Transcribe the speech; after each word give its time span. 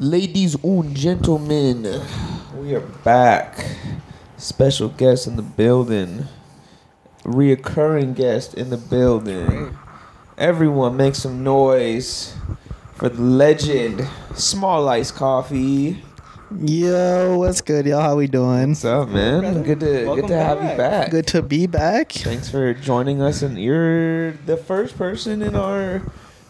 Ladies 0.00 0.56
and 0.64 0.96
gentlemen, 0.96 2.00
we 2.56 2.74
are 2.74 2.80
back. 2.80 3.66
Special 4.38 4.88
guest 4.88 5.26
in 5.26 5.36
the 5.36 5.42
building. 5.42 6.24
Reoccurring 7.24 8.16
guest 8.16 8.54
in 8.54 8.70
the 8.70 8.78
building. 8.78 9.76
Everyone 10.38 10.96
make 10.96 11.14
some 11.16 11.44
noise 11.44 12.34
for 12.94 13.10
the 13.10 13.20
legend, 13.20 14.08
Small 14.34 14.88
Iced 14.88 15.16
Coffee. 15.16 16.02
Yo, 16.58 17.36
what's 17.36 17.60
good, 17.60 17.84
y'all? 17.84 18.00
How 18.00 18.16
we 18.16 18.26
doing? 18.26 18.70
What's 18.70 18.86
up, 18.86 19.10
man? 19.10 19.62
Good 19.62 19.80
to 19.80 20.06
Welcome 20.06 20.22
good 20.22 20.28
to 20.28 20.38
have 20.38 20.62
you 20.62 20.68
back. 20.68 20.78
back. 20.78 21.10
Good 21.10 21.26
to 21.26 21.42
be 21.42 21.66
back. 21.66 22.12
Thanks 22.12 22.48
for 22.48 22.72
joining 22.72 23.20
us, 23.20 23.42
and 23.42 23.60
you're 23.60 24.32
the 24.32 24.56
first 24.56 24.96
person 24.96 25.42
in 25.42 25.54
our 25.54 26.00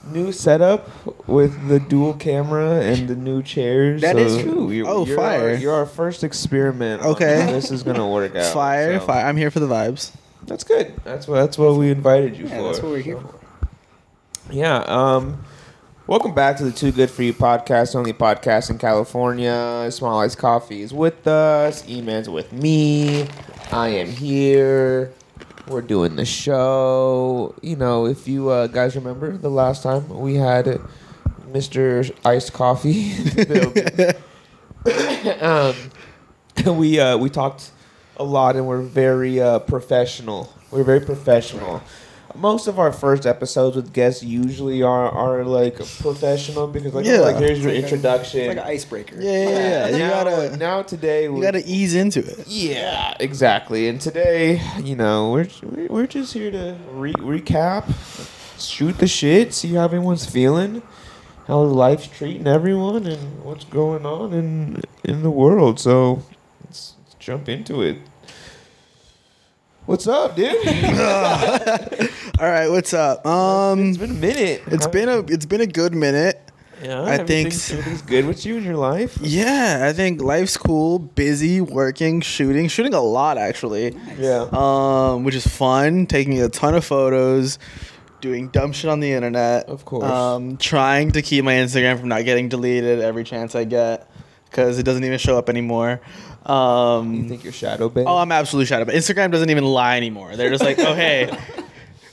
new 0.07 0.33
setup 0.33 0.89
with 1.29 1.69
the 1.69 1.79
dual 1.81 2.15
camera 2.15 2.81
and 2.81 3.09
the 3.09 3.17
new 3.17 3.43
chairs. 3.43 4.01
That 4.01 4.17
That 4.17 4.23
is 4.23 4.37
is 4.37 4.43
true. 4.43 4.71
You're, 4.71 4.89
Oh, 4.89 5.05
you're 5.07 5.17
fire. 5.17 5.51
Our, 5.51 5.55
you're 5.55 5.75
our 5.75 5.87
first 5.87 6.25
experiment. 6.25 7.03
on 7.03 7.09
Okay. 7.09 7.41
how 7.43 7.53
this 7.53 7.71
is 7.71 7.83
gonna 7.83 8.09
work 8.09 8.35
out. 8.37 8.53
Fire, 8.53 8.99
so 8.99 9.07
fire. 9.07 9.27
I'm 9.27 9.37
here 9.37 9.51
for 9.51 9.61
the 9.61 9.69
vibes. 9.69 10.13
That's 10.47 10.65
good. 10.65 10.95
That's 11.05 11.29
what 11.29 11.37
that's 11.37 11.59
what 11.59 11.77
we 11.77 11.91
invited 11.91 12.37
you 12.37 12.47
Yeah, 12.47 12.57
for. 12.57 12.63
that's 12.65 12.81
what 12.83 12.93
we're 12.93 12.99
here 13.01 13.21
So, 13.21 13.27
for. 13.29 14.53
Yeah. 14.53 14.79
Um. 14.87 15.45
Welcome 16.07 16.35
back 16.35 16.57
to 16.57 16.65
the 16.65 16.73
Too 16.73 16.91
Good 16.91 17.09
for 17.09 17.23
You 17.23 17.33
podcast, 17.33 17.95
only 17.95 18.13
podcast 18.13 18.69
in 18.71 18.79
California. 18.79 19.87
Small 19.93 20.19
Iced 20.21 20.39
Coffee 20.39 20.83
is 20.83 20.93
with 20.93 21.25
us. 21.29 21.89
Eman's 21.89 22.29
with 22.29 22.53
me. 22.53 23.29
I 23.71 23.89
am 23.91 24.09
here. 24.09 25.13
We're 25.67 25.83
doing 25.83 26.17
the 26.17 26.25
show. 26.25 27.55
You 27.63 27.77
know, 27.77 28.07
if 28.07 28.27
you 28.27 28.49
uh, 28.51 28.67
guys 28.67 28.97
remember 28.97 29.37
the 29.37 29.51
last 29.51 29.83
time 29.83 30.09
we 30.09 30.35
had 30.35 30.81
Mr. 31.53 32.13
Iced 32.25 32.53
Coffee 32.53 33.13
in 33.13 33.25
the 33.25 34.15
building. 34.85 36.75
um, 36.75 36.79
we 36.79 36.99
uh, 36.99 37.17
we 37.17 37.31
talked 37.31 37.71
a 38.17 38.25
lot 38.25 38.57
and 38.57 38.67
we're 38.67 38.83
very 38.83 39.41
uh, 39.41 39.59
professional. 39.61 40.53
We're 40.71 40.85
very 40.85 41.01
professional. 41.01 41.83
Most 42.37 42.67
of 42.69 42.79
our 42.79 42.93
first 42.93 43.27
episodes 43.27 43.77
with 43.77 43.93
guests 43.93 44.23
usually 44.23 44.83
are, 44.83 45.09
are 45.11 45.45
like 45.45 45.77
professional 45.77 46.67
because 46.69 46.95
like, 46.95 47.05
Yeah. 47.05 47.21
like 47.21 47.37
here's 47.37 47.63
your 47.63 47.73
like 47.73 47.83
introduction. 47.83 48.41
It's 48.41 48.49
like 48.49 48.57
an 48.59 48.71
icebreaker. 48.73 49.17
Yeah, 49.21 49.31
yeah, 49.33 49.49
yeah. 49.51 49.89
You 49.89 49.99
now, 49.99 50.11
gotta, 50.25 50.57
now 50.57 50.83
today 50.83 51.25
you 51.25 51.33
we 51.35 51.41
gotta 51.43 51.63
ease 51.67 51.95
into 51.95 52.21
it. 52.21 52.47
yeah, 52.47 53.15
exactly. 53.21 53.89
And 53.89 54.01
today, 54.01 54.61
you 54.83 54.97
know, 54.97 55.33
we're 55.33 55.49
we're- 55.63 55.89
we're 55.89 56.07
just 56.07 56.33
here 56.33 56.51
to 56.51 56.77
re- 56.93 57.13
recap, 57.15 57.85
shoot 58.61 58.99
the 58.99 59.09
shit, 59.09 59.53
see 59.53 59.75
how 59.75 59.85
everyone's 59.85 60.25
feeling, 60.27 60.83
how 61.47 61.61
life's 61.63 62.07
treating 62.07 62.47
everyone, 62.47 63.07
and 63.07 63.43
what's 63.45 63.65
going 63.65 64.07
on 64.07 64.33
in 64.33 64.83
in 65.05 65.23
the 65.23 65.31
world. 65.31 65.81
So 65.81 66.23
let's, 66.65 66.95
let's 67.03 67.15
jump 67.19 67.49
into 67.49 67.83
it. 67.83 67.99
What's 69.91 70.07
up, 70.07 70.37
dude? 70.37 70.55
All 72.39 72.49
right, 72.49 72.69
what's 72.69 72.95
up? 72.95 73.27
Um, 73.27 73.89
it's 73.89 73.99
been 73.99 74.11
a 74.13 74.15
minute. 74.15 74.63
it's 74.69 74.87
been 74.87 75.09
a 75.09 75.19
it's 75.19 75.47
been 75.47 75.63
a 75.63 75.67
good 75.67 75.97
minute. 75.97 76.41
yeah, 76.81 77.03
I 77.03 77.17
think 77.17 77.49
everything's, 77.49 77.73
everything's 77.73 78.03
good 78.03 78.25
with 78.25 78.47
you 78.47 78.57
in 78.57 78.63
your 78.63 78.77
life. 78.77 79.19
Yeah, 79.21 79.81
I 79.83 79.93
think 79.93 80.23
life's 80.23 80.57
cool. 80.57 81.01
Busy, 81.01 81.61
working, 81.61 82.21
shooting, 82.21 82.69
shooting 82.69 82.95
a 82.95 83.01
lot 83.01 83.37
actually. 83.37 83.97
Yeah. 84.17 84.47
Um, 84.53 85.25
which 85.25 85.35
is 85.35 85.45
fun. 85.45 86.07
Taking 86.07 86.41
a 86.41 86.49
ton 86.49 86.77
of 86.77 86.85
photos, 86.85 87.59
doing 88.21 88.47
dumb 88.51 88.71
shit 88.71 88.91
on 88.91 89.01
the 89.01 89.11
internet. 89.11 89.67
Of 89.67 89.87
course. 89.87 90.05
Um, 90.05 90.57
trying 90.57 91.11
to 91.11 91.21
keep 91.21 91.45
my 91.45 91.55
Instagram 91.55 91.99
from 91.99 92.11
not 92.11 92.25
getting 92.25 92.49
deleted 92.49 93.01
every 93.01 93.25
chance 93.25 93.57
I 93.57 93.65
get, 93.65 94.09
because 94.45 94.79
it 94.79 94.85
doesn't 94.85 95.03
even 95.03 95.19
show 95.19 95.37
up 95.37 95.49
anymore. 95.49 96.01
Um, 96.47 97.15
you 97.15 97.29
think 97.29 97.45
you're 97.45 97.53
shadow 97.53 97.89
banned? 97.89 98.09
Oh, 98.09 98.17
I'm 98.17 98.33
absolutely 98.33 98.67
shadow 98.67 98.83
up. 98.83 98.89
Instagram 98.89 99.31
doesn't 99.31 99.51
even 99.51 99.65
lie 99.65 99.97
anymore. 99.97 100.37
They're 100.37 100.51
just 100.51 100.65
like, 100.65 100.79
oh 100.79 100.95
hey, 100.95 101.31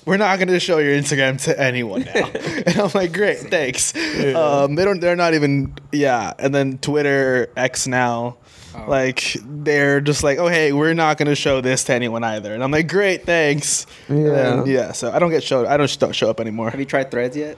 we're 0.05 0.17
not 0.17 0.37
going 0.39 0.49
to 0.49 0.59
show 0.59 0.77
your 0.79 0.93
Instagram 0.93 1.41
to 1.45 1.59
anyone 1.59 2.01
now. 2.01 2.29
And 2.67 2.77
I'm 2.77 2.91
like, 2.93 3.13
great, 3.13 3.37
thanks. 3.39 3.95
Um, 4.35 4.75
they 4.75 4.83
don't. 4.85 4.99
They're 4.99 5.15
not 5.15 5.33
even. 5.33 5.73
Yeah. 5.91 6.33
And 6.37 6.53
then 6.53 6.77
Twitter 6.79 7.49
X 7.55 7.87
now, 7.87 8.37
Oh. 8.75 8.85
like 8.89 9.35
they're 9.43 10.01
just 10.01 10.23
like, 10.23 10.37
oh 10.37 10.47
hey, 10.47 10.71
we're 10.71 10.93
not 10.93 11.17
going 11.17 11.29
to 11.29 11.35
show 11.35 11.61
this 11.61 11.85
to 11.85 11.93
anyone 11.93 12.23
either. 12.23 12.53
And 12.53 12.61
I'm 12.63 12.69
like, 12.69 12.87
great, 12.87 13.25
thanks. 13.25 13.87
And 14.07 14.25
then, 14.27 14.65
Yeah. 14.67 14.73
yeah. 14.87 14.91
So 14.91 15.11
I 15.11 15.17
don't 15.19 15.31
get 15.31 15.43
showed. 15.43 15.65
I 15.65 15.77
don't 15.77 15.99
don't 15.99 16.13
show 16.13 16.29
up 16.29 16.39
anymore. 16.39 16.69
Have 16.69 16.79
you 16.79 16.85
tried 16.85 17.09
Threads 17.09 17.35
yet? 17.37 17.57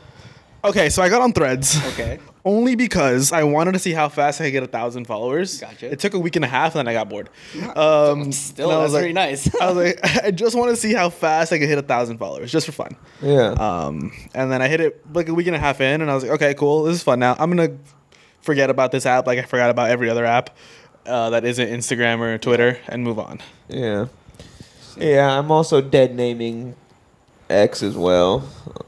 Okay, 0.63 0.89
so 0.89 1.01
I 1.01 1.09
got 1.09 1.21
on 1.21 1.31
Threads. 1.33 1.77
Okay. 1.93 2.19
Only 2.45 2.75
because 2.75 3.31
I 3.31 3.43
wanted 3.43 3.73
to 3.73 3.79
see 3.79 3.91
how 3.91 4.09
fast 4.09 4.41
I 4.41 4.45
could 4.45 4.51
get 4.51 4.63
a 4.63 4.67
thousand 4.67 5.05
followers. 5.05 5.59
Gotcha. 5.61 5.91
It 5.91 5.99
took 5.99 6.13
a 6.13 6.19
week 6.19 6.35
and 6.35 6.43
a 6.43 6.47
half, 6.47 6.73
and 6.75 6.79
then 6.79 6.87
I 6.87 6.93
got 6.93 7.07
bored. 7.09 7.29
Um, 7.75 8.31
Still, 8.31 8.69
that's 8.69 8.81
was 8.81 8.93
like- 8.93 9.01
pretty 9.01 9.13
nice. 9.13 9.53
I 9.61 9.71
was 9.71 9.75
like, 9.75 9.99
I 10.25 10.31
just 10.31 10.57
want 10.57 10.69
to 10.71 10.75
see 10.75 10.93
how 10.93 11.09
fast 11.09 11.53
I 11.53 11.59
could 11.59 11.69
hit 11.69 11.77
a 11.77 11.81
thousand 11.83 12.17
followers, 12.17 12.51
just 12.51 12.65
for 12.65 12.71
fun. 12.71 12.95
yeah. 13.21 13.51
Um, 13.51 14.11
and 14.33 14.51
then 14.51 14.61
I 14.61 14.67
hit 14.67 14.79
it 14.81 15.01
like 15.13 15.29
a 15.29 15.33
week 15.33 15.47
and 15.47 15.55
a 15.55 15.59
half 15.59 15.79
in, 15.81 16.01
and 16.01 16.09
I 16.09 16.15
was 16.15 16.23
like, 16.23 16.33
okay, 16.33 16.53
cool, 16.53 16.83
this 16.83 16.95
is 16.95 17.03
fun. 17.03 17.19
Now 17.19 17.35
I'm 17.39 17.49
gonna 17.55 17.77
forget 18.41 18.69
about 18.69 18.91
this 18.91 19.05
app, 19.05 19.27
like 19.27 19.37
I 19.39 19.43
forgot 19.43 19.69
about 19.69 19.89
every 19.89 20.09
other 20.09 20.25
app 20.25 20.55
uh, 21.05 21.29
that 21.31 21.45
isn't 21.45 21.67
Instagram 21.69 22.19
or 22.19 22.37
Twitter, 22.37 22.79
and 22.87 23.03
move 23.03 23.19
on. 23.19 23.39
Yeah. 23.67 24.07
Yeah, 24.97 25.37
I'm 25.39 25.51
also 25.51 25.79
dead 25.81 26.15
naming 26.15 26.75
X 27.49 27.81
as 27.83 27.95
well. 27.97 28.43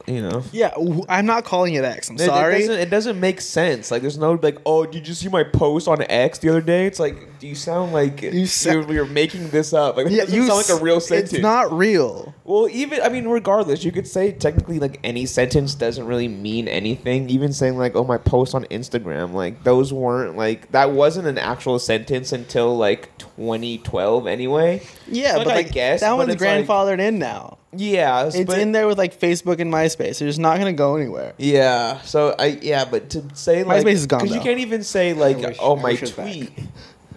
You 0.08 0.22
know. 0.24 0.44
Yeah, 0.52 0.72
I'm 1.10 1.26
not 1.26 1.46
calling 1.46 1.76
it 1.76 1.84
X. 1.86 2.10
I'm 2.10 2.16
It- 2.16 2.22
It 2.22 2.26
sorry. 2.26 2.60
doesn't, 2.60 2.80
it 2.80 2.90
doesn't 2.90 3.20
make 3.20 3.40
sense. 3.40 3.92
Like, 3.92 4.02
there's 4.02 4.18
no 4.18 4.34
like, 4.42 4.58
oh, 4.66 4.86
did 4.86 5.08
you 5.08 5.14
see 5.14 5.30
my 5.30 5.44
post 5.44 5.88
on 5.88 6.02
X 6.10 6.40
the 6.40 6.50
other 6.50 6.62
day? 6.62 6.86
It's 6.86 7.00
like, 7.00 7.40
do 7.40 7.48
you 7.48 7.56
sound 7.56 7.94
like 7.94 8.22
You 8.22 8.32
you 8.32 8.48
are 8.80 8.94
you're 8.94 9.06
making 9.06 9.50
this 9.50 9.74
up? 9.74 9.98
Like, 9.98 10.08
it 10.08 10.12
yeah, 10.12 10.26
doesn't 10.26 10.48
sound 10.48 10.68
like 10.70 10.80
a 10.82 10.84
real 10.84 11.00
sentence. 11.00 11.34
It's 11.34 11.42
not 11.42 11.72
real. 11.72 12.34
Well, 12.44 12.68
even 12.72 13.02
I 13.02 13.10
mean, 13.10 13.28
regardless, 13.28 13.84
you 13.84 13.92
could 13.92 14.08
say 14.08 14.32
technically 14.32 14.80
like 14.80 15.00
any 15.04 15.26
sentence 15.26 15.76
doesn't 15.76 16.06
really 16.06 16.28
mean 16.28 16.68
anything. 16.68 17.30
Even 17.30 17.54
saying 17.54 17.78
like, 17.78 17.96
"Oh, 17.96 18.04
my 18.04 18.18
post 18.18 18.54
on 18.54 18.66
Instagram," 18.66 19.34
like 19.34 19.64
those 19.64 19.94
weren't 19.94 20.36
like 20.36 20.72
that 20.72 20.92
wasn't 20.92 21.28
an 21.28 21.38
actual 21.38 21.80
sentence 21.80 22.32
until 22.32 22.76
like 22.78 23.16
2012 23.18 24.28
anyway. 24.28 24.82
Yeah, 25.08 25.38
Like, 25.38 25.46
but 25.46 25.52
I 25.54 25.56
like 25.58 25.72
guess, 25.72 26.02
that 26.02 26.12
one's 26.14 26.34
it's 26.34 26.42
like- 26.42 26.66
grandfathered 26.66 27.00
in 27.00 27.20
now. 27.20 27.58
Yeah, 27.74 28.26
It's 28.28 28.38
but- 28.44 28.60
in 28.60 28.74
there 28.74 28.86
with 28.88 28.98
like 28.98 29.18
Facebook 29.20 29.60
and 29.60 29.72
MySpace. 29.72 30.20
They're 30.20 30.28
just 30.28 30.40
not 30.40 30.58
gonna 30.58 30.74
go 30.74 30.96
anywhere. 30.98 31.34
Yeah. 31.38 32.02
So 32.02 32.36
I 32.38 32.60
yeah, 32.62 32.86
but 32.86 33.10
to 33.12 33.24
say 33.34 33.64
like 33.64 33.86
MySpace 33.86 33.92
is 33.94 34.08
gone, 34.08 34.22
because 34.22 34.36
you 34.36 34.42
can't 34.42 34.60
even 34.60 34.84
say 34.84 35.14
like, 35.14 35.38
wish- 35.38 35.58
"Oh, 35.60 35.78
I 35.78 35.82
my 35.82 35.90
wish 35.92 36.12
back. 36.12 36.26
tweet." 36.26 36.52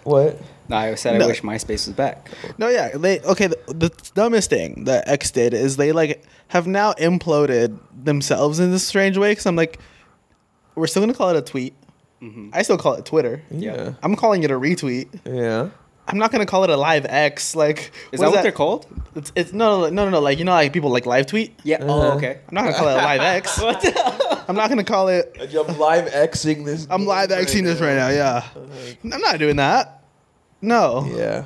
What? 0.03 0.39
no, 0.69 0.77
I 0.77 0.95
said 0.95 1.17
No. 1.19 1.25
I 1.25 1.27
wish 1.27 1.41
MySpace 1.41 1.87
was 1.87 1.95
back. 1.95 2.29
No, 2.57 2.69
yeah, 2.69 2.89
they 2.95 3.19
okay. 3.21 3.47
The, 3.47 3.57
the 3.67 3.91
dumbest 4.13 4.49
thing 4.49 4.85
that 4.85 5.07
X 5.09 5.31
did 5.31 5.53
is 5.53 5.77
they 5.77 5.91
like 5.91 6.23
have 6.49 6.67
now 6.67 6.93
imploded 6.93 7.77
themselves 8.03 8.59
in 8.59 8.71
this 8.71 8.85
strange 8.87 9.17
way. 9.17 9.31
Because 9.31 9.45
I'm 9.47 9.55
like, 9.55 9.79
we're 10.75 10.87
still 10.87 11.01
gonna 11.01 11.13
call 11.13 11.31
it 11.31 11.35
a 11.37 11.41
tweet. 11.41 11.73
Mhm. 12.21 12.51
I 12.53 12.61
still 12.61 12.77
call 12.77 12.93
it 12.93 13.05
Twitter. 13.05 13.41
Yeah. 13.51 13.93
I'm 14.01 14.15
calling 14.15 14.43
it 14.43 14.51
a 14.51 14.59
retweet. 14.59 15.07
Yeah. 15.25 15.69
I'm 16.07 16.17
not 16.17 16.31
gonna 16.31 16.45
call 16.45 16.63
it 16.63 16.69
a 16.69 16.77
live 16.77 17.05
X. 17.07 17.55
Like, 17.55 17.91
Is 18.11 18.19
that 18.19 18.31
what 18.31 18.43
they're 18.43 18.51
called? 18.51 18.85
It's, 19.15 19.31
it's 19.35 19.53
no, 19.53 19.81
no, 19.81 19.89
no, 19.89 20.05
no, 20.05 20.11
no. 20.11 20.19
Like 20.19 20.37
you 20.37 20.45
know, 20.45 20.51
like 20.51 20.73
people 20.73 20.89
like 20.89 21.05
live 21.05 21.25
tweet. 21.25 21.57
Yeah. 21.63 21.77
Uh-huh. 21.77 22.11
Oh, 22.11 22.17
okay. 22.17 22.39
I'm 22.47 22.53
not 22.55 22.63
gonna 22.65 22.77
call 22.77 22.87
it 22.89 22.93
a 22.93 22.97
live 22.97 23.21
X. 23.37 23.59
what? 23.59 24.49
I'm 24.49 24.55
not 24.55 24.69
gonna 24.69 24.83
call 24.83 25.07
it. 25.07 25.35
I'm 25.39 25.77
live 25.77 26.05
Xing 26.11 26.65
this. 26.65 26.87
I'm 26.89 27.05
live 27.05 27.29
Xing 27.29 27.63
this 27.63 27.79
right 27.79 27.95
now. 27.95 28.09
Yeah, 28.09 28.43
I'm 29.03 29.21
not 29.21 29.39
doing 29.39 29.55
that. 29.55 30.03
No. 30.61 31.05
Yeah. 31.15 31.45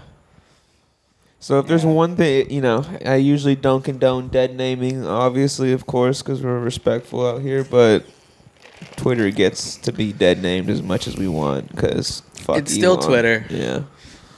So 1.41 1.59
if 1.59 1.67
there's 1.67 1.85
one 1.85 2.17
thing, 2.17 2.51
you 2.51 2.59
know, 2.59 2.83
I 3.05 3.15
usually 3.15 3.55
don't 3.55 3.81
condone 3.81 4.27
dead 4.27 4.55
naming, 4.57 5.05
obviously, 5.05 5.71
of 5.71 5.85
course, 5.85 6.21
because 6.21 6.41
we're 6.43 6.59
respectful 6.59 7.25
out 7.25 7.41
here. 7.41 7.63
But 7.63 8.05
Twitter 8.97 9.29
gets 9.29 9.77
to 9.77 9.93
be 9.93 10.11
dead 10.11 10.41
named 10.41 10.69
as 10.69 10.81
much 10.81 11.07
as 11.07 11.15
we 11.15 11.29
want, 11.29 11.69
because 11.73 12.23
fuck. 12.33 12.57
It's 12.57 12.73
still 12.73 12.97
Twitter. 12.97 13.45
Yeah, 13.49 13.83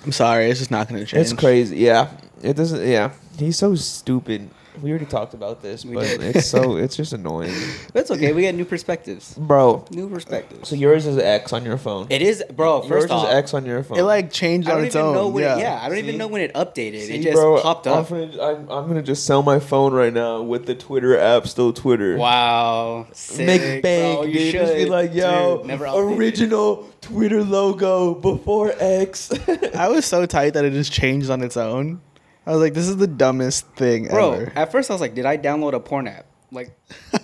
I'm 0.03 0.11
sorry. 0.11 0.49
It's 0.49 0.59
just 0.59 0.71
not 0.71 0.87
gonna 0.87 1.05
change. 1.05 1.21
it's 1.21 1.33
crazy. 1.33 1.77
Yeah, 1.77 2.09
it 2.41 2.55
doesn't. 2.55 2.87
Yeah, 2.87 3.11
he's 3.37 3.57
so 3.57 3.75
stupid. 3.75 4.49
We 4.81 4.89
already 4.91 5.05
talked 5.05 5.33
about 5.33 5.61
this, 5.61 5.83
We 5.83 5.95
but 5.95 6.03
did. 6.05 6.35
it's 6.35 6.47
so 6.47 6.77
it's 6.77 6.95
just 6.95 7.13
annoying, 7.13 7.53
That's 7.93 8.09
okay. 8.11 8.31
We 8.33 8.43
got 8.43 8.55
new 8.55 8.65
perspectives. 8.65 9.33
bro. 9.33 9.85
New 9.91 10.09
perspectives. 10.09 10.69
So 10.69 10.75
yours 10.75 11.05
is 11.05 11.17
X 11.17 11.51
on 11.53 11.65
your 11.65 11.77
phone. 11.77 12.07
it 12.09 12.21
is, 12.21 12.43
bro. 12.53 12.81
First 12.81 12.89
yours 12.89 13.03
First 13.09 13.25
is 13.27 13.33
X 13.33 13.53
on 13.53 13.65
your 13.65 13.83
phone. 13.83 13.99
It 13.99 14.03
like 14.03 14.31
changed 14.31 14.67
I 14.69 14.71
on 14.73 14.77
don't 14.77 14.87
its 14.87 14.95
even 14.95 15.07
own. 15.07 15.13
know 15.15 15.27
when. 15.27 15.43
yeah. 15.43 15.57
It, 15.57 15.59
yeah, 15.61 15.79
I 15.81 15.89
don't 15.89 15.97
See? 15.97 16.03
even 16.03 16.17
know 16.17 16.27
when 16.27 16.41
it 16.41 16.53
updated. 16.53 17.01
See, 17.07 17.15
it 17.15 17.21
just 17.23 17.35
bro, 17.35 17.61
popped 17.61 17.87
I'm, 17.87 17.93
up. 17.99 18.09
gonna, 18.09 18.41
I'm, 18.41 18.69
I'm 18.69 18.87
gonna 18.87 19.01
just 19.01 19.25
sell 19.25 19.43
my 19.43 19.59
phone 19.59 19.93
right 19.93 20.13
now 20.13 20.41
with 20.41 20.65
the 20.65 20.75
Twitter 20.75 21.17
app 21.17 21.47
still 21.47 21.73
Twitter. 21.73 22.17
Wow. 22.17 23.07
Sick, 23.11 23.45
Make 23.45 23.83
bank, 23.83 24.19
bro, 24.19 24.25
you 24.27 24.33
dude. 24.33 24.53
Just 24.53 24.73
be 24.73 24.79
should. 24.81 24.89
like, 24.89 25.13
yo, 25.13 25.57
Dude, 25.57 25.67
never 25.67 25.85
updated. 25.85 26.17
original 26.17 26.89
Twitter 27.01 27.43
logo 27.43 28.13
before 28.15 28.73
X. 28.79 29.31
I 29.75 29.89
was 29.89 30.05
so 30.05 30.25
tight 30.25 30.53
that 30.53 30.63
it 30.65 30.71
just 30.73 30.91
changed 30.91 31.29
on 31.29 31.41
its 31.43 31.57
own. 31.57 32.01
I 32.45 32.51
was 32.51 32.59
like, 32.61 32.73
this 32.73 32.87
is 32.87 32.97
the 32.97 33.07
dumbest 33.07 33.67
thing 33.75 34.07
Bro, 34.07 34.33
ever. 34.33 34.53
at 34.55 34.71
first 34.71 34.89
I 34.89 34.93
was 34.93 35.01
like, 35.01 35.13
did 35.13 35.25
I 35.25 35.37
download 35.37 35.73
a 35.73 35.79
porn 35.79 36.07
app? 36.07 36.25
Like 36.51 36.71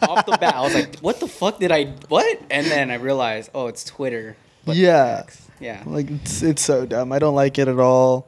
off 0.03 0.25
the 0.25 0.37
bat, 0.39 0.55
I 0.55 0.61
was 0.61 0.73
like, 0.73 0.99
what 0.99 1.19
the 1.19 1.27
fuck 1.27 1.59
did 1.59 1.71
I 1.71 1.85
what? 2.07 2.39
And 2.49 2.65
then 2.67 2.89
I 2.91 2.95
realized, 2.95 3.49
oh, 3.53 3.67
it's 3.67 3.83
Twitter. 3.83 4.37
but 4.65 4.75
Yeah. 4.75 5.17
facts. 5.17 5.47
yeah. 5.59 5.83
Like 5.85 6.09
it's 6.09 6.41
it's 6.43 6.61
so 6.61 6.85
dumb. 6.85 7.11
I 7.11 7.19
don't 7.19 7.35
like 7.35 7.57
it 7.59 7.67
at 7.67 7.79
all. 7.79 8.27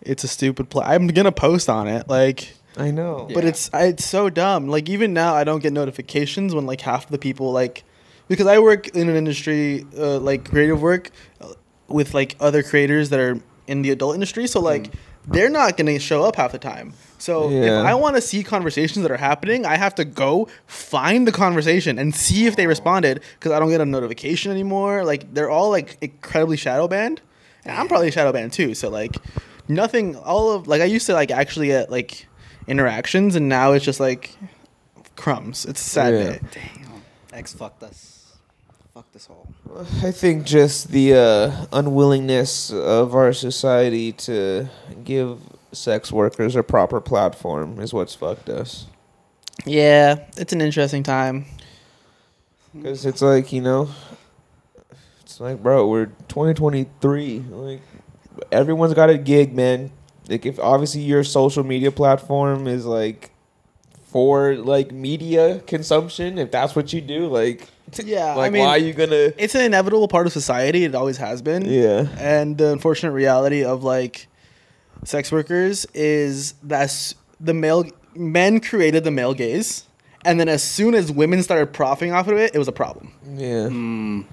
It's 0.00 0.24
a 0.24 0.28
stupid 0.28 0.68
play. 0.68 0.84
I'm 0.84 1.06
gonna 1.06 1.30
post 1.32 1.68
on 1.68 1.86
it, 1.86 2.08
like, 2.08 2.54
I 2.76 2.90
know. 2.90 3.28
but 3.32 3.44
Yeah. 3.44 3.50
it's 3.50 3.70
I, 3.72 3.84
it's 3.84 4.04
so 4.04 4.30
dumb. 4.30 4.66
Like 4.68 4.88
even 4.88 5.12
now, 5.12 5.34
I 5.34 5.44
don't 5.44 5.62
get 5.62 5.72
notifications 5.72 6.54
when 6.56 6.66
like 6.66 6.80
half 6.80 7.08
the 7.08 7.18
people 7.18 7.52
like, 7.52 7.84
because 8.26 8.46
I 8.48 8.58
work 8.58 8.88
in 8.88 9.08
an 9.08 9.14
industry 9.14 9.84
uh, 9.96 10.18
like 10.18 10.48
creative 10.50 10.80
work 10.82 11.10
uh, 11.40 11.52
with 11.86 12.14
like 12.14 12.34
other 12.40 12.62
creators 12.64 13.10
that 13.10 13.20
are 13.20 13.38
in 13.68 13.82
the 13.82 13.90
adult 13.90 14.14
industry. 14.14 14.48
So 14.48 14.58
like 14.60 14.90
they're 15.26 15.48
not 15.50 15.76
gonna 15.76 15.98
show 15.98 16.24
up 16.24 16.36
half 16.36 16.52
the 16.52 16.58
time. 16.58 16.94
So 17.18 17.48
Yeah. 17.50 17.80
if 17.80 17.86
I 17.86 17.94
want 17.94 18.16
to 18.16 18.22
see 18.22 18.42
conversations 18.42 19.02
that 19.02 19.12
are 19.12 19.16
happening, 19.16 19.64
I 19.64 19.76
have 19.76 19.94
to 19.96 20.04
go 20.04 20.48
find 20.66 21.26
the 21.26 21.30
conversation 21.32 21.98
and 21.98 22.12
see 22.14 22.46
if 22.46 22.56
they 22.56 22.66
responded 22.66 23.20
because 23.38 23.52
I 23.52 23.60
don't 23.60 23.70
get 23.70 23.80
a 23.80 23.84
notification 23.86 24.50
anymore. 24.50 25.04
Like 25.04 25.32
they're 25.32 25.50
all 25.50 25.70
like 25.70 25.96
incredibly 26.00 26.56
shadow 26.56 26.88
banned, 26.88 27.20
and 27.64 27.76
I'm 27.78 27.86
probably 27.86 28.10
shadow 28.10 28.32
banned 28.32 28.52
too. 28.52 28.74
So 28.74 28.88
like 28.90 29.14
nothing. 29.68 30.16
All 30.16 30.50
of 30.50 30.66
like 30.66 30.82
I 30.82 30.86
used 30.86 31.06
to 31.06 31.12
like 31.14 31.30
actually 31.30 31.68
get 31.68 31.90
like 31.92 32.26
interactions, 32.66 33.36
and 33.36 33.48
now 33.48 33.70
it's 33.72 33.84
just 33.84 34.00
like 34.00 34.36
crumbs. 35.14 35.64
It's 35.64 35.80
a 35.86 35.88
sad 35.90 36.14
Yeah. 36.14 36.22
day. 36.24 36.40
Damn. 36.52 37.02
X 37.32 37.52
fucked 37.54 37.82
us. 37.84 38.11
Fucked 38.94 39.16
us 39.16 39.28
all. 39.30 39.48
I 40.02 40.10
think 40.10 40.44
just 40.44 40.88
the 40.88 41.14
uh, 41.14 41.66
unwillingness 41.72 42.70
of 42.70 43.14
our 43.14 43.32
society 43.32 44.12
to 44.12 44.68
give 45.02 45.38
sex 45.72 46.12
workers 46.12 46.56
a 46.56 46.62
proper 46.62 47.00
platform 47.00 47.80
is 47.80 47.94
what's 47.94 48.14
fucked 48.14 48.50
us. 48.50 48.84
Yeah, 49.64 50.26
it's 50.36 50.52
an 50.52 50.60
interesting 50.60 51.02
time. 51.02 51.46
Because 52.74 53.06
it's 53.06 53.22
like, 53.22 53.50
you 53.50 53.62
know, 53.62 53.88
it's 55.22 55.40
like, 55.40 55.62
bro, 55.62 55.88
we're 55.88 56.06
2023. 56.28 57.44
Like, 57.48 57.80
everyone's 58.50 58.92
got 58.92 59.08
a 59.08 59.16
gig, 59.16 59.54
man. 59.54 59.90
Like, 60.28 60.44
if 60.44 60.58
obviously 60.60 61.00
your 61.00 61.24
social 61.24 61.64
media 61.64 61.90
platform 61.90 62.66
is 62.66 62.84
like 62.84 63.31
for 64.12 64.54
like 64.56 64.92
media 64.92 65.60
consumption, 65.66 66.38
if 66.38 66.50
that's 66.50 66.76
what 66.76 66.92
you 66.92 67.00
do, 67.00 67.26
like, 67.28 67.66
Yeah, 68.04 68.32
I 68.32 68.36
like, 68.36 68.52
mean- 68.52 68.62
why 68.62 68.68
are 68.70 68.78
you 68.78 68.92
gonna? 68.92 69.32
It's 69.38 69.54
an 69.54 69.62
inevitable 69.62 70.06
part 70.06 70.26
of 70.26 70.32
society. 70.32 70.84
It 70.84 70.94
always 70.94 71.16
has 71.16 71.40
been. 71.42 71.64
Yeah. 71.64 72.06
And 72.18 72.58
the 72.58 72.70
unfortunate 72.72 73.12
reality 73.12 73.64
of 73.64 73.82
like 73.84 74.28
sex 75.04 75.32
workers 75.32 75.86
is 75.94 76.52
that 76.62 77.14
the 77.40 77.54
male 77.54 77.84
men 78.14 78.60
created 78.60 79.04
the 79.04 79.10
male 79.10 79.32
gaze, 79.34 79.84
and 80.24 80.38
then 80.38 80.48
as 80.48 80.62
soon 80.62 80.94
as 80.94 81.10
women 81.10 81.42
started 81.42 81.72
profiting 81.72 82.12
off 82.12 82.28
of 82.28 82.36
it, 82.36 82.54
it 82.54 82.58
was 82.58 82.68
a 82.68 82.72
problem. 82.72 83.12
Yeah. 83.34 83.68
Mm. 83.68 84.26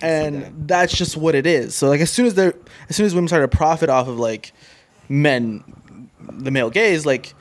And 0.00 0.68
that's 0.68 0.96
just 0.96 1.16
what 1.16 1.34
it 1.34 1.46
is. 1.46 1.74
So 1.74 1.88
like 1.88 2.00
as 2.00 2.10
soon 2.10 2.26
as 2.26 2.34
they 2.34 2.46
are 2.46 2.54
as 2.88 2.94
soon 2.96 3.06
as 3.06 3.14
women 3.14 3.26
started 3.28 3.50
to 3.50 3.56
profit 3.56 3.88
off 3.90 4.06
of 4.06 4.18
like 4.18 4.52
men 5.08 5.64
the 6.20 6.50
male 6.50 6.70
gaze, 6.70 7.04
like 7.04 7.34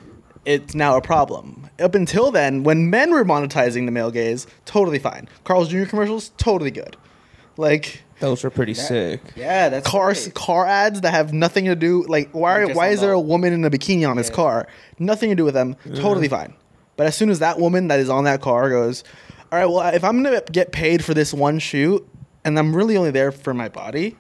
it's 0.46 0.76
now 0.76 0.98
a 0.98 1.02
problem. 1.02 1.70
Up 1.84 1.96
until 1.96 2.32
then, 2.32 2.64
when 2.64 2.90
men 2.90 3.12
were 3.12 3.26
monetizing 3.26 3.86
the 3.86 3.92
male 3.92 4.10
gaze, 4.12 4.48
totally 4.66 5.00
fine. 5.00 5.28
Carl's 5.44 5.68
Jr. 5.70 5.86
commercials, 5.86 6.32
totally 6.38 6.72
good. 6.72 6.96
Like 7.58 8.02
Those 8.20 8.44
were 8.44 8.50
pretty 8.50 8.74
That- 8.74 8.88
sick. 8.88 9.22
Yeah, 9.36 9.70
that's 9.70 9.88
car 9.88 10.08
right. 10.10 10.32
car 10.34 10.66
ads 10.66 11.02
that 11.02 11.12
have 11.12 11.34
nothing 11.34 11.66
to 11.66 11.76
do 11.76 12.04
like 12.08 12.30
why 12.32 12.64
why 12.66 12.88
is 12.90 13.02
there 13.02 13.12
a 13.12 13.20
woman 13.20 13.52
in 13.54 13.64
a 13.66 13.70
bikini 13.70 14.10
on 14.10 14.16
this 14.18 14.30
Yeah. 14.30 14.36
car? 14.36 14.68
Nothing 14.98 15.30
to 15.30 15.36
do 15.36 15.44
with 15.44 15.54
them. 15.54 15.76
Totally 15.96 16.28
fine. 16.30 16.54
But 16.96 17.08
as 17.08 17.16
soon 17.16 17.30
as 17.30 17.40
that 17.40 17.60
woman 17.60 17.90
that 17.90 18.00
is 18.00 18.10
on 18.10 18.24
that 18.24 18.40
car 18.40 18.70
goes, 18.70 19.04
all 19.52 19.60
right, 19.60 19.66
well 19.70 19.82
if 19.94 20.04
I'm 20.04 20.24
gonna 20.24 20.42
get 20.52 20.72
paid 20.72 21.04
for 21.04 21.14
this 21.14 21.34
one 21.34 21.60
shoot 21.60 22.08
and 22.46 22.58
I'm 22.58 22.76
really 22.76 22.96
only 22.98 23.12
there 23.12 23.32
for 23.32 23.54
my 23.54 23.68
body, 23.68 24.16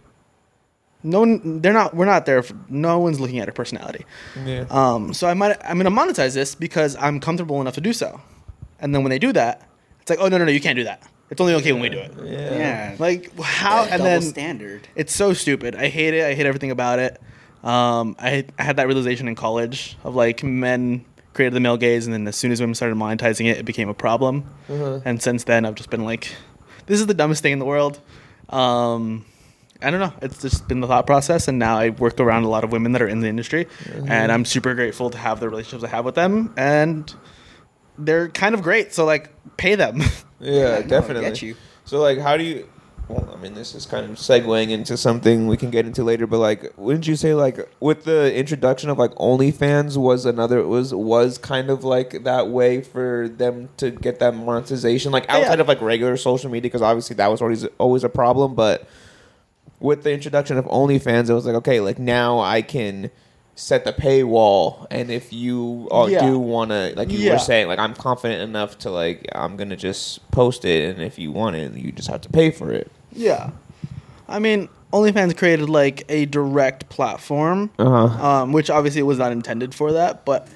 no 1.03 1.37
they're 1.59 1.73
not 1.73 1.93
we're 1.93 2.05
not 2.05 2.25
there. 2.25 2.41
For, 2.43 2.55
no 2.69 2.99
one's 2.99 3.19
looking 3.19 3.39
at 3.39 3.47
her 3.47 3.53
personality. 3.53 4.05
Yeah. 4.45 4.65
Um, 4.69 5.13
so 5.13 5.27
I 5.27 5.33
might 5.33 5.57
I'm 5.63 5.77
gonna 5.77 5.91
monetize 5.91 6.33
this 6.33 6.55
because 6.55 6.95
I'm 6.97 7.19
comfortable 7.19 7.61
enough 7.61 7.75
to 7.75 7.81
do 7.81 7.93
so. 7.93 8.21
And 8.79 8.93
then 8.93 9.03
when 9.03 9.09
they 9.11 9.19
do 9.19 9.31
that, 9.33 9.67
it's 10.01 10.09
like, 10.09 10.19
oh 10.19 10.27
no 10.27 10.37
no 10.37 10.45
no 10.45 10.51
you 10.51 10.61
can't 10.61 10.75
do 10.75 10.83
that. 10.85 11.03
It's 11.29 11.41
only 11.41 11.55
okay 11.55 11.71
when 11.71 11.81
we 11.81 11.89
do 11.89 11.99
it. 11.99 12.13
yeah. 12.23 12.57
Yeah. 12.57 12.95
Like 12.99 13.37
how 13.39 13.81
and 13.83 13.91
Double 13.91 14.03
then 14.03 14.21
standard. 14.21 14.87
it's 14.95 15.15
so 15.15 15.33
stupid. 15.33 15.75
I 15.75 15.87
hate 15.87 16.13
it. 16.13 16.25
I 16.25 16.33
hate 16.35 16.45
everything 16.45 16.71
about 16.71 16.99
it. 16.99 17.19
Um, 17.63 18.15
I, 18.19 18.45
I 18.59 18.63
had 18.63 18.75
that 18.75 18.87
realization 18.87 19.27
in 19.27 19.35
college 19.35 19.97
of 20.03 20.15
like 20.15 20.43
men 20.43 21.05
created 21.33 21.53
the 21.55 21.59
male 21.59 21.77
gaze, 21.77 22.05
and 22.05 22.13
then 22.13 22.27
as 22.27 22.35
soon 22.35 22.51
as 22.51 22.59
women 22.59 22.75
started 22.75 22.95
monetizing 22.95 23.45
it, 23.49 23.57
it 23.57 23.63
became 23.65 23.89
a 23.89 23.93
problem. 23.93 24.45
Uh-huh. 24.69 24.99
And 25.05 25.21
since 25.21 25.45
then, 25.45 25.65
I've 25.65 25.75
just 25.75 25.89
been 25.89 26.03
like, 26.03 26.35
this 26.85 26.99
is 26.99 27.07
the 27.07 27.13
dumbest 27.13 27.41
thing 27.41 27.53
in 27.53 27.59
the 27.59 27.65
world. 27.65 27.99
Um, 28.49 29.25
I 29.83 29.91
don't 29.91 29.99
know. 29.99 30.13
It's 30.21 30.41
just 30.41 30.67
been 30.67 30.79
the 30.79 30.87
thought 30.87 31.05
process, 31.05 31.47
and 31.47 31.59
now 31.59 31.77
I 31.77 31.89
work 31.89 32.19
around 32.19 32.43
a 32.43 32.49
lot 32.49 32.63
of 32.63 32.71
women 32.71 32.93
that 32.93 33.01
are 33.01 33.07
in 33.07 33.19
the 33.19 33.27
industry, 33.27 33.65
mm-hmm. 33.65 34.11
and 34.11 34.31
I'm 34.31 34.45
super 34.45 34.73
grateful 34.73 35.09
to 35.09 35.17
have 35.17 35.39
the 35.39 35.49
relationships 35.49 35.83
I 35.83 35.95
have 35.95 36.05
with 36.05 36.15
them, 36.15 36.53
and 36.57 37.13
they're 37.97 38.29
kind 38.29 38.55
of 38.55 38.61
great. 38.61 38.93
So 38.93 39.05
like, 39.05 39.31
pay 39.57 39.75
them. 39.75 40.01
Yeah, 40.39 40.79
I 40.79 40.81
definitely. 40.81 41.23
get 41.23 41.41
you. 41.41 41.55
So 41.85 42.01
like, 42.01 42.19
how 42.19 42.35
do 42.35 42.43
you? 42.43 42.67
Well, 43.07 43.33
I 43.33 43.41
mean, 43.41 43.53
this 43.53 43.75
is 43.75 43.85
kind 43.85 44.09
of 44.09 44.17
segueing 44.17 44.71
into 44.71 44.97
something 44.97 45.47
we 45.47 45.55
can 45.55 45.69
get 45.71 45.85
into 45.85 46.03
later, 46.03 46.27
but 46.27 46.39
like, 46.39 46.73
wouldn't 46.75 47.07
you 47.07 47.15
say 47.15 47.33
like 47.33 47.59
with 47.79 48.03
the 48.03 48.33
introduction 48.35 48.89
of 48.89 48.97
like 48.97 49.11
OnlyFans 49.11 49.95
was 49.95 50.25
another 50.25 50.67
was 50.67 50.93
was 50.93 51.37
kind 51.37 51.69
of 51.69 51.85
like 51.85 52.25
that 52.25 52.49
way 52.49 52.81
for 52.81 53.29
them 53.29 53.69
to 53.77 53.91
get 53.91 54.19
that 54.19 54.35
monetization, 54.35 55.13
like 55.13 55.25
Yeah. 55.29 55.37
outside 55.37 55.61
of 55.61 55.67
like 55.69 55.81
regular 55.81 56.17
social 56.17 56.49
media, 56.49 56.63
because 56.63 56.81
obviously 56.81 57.15
that 57.15 57.27
was 57.27 57.41
always 57.41 57.63
always 57.77 58.03
a 58.03 58.09
problem, 58.09 58.53
but 58.53 58.85
with 59.83 60.03
the 60.03 60.11
introduction 60.13 60.57
of 60.57 60.63
OnlyFans, 60.65 61.29
it 61.29 61.33
was 61.33 61.45
like 61.45 61.55
okay, 61.55 61.79
like 61.81 61.99
now 61.99 62.39
I 62.39 62.61
can 62.63 63.11
set 63.55 63.83
the 63.85 63.93
paywall, 63.93 64.87
and 64.89 65.11
if 65.11 65.31
you 65.31 65.87
Yeah. 66.09 66.25
do 66.25 66.39
want 66.39 66.71
to, 66.71 66.93
like 66.95 67.11
you 67.11 67.19
Yeah. 67.19 67.33
were 67.33 67.39
saying, 67.39 67.67
like 67.67 67.77
I'm 67.77 67.93
confident 67.93 68.41
enough 68.41 68.79
to 68.79 68.89
like 68.89 69.27
I'm 69.35 69.57
gonna 69.57 69.75
just 69.75 70.27
post 70.31 70.65
it, 70.65 70.89
and 70.95 71.03
if 71.03 71.19
you 71.19 71.31
want 71.31 71.57
it, 71.57 71.73
you 71.75 71.91
just 71.91 72.09
have 72.09 72.21
to 72.21 72.29
pay 72.29 72.49
for 72.49 72.71
it. 72.71 72.89
Yeah. 73.11 73.51
I 74.27 74.39
mean, 74.39 74.69
OnlyFans 74.93 75.35
created 75.37 75.69
like 75.69 76.05
a 76.09 76.25
direct 76.25 76.87
platform, 76.89 77.69
Uh 77.77 78.07
huh. 78.07 78.27
um, 78.27 78.53
which 78.53 78.69
obviously 78.69 79.01
it 79.01 79.05
was 79.05 79.17
not 79.19 79.31
intended 79.33 79.75
for 79.75 79.91
that, 79.91 80.23
but 80.25 80.47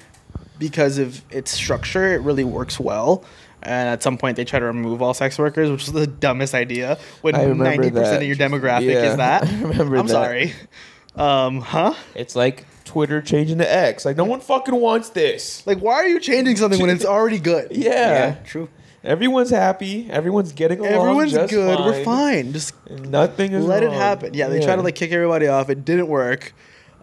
because 0.58 0.98
of 0.98 1.22
its 1.30 1.52
structure, 1.52 2.14
it 2.14 2.22
really 2.22 2.44
works 2.44 2.80
well. 2.80 3.22
And 3.62 3.88
at 3.88 4.02
some 4.02 4.18
point, 4.18 4.36
they 4.36 4.44
try 4.44 4.58
to 4.60 4.66
remove 4.66 5.02
all 5.02 5.14
sex 5.14 5.38
workers, 5.38 5.70
which 5.70 5.84
is 5.84 5.92
the 5.92 6.06
dumbest 6.06 6.54
idea. 6.54 6.98
When 7.22 7.34
ninety 7.58 7.90
percent 7.90 8.22
of 8.22 8.28
your 8.28 8.36
demographic 8.36 8.92
Yeah, 8.92 9.02
is 9.10 9.16
that, 9.16 9.44
I 9.44 9.60
remember 9.62 9.96
I'm 9.96 10.06
that. 10.06 10.12
sorry. 10.12 10.52
Um, 11.16 11.60
huh? 11.60 11.94
It's 12.14 12.36
like 12.36 12.64
Twitter 12.84 13.20
changing 13.20 13.58
to 13.58 13.70
X. 13.70 14.04
Like 14.04 14.16
no 14.16 14.24
one 14.24 14.40
fucking 14.40 14.74
wants 14.74 15.10
this. 15.10 15.66
Like, 15.66 15.78
why 15.78 15.94
are 15.94 16.06
you 16.06 16.20
changing 16.20 16.56
something 16.56 16.80
when 16.80 16.90
it's 16.90 17.04
already 17.04 17.38
good? 17.38 17.68
Yeah. 17.76 18.36
true. 18.44 18.68
Everyone's 19.04 19.50
happy. 19.50 20.10
Everyone's 20.10 20.52
getting 20.52 20.80
along. 20.80 20.92
Everyone's 20.92 21.32
good. 21.50 21.78
We're 21.80 22.04
fine. 22.04 22.44
fine. 22.44 22.52
Just 22.52 22.74
Nothing 22.90 23.52
is 23.52 23.64
let 23.64 23.82
it 23.82 23.92
happen. 23.92 24.34
Yeah, 24.34 24.48
they 24.48 24.60
try 24.60 24.76
to 24.76 24.82
like 24.82 24.96
kick 24.96 25.12
everybody 25.12 25.46
off. 25.46 25.70
It 25.70 25.84
didn't 25.84 26.08
work. 26.08 26.52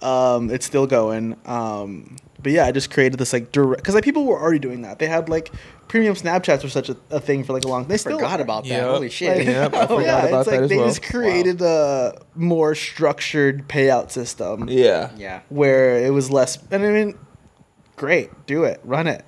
Um, 0.01 0.49
it's 0.51 0.65
still 0.65 0.87
going. 0.87 1.37
Um, 1.45 2.17
but 2.41 2.51
yeah, 2.51 2.65
I 2.65 2.71
just 2.71 2.91
created 2.91 3.17
this 3.17 3.31
like 3.33 3.51
direct 3.51 3.81
because 3.81 3.95
like 3.95 4.03
people 4.03 4.25
were 4.25 4.39
already 4.39 4.59
doing 4.59 4.81
that. 4.81 4.99
They 4.99 5.07
had 5.07 5.29
like 5.29 5.51
premium 5.87 6.15
Snapchats 6.15 6.63
were 6.63 6.69
such 6.69 6.89
a, 6.89 6.97
a 7.11 7.19
thing 7.19 7.43
for 7.43 7.53
like 7.53 7.63
a 7.65 7.67
long. 7.67 7.83
Time. 7.83 7.89
They 7.89 7.97
still 7.97 8.17
Forgot 8.17 8.39
are. 8.39 8.43
about 8.43 8.63
that. 8.63 8.69
Yep. 8.69 8.87
Holy 8.89 9.09
shit. 9.09 9.37
Like, 9.37 9.47
Yep, 9.47 9.73
I 9.73 9.81
forgot 9.87 10.01
yeah, 10.01 10.25
about 10.25 10.39
it's 10.41 10.49
that 10.49 10.51
like 10.55 10.61
as 10.63 10.69
they 10.69 10.77
well. 10.77 10.87
just 10.87 11.03
created 11.03 11.61
a 11.61 12.21
more 12.35 12.75
structured 12.75 13.67
payout 13.67 14.11
system 14.11 14.67
Yeah. 14.69 15.11
yeah. 15.17 15.41
where 15.49 15.97
it 16.03 16.11
was 16.11 16.29
less. 16.31 16.57
And 16.71 16.83
I 16.83 16.89
mean, 16.91 17.17
great, 17.95 18.29
do 18.45 18.63
it, 18.63 18.79
run 18.83 19.07
it. 19.07 19.23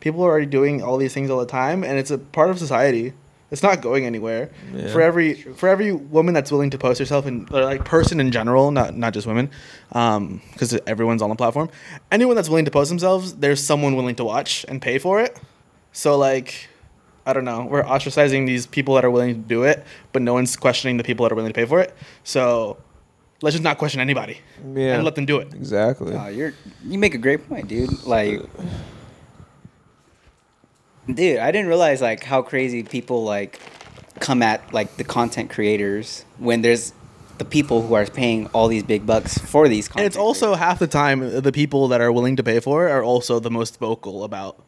People 0.00 0.24
are 0.24 0.30
already 0.30 0.46
doing 0.46 0.82
all 0.82 0.96
these 0.96 1.14
things 1.14 1.30
all 1.30 1.38
the 1.38 1.46
time, 1.46 1.84
and 1.84 1.98
it's 1.98 2.10
a 2.10 2.18
part 2.18 2.50
of 2.50 2.58
society. 2.58 3.12
It's 3.52 3.62
not 3.62 3.82
going 3.82 4.06
anywhere. 4.06 4.50
Yeah. 4.74 4.88
For 4.88 5.02
every 5.02 5.34
for 5.34 5.68
every 5.68 5.92
woman 5.92 6.32
that's 6.32 6.50
willing 6.50 6.70
to 6.70 6.78
post 6.78 6.98
herself 6.98 7.26
and 7.26 7.46
or 7.52 7.62
like 7.64 7.84
person 7.84 8.18
in 8.18 8.32
general, 8.32 8.70
not 8.70 8.96
not 8.96 9.12
just 9.12 9.26
women, 9.26 9.50
um, 9.92 10.40
because 10.52 10.72
everyone's 10.86 11.20
on 11.22 11.28
the 11.28 11.36
platform. 11.36 11.68
Anyone 12.10 12.34
that's 12.34 12.48
willing 12.48 12.64
to 12.64 12.70
post 12.70 12.88
themselves, 12.88 13.34
there's 13.34 13.62
someone 13.62 13.94
willing 13.94 14.14
to 14.16 14.24
watch 14.24 14.64
and 14.68 14.80
pay 14.80 14.98
for 14.98 15.20
it. 15.20 15.38
So 15.92 16.16
like, 16.18 16.68
I 17.26 17.32
don't 17.32 17.44
know. 17.44 17.66
We're 17.66 17.82
ostracizing 17.84 18.46
these 18.46 18.66
people 18.66 18.94
that 18.94 19.04
are 19.04 19.10
willing 19.10 19.34
to 19.34 19.40
do 19.40 19.62
it, 19.62 19.84
but 20.12 20.22
no 20.22 20.32
one's 20.34 20.56
questioning 20.56 20.96
the 20.96 21.04
people 21.04 21.24
that 21.24 21.32
are 21.32 21.36
willing 21.36 21.52
to 21.52 21.54
pay 21.58 21.66
for 21.66 21.80
it. 21.80 21.94
So 22.24 22.78
let's 23.42 23.54
just 23.54 23.62
not 23.64 23.78
question 23.78 24.00
anybody 24.00 24.38
Yeah. 24.74 24.94
and 24.94 25.04
let 25.04 25.14
them 25.14 25.26
do 25.26 25.38
it. 25.38 25.52
Exactly. 25.54 26.14
Oh, 26.14 26.28
you're 26.28 26.54
you 26.84 26.98
make 26.98 27.14
a 27.14 27.18
great 27.18 27.48
point, 27.48 27.68
dude. 27.68 28.04
Like, 28.04 28.40
dude, 31.12 31.38
I 31.38 31.50
didn't 31.50 31.68
realize 31.68 32.00
like 32.00 32.24
how 32.24 32.42
crazy 32.42 32.82
people 32.82 33.24
like 33.24 33.60
come 34.20 34.42
at 34.42 34.72
like 34.72 34.96
the 34.96 35.04
content 35.04 35.50
creators 35.50 36.24
when 36.38 36.62
there's 36.62 36.92
the 37.38 37.44
people 37.44 37.82
who 37.82 37.94
are 37.94 38.06
paying 38.06 38.46
all 38.48 38.68
these 38.68 38.82
big 38.82 39.06
bucks 39.06 39.38
for 39.38 39.68
these. 39.68 39.88
Content. 39.88 40.00
And 40.04 40.06
it's 40.06 40.16
also 40.16 40.46
creators. 40.48 40.58
half 40.60 40.78
the 40.78 40.86
time 40.86 41.40
the 41.42 41.52
people 41.52 41.88
that 41.88 42.00
are 42.00 42.12
willing 42.12 42.36
to 42.36 42.42
pay 42.42 42.60
for 42.60 42.88
it 42.88 42.90
are 42.90 43.02
also 43.02 43.40
the 43.40 43.50
most 43.50 43.78
vocal 43.78 44.22
about 44.22 44.62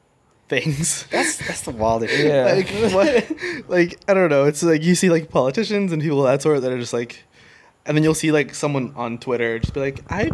things. 0.48 1.06
that's 1.10 1.36
that's 1.38 1.62
the 1.62 1.70
wildest. 1.70 2.14
shit. 2.14 2.26
Yeah. 2.26 2.44
like 2.52 2.92
what? 2.92 3.68
Like 3.68 4.00
I 4.08 4.14
don't 4.14 4.30
know. 4.30 4.44
It's 4.44 4.62
like 4.62 4.82
you 4.82 4.94
see 4.94 5.10
like 5.10 5.30
politicians 5.30 5.92
and 5.92 6.02
people 6.02 6.24
of 6.24 6.32
that 6.32 6.42
sort 6.42 6.62
that 6.62 6.72
are 6.72 6.78
just 6.78 6.92
like 6.92 7.24
and 7.86 7.96
then 7.96 8.04
you'll 8.04 8.14
see 8.14 8.32
like 8.32 8.54
someone 8.54 8.92
on 8.96 9.18
Twitter 9.18 9.58
just 9.58 9.74
be 9.74 9.80
like, 9.80 10.00
I, 10.10 10.30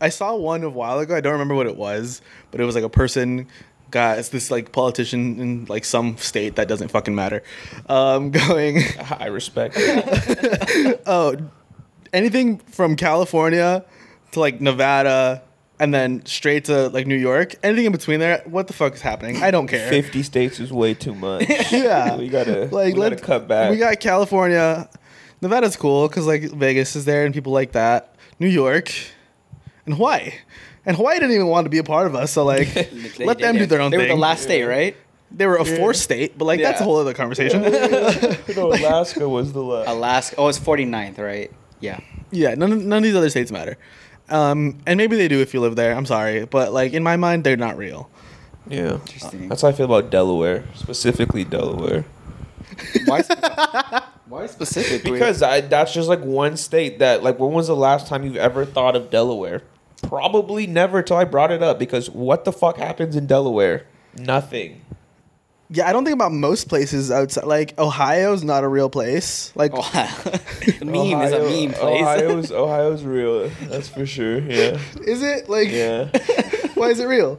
I 0.00 0.08
saw 0.08 0.34
one 0.36 0.62
a 0.62 0.70
while 0.70 0.98
ago. 0.98 1.16
I 1.16 1.20
don't 1.20 1.32
remember 1.32 1.54
what 1.54 1.66
it 1.66 1.76
was, 1.76 2.22
but 2.50 2.60
it 2.60 2.64
was 2.64 2.74
like 2.74 2.84
a 2.84 2.88
person. 2.88 3.48
Got 3.90 4.18
it's 4.18 4.30
this 4.30 4.50
like 4.50 4.72
politician 4.72 5.38
in 5.38 5.64
like 5.66 5.84
some 5.84 6.16
state 6.16 6.56
that 6.56 6.66
doesn't 6.66 6.88
fucking 6.88 7.14
matter, 7.14 7.42
um, 7.90 8.30
going 8.48 8.78
I 9.20 9.26
respect. 9.26 9.74
It. 9.78 11.02
oh, 11.04 11.36
anything 12.10 12.56
from 12.56 12.96
California 12.96 13.84
to 14.30 14.40
like 14.40 14.62
Nevada 14.62 15.42
and 15.78 15.92
then 15.92 16.24
straight 16.26 16.66
to 16.66 16.88
like 16.88 17.06
New 17.06 17.16
York, 17.16 17.54
anything 17.62 17.86
in 17.86 17.92
between 17.92 18.20
there, 18.20 18.42
what 18.46 18.66
the 18.66 18.72
fuck 18.72 18.94
is 18.94 19.00
happening? 19.00 19.42
I 19.42 19.50
don't 19.50 19.66
care. 19.66 19.88
Fifty 19.88 20.22
states 20.22 20.60
is 20.60 20.72
way 20.72 20.94
too 20.94 21.14
much. 21.14 21.48
Yeah, 21.72 22.16
we 22.18 22.28
gotta 22.28 22.68
like 22.72 22.94
we 22.94 23.00
gotta 23.00 23.16
cut 23.16 23.48
back. 23.48 23.70
We 23.70 23.78
got 23.78 23.98
California, 24.00 24.88
Nevada's 25.40 25.76
cool 25.76 26.08
because 26.08 26.26
like 26.26 26.42
Vegas 26.42 26.94
is 26.96 27.04
there 27.04 27.24
and 27.24 27.34
people 27.34 27.52
like 27.52 27.72
that. 27.72 28.14
New 28.38 28.48
York, 28.48 28.92
and 29.86 29.94
Hawaii, 29.94 30.32
and 30.84 30.96
Hawaii 30.96 31.18
didn't 31.18 31.34
even 31.34 31.46
want 31.46 31.64
to 31.66 31.70
be 31.70 31.78
a 31.78 31.84
part 31.84 32.06
of 32.06 32.14
us, 32.14 32.32
so 32.32 32.44
like 32.44 32.74
let 33.18 33.38
them 33.38 33.56
do 33.56 33.66
their 33.66 33.80
own 33.80 33.90
thing. 33.90 33.98
They 33.98 34.06
thing. 34.06 34.12
were 34.12 34.16
the 34.16 34.20
last 34.20 34.42
state, 34.42 34.64
right? 34.64 34.96
they 35.34 35.46
were 35.46 35.56
a 35.56 35.64
fourth 35.64 35.96
state, 35.96 36.36
but 36.36 36.44
like 36.44 36.60
that's 36.60 36.80
a 36.80 36.84
whole 36.84 36.96
other 36.96 37.14
conversation. 37.14 37.62
no, 37.62 38.72
Alaska 38.72 39.28
was 39.28 39.52
the 39.52 39.62
last. 39.62 39.88
Alaska. 39.88 40.36
Oh, 40.38 40.48
it's 40.48 40.58
49th, 40.58 41.18
right? 41.18 41.50
Yeah. 41.80 42.00
Yeah, 42.30 42.54
none 42.54 42.88
none 42.88 42.98
of 42.98 43.02
these 43.02 43.14
other 43.16 43.30
states 43.30 43.50
matter. 43.50 43.76
Um, 44.32 44.78
and 44.86 44.96
maybe 44.96 45.16
they 45.16 45.28
do 45.28 45.40
if 45.40 45.52
you 45.52 45.60
live 45.60 45.76
there. 45.76 45.94
I'm 45.94 46.06
sorry, 46.06 46.46
but 46.46 46.72
like 46.72 46.92
in 46.94 47.02
my 47.02 47.16
mind, 47.16 47.44
they're 47.44 47.56
not 47.56 47.76
real. 47.76 48.10
Yeah, 48.68 48.94
Interesting. 48.94 49.48
that's 49.48 49.62
how 49.62 49.68
I 49.68 49.72
feel 49.72 49.86
about 49.86 50.10
Delaware, 50.10 50.64
specifically 50.74 51.44
Delaware. 51.44 52.04
Why? 53.04 53.22
Why 54.26 54.46
specifically? 54.46 55.10
Because 55.10 55.42
I, 55.42 55.60
that's 55.60 55.92
just 55.92 56.08
like 56.08 56.20
one 56.20 56.56
state 56.56 57.00
that 57.00 57.22
like 57.22 57.38
when 57.38 57.52
was 57.52 57.66
the 57.66 57.76
last 57.76 58.06
time 58.06 58.24
you've 58.24 58.36
ever 58.36 58.64
thought 58.64 58.96
of 58.96 59.10
Delaware? 59.10 59.62
Probably 60.02 60.66
never 60.66 61.02
till 61.02 61.16
I 61.18 61.24
brought 61.24 61.52
it 61.52 61.62
up 61.62 61.78
because 61.78 62.08
what 62.08 62.44
the 62.44 62.52
fuck 62.52 62.78
happens 62.78 63.14
in 63.14 63.26
Delaware? 63.26 63.86
Nothing. 64.16 64.80
Yeah, 65.74 65.88
I 65.88 65.92
don't 65.94 66.04
think 66.04 66.14
about 66.14 66.32
most 66.32 66.68
places 66.68 67.10
outside. 67.10 67.46
Like 67.46 67.78
Ohio's 67.78 68.44
not 68.44 68.62
a 68.62 68.68
real 68.68 68.90
place. 68.90 69.52
Like 69.56 69.72
Oh, 69.74 69.80
meme 70.84 71.22
is 71.22 71.32
a 71.32 71.38
meme 71.40 71.72
place. 71.72 72.02
Ohio's 72.02 72.52
Ohio's 72.52 73.04
real. 73.04 73.48
That's 73.62 73.88
for 73.88 74.04
sure. 74.04 74.38
Yeah. 74.38 74.78
is 75.06 75.22
it 75.22 75.48
like? 75.48 75.70
Yeah. 75.70 76.10
Why 76.74 76.88
is 76.88 77.00
it 77.00 77.06
real? 77.06 77.38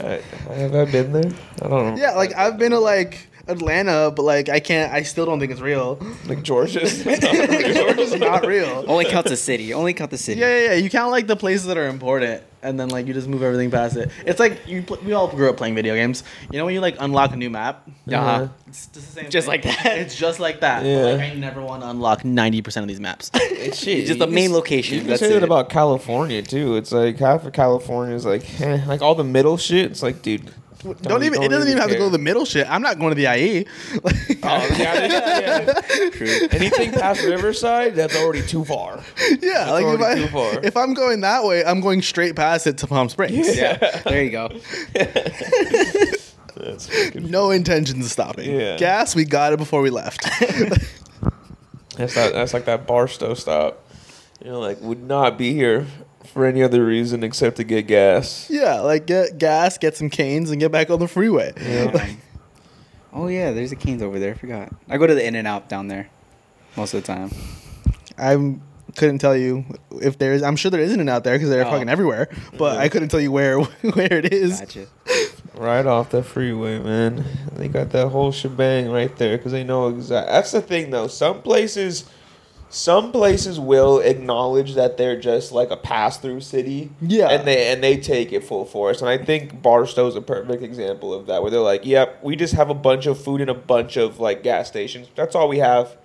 I, 0.00 0.20
have 0.54 0.74
I 0.74 0.84
been 0.86 1.12
there? 1.12 1.30
I 1.62 1.68
don't 1.68 1.94
know. 1.94 1.96
Yeah, 2.00 2.12
like 2.12 2.34
I've 2.34 2.58
been 2.58 2.72
to 2.72 2.80
like 2.80 3.28
Atlanta, 3.46 4.10
but 4.10 4.22
like 4.22 4.48
I 4.48 4.58
can't. 4.60 4.92
I 4.92 5.02
still 5.02 5.26
don't 5.26 5.38
think 5.38 5.52
it's 5.52 5.60
real. 5.60 5.98
like 6.26 6.42
Georgia's. 6.42 7.04
Georgia's 7.04 8.14
not 8.16 8.44
real. 8.46 8.84
Only 8.88 9.04
count 9.04 9.26
the 9.26 9.36
city. 9.36 9.72
Only 9.72 9.94
count 9.94 10.10
the 10.10 10.18
city. 10.18 10.40
Yeah, 10.40 10.56
yeah, 10.58 10.64
yeah. 10.70 10.74
You 10.74 10.90
count 10.90 11.10
like 11.12 11.26
the 11.26 11.36
places 11.36 11.66
that 11.66 11.76
are 11.78 11.86
important, 11.88 12.42
and 12.62 12.78
then 12.78 12.88
like 12.88 13.06
you 13.06 13.14
just 13.14 13.28
move 13.28 13.42
everything 13.42 13.70
past 13.70 13.96
it. 13.96 14.10
It's 14.26 14.40
like 14.40 14.66
you. 14.66 14.82
Pl- 14.82 14.98
we 15.04 15.12
all 15.12 15.28
grew 15.28 15.48
up 15.50 15.56
playing 15.56 15.74
video 15.74 15.94
games. 15.94 16.24
You 16.50 16.58
know 16.58 16.64
when 16.64 16.74
you 16.74 16.80
like 16.80 16.96
unlock 17.00 17.32
a 17.32 17.36
new 17.36 17.50
map. 17.50 17.88
Uh-huh. 18.10 18.48
It's 18.66 18.86
just 18.86 18.94
the 18.94 19.00
same. 19.00 19.30
Just 19.30 19.46
thing. 19.48 19.52
like 19.52 19.62
that. 19.62 19.98
It's 19.98 20.14
just 20.16 20.40
like 20.40 20.60
that. 20.60 20.84
Yeah. 20.84 21.02
But, 21.02 21.18
like 21.18 21.32
I 21.32 21.34
never 21.34 21.62
want 21.62 21.82
to 21.82 21.88
unlock 21.90 22.24
ninety 22.24 22.62
percent 22.62 22.84
of 22.84 22.88
these 22.88 23.00
maps. 23.00 23.30
It's 23.34 23.78
shit. 23.82 24.06
Just 24.06 24.18
You 24.18 24.26
the 24.26 24.32
main 24.32 24.46
can- 24.46 24.54
location, 24.54 24.94
You 24.94 25.00
can 25.02 25.08
that's 25.10 25.20
say 25.20 25.28
that 25.30 25.36
it. 25.38 25.42
about 25.42 25.68
California 25.70 26.42
too. 26.42 26.76
It's 26.76 26.92
like 26.92 27.18
half 27.18 27.44
of 27.46 27.52
California 27.52 28.14
is 28.14 28.24
like, 28.26 28.60
eh, 28.60 28.82
like 28.86 29.02
all 29.02 29.14
the 29.14 29.24
middle 29.24 29.56
shit. 29.56 29.90
It's 29.90 30.02
like, 30.02 30.22
dude, 30.22 30.52
don't, 30.82 31.24
even. 31.24 31.42
it 31.42 31.48
doesn't 31.48 31.68
even 31.68 31.80
have 31.80 31.90
to 31.90 31.98
go 31.98 32.04
to 32.04 32.10
the 32.10 32.18
middle 32.18 32.44
shit. 32.44 32.68
I'm 32.70 32.82
not 32.82 32.98
going 32.98 33.10
to 33.10 33.14
the 33.14 33.26
IE. 33.26 33.66
Like, 34.02 34.38
Oh, 34.42 34.76
yeah, 34.78 35.06
yeah. 35.06 36.10
True. 36.10 36.48
Anything 36.52 36.92
past 36.92 37.22
Riverside, 37.22 37.94
that's 37.96 38.16
already 38.16 38.42
too 38.42 38.64
far. 38.64 39.02
yeah, 39.40 39.70
like 39.70 39.84
if, 39.84 40.00
I, 40.00 40.14
too 40.14 40.28
far. 40.28 40.64
if 40.64 40.76
I'm 40.76 40.94
going 40.94 41.20
that 41.22 41.44
way, 41.44 41.64
I'm 41.64 41.80
going 41.80 42.02
straight 42.02 42.36
past 42.36 42.66
it 42.66 42.78
to 42.78 42.86
Palm 42.86 43.08
Springs. 43.08 43.56
Yeah. 43.56 43.76
There 44.04 44.22
you 44.22 44.30
go. 44.30 44.48
That's 46.54 46.88
fucking, 46.88 47.30
No 47.30 47.50
intentions 47.50 48.04
of 48.04 48.10
stopping. 48.10 48.50
Yeah. 48.50 48.76
Gas, 48.76 49.14
we 49.14 49.24
got 49.24 49.52
it 49.52 49.58
before 49.58 49.80
we 49.80 49.90
left. 49.90 50.22
that's 51.96 52.14
that. 52.14 52.32
That's 52.32 52.52
like 52.52 52.64
that 52.64 52.86
Barstow 52.86 53.34
stop. 53.34 53.84
You 54.44 54.50
know, 54.52 54.60
like 54.60 54.80
would 54.80 55.02
not 55.02 55.38
be 55.38 55.52
here 55.52 55.86
for 56.32 56.44
any 56.46 56.62
other 56.62 56.84
reason 56.84 57.22
except 57.24 57.56
to 57.56 57.64
get 57.64 57.86
gas. 57.86 58.48
yeah, 58.50 58.80
like 58.80 59.06
get 59.06 59.38
gas, 59.38 59.78
get 59.78 59.96
some 59.96 60.10
Cane's, 60.10 60.50
and 60.50 60.60
get 60.60 60.70
back 60.72 60.90
on 60.90 60.98
the 61.00 61.08
freeway. 61.08 61.52
Yeah. 61.60 62.08
Oh 63.10 63.26
yeah, 63.26 63.52
there's 63.52 63.72
a 63.72 63.76
Cane's 63.76 64.02
over 64.02 64.18
there. 64.18 64.32
I 64.34 64.36
forgot. 64.36 64.70
I 64.88 64.98
go 64.98 65.06
to 65.06 65.14
the 65.14 65.26
In 65.26 65.34
and 65.34 65.48
Out 65.48 65.68
down 65.68 65.88
there 65.88 66.10
most 66.76 66.92
of 66.92 67.02
the 67.02 67.06
time. 67.06 67.30
I 68.18 68.56
couldn't 68.96 69.18
tell 69.18 69.34
you 69.34 69.64
if 70.02 70.18
there 70.18 70.34
is. 70.34 70.42
I'm 70.42 70.56
sure 70.56 70.70
there 70.70 70.80
isn't 70.82 71.00
an 71.00 71.08
out 71.08 71.24
there 71.24 71.34
because 71.34 71.48
they're 71.48 71.66
Oh. 71.66 71.70
fucking 71.70 71.88
everywhere. 71.88 72.28
But 72.58 72.74
Yeah. 72.76 72.80
I 72.82 72.88
couldn't 72.90 73.08
tell 73.08 73.18
you 73.20 73.32
where 73.32 73.60
where 73.94 74.12
it 74.12 74.32
is. 74.32 74.60
Gotcha. 74.60 74.86
Right 75.56 75.86
off 75.86 76.10
the 76.10 76.22
freeway, 76.22 76.78
man. 76.80 77.24
They 77.54 77.68
got 77.68 77.90
that 77.90 78.08
whole 78.08 78.30
shebang 78.30 78.90
right 78.90 79.16
there 79.16 79.38
because 79.38 79.52
they 79.52 79.64
know 79.64 79.88
exact. 79.88 80.28
That's 80.28 80.52
the 80.52 80.60
thing, 80.60 80.90
though. 80.90 81.06
Some 81.08 81.40
places, 81.40 82.04
some 82.70 83.12
places 83.12 83.58
will 83.58 83.98
acknowledge 84.00 84.74
that 84.74 84.96
they're 84.96 85.18
just 85.18 85.52
like 85.52 85.70
a 85.70 85.76
pass-through 85.76 86.40
city. 86.40 86.90
Yeah. 87.00 87.28
and 87.28 87.46
they 87.46 87.72
and 87.72 87.82
they 87.82 87.96
take 87.96 88.32
it 88.32 88.44
full 88.44 88.64
force. 88.64 89.00
And 89.00 89.08
I 89.08 89.18
think 89.18 89.62
Barstow's 89.62 90.16
a 90.16 90.20
perfect 90.20 90.62
example 90.62 91.14
of 91.14 91.26
that, 91.26 91.42
where 91.42 91.50
they're 91.50 91.60
like, 91.60 91.86
"Yep, 91.86 92.22
we 92.22 92.36
just 92.36 92.54
have 92.54 92.70
a 92.70 92.74
bunch 92.74 93.06
of 93.06 93.22
food 93.22 93.40
and 93.40 93.50
a 93.50 93.54
bunch 93.54 93.96
of 93.96 94.20
like 94.20 94.42
gas 94.42 94.68
stations. 94.68 95.08
That's 95.14 95.34
all 95.34 95.48
we 95.48 95.58
have." 95.58 95.96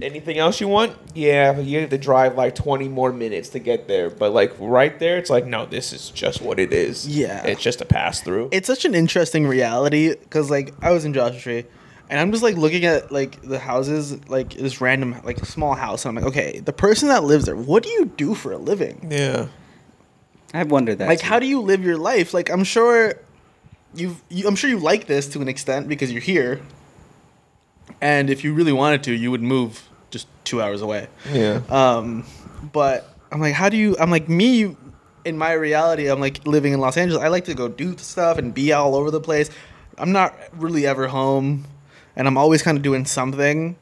Anything 0.00 0.38
else 0.38 0.60
you 0.60 0.68
want? 0.68 0.96
Yeah, 1.14 1.58
you 1.60 1.80
have 1.80 1.90
to 1.90 1.98
drive 1.98 2.34
like 2.36 2.54
20 2.54 2.88
more 2.88 3.12
minutes 3.12 3.50
to 3.50 3.58
get 3.58 3.86
there. 3.86 4.08
But 4.10 4.32
like 4.32 4.52
right 4.58 4.98
there, 4.98 5.18
it's 5.18 5.30
like, 5.30 5.46
no, 5.46 5.66
this 5.66 5.92
is 5.92 6.10
just 6.10 6.40
what 6.40 6.58
it 6.58 6.72
is. 6.72 7.06
Yeah. 7.06 7.44
It's 7.44 7.62
just 7.62 7.80
a 7.80 7.84
pass 7.84 8.20
through. 8.20 8.48
It's 8.52 8.66
such 8.66 8.84
an 8.84 8.94
interesting 8.94 9.46
reality 9.46 10.14
because 10.14 10.50
like 10.50 10.74
I 10.82 10.90
was 10.90 11.04
in 11.04 11.12
Joshua 11.12 11.38
Tree. 11.38 11.64
And 12.10 12.20
I'm 12.20 12.30
just 12.30 12.42
like 12.42 12.56
looking 12.56 12.84
at 12.84 13.10
like 13.10 13.40
the 13.42 13.58
houses, 13.58 14.28
like 14.28 14.54
this 14.54 14.80
random 14.80 15.16
like 15.24 15.44
small 15.46 15.74
house, 15.74 16.04
and 16.04 16.10
I'm 16.18 16.22
like, 16.24 16.30
okay, 16.34 16.60
the 16.60 16.72
person 16.72 17.08
that 17.08 17.24
lives 17.24 17.46
there, 17.46 17.56
what 17.56 17.82
do 17.82 17.88
you 17.88 18.04
do 18.04 18.34
for 18.34 18.52
a 18.52 18.58
living? 18.58 19.08
Yeah. 19.10 19.48
I've 20.54 20.70
wondered 20.70 20.98
that. 20.98 21.08
like 21.08 21.20
too. 21.20 21.26
how 21.26 21.38
do 21.38 21.46
you 21.46 21.62
live 21.62 21.82
your 21.82 21.96
life 21.96 22.34
like 22.34 22.50
i'm 22.50 22.62
sure 22.62 23.14
you've 23.94 24.20
you, 24.28 24.46
i'm 24.46 24.54
sure 24.54 24.68
you 24.68 24.78
like 24.78 25.06
this 25.06 25.26
to 25.28 25.40
an 25.40 25.48
extent 25.48 25.88
because 25.88 26.12
you're 26.12 26.20
here 26.20 26.60
and 28.02 28.28
if 28.28 28.44
you 28.44 28.52
really 28.52 28.72
wanted 28.72 29.02
to 29.04 29.12
you 29.12 29.30
would 29.30 29.40
move 29.42 29.88
just 30.10 30.26
two 30.44 30.60
hours 30.60 30.82
away 30.82 31.08
Yeah. 31.32 31.62
um 31.70 32.26
but 32.70 33.08
i'm 33.30 33.40
like 33.40 33.54
how 33.54 33.70
do 33.70 33.78
you 33.78 33.96
i'm 33.98 34.10
like 34.10 34.28
me 34.28 34.76
in 35.24 35.38
my 35.38 35.52
reality 35.52 36.08
i'm 36.10 36.20
like 36.20 36.46
living 36.46 36.74
in 36.74 36.80
los 36.80 36.98
angeles 36.98 37.22
i 37.22 37.28
like 37.28 37.46
to 37.46 37.54
go 37.54 37.68
do 37.68 37.96
stuff 37.96 38.36
and 38.36 38.52
be 38.52 38.74
all 38.74 38.94
over 38.94 39.10
the 39.10 39.20
place 39.22 39.48
i'm 39.96 40.12
not 40.12 40.34
really 40.52 40.86
ever 40.86 41.06
home 41.08 41.64
and 42.16 42.26
i'm 42.26 42.36
always 42.36 42.62
kind 42.62 42.76
of 42.76 42.82
doing 42.82 43.04
something 43.04 43.76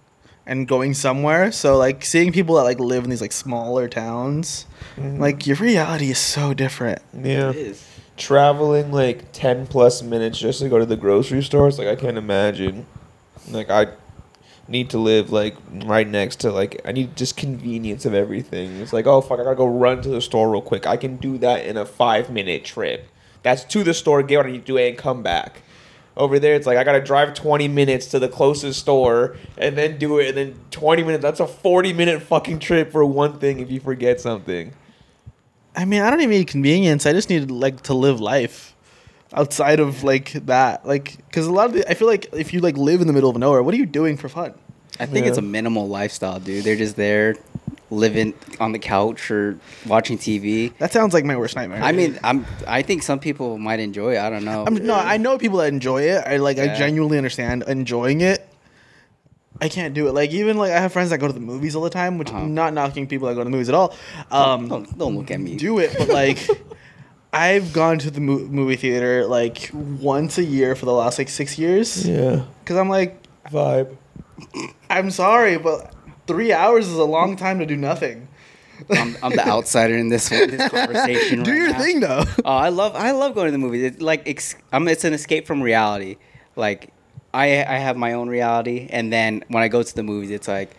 and 0.47 0.67
going 0.67 0.95
somewhere 0.95 1.53
so 1.53 1.77
like 1.77 2.05
seeing 2.05 2.33
people 2.33 2.57
that 2.57 2.63
like 2.63 2.81
live 2.81 3.05
in 3.05 3.11
these 3.11 3.21
like 3.21 3.33
smaller 3.33 3.89
towns 3.89 4.67
mm-hmm. 4.97 5.21
like 5.21 5.47
your 5.47 5.57
reality 5.57 6.11
is 6.11 6.19
so 6.19 6.55
different 6.55 7.01
Yeah. 7.15 7.51
It 7.51 7.57
is. 7.57 7.87
Traveling 8.17 8.93
like 8.93 9.33
10 9.33 9.67
plus 9.67 10.03
minutes 10.03 10.39
just 10.39 10.61
to 10.61 10.69
go 10.69 10.79
to 10.79 10.85
the 10.85 10.97
grocery 10.97 11.43
stores, 11.43 11.79
like 11.79 11.89
I 11.89 11.97
can't 11.97 12.19
imagine. 12.19 12.87
Like 13.49 13.71
I 13.71 13.87
need 14.69 14.91
to 14.91 14.99
live 14.99 15.33
like 15.33 15.57
right 15.87 16.07
next 16.07 16.37
to 16.41 16.53
like 16.53 16.81
I 16.85 16.93
need 16.93 17.17
just 17.17 17.37
convenience 17.39 18.05
of 18.05 18.13
everything. 18.13 18.77
It's 18.81 18.93
like, 18.93 19.07
oh 19.07 19.23
fuck, 19.23 19.41
I 19.41 19.45
gotta 19.45 19.57
go 19.57 19.67
run 19.67 20.03
to 20.03 20.11
the 20.11 20.21
store 20.21 20.51
real 20.51 20.61
quick. 20.61 20.87
I 20.87 20.99
can 20.99 21.17
do 21.17 21.39
that 21.39 21.65
in 21.65 21.79
a 21.79 21.87
five 21.87 22.29
minute 22.31 22.63
trip. 22.65 23.09
That's 23.43 23.65
to 23.65 23.83
the 23.83 23.95
store, 23.95 24.23
get 24.23 24.37
what 24.37 24.47
I 24.47 24.51
need 24.51 24.67
to 24.67 24.73
do, 24.73 24.77
and 24.77 24.99
come 24.99 25.23
back. 25.23 25.63
Over 26.17 26.39
there, 26.39 26.55
it's 26.55 26.67
like 26.67 26.77
I 26.77 26.85
gotta 26.85 27.01
drive 27.01 27.35
20 27.35 27.69
minutes 27.69 28.07
to 28.07 28.19
the 28.19 28.29
closest 28.29 28.81
store 28.81 29.37
and 29.57 29.77
then 29.79 29.99
do 29.99 30.19
it, 30.19 30.29
and 30.29 30.37
then 30.37 30.61
20 30.71 31.03
minutes. 31.03 31.23
That's 31.23 31.41
a 31.41 31.47
40 31.47 31.93
minute 31.93 32.23
fucking 32.23 32.59
trip 32.59 32.93
for 32.93 33.05
one 33.05 33.39
thing 33.39 33.61
if 33.61 33.71
you 33.71 33.81
forget 33.81 34.21
something. 34.21 34.73
I 35.77 35.85
mean, 35.85 36.03
I 36.03 36.11
don't 36.11 36.21
even 36.21 36.31
need 36.37 36.49
convenience. 36.49 37.07
I 37.07 37.13
just 37.13 37.31
need 37.31 37.51
like 37.51 37.83
to 37.83 37.95
live 37.95 38.21
life 38.21 38.75
outside 39.33 39.81
of 39.81 40.03
like 40.03 40.33
that. 40.47 40.85
Like, 40.85 41.17
because 41.29 41.47
a 41.47 41.53
lot 41.53 41.67
of 41.67 41.75
the, 41.75 41.89
I 41.89 41.95
feel 41.95 42.09
like 42.09 42.27
if 42.33 42.53
you 42.53 42.61
like 42.61 42.77
live 42.77 43.01
in 43.01 43.07
the 43.07 43.13
middle 43.13 43.31
of 43.31 43.37
nowhere, 43.37 43.63
what 43.63 43.73
are 43.75 43.79
you 43.79 43.87
doing 43.87 44.17
for 44.17 44.29
fun? 44.29 44.55
I 44.99 45.07
think 45.07 45.27
it's 45.27 45.39
a 45.39 45.43
minimal 45.43 45.89
lifestyle, 45.89 46.41
dude. 46.41 46.65
They're 46.65 46.77
just 46.77 46.97
there, 46.97 47.37
living 47.91 48.35
on 48.61 48.73
the 48.73 48.79
couch 48.79 49.31
or 49.31 49.59
watching 49.87 50.17
TV. 50.19 50.77
That 50.79 50.93
sounds 50.93 51.13
like 51.15 51.25
my 51.25 51.37
worst 51.37 51.57
nightmare. 51.57 51.83
I 51.83 51.93
mean, 51.93 52.19
I'm. 52.23 52.47
I 52.67 52.83
think 52.83 53.03
some 53.03 53.19
people 53.19 53.59
might 53.59 53.81
enjoy 53.81 54.15
it. 54.17 54.19
I 54.21 54.31
don't 54.31 54.45
know. 54.45 54.65
I'm, 54.67 54.75
no, 54.87 54.95
I 54.95 55.17
know 55.17 55.39
people 55.39 55.59
that 55.59 55.73
enjoy 55.73 56.03
it. 56.03 56.23
I 56.27 56.37
like, 56.37 56.59
I 56.59 56.69
genuinely 56.77 57.19
understand 57.19 57.65
enjoying 57.67 58.21
it. 58.21 58.47
I 59.61 59.69
can't 59.69 59.93
do 59.93 60.09
it. 60.09 60.13
Like, 60.13 60.31
even 60.31 60.57
like 60.57 60.73
I 60.73 60.79
have 60.81 60.93
friends 60.93 61.11
that 61.11 61.19
go 61.19 61.27
to 61.27 61.33
the 61.33 61.41
movies 61.41 61.77
all 61.77 61.83
the 61.83 61.91
time, 61.91 62.17
which 62.17 62.29
Uh-huh. 62.31 62.39
I'm 62.39 62.55
not 62.55 62.73
knocking 62.73 63.07
people 63.07 63.29
that 63.29 63.35
go 63.35 63.41
to 63.41 63.45
the 63.45 63.51
movies 63.51 63.69
at 63.69 63.75
all. 63.75 63.95
Um, 64.31 64.69
don't, 64.69 64.99
don't 64.99 65.17
look 65.17 65.31
at 65.31 65.41
me. 65.41 65.57
do 65.57 65.79
it, 65.81 65.95
but 65.99 66.09
like. 66.09 66.39
I've 67.33 67.73
gone 67.73 68.01
to 68.01 68.11
the 68.11 68.21
movie 68.21 68.75
theater 68.75 69.25
like 69.25 69.71
once 69.73 70.37
a 70.37 70.43
year 70.43 70.75
for 70.75 70.85
the 70.85 70.93
last 70.93 71.17
like 71.17 71.29
six 71.29 71.61
years 71.61 72.05
Yeah. 72.05 72.45
because 72.65 72.77
I'm 72.77 72.89
like 72.89 73.23
Vibe. 73.45 73.97
I'm 74.91 75.13
sorry, 75.13 75.57
but 75.57 75.95
Three 76.27 76.53
hours 76.53 76.87
is 76.89 76.97
a 76.97 77.05
long 77.05 77.37
time 77.37 77.59
to 77.59 77.67
do 77.67 77.77
nothing. 77.77 78.29
I'm, 78.91 79.17
I'm 79.23 79.33
the 79.33 79.47
outsider 79.47 79.95
in 79.97 80.09
this 80.09 80.29
this 80.31 80.71
conversation. 80.71 81.43
do 81.45 81.51
right 81.51 81.59
your 81.59 81.73
now. 81.73 81.79
thing 81.79 82.01
though. 82.01 82.25
Oh, 82.45 82.51
I 82.57 82.71
love 82.71 82.95
I 82.97 83.11
love 83.11 83.35
going 83.35 83.47
to 83.47 83.53
the 83.53 83.59
movies. 83.59 83.83
It's 83.85 84.01
like 84.03 84.27
ex- 84.27 84.55
I'm, 84.73 84.89
it's 84.89 85.05
an 85.05 85.13
escape 85.13 85.47
from 85.47 85.61
reality. 85.63 86.17
Like 86.57 86.93
I 87.35 87.63
I 87.65 87.79
have 87.79 87.97
my 87.97 88.15
own 88.15 88.29
reality, 88.29 88.89
and 88.91 89.13
then 89.13 89.45
when 89.49 89.63
I 89.63 89.69
go 89.69 89.83
to 89.83 89.95
the 89.95 90.03
movies, 90.03 90.31
it's 90.31 90.49
like, 90.49 90.71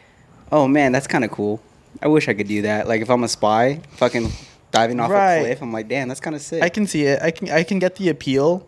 oh 0.51 0.67
man, 0.67 0.91
that's 0.91 1.07
kind 1.07 1.24
of 1.24 1.31
cool. 1.31 1.62
I 2.01 2.07
wish 2.07 2.27
I 2.27 2.33
could 2.33 2.48
do 2.48 2.63
that. 2.63 2.88
Like 2.88 3.01
if 3.01 3.10
I'm 3.10 3.24
a 3.24 3.27
spy, 3.27 3.81
fucking 3.98 4.29
diving 4.71 5.00
off 5.00 5.12
Right. 5.12 5.33
a 5.36 5.41
cliff, 5.45 5.62
I'm 5.62 5.71
like, 5.71 5.88
damn, 5.88 6.07
that's 6.07 6.19
kind 6.21 6.36
of 6.36 6.41
sick. 6.41 6.63
I 6.63 6.69
can 6.69 6.88
see 6.88 7.03
it. 7.03 7.21
I 7.21 7.29
can 7.31 7.50
I 7.51 7.63
can 7.63 7.77
get 7.77 7.98
the 7.98 8.10
appeal 8.10 8.67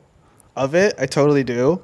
of 0.56 0.76
it. 0.76 0.94
I 1.00 1.08
totally 1.08 1.44
do. 1.44 1.82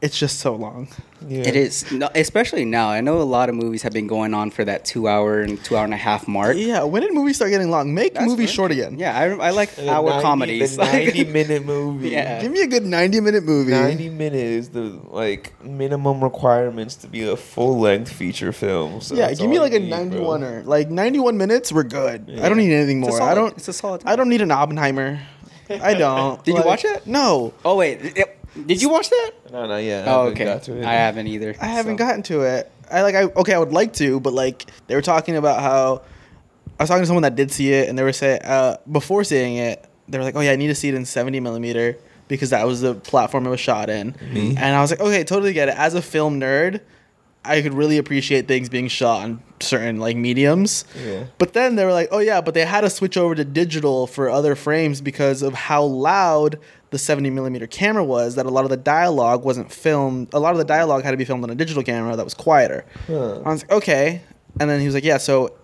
It's 0.00 0.16
just 0.16 0.38
so 0.38 0.54
long. 0.54 0.86
Yeah. 1.26 1.40
It 1.40 1.56
is, 1.56 1.90
no, 1.90 2.08
especially 2.14 2.64
now. 2.64 2.88
I 2.88 3.00
know 3.00 3.20
a 3.20 3.24
lot 3.26 3.48
of 3.48 3.56
movies 3.56 3.82
have 3.82 3.92
been 3.92 4.06
going 4.06 4.32
on 4.32 4.52
for 4.52 4.64
that 4.64 4.84
two 4.84 5.08
hour 5.08 5.40
and 5.40 5.62
two 5.64 5.76
hour 5.76 5.82
and 5.84 5.92
a 5.92 5.96
half 5.96 6.28
mark. 6.28 6.56
Yeah, 6.56 6.84
when 6.84 7.02
did 7.02 7.12
movies 7.12 7.34
start 7.34 7.50
getting 7.50 7.68
long? 7.70 7.92
Make 7.92 8.14
That's 8.14 8.26
movies 8.26 8.50
what- 8.50 8.54
short 8.54 8.70
again. 8.70 8.96
Yeah, 8.96 9.18
I, 9.18 9.24
I 9.48 9.50
like 9.50 9.74
The 9.74 9.90
hour 9.90 10.08
90 10.10 10.22
comedies. 10.22 10.76
The 10.76 10.84
ninety 10.92 11.24
minute 11.24 11.64
movie. 11.64 12.10
Yeah. 12.10 12.40
Give 12.40 12.52
me 12.52 12.62
a 12.62 12.68
good 12.68 12.86
90 12.86 13.20
minute 13.20 13.42
movie. 13.42 13.72
Ninety 13.72 14.08
minutes 14.08 14.38
is 14.38 14.68
the 14.68 15.00
like 15.10 15.52
minimum 15.64 16.22
requirements 16.22 16.94
to 16.96 17.08
be 17.08 17.28
a 17.28 17.36
full 17.36 17.80
length 17.80 18.12
feature 18.12 18.52
film. 18.52 19.00
So 19.00 19.16
yeah, 19.16 19.34
give 19.34 19.50
me 19.50 19.58
like 19.58 19.72
a 19.72 19.80
need, 19.80 19.90
91 19.90 20.40
bro. 20.40 20.48
er. 20.48 20.62
Like 20.62 20.90
91 20.90 21.36
minutes, 21.36 21.72
we're 21.72 21.82
good. 21.82 22.26
Yeah. 22.28 22.46
I 22.46 22.48
don't 22.48 22.58
need 22.58 22.72
anything 22.72 23.00
more. 23.00 23.10
solid- 23.10 23.32
I 23.32 23.34
don't 23.34 23.56
It's 23.56 23.66
a 23.66 23.72
solid. 23.72 24.02
I 24.06 24.14
don't 24.14 24.28
need 24.28 24.42
an 24.42 24.52
Oppenheimer. 24.52 25.18
I 25.68 25.94
don't. 26.04 26.42
Did 26.44 26.54
you 26.56 26.62
watch 26.62 26.84
it? 26.84 27.04
No. 27.04 27.52
Oh 27.64 27.74
wait, 27.74 28.16
it- 28.16 28.37
did 28.66 28.82
you 28.82 28.88
watch 28.88 29.08
that? 29.10 29.30
No, 29.52 29.66
no, 29.66 29.76
yeah. 29.76 30.04
I 30.06 30.10
Oh, 30.10 30.18
haven't 30.24 30.32
okay. 30.32 30.44
got 30.44 30.62
to 30.64 30.78
it. 30.78 30.84
I 30.84 30.92
haven't 30.94 31.26
either. 31.26 31.54
I 31.60 31.66
haven't 31.66 31.94
so. 31.94 31.98
gotten 32.04 32.22
to 32.24 32.40
it. 32.42 32.70
I 32.90 33.02
like 33.02 33.14
I 33.14 33.22
okay, 33.24 33.54
I 33.54 33.58
would 33.58 33.72
like 33.72 33.92
to, 33.94 34.20
but 34.20 34.32
like 34.32 34.66
they 34.86 34.94
were 34.94 35.02
talking 35.02 35.36
about 35.36 35.60
how 35.60 36.02
I 36.78 36.82
was 36.82 36.88
talking 36.88 37.02
to 37.02 37.06
someone 37.06 37.22
that 37.22 37.34
did 37.36 37.50
see 37.50 37.72
it 37.72 37.88
and 37.88 37.98
they 37.98 38.02
were 38.02 38.12
saying 38.12 38.40
uh 38.42 38.76
before 38.90 39.24
seeing 39.24 39.56
it, 39.56 39.84
they 40.08 40.18
were 40.18 40.24
like, 40.24 40.36
Oh 40.36 40.40
yeah, 40.40 40.52
I 40.52 40.56
need 40.56 40.68
to 40.68 40.74
see 40.74 40.88
it 40.88 40.94
in 40.94 41.04
seventy 41.04 41.40
millimeter 41.40 41.98
because 42.28 42.50
that 42.50 42.66
was 42.66 42.80
the 42.80 42.94
platform 42.94 43.46
it 43.46 43.50
was 43.50 43.60
shot 43.60 43.88
in. 43.90 44.14
Me? 44.32 44.50
And 44.56 44.74
I 44.74 44.80
was 44.80 44.90
like, 44.90 45.00
Okay, 45.00 45.24
totally 45.24 45.52
get 45.52 45.68
it. 45.68 45.74
As 45.76 45.94
a 45.94 46.00
film 46.02 46.40
nerd, 46.40 46.80
I 47.44 47.62
could 47.62 47.74
really 47.74 47.98
appreciate 47.98 48.48
things 48.48 48.68
being 48.68 48.88
shot 48.88 49.22
on 49.22 49.42
certain 49.60 49.98
like 49.98 50.16
mediums. 50.16 50.84
Yeah. 51.02 51.24
But 51.38 51.52
then 51.52 51.76
they 51.76 51.84
were 51.84 51.92
like, 51.92 52.08
oh 52.12 52.18
yeah, 52.18 52.40
but 52.40 52.54
they 52.54 52.64
had 52.64 52.82
to 52.82 52.90
switch 52.90 53.16
over 53.16 53.34
to 53.34 53.44
digital 53.44 54.06
for 54.06 54.28
other 54.28 54.54
frames 54.54 55.00
because 55.00 55.42
of 55.42 55.54
how 55.54 55.82
loud 55.84 56.58
the 56.90 56.98
70 56.98 57.30
millimeter 57.30 57.66
camera 57.66 58.04
was. 58.04 58.34
That 58.36 58.46
a 58.46 58.50
lot 58.50 58.64
of 58.64 58.70
the 58.70 58.76
dialogue 58.76 59.44
wasn't 59.44 59.72
filmed. 59.72 60.28
A 60.32 60.40
lot 60.40 60.52
of 60.52 60.58
the 60.58 60.64
dialogue 60.64 61.04
had 61.04 61.10
to 61.12 61.16
be 61.16 61.24
filmed 61.24 61.44
on 61.44 61.50
a 61.50 61.54
digital 61.54 61.82
camera 61.82 62.16
that 62.16 62.24
was 62.24 62.34
quieter. 62.34 62.84
Huh. 63.06 63.40
I 63.44 63.50
was 63.52 63.62
like, 63.62 63.72
okay. 63.72 64.22
And 64.60 64.68
then 64.70 64.80
he 64.80 64.86
was 64.86 64.94
like, 64.94 65.04
yeah, 65.04 65.18
so 65.18 65.54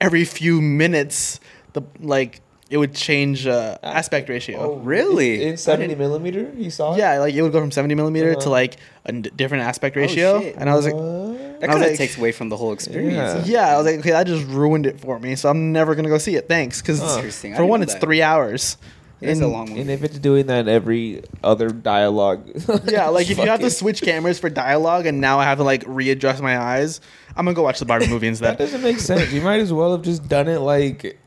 every 0.00 0.24
few 0.24 0.60
minutes, 0.60 1.40
the 1.72 1.82
like 2.00 2.40
it 2.68 2.78
would 2.78 2.94
change 2.94 3.46
uh, 3.46 3.78
aspect 3.82 4.28
ratio. 4.28 4.58
Oh, 4.58 4.76
Really? 4.78 5.40
In, 5.42 5.48
in 5.50 5.56
seventy 5.56 5.94
millimeter, 5.94 6.50
you 6.56 6.68
saw 6.70 6.94
it. 6.94 6.98
Yeah, 6.98 7.18
like 7.20 7.32
it 7.34 7.40
would 7.42 7.52
go 7.52 7.60
from 7.60 7.70
70 7.70 7.94
millimeter 7.94 8.32
to 8.34 8.40
Uh-huh. 8.40 8.50
like 8.50 8.76
a 9.04 9.08
n- 9.10 9.22
different 9.36 9.62
aspect 9.64 9.94
ratio. 9.96 10.40
shit. 10.40 10.56
and 10.56 10.68
I 10.68 10.74
was 10.74 10.84
like, 10.84 10.94
What? 10.94 11.60
That 11.60 11.70
kind 11.70 11.82
of 11.84 11.88
like- 11.90 11.96
takes 11.96 12.18
away 12.18 12.32
from 12.32 12.48
the 12.48 12.56
whole 12.56 12.72
experience. 12.72 13.46
Yeah. 13.48 13.68
Yeah, 13.68 13.74
I 13.74 13.76
was 13.78 13.86
like, 13.86 14.00
okay, 14.00 14.10
that 14.10 14.26
just 14.26 14.44
ruined 14.48 14.84
it 14.84 14.98
for 15.00 15.18
me. 15.20 15.36
So 15.36 15.48
I'm 15.48 15.72
never 15.72 15.94
gonna 15.94 16.08
go 16.08 16.18
see 16.18 16.34
it. 16.34 16.48
Thanks, 16.48 16.82
because 16.82 17.00
Huh. 17.00 17.22
For 17.56 17.64
one, 17.64 17.82
it's 17.82 17.94
that. 17.94 18.00
three 18.02 18.20
hours. 18.20 18.76
It's 19.20 19.40
a 19.40 19.44
And- 19.44 19.52
long 19.52 19.78
And 19.78 19.90
if 19.90 20.04
it's 20.04 20.18
doing 20.18 20.46
that 20.46 20.60
in 20.60 20.68
every 20.68 21.22
other 21.42 21.70
dialogue, 21.70 22.48
Yeah, 22.86 23.08
like 23.08 23.30
if 23.30 23.38
you 23.38 23.46
have 23.46 23.60
to 23.60 23.70
switch 23.70 24.02
cameras 24.02 24.38
for 24.38 24.50
dialogue, 24.50 25.06
and 25.06 25.20
now 25.20 25.38
I 25.38 25.44
have 25.44 25.58
to 25.58 25.64
like 25.64 25.84
readjust 25.86 26.42
my 26.42 26.58
eyes, 26.58 27.00
I'm 27.36 27.44
gonna 27.46 27.54
go 27.54 27.62
watch 27.62 27.78
the 27.78 27.86
Barbie 27.86 28.08
movie 28.08 28.26
instead. 28.32 28.52
that 28.52 28.58
doesn't 28.58 28.82
make 28.82 28.98
sense. 28.98 29.32
You 29.32 29.40
might 29.40 29.60
as 29.60 29.72
well 29.72 29.92
have 29.92 30.02
just 30.02 30.28
done 30.28 30.48
it 30.48 30.58
like 30.58 31.18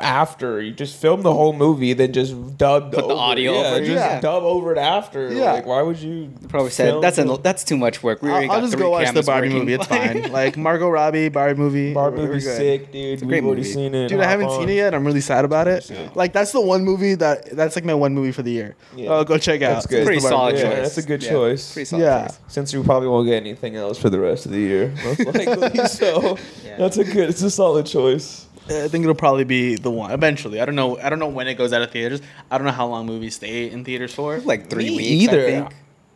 after 0.00 0.60
you 0.60 0.70
just 0.72 1.00
film 1.00 1.22
the 1.22 1.32
whole 1.32 1.52
movie, 1.52 1.92
then 1.94 2.12
just 2.12 2.58
dub 2.58 2.92
Put 2.92 3.08
the 3.08 3.14
audio 3.14 3.52
yeah, 3.52 3.58
over 3.68 3.76
it. 3.76 3.86
Just 3.86 3.90
Yeah. 4.04 4.20
dub 4.20 4.42
over 4.42 4.72
it 4.72 4.78
after. 4.78 5.32
Yeah. 5.32 5.52
Like, 5.52 5.66
why 5.66 5.80
would 5.82 5.98
you? 5.98 6.30
Probably 6.48 6.70
said 6.70 6.90
film 6.90 7.00
that's 7.02 7.16
the- 7.16 7.32
an, 7.32 7.42
that's 7.42 7.64
too 7.64 7.76
much 7.78 8.02
work. 8.02 8.22
We 8.22 8.30
already 8.30 8.48
I'll, 8.48 8.56
I'll 8.56 8.60
just 8.60 8.74
three 8.74 8.82
go 8.82 8.90
watch 8.90 9.12
the 9.14 9.22
Barbie 9.22 9.48
working. 9.48 9.58
movie. 9.60 9.72
It's 9.74 9.86
fine. 10.26 10.30
Like 10.30 10.56
Margot 10.58 10.88
Robbie, 10.90 11.28
Barbie 11.30 11.58
movie. 11.58 11.94
Barbie 11.94 12.16
we're- 12.16 12.28
we're 12.28 12.34
movie's 12.34 12.44
good. 12.44 12.56
sick, 12.56 12.92
dude. 12.92 13.22
a 13.22 13.24
We've 13.24 13.28
great 13.28 13.44
already 13.44 13.62
movie. 13.62 13.72
seen 13.72 13.94
it. 13.94 14.08
Dude, 14.08 14.20
I 14.20 14.26
haven't 14.28 14.46
on. 14.48 14.60
seen 14.60 14.68
it 14.68 14.74
yet. 14.74 14.94
I'm 14.94 15.06
really 15.06 15.20
sad 15.22 15.44
about 15.44 15.68
it. 15.68 15.84
Sick. 15.84 16.14
Like 16.16 16.32
that's 16.34 16.52
the 16.52 16.60
one 16.60 16.84
movie 16.84 17.14
that 17.14 17.56
that's 17.56 17.74
like 17.74 17.84
my 17.84 17.94
one 17.94 18.14
movie 18.14 18.32
for 18.32 18.42
the 18.42 18.50
year. 18.52 18.76
Yeah. 18.94 19.08
Oh, 19.10 19.24
go 19.24 19.38
check 19.38 19.62
out. 19.62 19.74
That's 19.74 19.86
good. 19.86 20.04
Pretty 20.04 20.18
It's 20.18 20.26
the 20.26 20.32
Barbie 20.32 20.58
solid 20.58 20.68
Yeah, 20.70 20.74
choice. 20.82 20.82
that's 20.94 20.98
a 20.98 21.08
good 21.08 21.22
Yeah, 21.22 21.30
choice. 21.30 21.72
Pretty 21.72 21.84
solid 21.86 22.02
Yeah. 22.02 22.26
choice. 22.26 22.38
Since 22.48 22.72
you 22.74 22.82
probably 22.84 23.08
won't 23.08 23.26
get 23.26 23.36
anything 23.36 23.76
else 23.76 23.96
for 23.98 24.10
the 24.10 24.20
rest 24.20 24.44
of 24.44 24.52
the 24.52 24.58
year, 24.58 24.92
most 25.02 25.20
likely. 25.34 25.86
so 25.86 26.36
that's 26.78 26.98
a 26.98 27.04
good. 27.04 27.30
It's 27.30 27.42
a 27.42 27.50
solid 27.50 27.86
choice. 27.86 28.41
I 28.68 28.88
think 28.88 29.02
it'll 29.04 29.14
probably 29.14 29.44
be 29.44 29.74
the 29.76 29.90
one 29.90 30.10
eventually. 30.12 30.60
I 30.60 30.64
don't 30.64 30.74
know. 30.76 30.98
I 30.98 31.08
don't 31.10 31.18
know 31.18 31.28
when 31.28 31.48
it 31.48 31.54
goes 31.54 31.72
out 31.72 31.82
of 31.82 31.90
theaters. 31.90 32.20
I 32.50 32.58
don't 32.58 32.66
know 32.66 32.72
how 32.72 32.86
long 32.86 33.06
movies 33.06 33.34
stay 33.36 33.70
in 33.70 33.84
theaters 33.84 34.14
for. 34.14 34.38
Like 34.38 34.70
three 34.70 34.90
Me 34.90 34.96
weeks. 34.96 35.10
either. 35.24 35.40
I 35.42 35.50
think. 35.50 35.74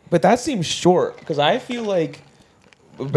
But 0.09 0.21
that 0.21 0.39
seems 0.39 0.65
short 0.65 1.19
because 1.19 1.39
I 1.39 1.59
feel 1.59 1.83
like 1.83 2.21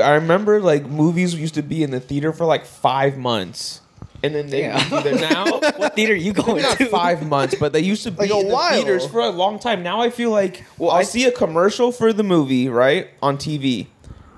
I 0.03 0.11
remember 0.15 0.61
like 0.61 0.85
movies 0.87 1.35
used 1.35 1.55
to 1.55 1.63
be 1.63 1.83
in 1.83 1.91
the 1.91 2.01
theater 2.01 2.33
for 2.33 2.45
like 2.45 2.67
five 2.67 3.17
months, 3.17 3.81
and 4.23 4.35
then 4.35 4.49
they 4.49 4.63
Damn. 4.63 4.93
either 4.93 5.15
now. 5.31 5.59
What 5.77 5.95
theater 5.95 6.13
are 6.15 6.17
you 6.17 6.33
going 6.33 6.63
not 6.63 6.77
to? 6.79 6.87
five 6.87 7.27
months, 7.27 7.55
but 7.59 7.73
they 7.73 7.81
used 7.81 8.03
to 8.03 8.11
be 8.11 8.27
Like 8.29 8.31
in 8.33 8.49
the 8.49 8.59
theaters 8.73 9.07
for 9.07 9.21
a 9.21 9.31
long 9.31 9.59
time. 9.61 9.83
Now 9.85 10.01
I 10.01 10.11
feel 10.11 10.31
like 10.31 10.65
Well, 10.77 10.91
I'll 10.91 10.99
I- 10.99 11.03
see 11.05 11.25
a 11.25 11.33
commercial 11.33 11.93
for 11.93 12.13
the 12.13 12.25
movie 12.25 12.69
right 12.69 13.09
on 13.23 13.37
TV. 13.39 13.87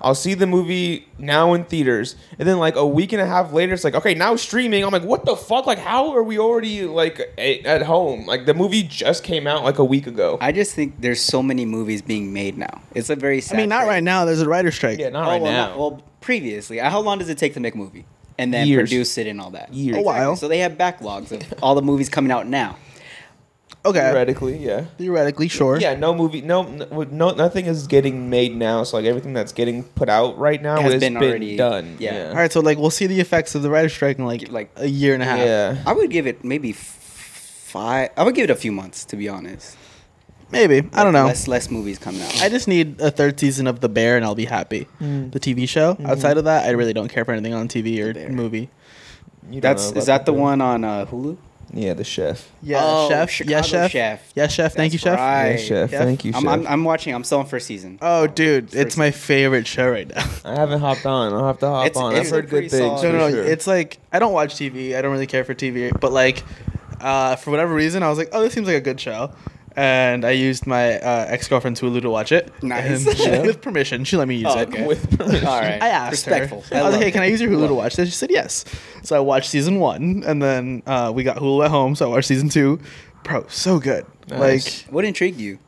I'll 0.02 0.14
see 0.16 0.34
the 0.34 0.46
movie 0.46 1.06
now 1.18 1.54
in 1.54 1.64
theaters, 1.64 2.16
and 2.38 2.48
then 2.48 2.58
like 2.58 2.74
a 2.76 2.84
week 2.86 3.12
and 3.12 3.22
a 3.22 3.26
half 3.26 3.52
later, 3.52 3.72
it's 3.72 3.84
like 3.84 3.94
okay, 3.94 4.14
now 4.14 4.34
streaming. 4.36 4.84
I'm 4.84 4.90
like, 4.90 5.04
what 5.04 5.24
the 5.24 5.36
fuck? 5.36 5.66
Like, 5.66 5.78
how 5.78 6.10
are 6.10 6.22
we 6.22 6.38
already 6.38 6.84
like 6.84 7.20
a- 7.38 7.62
at 7.62 7.82
home? 7.82 8.26
Like 8.26 8.46
the 8.46 8.54
movie 8.54 8.82
just 8.82 9.22
came 9.24 9.46
out 9.46 9.62
like 9.64 9.78
a 9.78 9.84
week 9.84 10.06
ago. 10.06 10.38
I 10.40 10.50
just 10.52 10.74
think 10.74 11.00
there's 11.00 11.20
so 11.22 11.42
many 11.42 11.64
movies 11.64 12.02
being 12.02 12.32
made 12.32 12.58
now. 12.58 12.82
It's 12.94 13.10
a 13.10 13.16
very 13.16 13.42
I 13.50 13.56
mean, 13.56 13.68
not 13.68 13.76
trend. 13.84 13.88
right 13.90 14.02
now. 14.02 14.24
There's 14.24 14.40
a 14.42 14.48
writer's 14.48 14.74
strike. 14.74 14.98
yeah, 14.98 15.08
not 15.10 15.26
Oh, 15.26 15.30
right 15.30 15.40
well, 15.42 15.52
now. 15.52 15.66
not- 15.68 15.78
well, 15.78 16.02
previously, 16.20 16.78
how 16.78 17.00
long 17.00 17.18
does 17.18 17.28
it 17.28 17.38
take 17.38 17.54
to 17.54 17.60
make 17.60 17.74
a 17.74 17.78
movie 17.78 18.04
and 18.38 18.52
then 18.52 18.66
Years. 18.66 18.88
produce 18.90 19.16
it 19.18 19.26
and 19.28 19.40
all 19.40 19.50
that? 19.50 19.72
Years. 19.72 19.96
A 19.98 20.00
while. 20.02 20.34
So 20.36 20.48
they 20.48 20.58
have 20.58 20.72
backlogs 20.72 21.30
of 21.32 21.42
all 21.62 21.74
the 21.74 21.82
movies 21.82 22.08
coming 22.08 22.32
out 22.32 22.46
now. 22.48 22.76
Okay. 23.85 23.99
Theoretically, 23.99 24.57
yeah. 24.59 24.83
Theoretically, 24.97 25.49
sure. 25.49 25.77
Yeah, 25.81 25.95
no 25.95 26.14
movie, 26.14 26.40
no, 26.40 26.62
no, 26.62 27.03
no, 27.11 27.31
nothing 27.33 27.66
is 27.66 27.88
getting 27.88 28.31
made 28.31 28.55
now. 28.55 28.85
So 28.85 28.97
like 28.97 29.07
everything 29.07 29.33
that's 29.33 29.53
getting 29.53 29.83
put 29.83 30.09
out 30.09 30.38
right 30.38 30.62
now 30.62 30.81
Has 30.81 30.92
has 30.92 31.01
been 31.01 31.14
been, 31.14 31.23
already- 31.31 31.57
done. 31.57 31.97
yeah. 31.99 32.14
Yeah. 32.14 32.29
All 32.31 32.37
right, 32.37 32.53
so 32.53 32.61
like 32.61 32.79
we'll 32.79 32.90
see 32.90 33.07
the 33.09 33.18
effects 33.18 33.55
of 33.57 33.62
the 33.62 33.71
writer's 33.71 33.92
strike 33.92 34.18
in 34.18 34.25
like 34.25 34.51
Like- 34.53 34.71
a 34.77 34.87
year 34.87 35.14
and 35.14 35.23
a 35.23 35.27
half. 35.27 35.38
Yeah. 35.38 35.83
I 35.85 35.92
would 35.95 36.11
give 36.11 36.27
it 36.29 36.45
maybe 36.45 36.73
five. 36.73 38.11
I 38.16 38.23
would 38.23 38.35
give 38.35 38.45
it 38.45 38.51
a 38.51 38.57
few 38.57 38.71
months 38.73 39.05
to 39.07 39.16
be 39.16 39.29
honest. 39.29 39.77
Maybe. 40.53 40.87
I 40.92 41.03
don't 41.03 41.14
know. 41.14 41.25
Less 41.27 41.49
less 41.49 41.71
movies 41.71 41.99
coming 41.99 42.21
out. 42.23 42.42
I 42.42 42.51
just 42.51 42.68
need 42.68 43.01
a 43.01 43.11
third 43.11 43.40
season 43.40 43.66
of 43.66 43.81
The 43.81 43.88
Bear 43.88 44.16
and 44.16 44.25
I'll 44.25 44.35
be 44.35 44.45
happy. 44.45 44.87
Mm. 45.01 45.33
The 45.33 45.40
TV 45.40 45.66
show. 45.66 45.97
Outside 46.05 46.37
of 46.37 46.45
that, 46.45 46.66
I 46.66 46.71
really 46.73 46.92
don't 46.92 47.09
care 47.09 47.25
for 47.25 47.33
anything 47.33 47.55
on 47.55 47.68
TV 47.68 47.99
or 48.01 48.29
movie. 48.31 48.68
You 49.51 49.61
That's 49.62 49.90
is 49.92 50.07
that 50.07 50.25
the 50.27 50.33
Bear. 50.33 50.40
one 50.40 50.61
on 50.61 50.85
uh, 50.85 51.07
Hulu? 51.07 51.37
Yeah, 51.74 51.94
the 51.94 52.04
chef. 52.04 52.50
Yeah, 52.62 52.80
Oh, 52.82 53.08
chef. 53.08 53.30
Chicago 53.30 53.50
yes, 53.56 53.66
chef. 53.66 53.90
Chef. 53.90 54.32
Yes, 54.35 54.52
chef. 54.52 54.74
Thank 54.74 54.92
That's 54.92 55.04
you, 55.04 55.11
chef. 55.11 55.18
right. 55.18 55.50
Yeah, 55.52 55.56
chef. 55.56 55.90
Chef. 55.90 56.02
Thank 56.04 56.24
you, 56.24 56.32
chef. 56.32 56.42
I'm, 56.42 56.48
I'm, 56.48 56.66
I'm 56.66 56.85
watching. 56.85 57.14
I'm 57.14 57.24
still 57.24 57.38
on 57.38 57.46
first 57.46 57.66
season. 57.66 57.98
Oh, 58.02 58.26
dude, 58.26 58.66
First 58.70 58.76
it's 58.76 58.96
my 58.98 59.11
favorite 59.11 59.66
show 59.66 59.88
right 59.90 60.06
now. 60.08 60.24
I 60.44 60.54
haven't 60.54 60.80
hopped 60.80 61.06
on. 61.06 61.32
I'll 61.32 61.46
have 61.46 61.58
to 61.61 61.66
hop 61.68 61.87
It's- 61.87 61.96
on. 62.02 62.14
it's 62.14 62.26
I've 62.28 62.32
a 62.32 62.37
heard 62.37 62.48
pretty 62.50 62.68
good 62.68 62.76
things. 62.78 63.00
solid- 63.00 63.12
no, 63.12 63.18
no, 63.18 63.28
no. 63.28 63.35
sure. 63.35 63.44
It's 63.44 63.66
like 63.66 63.98
I 64.12 64.18
don't 64.18 64.32
watch 64.35 64.54
TV. 64.54 64.94
I 64.96 65.00
don't 65.02 65.12
really 65.12 65.26
care 65.26 65.44
for 65.44 65.54
TV, 65.54 65.90
but 65.98 66.12
like 66.12 66.42
uh, 67.00 67.37
for 67.37 67.50
whatever 67.50 67.74
reason, 67.74 68.02
I 68.02 68.08
was 68.11 68.18
like, 68.18 68.28
oh, 68.32 68.42
this 68.42 68.52
seems 68.52 68.66
like 68.66 68.76
a 68.76 68.80
good 68.80 69.00
show. 69.00 69.32
And 69.76 70.24
I 70.24 70.32
used 70.32 70.66
my 70.66 70.98
uh, 70.98 71.26
ex 71.28 71.48
girlfriend's 71.48 71.80
Hulu 71.80 72.02
to 72.02 72.11
watch 72.11 72.30
it. 72.32 72.50
Nice. 72.62 73.06
And 73.06 73.16
she- 73.16 73.22
Yeah. 73.24 73.42
with 73.42 73.61
permission, 73.62 74.04
she 74.04 74.16
let 74.16 74.28
me 74.28 74.37
use 74.37 74.46
Oh, 74.50 74.58
it. 74.61 74.68
okay. 74.68 74.87
with 74.87 75.16
permission. 75.18 75.46
All 75.46 75.61
right. 75.61 75.82
I 75.82 75.88
asked 75.88 76.11
Respectful. 76.12 76.61
her. 76.62 76.76
I 76.76 76.82
was 76.82 76.85
love 76.85 76.92
like, 76.94 77.02
"Hey, 77.02 77.08
it. 77.08 77.12
can 77.12 77.22
I 77.22 77.26
use 77.26 77.40
your 77.40 77.50
Hulu 77.50 77.68
to 77.68 77.74
watch 77.74 77.96
this?" 77.96 78.08
She 78.08 78.14
said 78.14 78.30
yes. 78.30 78.64
So 79.02 79.16
I 79.16 79.20
watched 79.20 79.48
season 79.50 79.78
one, 79.80 80.22
and 80.26 80.42
then 80.42 80.82
uh, 80.87 81.11
we 81.14 81.22
got 81.24 81.37
Hulu 81.38 81.64
at 81.64 81.70
home, 81.70 81.94
so 81.94 82.06
I 82.06 82.14
watched 82.14 82.28
season 82.28 82.48
two. 82.48 82.80
Bro, 83.24 83.46
so 83.48 83.78
good. 83.78 84.04
Nice. 84.28 84.85
Like 84.85 84.92
What 84.92 85.04
intrigued 85.04 85.40
you? 85.40 85.58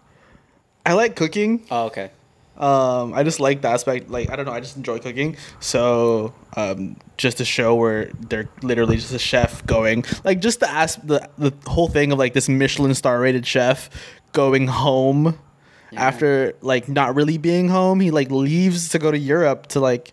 I 0.84 0.92
like 0.92 1.16
cooking. 1.16 1.62
Oh, 1.70 1.84
okay. 1.86 2.10
Um, 2.56 3.14
I 3.14 3.24
just 3.24 3.40
like 3.40 3.62
the 3.62 3.68
aspect. 3.68 4.10
Like 4.10 4.30
I 4.30 4.36
don't 4.36 4.46
know, 4.46 4.52
I 4.52 4.60
just 4.60 4.76
enjoy 4.76 4.98
cooking. 5.00 5.36
So 5.60 6.32
um, 6.56 6.96
just 7.16 7.40
a 7.40 7.44
show 7.44 7.74
where 7.74 8.10
they're 8.28 8.48
literally 8.62 8.96
just 8.96 9.12
a 9.12 9.18
chef 9.18 9.66
going, 9.66 10.04
like 10.24 10.40
just 10.40 10.60
the 10.60 10.70
as 10.70 10.96
the 10.96 11.28
the 11.36 11.52
whole 11.66 11.88
thing 11.88 12.12
of 12.12 12.18
like 12.18 12.32
this 12.32 12.48
Michelin 12.48 12.94
star 12.94 13.18
rated 13.20 13.44
chef 13.46 13.90
going 14.32 14.66
home 14.68 15.38
Yeah. 15.90 16.02
after 16.02 16.54
like 16.60 16.88
not 16.88 17.14
really 17.16 17.38
being 17.38 17.68
home. 17.68 17.98
He 18.00 18.10
like 18.12 18.30
leaves 18.30 18.88
to 18.90 18.98
go 19.00 19.10
to 19.10 19.18
Europe 19.18 19.66
to 19.68 19.80
like 19.80 20.12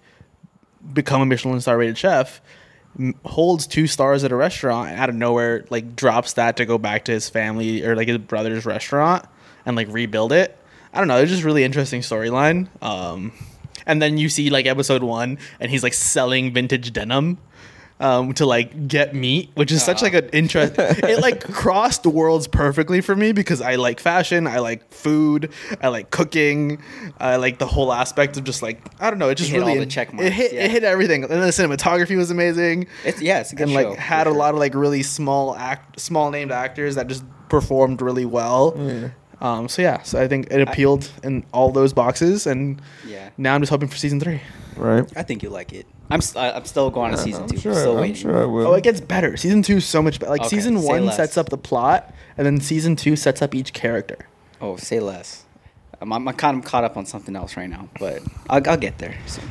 become 0.93 1.21
a 1.21 1.25
Michelin 1.27 1.62
star 1.62 1.77
rated 1.77 1.97
chef. 1.97 2.41
Holds 3.23 3.67
two 3.67 3.88
stars 3.88 4.23
at 4.25 4.32
a 4.32 4.36
restaurant 4.36 4.89
and 4.89 4.99
out 4.99 5.10
of 5.10 5.15
nowhere, 5.15 5.63
like 5.69 5.95
drops 5.95 6.34
that 6.34 6.58
to 6.58 6.65
go 6.65 6.77
back 6.77 7.06
to 7.06 7.12
his 7.13 7.30
family 7.30 7.86
or 7.86 7.95
like 7.95 8.08
his 8.10 8.17
brother's 8.17 8.65
restaurant 8.65 9.25
and 9.65 9.75
like 9.77 9.88
rebuild 9.89 10.34
it. 10.34 10.58
I 10.93 10.99
don't 10.99 11.08
know. 11.08 11.17
It's 11.17 11.32
just 11.32 11.43
really 11.43 11.63
interesting 11.63 12.01
storyline. 12.01 12.67
Um, 12.82 13.32
and 13.86 14.01
then 14.01 14.17
you 14.17 14.30
see 14.30 14.49
like 14.49 14.65
episode 14.65 15.04
one, 15.04 15.38
and 15.60 15.71
he's 15.71 15.84
like 15.84 15.93
selling 15.93 16.54
vintage 16.54 16.93
denim. 16.93 17.38
Um, 17.99 18.34
to 18.34 18.47
like 18.47 18.88
get 18.88 19.13
meat, 19.13 19.51
which 19.54 19.71
is 19.71 19.84
such 19.84 20.01
like 20.01 20.15
an 20.15 20.27
interest. 20.30 20.73
it 20.80 21.21
like 21.21 21.43
crossed 21.54 22.04
worlds 22.04 22.47
perfectly 22.47 22.99
for 22.99 23.15
me 23.15 23.32
because 23.32 23.62
I 23.62 23.75
like 23.75 23.99
fashion, 23.99 24.47
I 24.47 24.58
like 24.58 24.91
food, 24.91 25.51
I 25.80 25.89
like 25.89 26.10
cooking, 26.10 26.82
I 27.19 27.36
like 27.36 27.60
the 27.60 27.67
whole 27.67 27.93
aspect 27.93 28.38
of 28.38 28.43
just 28.43 28.63
like 28.63 28.82
I 28.99 29.12
don't 29.12 29.19
know. 29.19 29.30
It 29.30 29.36
just 29.36 29.51
hit 29.51 29.60
really 29.60 29.73
all 29.73 29.77
the 29.77 29.86
check 29.86 30.12
it 30.15 30.34
hit 30.34 30.51
yeah. 30.51 30.63
it 30.63 30.71
hit 30.71 30.84
everything, 30.84 31.25
and 31.25 31.32
the 31.32 31.49
cinematography 31.49 32.17
was 32.17 32.32
amazing 32.32 32.88
It's 33.06 33.21
yeah, 33.21 33.41
it's 33.41 33.54
and 33.54 33.71
like 33.71 33.86
show, 33.86 33.93
had 33.93 34.23
for 34.23 34.30
a 34.30 34.32
sure. 34.32 34.39
lot 34.39 34.56
of 34.56 34.60
like 34.60 34.73
really 34.73 35.04
small 35.04 35.56
act 35.56 35.99
small 35.99 36.32
named 36.32 36.51
actors 36.51 36.95
that 36.95 37.06
just 37.06 37.23
performed 37.49 38.01
really 38.01 38.25
well 38.25 38.73
um 39.41 39.67
so 39.67 39.82
yeah 39.82 40.01
so 40.04 40.21
i 40.21 40.27
think 40.27 40.47
it 40.51 40.62
appealed 40.62 41.10
in 41.23 41.43
all 41.54 41.71
those 41.71 41.93
boxes 41.93 42.45
and 42.47 42.82
Yeah. 43.08 43.30
now 43.38 43.56
i'm 43.56 43.62
just 43.62 43.71
hoping 43.71 43.88
for 43.89 43.97
season 43.97 44.19
three. 44.19 44.39
Right. 44.77 45.06
I 45.17 45.23
think 45.23 45.43
you 45.43 45.49
like 45.49 45.73
it. 45.73 45.86
I'm 46.10 46.19
s- 46.19 46.36
I- 46.36 46.51
I'm 46.51 46.63
still 46.65 46.89
going 46.89 47.12
to 47.12 47.17
season 47.17 47.43
I'm 47.43 47.49
two. 47.49 47.58
Sure, 47.60 47.73
still 47.73 47.91
I'm 47.95 48.01
waiting. 48.01 48.15
sure 48.15 48.41
I 48.41 48.45
will. 48.45 48.67
Oh, 48.67 48.73
it 48.73 48.84
gets 48.84 49.01
better 49.01 49.36
season 49.36 49.62
two 49.63 49.77
is 49.77 49.86
so 49.86 50.01
much 50.01 50.17
better 50.19 50.32
like 50.32 50.41
Okay, 50.41 50.49
season 50.56 50.80
say 50.80 50.88
one 50.88 51.06
less. 51.08 51.17
sets 51.17 51.38
up 51.38 51.49
the 51.49 51.58
plot 51.58 52.13
and 52.38 52.45
then 52.47 52.62
season 52.62 52.95
two 52.95 53.15
sets 53.17 53.41
up 53.41 53.54
each 53.54 53.73
character 53.73 54.17
Oh, 54.62 54.77
say 54.77 54.99
less. 55.01 55.43
I'm, 55.99 56.12
I'm 56.13 56.25
kind 56.36 56.58
of 56.58 56.63
caught 56.65 56.84
up 56.84 56.95
on 56.97 57.06
something 57.06 57.36
else 57.36 57.58
right 57.58 57.69
now, 57.69 57.89
but 57.99 58.23
I'll, 58.49 58.62
I'll 58.69 58.77
get 58.77 58.97
there 58.97 59.15
soon. 59.27 59.49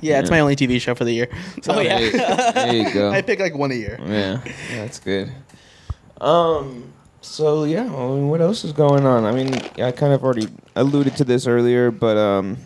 yeah, 0.00 0.20
it's 0.20 0.30
Yeah. 0.30 0.36
my 0.36 0.40
only 0.40 0.56
tv 0.56 0.80
show 0.80 0.94
for 0.94 1.04
the 1.04 1.12
year 1.12 1.28
so 1.62 1.74
Oh, 1.74 1.80
yeah. 1.80 1.98
There, 1.98 2.52
there 2.52 2.74
you 2.74 2.92
go. 2.94 3.10
i 3.18 3.20
pick 3.22 3.38
like 3.38 3.54
one 3.54 3.72
a 3.72 3.74
year 3.74 3.98
Yeah, 4.06 4.40
that's 4.70 4.98
good. 5.00 5.30
Um. 6.20 6.92
So 7.26 7.64
yeah, 7.64 7.82
I 7.84 7.86
mean, 8.08 8.28
what 8.28 8.40
else 8.40 8.64
is 8.64 8.72
going 8.72 9.04
on? 9.04 9.24
I 9.24 9.32
mean, 9.32 9.52
I 9.82 9.90
kind 9.92 10.12
of 10.14 10.22
already 10.24 10.48
alluded 10.74 11.16
to 11.16 11.24
this 11.24 11.46
earlier, 11.46 11.90
but 11.90 12.16
um, 12.16 12.56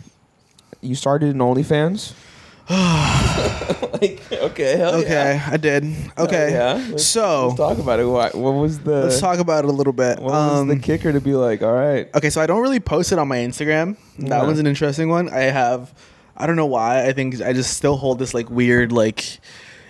you 0.81 0.95
started 0.95 1.33
an 1.35 1.39
OnlyFans. 1.41 2.13
like, 2.69 4.21
okay, 4.31 4.77
hell 4.77 4.93
okay 4.95 5.41
i 5.47 5.57
did 5.57 5.83
okay 6.17 6.51
Hell 6.51 6.79
yeah. 6.79 6.87
Let's, 6.91 7.05
so 7.05 7.47
let's 7.47 7.57
talk 7.57 7.79
about 7.79 7.99
it. 7.99 8.05
What, 8.05 8.33
what 8.35 8.51
was 8.51 8.79
the 8.79 9.01
let's 9.05 9.19
talk 9.19 9.39
about 9.39 9.65
it 9.65 9.67
a 9.67 9.73
little 9.73 9.91
bit 9.91 10.19
what 10.19 10.31
was 10.31 10.67
the 10.67 10.73
Um, 10.73 10.79
kicker 10.79 11.11
to 11.11 11.19
be 11.19 11.33
like? 11.33 11.61
All 11.63 11.73
right, 11.73 12.07
Okay, 12.15 12.29
so 12.29 12.39
I 12.39 12.45
don't 12.47 12.61
really 12.61 12.79
post 12.79 13.11
it 13.11 13.19
on 13.19 13.27
my 13.27 13.37
Instagram. 13.39 13.97
That 14.19 14.27
Yeah. 14.29 14.43
one's 14.43 14.59
an 14.59 14.67
interesting 14.67 15.09
one. 15.09 15.27
I 15.29 15.39
have, 15.51 15.93
I 16.37 16.45
don't 16.47 16.55
know 16.55 16.67
why. 16.67 17.05
I 17.07 17.11
think 17.13 17.41
I 17.41 17.51
just 17.51 17.75
still 17.75 17.97
hold 17.97 18.19
this 18.19 18.33
like 18.33 18.49
weird 18.49 18.91
like. 18.93 19.39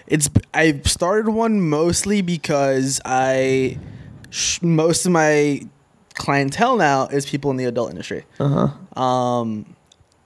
It's 0.07 0.29
I 0.53 0.81
started 0.85 1.29
one 1.29 1.61
mostly 1.69 2.21
because 2.21 2.99
I, 3.05 3.77
sh- 4.31 4.59
most 4.63 5.05
of 5.05 5.11
my 5.11 5.61
clientele 6.15 6.75
now 6.77 7.07
is 7.07 7.25
people 7.25 7.51
in 7.51 7.57
the 7.57 7.65
adult 7.65 7.89
industry. 7.91 8.25
uh 8.39 8.67
huh. 8.95 9.01
Um, 9.01 9.75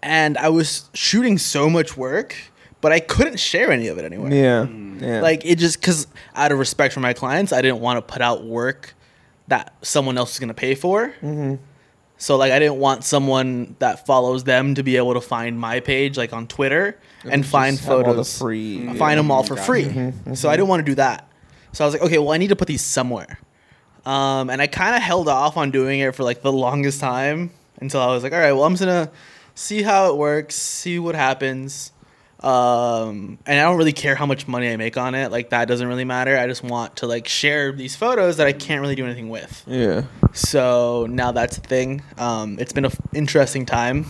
and 0.01 0.37
I 0.37 0.49
was 0.49 0.89
shooting 0.93 1.37
so 1.37 1.69
much 1.69 1.97
work, 1.97 2.35
but 2.81 2.91
I 2.91 2.99
couldn't 2.99 3.39
share 3.39 3.71
any 3.71 3.87
of 3.87 3.97
it 3.97 4.05
anywhere. 4.05 4.31
Yeah, 4.33 4.67
yeah. 5.05 5.21
Like 5.21 5.43
it 5.45 5.57
just 5.57 5.79
because 5.81 6.07
out 6.35 6.51
of 6.51 6.59
respect 6.59 6.93
for 6.93 6.99
my 7.01 7.13
clients, 7.13 7.51
I 7.51 7.61
didn't 7.61 7.79
want 7.81 7.97
to 7.97 8.13
put 8.13 8.21
out 8.21 8.43
work 8.45 8.93
that 9.47 9.73
someone 9.81 10.17
else 10.17 10.33
is 10.33 10.39
gonna 10.39 10.53
pay 10.53 10.75
for. 10.75 11.13
Mhm. 11.21 11.59
So 12.17 12.37
like 12.37 12.51
I 12.51 12.59
didn't 12.59 12.77
want 12.77 13.03
someone 13.03 13.75
that 13.79 14.05
follows 14.05 14.43
them 14.45 14.75
to 14.75 14.83
be 14.83 14.95
able 14.97 15.13
to 15.15 15.21
find 15.21 15.59
my 15.59 15.79
page 15.81 16.17
like 16.17 16.31
on 16.33 16.47
Twitter 16.47 16.97
and 17.23 17.41
Just 17.43 17.51
find 17.51 17.77
have 17.79 17.89
all 17.89 17.97
the 17.99 18.03
photos, 18.05 18.37
free. 18.37 18.85
find 18.85 18.99
yeah. 18.99 19.15
them 19.15 19.31
all 19.31 19.43
for 19.43 19.55
Gotcha. 19.55 19.65
free. 19.65 20.35
So 20.35 20.49
I 20.49 20.55
didn't 20.55 20.69
want 20.69 20.79
to 20.85 20.91
do 20.91 20.95
that. 20.95 21.27
So 21.73 21.83
I 21.83 21.87
was 21.87 21.93
like, 21.95 22.03
okay, 22.03 22.17
well 22.19 22.31
I 22.31 22.37
need 22.37 22.47
to 22.49 22.55
put 22.55 22.67
these 22.67 22.81
somewhere. 22.83 23.39
Um, 24.05 24.49
and 24.49 24.61
I 24.61 24.67
kind 24.67 24.95
of 24.95 25.01
held 25.01 25.27
off 25.27 25.57
on 25.57 25.71
doing 25.71 25.99
it 25.99 26.13
for 26.15 26.23
like 26.23 26.41
the 26.41 26.51
longest 26.51 26.99
time 26.99 27.51
until 27.81 28.01
I 28.01 28.07
was 28.07 28.23
like, 28.23 28.33
all 28.33 28.39
right, 28.39 28.51
well 28.53 28.63
I'm 28.63 28.73
just 28.73 28.81
gonna 28.83 29.09
see 29.55 29.81
how 29.81 30.11
it 30.11 30.17
works, 30.17 30.55
see 30.55 30.99
what 30.99 31.15
happens. 31.15 31.91
Um, 32.41 33.39
and 33.47 33.59
I 33.59 33.63
don't 33.63 33.77
really 33.77 33.93
care 33.93 34.13
how 34.13 34.25
much 34.27 34.47
money 34.47 34.71
I 34.71 34.77
make 34.77 34.97
on 34.97 35.15
it. 35.15 35.31
Like 35.31 35.49
that 35.49 35.67
doesn't 35.67 35.87
really 35.87 36.03
matter. 36.05 36.37
I 36.37 36.45
just 36.45 36.63
want 36.63 36.97
to 36.97 37.07
like 37.07 37.27
share 37.27 37.71
these 37.71 37.95
photos 37.95 38.37
that 38.37 38.45
I 38.45 38.53
can't 38.53 38.81
really 38.81 38.93
do 38.95 39.05
anything 39.05 39.29
with. 39.29 39.63
Yeah. 39.65 40.03
So 40.33 41.07
now 41.09 41.31
that's 41.31 41.57
a 41.57 41.61
thing. 41.61 42.03
Um, 42.17 42.57
it's 42.59 42.73
been 42.73 42.85
an 42.85 42.91
interesting 43.13 43.65
time 43.65 44.05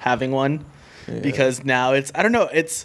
having 0.00 0.30
one 0.32 0.66
Yeah. 1.06 1.20
because 1.20 1.64
now 1.64 1.92
it's 1.94 2.12
I 2.14 2.22
don't 2.22 2.32
know 2.32 2.48
it's 2.52 2.84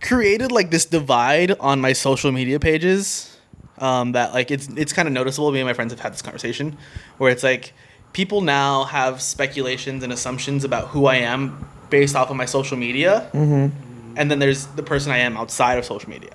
created 0.00 0.50
like 0.52 0.70
this 0.70 0.86
divide 0.86 1.52
on 1.60 1.80
my 1.80 1.92
social 1.92 2.32
media 2.32 2.58
pages 2.60 3.35
um, 3.78 4.12
that 4.12 4.32
like 4.34 4.50
it's 4.50 4.68
it's 4.76 4.92
kind 4.92 5.06
of 5.08 5.12
noticeable. 5.14 5.50
Me 5.52 5.60
and 5.60 5.66
my 5.66 5.72
friends 5.74 5.92
have 5.92 6.00
had 6.00 6.12
this 6.12 6.22
conversation 6.22 6.76
where 7.18 7.30
it's 7.30 7.42
like 7.42 7.72
people 8.12 8.40
now 8.40 8.84
have 8.84 9.20
speculations 9.20 10.02
and 10.02 10.12
assumptions 10.12 10.64
about 10.64 10.88
who 10.88 11.06
I 11.06 11.16
am 11.16 11.66
based 11.90 12.16
off 12.16 12.30
of 12.30 12.36
my 12.36 12.46
social 12.46 12.76
media, 12.76 13.28
Mm-hmm. 13.32 14.16
and 14.16 14.30
then 14.30 14.38
there's 14.38 14.66
the 14.68 14.82
person 14.82 15.12
I 15.12 15.18
am 15.18 15.36
outside 15.36 15.78
of 15.78 15.84
social 15.84 16.10
media. 16.10 16.30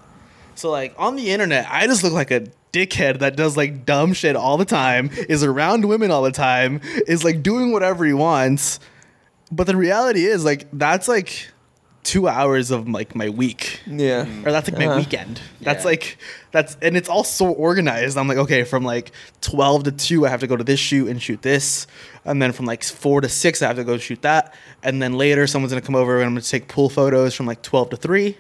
So 0.56 0.70
like 0.70 0.94
on 0.98 1.16
the 1.16 1.32
internet, 1.32 1.66
I 1.70 1.88
just 1.88 2.04
look 2.04 2.14
like 2.14 2.30
a 2.32 2.46
dickhead 2.72 3.20
that 3.20 3.36
does 3.36 3.58
like 3.58 3.86
dumb 3.86 4.14
shit 4.14 4.36
all 4.36 4.58
the 4.58 4.66
time, 4.66 5.10
is 5.28 5.44
around 5.44 5.86
women 5.86 6.12
all 6.12 6.22
the 6.22 6.32
time, 6.32 6.80
is 7.08 7.24
like 7.24 7.42
doing 7.44 7.72
whatever 7.72 8.06
he 8.06 8.14
wants. 8.14 8.80
But 9.52 9.68
the 9.68 9.76
reality 9.76 10.26
is 10.26 10.46
like 10.46 10.68
that's 10.72 11.08
like 11.08 11.50
two 12.04 12.28
hours 12.28 12.72
of 12.72 12.88
like 12.90 13.16
my 13.16 13.30
week. 13.30 13.80
Yeah. 13.86 14.26
Or 14.46 14.52
that's 14.52 14.70
like 14.70 14.80
my 14.80 14.88
Uh-huh. 14.88 14.98
weekend. 15.00 15.40
That's 15.62 15.84
Yeah. 15.84 15.90
like 15.92 16.18
that's 16.52 16.76
and 16.82 16.98
it's 16.98 17.08
all 17.08 17.24
so 17.24 17.48
organized. 17.48 18.18
I'm 18.18 18.28
like, 18.28 18.38
okay, 18.40 18.64
from 18.64 18.84
like 18.84 19.12
twelve 19.42 19.84
to 19.84 19.92
two, 19.92 20.26
I 20.26 20.30
have 20.30 20.40
to 20.42 20.48
go 20.48 20.56
to 20.58 20.64
this 20.64 20.80
shoot 20.80 21.08
and 21.10 21.22
shoot 21.22 21.42
this, 21.44 21.86
and 22.26 22.42
then 22.42 22.52
from 22.54 22.66
like 22.66 22.84
four 22.84 23.22
to 23.22 23.30
six, 23.30 23.62
I 23.62 23.68
have 23.68 23.76
to 23.78 23.84
go 23.84 23.98
shoot 23.98 24.22
that, 24.24 24.54
and 24.84 25.02
then 25.02 25.14
later 25.14 25.46
someone's 25.48 25.72
gonna 25.74 25.82
come 25.82 25.96
over 25.96 26.18
and 26.18 26.26
I'm 26.26 26.34
gonna 26.34 26.42
take 26.42 26.68
pool 26.68 26.90
photos 26.90 27.36
from 27.36 27.46
like 27.46 27.62
twelve 27.62 27.90
to 27.92 27.98
three, 27.98 28.38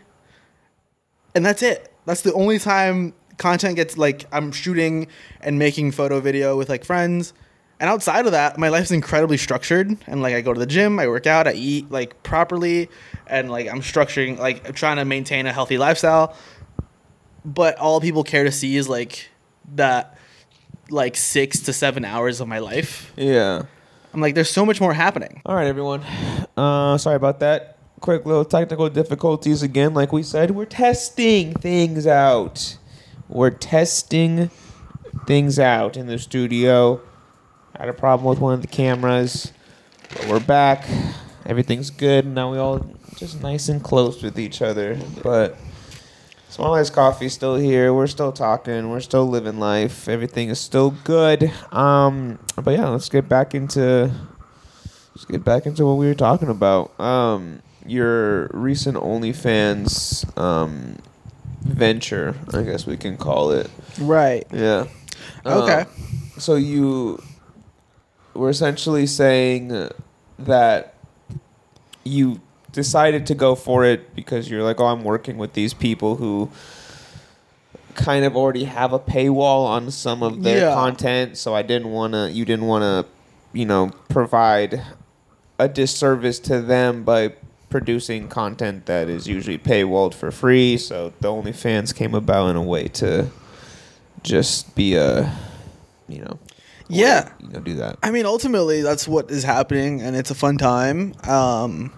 and 1.35 1.45
that's 1.45 1.61
it. 1.61 1.93
That's 2.05 2.21
the 2.21 2.33
only 2.33 2.59
time 2.59 3.13
content 3.37 3.75
gets 3.75 3.97
like 3.97 4.25
I'm 4.31 4.51
shooting 4.51 5.07
and 5.39 5.57
making 5.59 5.91
photo 5.91 6.19
video 6.19 6.57
with 6.57 6.69
like 6.69 6.83
friends. 6.83 7.33
And 7.81 7.89
outside 7.89 8.27
of 8.27 8.33
that, 8.33 8.59
my 8.59 8.69
life's 8.69 8.91
incredibly 8.91 9.37
structured. 9.37 9.97
And 10.05 10.21
like 10.21 10.35
I 10.35 10.41
go 10.41 10.53
to 10.53 10.59
the 10.59 10.67
gym, 10.67 10.99
I 10.99 11.07
work 11.07 11.25
out, 11.25 11.47
I 11.47 11.53
eat 11.53 11.89
like 11.89 12.21
properly, 12.21 12.89
and 13.25 13.49
like 13.49 13.67
I'm 13.67 13.81
structuring 13.81 14.37
like 14.37 14.67
I'm 14.67 14.75
trying 14.75 14.97
to 14.97 15.05
maintain 15.05 15.47
a 15.47 15.51
healthy 15.51 15.79
lifestyle. 15.79 16.37
But 17.43 17.79
all 17.79 17.99
people 17.99 18.23
care 18.23 18.43
to 18.43 18.51
see 18.51 18.77
is 18.77 18.87
like 18.87 19.29
that 19.73 20.15
like 20.91 21.17
six 21.17 21.61
to 21.61 21.73
seven 21.73 22.05
hours 22.05 22.39
of 22.39 22.47
my 22.47 22.59
life. 22.59 23.11
Yeah. 23.17 23.63
I'm 24.13 24.21
like, 24.21 24.35
there's 24.35 24.51
so 24.51 24.63
much 24.63 24.79
more 24.79 24.93
happening. 24.93 25.41
All 25.43 25.55
right, 25.55 25.65
everyone. 25.65 26.01
Uh, 26.55 26.99
sorry 26.99 27.15
about 27.15 27.39
that. 27.39 27.79
Quick 27.99 28.27
little 28.27 28.45
technical 28.45 28.89
difficulties 28.89 29.63
again. 29.63 29.95
Like 29.95 30.13
we 30.13 30.21
said, 30.21 30.51
we're 30.51 30.65
testing 30.65 31.53
things 31.53 32.05
out. 32.05 32.77
We're 33.27 33.49
testing 33.49 34.51
things 35.25 35.57
out 35.57 35.97
in 35.97 36.05
the 36.05 36.19
studio. 36.19 37.01
Had 37.77 37.89
a 37.89 37.93
problem 37.93 38.29
with 38.29 38.39
one 38.39 38.53
of 38.53 38.61
the 38.61 38.67
cameras, 38.67 39.51
but 40.09 40.27
we're 40.27 40.39
back. 40.39 40.87
Everything's 41.45 41.89
good. 41.89 42.27
Now 42.27 42.51
we 42.51 42.57
all 42.57 42.85
just 43.15 43.41
nice 43.41 43.69
and 43.69 43.83
close 43.83 44.21
with 44.21 44.37
each 44.37 44.61
other. 44.61 44.99
But 45.23 45.57
Small 46.49 46.75
Iced 46.75 46.93
Coffee's 46.93 47.33
still 47.33 47.55
here. 47.55 47.93
We're 47.93 48.07
still 48.07 48.33
talking. 48.33 48.89
We're 48.89 48.99
still 48.99 49.25
living 49.25 49.57
life. 49.57 50.09
Everything 50.09 50.49
is 50.49 50.59
still 50.59 50.91
good. 51.05 51.49
Um, 51.71 52.39
but 52.61 52.71
yeah, 52.71 52.89
let's 52.89 53.07
get 53.07 53.29
back 53.29 53.55
into 53.55 54.11
let's 55.15 55.25
get 55.25 55.43
back 55.45 55.65
into 55.65 55.85
what 55.85 55.93
we 55.93 56.07
were 56.07 56.13
talking 56.13 56.49
about. 56.49 56.99
Um, 56.99 57.61
your 57.85 58.47
recent 58.53 58.97
OnlyFans 58.97 60.37
um, 60.37 60.97
venture, 61.61 62.35
I 62.53 62.63
guess 62.63 62.85
we 62.85 62.97
can 62.97 63.15
call 63.17 63.51
it. 63.51 63.69
Right. 63.99 64.45
Yeah. 64.51 64.87
Okay. 65.45 65.81
Um, 65.81 65.87
so 66.37 66.55
you 66.55 67.23
were 68.33 68.49
essentially 68.49 69.05
saying 69.07 69.89
that 70.39 70.95
you 72.03 72.39
decided 72.71 73.25
to 73.27 73.35
go 73.35 73.53
for 73.55 73.83
it 73.85 74.15
because 74.15 74.49
you're 74.49 74.63
like, 74.63 74.79
oh, 74.79 74.85
I'm 74.87 75.03
working 75.03 75.37
with 75.37 75.53
these 75.53 75.73
people 75.73 76.15
who 76.15 76.49
kind 77.95 78.23
of 78.23 78.35
already 78.37 78.63
have 78.63 78.93
a 78.93 78.99
paywall 78.99 79.65
on 79.65 79.91
some 79.91 80.23
of 80.23 80.43
their 80.43 80.59
Yeah. 80.61 80.73
content. 80.73 81.37
So 81.37 81.53
I 81.53 81.61
didn't 81.61 81.91
want 81.91 82.13
to, 82.13 82.31
you 82.31 82.45
didn't 82.45 82.65
want 82.65 82.83
to, 82.83 83.05
you 83.57 83.65
know, 83.65 83.91
provide 84.09 84.81
a 85.59 85.67
disservice 85.67 86.39
to 86.39 86.61
them 86.61 87.03
by 87.03 87.33
producing 87.69 88.27
content 88.29 88.85
that 88.85 89.09
is 89.09 89.27
usually 89.27 89.57
paywalled 89.57 90.13
for 90.13 90.31
free. 90.31 90.77
So 90.77 91.13
the 91.19 91.27
OnlyFans 91.27 91.93
came 91.93 92.13
about 92.15 92.47
in 92.49 92.55
a 92.55 92.63
way 92.63 92.87
to 92.89 93.27
just 94.23 94.73
be 94.75 94.95
a, 94.95 95.33
you 96.07 96.19
know, 96.21 96.39
Yeah. 96.91 97.31
you 97.39 97.49
know, 97.49 97.59
do 97.59 97.75
that. 97.75 97.97
I 98.03 98.11
mean, 98.11 98.25
ultimately, 98.25 98.81
that's 98.81 99.07
what 99.07 99.31
is 99.31 99.43
happening, 99.43 100.01
and 100.01 100.15
it's 100.15 100.31
a 100.31 100.35
fun 100.35 100.57
time. 100.57 101.13
Um, 101.27 101.91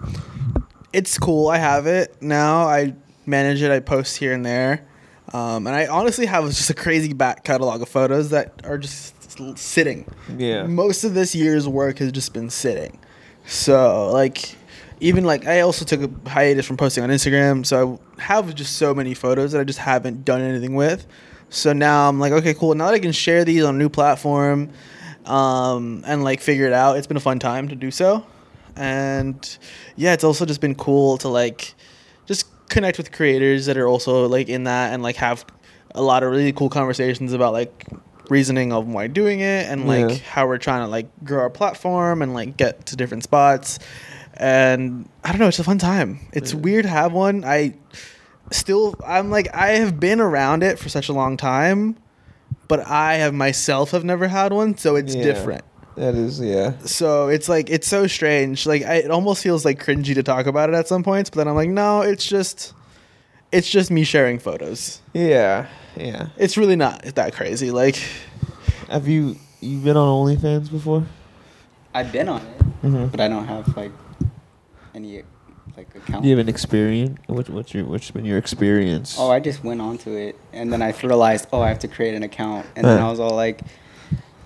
it's 0.92 1.18
cool. 1.18 1.48
I 1.48 1.58
have 1.58 1.88
it 1.88 2.22
now. 2.22 2.64
I 2.64 2.94
manage 3.26 3.62
it. 3.62 3.72
I 3.72 3.80
post 3.80 4.18
here 4.18 4.34
and 4.34 4.46
there, 4.46 4.86
um, 5.34 5.68
and 5.68 5.76
I 5.76 5.88
honestly 5.88 6.26
have 6.28 6.46
just 6.46 6.70
a 6.70 6.74
crazy 6.74 7.14
back 7.14 7.44
catalog 7.44 7.82
of 7.82 7.90
photos 7.90 8.30
that 8.30 8.62
are 8.64 8.78
just 8.78 9.14
sitting. 9.58 10.06
Yeah. 10.38 10.64
Most 10.64 11.04
of 11.04 11.14
this 11.14 11.34
year's 11.34 11.68
work 11.68 11.98
has 12.00 12.12
just 12.12 12.34
been 12.34 12.50
sitting. 12.50 13.00
So, 13.46 14.12
like, 14.12 14.56
even 15.00 15.26
like 15.26 15.46
I 15.48 15.62
also 15.62 15.86
took 15.86 16.02
a 16.02 16.30
hiatus 16.30 16.66
from 16.66 16.78
posting 16.78 17.04
on 17.04 17.10
Instagram, 17.10 17.66
so 17.66 18.00
I 18.18 18.22
have 18.22 18.54
just 18.56 18.78
so 18.78 18.94
many 18.94 19.14
photos 19.14 19.52
that 19.52 19.62
I 19.62 19.64
just 19.64 19.80
haven't 19.80 20.24
done 20.24 20.42
anything 20.42 20.76
with. 20.76 21.06
So 21.54 21.72
now 21.72 22.10
I'm 22.10 22.20
like, 22.20 22.32
okay, 22.34 22.54
cool. 22.54 22.74
Now 22.76 22.88
that 22.88 22.96
I 22.96 23.00
can 23.00 23.12
share 23.12 23.46
these 23.46 23.64
on 23.64 23.76
a 23.76 23.78
new 23.78 23.90
platform, 23.90 24.70
um, 25.26 26.04
and 26.06 26.24
like 26.24 26.42
figure 26.42 26.66
it 26.66 26.74
out, 26.74 26.98
it's 26.98 27.08
been 27.08 27.18
a 27.18 27.22
fun 27.22 27.40
time 27.40 27.68
to 27.70 27.76
do 27.76 27.92
so. 27.92 28.26
And 28.76 29.58
yeah, 29.96 30.14
it's 30.14 30.24
also 30.24 30.46
just 30.46 30.62
been 30.62 30.76
cool 30.76 31.18
to 31.20 31.28
like 31.30 31.76
just 32.26 32.48
connect 32.70 32.98
with 32.98 33.12
creators 33.12 33.68
that 33.68 33.78
are 33.78 33.88
also 33.88 34.28
like 34.28 34.50
in 34.50 34.64
that 34.64 34.94
and 34.94 35.04
like 35.04 35.16
have 35.18 35.46
a 35.94 36.02
lot 36.02 36.24
of 36.24 36.32
really 36.32 36.52
cool 36.54 36.70
conversations 36.70 37.34
about 37.34 37.54
like 37.54 37.86
reasoning 38.30 38.74
of 38.74 38.88
why 38.88 39.06
doing 39.06 39.42
it 39.42 39.68
and 39.70 39.86
like 39.86 40.10
Yeah. 40.10 40.18
how 40.32 40.48
we're 40.48 40.58
trying 40.58 40.82
to 40.82 40.88
like 40.88 41.06
grow 41.24 41.40
our 41.42 41.50
platform 41.52 42.22
and 42.24 42.34
like 42.34 42.58
get 42.58 42.88
to 42.88 42.96
different 42.96 43.22
spots 43.24 43.78
and 44.36 45.08
i 45.24 45.30
don't 45.30 45.40
know 45.40 45.48
it's 45.50 45.60
a 45.60 45.64
fun 45.64 45.78
time 45.78 46.20
it's 46.32 46.54
Yeah. 46.54 46.60
weird 46.62 46.84
to 46.84 46.90
have 46.90 47.12
one 47.12 47.44
i 47.44 47.76
still 48.52 48.96
i'm 49.06 49.30
like 49.32 49.48
i 49.56 49.70
have 49.70 50.00
been 50.00 50.20
around 50.20 50.64
it 50.64 50.78
for 50.80 50.90
such 50.90 51.10
a 51.10 51.14
long 51.14 51.38
time 51.38 51.96
but 52.68 52.80
i 52.88 53.16
have 53.16 53.34
myself 53.34 53.92
have 53.92 54.04
never 54.04 54.28
had 54.28 54.52
one 54.54 54.78
so 54.78 54.96
it's 54.96 55.16
Yeah. 55.16 55.24
different 55.24 55.64
That 55.96 56.16
is, 56.16 56.40
yeah. 56.40 56.78
so 56.86 57.28
it's 57.30 57.48
like 57.50 57.70
it's 57.70 57.88
so 57.88 58.08
strange 58.08 58.66
like 58.66 58.84
I, 58.84 58.96
it 58.96 59.12
almost 59.12 59.42
feels 59.44 59.64
like 59.66 59.84
cringy 59.84 60.14
to 60.16 60.24
talk 60.24 60.46
about 60.46 60.70
it 60.70 60.76
at 60.76 60.88
some 60.88 61.04
points 61.04 61.30
but 61.30 61.38
then 61.38 61.48
i'm 61.48 61.56
like 61.56 61.70
no 61.70 62.02
it's 62.02 62.26
just 62.26 62.74
it's 63.52 63.70
just 63.70 63.92
me 63.92 64.04
sharing 64.04 64.40
photos 64.40 65.02
Yeah, 65.14 65.68
yeah. 65.96 66.28
it's 66.38 66.58
really 66.58 66.76
not 66.76 67.04
that 67.16 67.34
crazy 67.34 67.72
like 67.72 67.98
Have 68.90 69.08
you 69.08 69.36
you 69.62 69.80
been 69.80 69.96
on 69.96 70.08
OnlyFans 70.28 70.70
before? 70.70 71.06
I've 71.94 72.12
been 72.12 72.28
on 72.28 72.42
it, 72.42 72.60
Mm-hmm. 72.84 73.08
but 73.08 73.22
I 73.22 73.28
don't 73.30 73.48
have 73.48 73.78
like 73.78 73.92
any 74.94 75.24
like 75.78 75.94
account. 75.96 76.24
Do 76.24 76.30
you 76.30 76.38
have 76.38 76.46
an 76.46 76.50
experience? 76.50 77.20
What, 77.28 77.50
what's 77.50 77.74
your 77.74 77.86
what's 77.86 78.12
been 78.12 78.26
your 78.26 78.38
experience? 78.38 79.16
Oh, 79.18 79.32
I 79.32 79.40
just 79.40 79.64
went 79.64 79.82
onto 79.82 80.12
it, 80.16 80.38
and 80.52 80.72
then 80.72 80.82
I 80.82 80.92
realized, 81.04 81.48
oh, 81.52 81.62
I 81.62 81.70
have 81.70 81.80
to 81.80 81.88
create 81.88 82.14
an 82.16 82.24
account, 82.24 82.66
and 82.76 82.86
then 82.86 83.00
Huh. 83.00 83.08
I 83.08 83.10
was 83.10 83.20
all 83.20 83.36
like, 83.36 83.62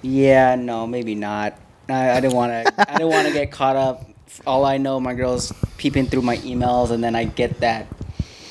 yeah, 0.02 0.56
no, 0.56 0.88
maybe 0.88 1.16
not. 1.16 1.60
I, 1.90 2.12
I 2.12 2.20
didn't 2.20 2.36
want 2.36 2.52
to. 2.52 2.92
I 2.92 2.98
didn't 2.98 3.12
want 3.12 3.28
to 3.28 3.34
get 3.34 3.52
caught 3.52 3.76
up. 3.76 4.04
All 4.46 4.66
I 4.66 4.78
know, 4.78 5.00
my 5.00 5.14
girl's 5.14 5.54
peeping 5.78 6.08
through 6.08 6.22
my 6.22 6.38
emails, 6.38 6.92
and 6.92 7.04
then 7.04 7.16
I 7.16 7.24
get 7.24 7.60
that 7.62 7.88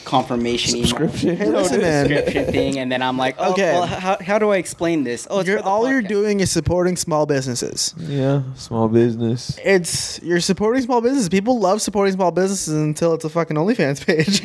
confirmation 0.07 0.71
Subscription. 0.71 1.31
email, 1.37 1.51
Listen, 1.51 1.81
man. 1.83 2.07
subscription 2.09 2.45
thing, 2.53 2.79
and 2.79 2.91
then 2.91 3.03
I'm 3.03 3.19
like, 3.19 3.35
oh, 3.39 3.53
Okay. 3.53 3.73
well, 3.73 3.87
how, 3.87 4.17
how 4.25 4.39
do 4.39 4.51
I 4.51 4.57
explain 4.57 5.03
this? 5.05 5.27
Oh, 5.29 5.41
it's 5.41 5.49
you're, 5.49 5.59
for 5.59 5.65
the 5.65 5.69
all 5.69 5.91
you're 5.91 6.01
doing 6.01 6.41
is 6.41 6.51
supporting 6.51 6.97
small 6.97 7.27
businesses 7.27 7.93
yeah, 7.99 8.43
small 8.55 8.89
business. 8.89 9.59
it's 9.65 10.23
you're 10.23 10.41
supporting 10.41 10.83
small 10.83 11.01
businesses 11.01 11.29
people 11.29 11.59
love 11.59 11.83
supporting 11.83 12.15
small 12.15 12.31
businesses 12.31 12.73
until 12.75 13.13
it's 13.15 13.25
a 13.25 13.29
fucking 13.29 13.57
onlyfans 13.57 14.01
page 14.07 14.41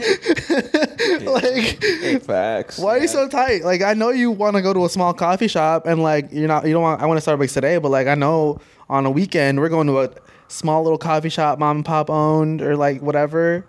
like 1.25 2.23
Facts. 2.23 2.77
why 2.79 2.97
are 2.97 2.99
you 2.99 3.07
so 3.07 3.27
tight 3.27 3.63
like 3.63 3.81
i 3.81 3.93
know 3.93 4.09
you 4.09 4.31
want 4.31 4.55
to 4.55 4.61
go 4.61 4.73
to 4.73 4.85
a 4.85 4.89
small 4.89 5.13
coffee 5.13 5.47
shop 5.47 5.85
and 5.85 6.01
like 6.01 6.27
you're 6.31 6.47
not 6.47 6.65
you 6.65 6.73
don't 6.73 6.81
want 6.81 7.01
i 7.01 7.05
want 7.05 7.21
to 7.21 7.29
starbucks 7.29 7.53
today 7.53 7.77
but 7.77 7.89
like 7.89 8.07
i 8.07 8.15
know 8.15 8.59
on 8.89 9.05
a 9.05 9.11
weekend 9.11 9.59
we're 9.59 9.69
going 9.69 9.87
to 9.87 9.99
a 10.01 10.09
small 10.47 10.83
little 10.83 10.97
coffee 10.97 11.29
shop 11.29 11.59
mom 11.59 11.77
and 11.77 11.85
pop 11.85 12.09
owned 12.09 12.61
or 12.61 12.75
like 12.75 13.01
whatever 13.01 13.65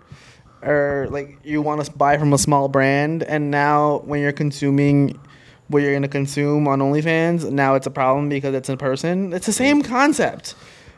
or 0.65 1.07
like 1.11 1.37
you 1.43 1.61
want 1.61 1.83
to 1.83 1.91
buy 1.91 2.17
from 2.17 2.33
a 2.33 2.37
small 2.37 2.67
brand 2.67 3.23
and 3.23 3.51
now 3.51 3.99
when 4.05 4.21
you're 4.21 4.31
consuming 4.31 5.19
what 5.67 5.81
you're 5.81 5.91
going 5.91 6.01
to 6.01 6.07
consume 6.07 6.67
on 6.67 6.79
OnlyFans 6.79 7.49
now 7.51 7.75
it's 7.75 7.87
a 7.87 7.91
problem 7.91 8.29
because 8.29 8.53
it's 8.53 8.69
in 8.69 8.77
person 8.77 9.33
it's 9.33 9.45
the 9.45 9.53
same 9.53 9.81
concept 9.81 10.55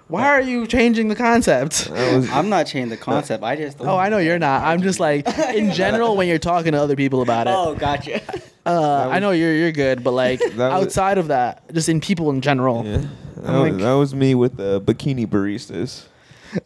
why 0.08 0.28
are 0.28 0.41
you 0.41 0.67
changing 0.67 1.08
the 1.08 1.15
concept 1.15 1.89
I'm 1.93 2.49
not 2.49 2.67
changing 2.67 2.89
the 2.89 2.97
concept. 2.97 3.43
I 3.43 3.56
just. 3.56 3.78
oh 3.82 3.97
I 3.97 4.10
know 4.10 4.19
you're 4.19 4.38
not 4.39 4.63
I'm 4.63 4.82
just 4.82 4.99
like 4.99 5.28
in 5.56 5.71
general 5.71 6.15
when 6.15 6.28
you're 6.28 6.38
talking 6.38 6.73
to 6.73 6.78
other 6.82 6.95
people 6.95 7.21
about 7.21 7.47
it 7.47 7.54
Oh, 7.56 7.73
gotcha. 7.75 8.21
uh, 8.67 9.08
I 9.12 9.19
know 9.19 9.32
you're 9.32 9.54
you're 9.54 9.71
good 9.71 10.04
but 10.04 10.12
like 10.12 10.39
That 10.56 10.73
was- 10.73 10.86
outside 10.88 11.17
of 11.17 11.28
that 11.30 11.63
just 11.73 11.89
in 11.89 12.01
people 12.01 12.30
in 12.30 12.41
general 12.41 12.86
yeah. 12.86 12.97
That, 13.38 13.49
I'm 13.49 13.62
was, 13.62 13.71
like- 13.71 13.82
that 13.82 13.93
was 13.93 14.15
me 14.15 14.34
with 14.36 14.58
the 14.58 14.80
bikini 14.82 15.28
baristas. 15.28 16.06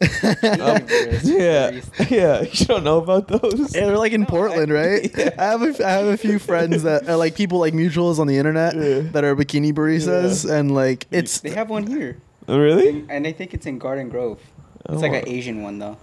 Um, 0.60 0.86
yeah, 1.24 1.80
yeah. 2.08 2.42
You 2.42 2.66
don't 2.66 2.84
know 2.84 2.98
about 2.98 3.28
those? 3.28 3.74
Yeah, 3.74 3.86
they're 3.86 3.98
like 3.98 4.12
in 4.12 4.26
Portland, 4.26 4.72
right? 4.82 5.10
Yeah. 5.16 5.30
I 5.38 5.44
have 5.44 5.62
a, 5.62 5.86
I 5.86 5.90
have 5.90 6.06
a 6.06 6.16
few 6.16 6.38
friends 6.38 6.82
that 6.82 7.08
are 7.08 7.16
like 7.16 7.34
people 7.34 7.58
like 7.58 7.74
mutuals 7.74 8.18
on 8.18 8.26
the 8.26 8.36
internet 8.38 8.74
Yeah. 8.74 9.00
that 9.12 9.24
are 9.24 9.34
bikini 9.36 9.72
baristas, 9.72 10.48
and 10.50 10.74
like 10.74 11.06
it's. 11.10 11.40
They 11.40 11.50
have 11.50 11.70
one 11.70 11.86
here, 11.86 12.18
Oh, 12.48 12.58
really? 12.58 13.04
and 13.08 13.26
I 13.26 13.32
think 13.32 13.54
it's 13.54 13.66
in 13.66 13.78
Garden 13.78 14.08
Grove. 14.08 14.40
It's 14.86 14.94
Oh. 14.94 15.00
like 15.00 15.12
an 15.12 15.24
oh. 15.26 15.30
Asian 15.30 15.62
one 15.62 15.78
though. 15.78 15.98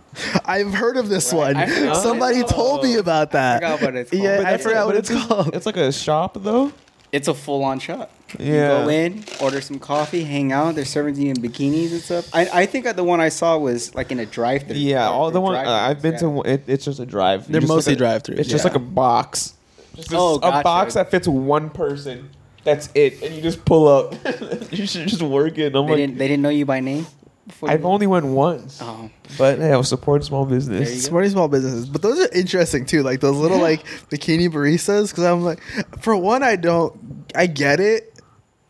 I've 0.45 0.73
heard 0.73 0.97
of 0.97 1.10
this 1.10 1.34
Right, 1.34 1.56
one. 1.56 1.95
Somebody 1.95 2.43
told 2.43 2.84
me 2.84 2.95
about 2.97 3.32
that. 3.32 3.62
forgot 3.62 3.82
what 3.82 3.95
it's 3.95 4.12
called. 4.12 4.23
Yeah, 4.23 4.38
But 4.38 4.45
I 4.45 4.58
forgot 4.58 4.86
what 4.88 4.95
it's 4.95 5.10
just- 5.10 5.28
called. 5.28 5.56
It's 5.56 5.65
like 5.65 5.78
a 5.78 5.91
shop 5.91 6.38
though. 6.41 6.71
It's 7.12 7.28
a 7.28 7.34
full-on 7.34 7.80
shop. 7.80 8.12
Yeah. 8.38 8.80
You 8.80 8.86
go 8.86 8.89
in, 8.89 9.24
order 9.41 9.62
some 9.62 9.80
coffee, 9.80 10.24
hang 10.24 10.52
out. 10.52 10.76
They're 10.76 10.84
serving 10.84 11.15
you 11.15 11.30
in 11.30 11.38
bikinis 11.38 11.91
and 11.91 12.02
stuff. 12.02 12.30
I, 12.36 12.50
I 12.54 12.65
think 12.65 12.93
the 12.96 13.04
one 13.04 13.22
I 13.22 13.30
saw 13.30 13.58
was 13.58 13.96
like 13.96 14.12
in 14.12 14.20
a 14.20 14.26
drive-through. 14.26 14.76
Yeah, 14.76 15.08
Or- 15.08 15.13
all 15.13 15.32
the 15.32 15.39
one 15.39 15.56
uh, 15.56 15.70
I've 15.70 16.02
been 16.02 16.13
yeah. 16.13 16.20
to. 16.20 16.41
It, 16.41 16.63
it's 16.67 16.84
just 16.86 17.00
a 17.00 17.06
drive. 17.06 17.48
They're 17.50 17.62
just 17.62 17.72
mostly 17.72 17.93
like 17.93 18.00
drive-throughs, 18.00 18.39
It's 18.39 18.50
just 18.50 18.65
like 18.65 18.76
a 18.76 18.80
box. 18.80 19.54
Just 19.96 20.10
Oh, 20.13 20.36
a 20.36 20.62
box 20.62 20.96
that 20.96 21.10
fits 21.10 21.28
one 21.28 21.70
person. 21.70 22.30
That's 22.63 22.89
it, 22.93 23.22
and 23.24 23.34
you 23.34 23.41
just 23.41 23.63
pull 23.63 23.88
up. 23.88 24.13
you 24.74 24.86
should 24.86 25.08
just 25.08 25.22
work 25.22 25.58
it. 25.58 25.67
I'm 25.74 25.86
They 25.86 25.91
like, 25.91 25.96
didn't. 25.98 26.17
They 26.17 26.28
didn't 26.28 26.43
know 26.43 26.50
you 26.50 26.65
by 26.65 26.82
name. 26.82 27.08
Before 27.47 27.69
I've 27.71 27.86
only 27.86 28.07
went 28.07 28.25
once, 28.25 28.79
Oh, 28.81 29.10
but 29.38 29.57
hey, 29.60 29.71
I 29.71 29.77
was 29.77 29.89
supporting 29.89 30.25
small 30.25 30.45
business. 30.45 31.03
Supporting 31.05 31.31
small 31.31 31.47
businesses, 31.47 31.88
but 31.88 32.01
those 32.01 32.19
are 32.19 32.29
interesting 32.33 32.86
too. 32.86 33.03
Like 33.03 33.19
those 33.21 33.38
little 33.38 33.60
like 33.60 33.83
bikini 34.12 34.49
baristas, 34.49 35.10
because 35.10 35.23
I'm 35.23 35.43
like, 35.43 35.62
for 36.01 36.15
one, 36.15 36.43
I 36.43 36.55
don't, 36.57 37.25
I 37.36 37.47
get 37.47 37.79
it 37.79 38.13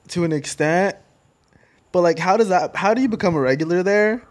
to 0.09 0.23
an 0.23 0.31
extent, 0.31 0.95
but 1.91 2.01
like, 2.01 2.19
how 2.19 2.37
does 2.37 2.49
that? 2.49 2.75
How 2.75 2.93
do 2.93 3.01
you 3.01 3.09
become 3.09 3.35
a 3.35 3.39
regular 3.41 3.83
there? 3.83 4.23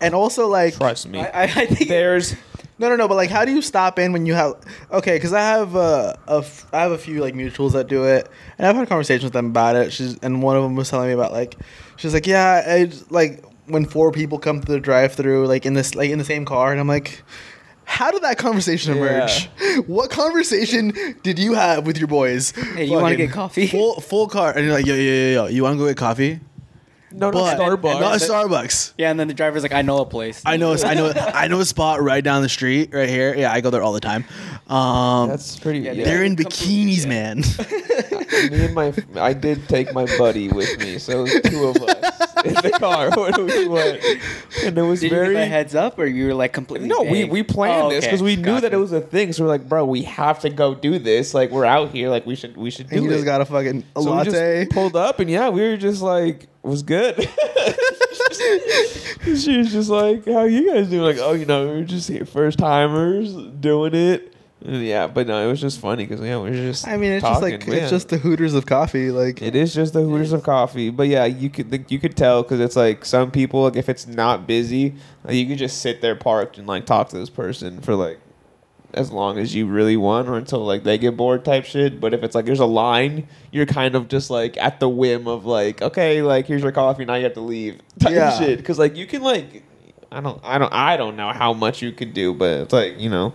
And 0.00 0.14
also, 0.14 0.48
like, 0.48 0.76
Trust 0.76 1.08
me. 1.08 1.20
I, 1.20 1.24
I, 1.24 1.42
I 1.44 1.66
think 1.66 1.88
There's 1.88 2.34
No, 2.78 2.88
no, 2.88 2.96
no. 2.96 3.06
But 3.06 3.14
like, 3.14 3.30
how 3.30 3.44
do 3.44 3.52
you 3.52 3.62
stop 3.62 3.98
in 4.00 4.12
when 4.12 4.26
you 4.26 4.34
have? 4.34 4.54
Okay, 4.90 5.14
because 5.16 5.32
I 5.32 5.40
have 5.40 5.76
uh, 5.76 6.14
a 6.26 6.38
f- 6.38 6.66
I 6.72 6.80
have 6.82 6.90
a 6.90 6.98
few 6.98 7.20
like 7.20 7.34
mutuals 7.34 7.72
that 7.72 7.86
do 7.86 8.04
it, 8.04 8.28
and 8.58 8.66
I've 8.66 8.74
had 8.74 8.88
conversations 8.88 9.22
with 9.24 9.32
them 9.32 9.46
about 9.46 9.76
it. 9.76 9.92
She's 9.92 10.18
and 10.18 10.42
one 10.42 10.56
of 10.56 10.64
them 10.64 10.74
was 10.74 10.90
telling 10.90 11.06
me 11.06 11.14
about 11.14 11.32
like, 11.32 11.54
she's 11.96 12.12
like, 12.12 12.26
yeah, 12.26 12.64
I 12.66 12.86
just, 12.86 13.12
like 13.12 13.44
when 13.66 13.84
four 13.86 14.12
people 14.12 14.38
come 14.38 14.60
to 14.60 14.72
the 14.72 14.80
drive-through, 14.80 15.46
like 15.46 15.66
in 15.66 15.74
this 15.74 15.94
like 15.94 16.10
in 16.10 16.18
the 16.18 16.24
same 16.24 16.44
car, 16.44 16.70
and 16.72 16.80
I'm 16.80 16.88
like. 16.88 17.22
How 17.86 18.10
did 18.10 18.22
that 18.22 18.38
conversation 18.38 18.96
emerge? 18.96 19.50
What 19.86 20.08
conversation 20.10 20.94
did 21.22 21.38
you 21.38 21.52
have 21.52 21.86
with 21.86 21.98
your 21.98 22.08
boys? 22.08 22.52
Hey, 22.52 22.86
you 22.86 22.92
wanna 22.92 23.14
get 23.14 23.30
coffee? 23.30 23.66
Full 23.66 24.00
full 24.00 24.26
car, 24.26 24.52
and 24.56 24.64
you're 24.64 24.72
like, 24.72 24.86
yo, 24.86 24.94
yo, 24.94 25.02
yo, 25.02 25.32
yo, 25.34 25.46
you 25.48 25.62
want 25.62 25.74
to 25.74 25.78
go 25.78 25.86
get 25.86 25.98
coffee? 25.98 26.40
no, 27.14 27.30
But 27.30 27.56
not 27.56 27.58
Starbucks. 27.58 28.00
Not 28.00 28.16
a 28.16 28.18
Starbucks. 28.24 28.94
Yeah, 28.98 29.10
and 29.10 29.20
then 29.20 29.28
the 29.28 29.34
driver's 29.34 29.62
like, 29.62 29.72
I 29.72 29.82
know 29.82 29.98
a 29.98 30.06
place. 30.06 30.42
I 30.44 30.56
know, 30.56 30.74
I 30.82 30.94
know, 30.94 31.12
I 31.14 31.46
know 31.48 31.60
a 31.60 31.64
spot 31.64 32.02
right 32.02 32.24
down 32.24 32.42
the 32.42 32.48
street, 32.48 32.90
right 32.92 33.08
here. 33.08 33.34
Yeah, 33.36 33.52
I 33.52 33.60
go 33.60 33.70
there 33.70 33.82
all 33.82 33.92
the 33.92 34.00
time. 34.00 34.24
Um, 34.66 35.28
That's 35.28 35.58
pretty. 35.58 35.80
Yeah, 35.80 35.92
Yeah, 35.92 36.04
they're 36.04 36.24
in 36.24 36.36
bikinis, 36.36 37.02
yeah. 37.02 37.08
man. 37.08 37.42
me 38.50 38.64
and 38.66 38.74
my, 38.74 38.92
I 39.16 39.32
did 39.32 39.68
take 39.68 39.92
my 39.94 40.06
buddy 40.18 40.48
with 40.48 40.78
me, 40.78 40.98
so 40.98 41.20
it 41.20 41.22
was 41.22 41.40
two 41.50 41.64
of 41.64 41.76
us 41.76 42.44
in 42.44 42.54
the 42.54 42.70
car 42.78 43.10
when 43.16 43.46
we 43.46 43.66
went, 43.68 44.02
and 44.64 44.76
it 44.76 44.82
was 44.82 45.00
Did 45.00 45.10
very. 45.10 45.28
you 45.28 45.32
give 45.34 45.42
a 45.42 45.46
heads 45.46 45.74
up, 45.74 45.98
or 45.98 46.06
you 46.06 46.26
were 46.28 46.34
like 46.34 46.52
completely? 46.52 46.88
No, 46.88 47.02
we, 47.02 47.22
vague? 47.22 47.30
we 47.30 47.42
planned 47.42 47.82
Oh, 47.84 47.88
this 47.90 48.04
okay. 48.04 48.08
because 48.10 48.22
we 48.22 48.36
knew 48.36 48.60
that 48.60 48.72
it 48.74 48.76
was 48.76 48.92
a 48.92 49.00
thing. 49.00 49.32
So 49.32 49.44
we're 49.44 49.48
like, 49.50 49.68
bro, 49.68 49.84
we 49.84 50.02
have 50.02 50.40
to 50.40 50.50
go 50.50 50.74
do 50.74 50.98
this. 50.98 51.32
Like 51.34 51.50
we're 51.50 51.64
out 51.64 51.90
here, 51.90 52.10
like 52.10 52.26
we 52.26 52.34
should 52.34 52.56
we 52.56 52.70
should 52.70 52.88
do 52.90 52.96
and 52.96 53.04
you 53.06 53.10
it. 53.10 53.14
just 53.14 53.24
got 53.24 53.40
a 53.40 53.44
fucking 53.44 53.84
a 53.96 54.02
so 54.02 54.10
we 54.10 54.16
latte. 54.16 54.64
just 54.64 54.72
pulled 54.74 54.96
up, 54.96 55.20
and 55.20 55.30
yeah, 55.30 55.48
we 55.48 55.62
were 55.62 55.76
just 55.76 56.02
like, 56.02 56.42
it 56.44 56.48
was 56.62 56.82
good. 56.82 57.16
she 59.24 59.58
was 59.58 59.72
just 59.72 59.88
like, 59.90 60.24
how 60.26 60.44
you 60.44 60.72
guys 60.72 60.88
doing? 60.88 61.02
Like, 61.02 61.18
oh, 61.18 61.32
you 61.32 61.46
know, 61.46 61.66
we 61.68 61.72
were 61.80 61.84
just 61.84 62.10
first 62.28 62.58
timers 62.58 63.34
doing 63.34 63.94
it. 63.94 64.33
Yeah, 64.66 65.08
but 65.08 65.26
no, 65.26 65.46
it 65.46 65.50
was 65.50 65.60
just 65.60 65.78
funny 65.78 66.06
because 66.06 66.24
yeah, 66.24 66.38
we 66.38 66.48
were 66.50 66.56
just. 66.56 66.88
I 66.88 66.96
mean, 66.96 67.12
it's 67.12 67.22
talking, 67.22 67.58
just 67.58 67.68
like 67.68 67.76
it's 67.82 67.90
just 67.90 68.08
the 68.08 68.16
Hooters 68.16 68.54
of 68.54 68.64
coffee. 68.64 69.10
Like, 69.10 69.42
It 69.42 69.54
is 69.54 69.74
just 69.74 69.92
the 69.92 70.00
Hooters 70.00 70.32
of 70.32 70.42
coffee, 70.42 70.88
but 70.88 71.06
yeah, 71.06 71.26
you 71.26 71.50
could 71.50 71.70
like, 71.70 71.90
you 71.90 71.98
could 71.98 72.16
tell 72.16 72.42
because 72.42 72.60
it's 72.60 72.74
like 72.76 73.04
some 73.04 73.30
people 73.30 73.64
like 73.64 73.76
if 73.76 73.90
it's 73.90 74.06
not 74.06 74.46
busy, 74.46 74.94
like, 75.22 75.34
you 75.34 75.46
could 75.46 75.58
just 75.58 75.82
sit 75.82 76.00
there 76.00 76.16
parked 76.16 76.56
and 76.56 76.66
like 76.66 76.86
talk 76.86 77.10
to 77.10 77.18
this 77.18 77.28
person 77.28 77.82
for 77.82 77.94
like 77.94 78.18
as 78.94 79.10
long 79.10 79.38
as 79.38 79.54
you 79.54 79.66
really 79.66 79.96
want 79.98 80.28
or 80.28 80.36
until 80.38 80.64
like 80.64 80.82
they 80.84 80.96
get 80.96 81.14
bored 81.14 81.44
type 81.44 81.66
shit. 81.66 82.00
But 82.00 82.14
if 82.14 82.22
it's 82.22 82.34
like 82.34 82.46
there's 82.46 82.60
a 82.60 82.64
line, 82.64 83.28
you're 83.52 83.66
kind 83.66 83.94
of 83.94 84.08
just 84.08 84.30
like 84.30 84.56
at 84.56 84.80
the 84.80 84.88
whim 84.88 85.28
of 85.28 85.44
like 85.44 85.82
okay, 85.82 86.22
like 86.22 86.46
here's 86.46 86.62
your 86.62 86.72
coffee, 86.72 87.04
now 87.04 87.16
you 87.16 87.24
have 87.24 87.34
to 87.34 87.40
leave 87.40 87.80
type 87.98 88.12
Yeah. 88.14 88.38
shit 88.38 88.56
because 88.60 88.78
like 88.78 88.96
you 88.96 89.06
can 89.06 89.20
like 89.20 89.62
I 90.10 90.22
don't 90.22 90.40
I 90.42 90.56
don't 90.56 90.72
I 90.72 90.96
don't 90.96 91.16
know 91.16 91.32
how 91.32 91.52
much 91.52 91.82
you 91.82 91.92
could 91.92 92.14
do, 92.14 92.32
but 92.32 92.60
it's 92.60 92.72
like 92.72 92.98
you 92.98 93.10
know. 93.10 93.34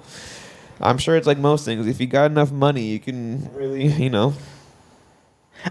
I'm 0.81 0.97
sure 0.97 1.15
it's 1.15 1.27
like 1.27 1.37
most 1.37 1.65
things. 1.65 1.87
If 1.87 1.99
you 1.99 2.07
got 2.07 2.31
enough 2.31 2.51
money, 2.51 2.83
you 2.83 2.99
can 2.99 3.53
really, 3.53 3.87
you 4.03 4.09
know, 4.09 4.33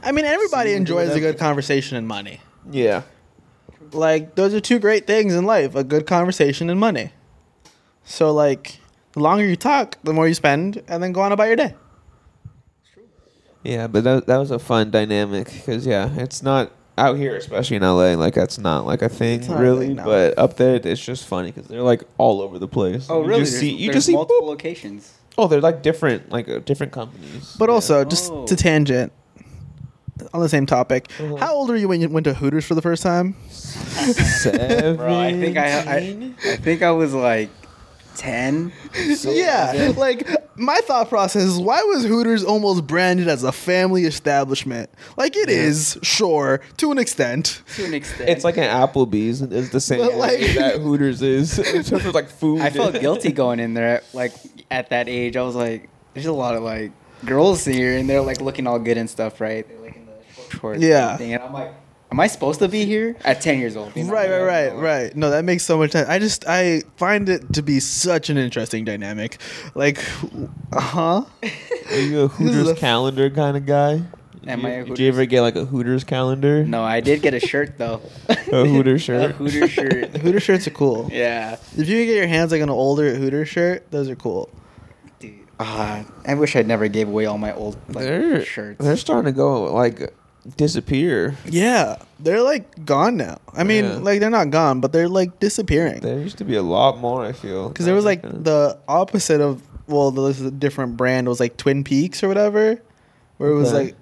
I 0.02 0.12
mean, 0.12 0.24
everybody 0.24 0.72
enjoys 0.72 1.10
a 1.14 1.20
good 1.20 1.38
conversation 1.38 1.96
and 1.96 2.06
money. 2.06 2.40
yeah. 2.70 3.02
Like, 3.92 4.34
those 4.34 4.52
are 4.52 4.60
two 4.60 4.78
great 4.78 5.06
things 5.06 5.34
in 5.34 5.44
life: 5.44 5.74
a 5.74 5.82
good 5.82 6.06
conversation 6.06 6.68
and 6.68 6.78
money. 6.78 7.10
So 8.04 8.32
like, 8.32 8.80
the 9.12 9.20
longer 9.20 9.46
you 9.46 9.56
talk, 9.56 9.96
the 10.02 10.12
more 10.12 10.28
you 10.28 10.34
spend, 10.34 10.82
and 10.88 11.02
then 11.02 11.12
go 11.12 11.22
on 11.22 11.32
about 11.32 11.46
your 11.46 11.56
day. 11.56 11.74
Yeah, 13.64 13.86
but 13.86 14.04
that 14.04 14.26
that 14.26 14.36
was 14.36 14.50
a 14.50 14.58
fun 14.58 14.90
dynamic 14.90 15.50
because 15.50 15.86
yeah, 15.86 16.14
it's 16.16 16.42
not 16.42 16.70
out 16.98 17.16
here, 17.16 17.36
especially 17.36 17.76
in 17.76 17.82
LA. 17.82 18.14
Like 18.14 18.34
that's 18.34 18.58
not 18.58 18.84
like 18.86 19.00
a 19.02 19.08
thing 19.08 19.40
not 19.48 19.58
really. 19.60 19.80
really, 19.88 19.94
no. 19.94 20.04
But 20.04 20.36
up 20.38 20.56
there, 20.56 20.74
it's 20.82 21.00
just 21.04 21.26
funny 21.26 21.50
because 21.52 21.68
they're 21.68 21.82
like 21.82 22.02
all 22.18 22.42
over 22.42 22.58
the 22.58 22.68
place. 22.68 23.06
Oh, 23.08 23.22
You 23.22 23.28
really? 23.28 23.40
Just 23.44 23.58
see, 23.60 23.70
you 23.74 23.92
just 23.92 24.06
see. 24.06 24.12
multiple 24.12 24.42
boop. 24.42 24.48
locations. 24.48 25.14
Oh, 25.38 25.46
they're 25.46 25.60
like 25.60 25.82
different, 25.82 26.30
like 26.30 26.48
uh, 26.48 26.58
different 26.58 26.92
companies. 26.92 27.54
But 27.58 27.68
Yeah. 27.68 27.74
also, 27.76 28.04
just 28.04 28.30
Oh. 28.32 28.44
to 28.46 28.56
tangent 28.56 29.12
on 30.34 30.40
the 30.40 30.48
same 30.48 30.66
topic, 30.66 31.08
Uh-huh. 31.20 31.36
how 31.36 31.54
old 31.54 31.68
were 31.70 31.76
you 31.76 31.86
when 31.88 32.00
you 32.00 32.08
went 32.08 32.24
to 32.24 32.34
Hooters 32.34 32.64
for 32.64 32.74
the 32.74 32.82
first 32.82 33.02
time? 33.04 33.36
seven. 33.48 34.96
Bro, 34.98 35.16
I 35.18 35.32
think 35.32 35.56
I, 35.56 35.68
I, 35.78 36.32
I 36.52 36.56
think 36.56 36.82
I 36.82 36.90
was 36.90 37.14
like 37.14 37.50
ten. 38.18 38.72
yeah, 39.24 39.92
like 39.96 40.28
my 40.56 40.76
thought 40.84 41.08
process 41.08 41.42
is 41.44 41.58
why 41.58 41.80
was 41.84 42.04
Hooters 42.04 42.44
almost 42.44 42.86
branded 42.86 43.28
as 43.28 43.44
a 43.44 43.52
family 43.52 44.04
establishment? 44.04 44.90
Like 45.16 45.36
it 45.36 45.48
is, 45.48 45.96
sure, 46.02 46.60
to 46.78 46.90
an 46.90 46.98
extent. 46.98 47.62
To 47.76 47.84
an 47.84 47.94
extent, 47.94 48.28
It's 48.28 48.44
like 48.44 48.56
an 48.56 48.64
Applebee's. 48.64 49.40
and 49.40 49.52
It's 49.52 49.70
the 49.70 49.80
same 49.80 50.00
like- 50.00 50.16
like, 50.40 50.40
that 50.56 50.80
Hooters 50.80 51.22
is 51.22 51.58
in 51.74 51.82
terms 51.84 52.04
of 52.06 52.14
like 52.14 52.28
food. 52.28 52.60
I 52.60 52.70
felt 52.70 53.00
guilty 53.00 53.32
going 53.32 53.60
in 53.60 53.74
there. 53.74 54.02
Like 54.12 54.32
at 54.70 54.90
that 54.90 55.08
age, 55.08 55.36
I 55.36 55.42
was 55.42 55.54
like, 55.54 55.88
there's 56.14 56.26
a 56.26 56.32
lot 56.32 56.54
of 56.56 56.62
like 56.62 56.90
girls 57.24 57.64
here, 57.64 57.96
and 57.96 58.08
they're 58.10 58.20
like 58.20 58.40
looking 58.40 58.66
all 58.66 58.78
good 58.78 58.98
and 58.98 59.08
stuff, 59.08 59.40
right? 59.40 59.66
They're 59.68 59.78
like 59.78 59.96
in 59.96 60.06
the 60.06 60.12
short 60.34 60.52
shorts. 60.60 60.74
and 60.76 60.82
Yeah. 60.84 61.12
everything, 61.14 61.34
and 61.34 61.42
I'm 61.42 61.52
like, 61.52 61.72
am 62.10 62.20
I 62.20 62.26
supposed 62.26 62.60
to 62.60 62.68
be 62.68 62.84
here 62.84 63.16
at 63.24 63.40
ten 63.40 63.58
years 63.58 63.76
old? 63.76 63.94
you 63.96 64.04
know? 64.04 64.12
Right, 64.12 64.30
right, 64.30 64.42
right, 64.42 64.74
right. 64.76 65.16
No, 65.16 65.30
that 65.30 65.44
makes 65.44 65.64
so 65.64 65.78
much 65.78 65.92
sense. 65.92 66.08
I 66.08 66.18
just 66.18 66.44
I 66.48 66.82
find 66.96 67.28
it 67.28 67.52
to 67.54 67.62
be 67.62 67.80
such 67.80 68.30
an 68.30 68.38
interesting 68.38 68.84
dynamic. 68.84 69.38
Like, 69.74 69.98
uh 70.72 70.80
huh. 70.80 71.24
Are 71.90 72.00
you 72.00 72.20
a 72.22 72.28
Hooters 72.28 72.78
calendar 72.78 73.30
kind 73.30 73.56
of 73.56 73.66
guy? 73.66 74.02
Am 74.46 74.62
Did 74.62 74.66
I 74.70 74.78
you- 74.78 74.84
Did 74.86 74.98
you 75.00 75.08
ever 75.08 75.26
get 75.26 75.42
like 75.42 75.56
a 75.56 75.64
Hooters 75.66 76.04
calendar? 76.04 76.64
No, 76.64 76.82
I 76.82 77.00
did 77.00 77.20
get 77.22 77.34
a 77.34 77.40
shirt 77.40 77.76
though. 77.76 78.00
A 78.28 78.64
Hooter 78.64 78.98
shirt? 79.06 79.32
a 79.32 79.34
Hooter 79.34 79.68
shirt. 79.68 80.16
Hooter 80.16 80.40
shirts 80.40 80.66
are 80.66 80.70
cool. 80.70 81.08
Yeah, 81.12 81.56
If 81.76 81.86
you 81.88 81.98
can 81.98 82.06
get 82.06 82.16
your 82.16 82.26
hands 82.26 82.50
like 82.52 82.62
on 82.62 82.68
an 82.70 82.74
older 82.74 83.14
Hooter 83.14 83.44
shirt, 83.44 83.90
those 83.90 84.08
are 84.08 84.16
cool. 84.16 84.48
dude. 85.18 85.34
Ah, 85.60 86.04
I 86.26 86.32
wish 86.34 86.56
I'd 86.56 86.66
never 86.66 86.88
gave 86.88 87.08
away 87.08 87.26
all 87.26 87.36
my 87.36 87.52
old 87.52 87.76
like 87.88 88.04
they're 88.04 88.42
shirts. 88.44 88.82
they're 88.82 88.96
starting 88.96 89.26
to 89.26 89.36
go 89.36 89.64
like 89.74 90.14
disappear. 90.56 91.36
Yeah, 91.48 91.96
they're 92.20 92.42
like 92.42 92.84
gone 92.84 93.16
now. 93.16 93.38
I 93.54 93.64
mean, 93.64 93.84
Yeah. 93.84 93.94
like 93.96 94.20
they're 94.20 94.30
not 94.30 94.50
gone, 94.50 94.80
but 94.80 94.92
they're 94.92 95.08
like 95.08 95.38
disappearing. 95.40 96.00
There 96.00 96.18
used 96.18 96.38
to 96.38 96.44
be 96.44 96.56
a 96.56 96.62
lot 96.62 96.98
more. 96.98 97.24
I 97.24 97.32
feel 97.32 97.68
Because 97.68 97.86
there 97.86 97.94
was 97.94 98.04
like 98.04 98.22
Kinda- 98.22 98.38
the 98.40 98.78
opposite 98.88 99.40
of 99.40 99.62
well, 99.86 100.10
this 100.10 100.38
is 100.38 100.44
a 100.46 100.50
different 100.50 100.96
brand. 100.98 101.26
It 101.26 101.30
was 101.30 101.40
like 101.40 101.56
Twin 101.56 101.82
Peaks 101.82 102.22
or 102.22 102.28
whatever, 102.28 102.78
where 103.38 103.50
it 103.50 103.54
was 103.54 103.68
Okay. 103.72 103.84
like 103.84 103.94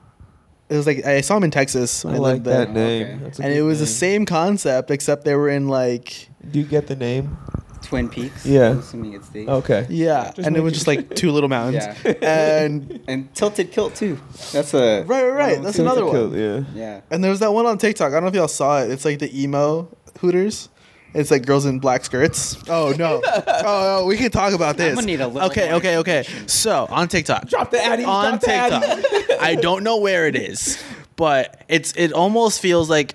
it 0.68 0.76
was 0.76 0.86
like 0.86 1.04
I 1.06 1.20
saw 1.20 1.34
them 1.34 1.44
in 1.44 1.50
Texas 1.52 2.04
I 2.04 2.08
when 2.08 2.16
I, 2.16 2.18
like 2.18 2.32
lived 2.34 2.44
there, 2.46 2.58
that 2.66 2.72
name. 2.74 3.06
Okay. 3.06 3.18
That's 3.24 3.38
a 3.38 3.42
and 3.44 3.52
good 3.52 3.58
it 3.58 3.62
was 3.62 3.78
the 3.78 3.84
name. 3.84 3.92
same 3.94 4.26
concept 4.26 4.90
except 4.90 5.24
they 5.24 5.34
were 5.34 5.48
in 5.48 5.68
like 5.68 6.28
Do 6.50 6.58
you 6.58 6.64
get 6.66 6.86
the 6.88 6.96
name? 6.96 7.36
Twin 7.86 8.08
Peaks. 8.08 8.44
Yeah. 8.44 8.70
I'm 8.70 8.78
assuming 8.80 9.12
it's 9.14 9.28
the. 9.28 9.48
Okay. 9.48 9.86
yeah, 9.88 10.32
Just 10.34 10.46
and 10.46 10.56
it 10.56 10.60
was 10.60 10.72
just 10.72 10.86
like 10.88 11.14
two 11.14 11.30
little 11.30 11.48
mountains, 11.48 11.84
Yeah. 12.04 12.12
and 12.22 13.00
And 13.06 13.32
tilted 13.34 13.70
kilt 13.70 13.94
too. 13.94 14.18
That's 14.52 14.74
a 14.74 15.04
right, 15.04 15.22
right, 15.22 15.30
right. 15.30 15.62
That's 15.62 15.78
another 15.78 16.00
kill- 16.02 16.30
one. 16.30 16.38
Yeah. 16.38 16.64
yeah. 16.74 17.00
And 17.10 17.22
there 17.22 17.30
was 17.30 17.40
that 17.40 17.52
one 17.52 17.64
on 17.66 17.78
TikTok. 17.78 18.08
I 18.10 18.14
don't 18.14 18.24
know 18.24 18.28
if 18.28 18.34
y'all 18.34 18.48
saw 18.48 18.82
it. 18.82 18.90
It's 18.90 19.04
like 19.04 19.20
the 19.20 19.40
emo 19.42 19.88
Hooters. 20.20 20.68
It's 21.14 21.30
like 21.30 21.46
girls 21.46 21.64
in 21.64 21.78
black 21.78 22.04
skirts. 22.04 22.56
Oh 22.68 22.92
no! 22.98 23.22
oh, 23.46 24.00
no, 24.00 24.04
we 24.06 24.16
can 24.18 24.30
talk 24.30 24.52
about 24.52 24.76
this. 24.76 24.94
gonna 24.96 25.06
need 25.06 25.20
a 25.22 25.28
little 25.28 25.48
okay, 25.48 25.68
more 25.68 25.76
okay, 25.76 25.96
okay. 25.98 26.24
So 26.46 26.86
on 26.90 27.08
TikTok, 27.08 27.48
Drop 27.48 27.70
the 27.70 27.82
Addy, 27.82 28.04
on 28.04 28.32
drop 28.32 28.40
the 28.42 28.52
Addy. 28.52 29.02
TikTok. 29.02 29.40
I 29.40 29.54
don't 29.54 29.82
know 29.82 29.96
where 29.98 30.26
it 30.26 30.36
is, 30.36 30.82
but 31.14 31.62
it's 31.68 31.92
it 31.96 32.12
almost 32.12 32.60
feels 32.60 32.90
like. 32.90 33.14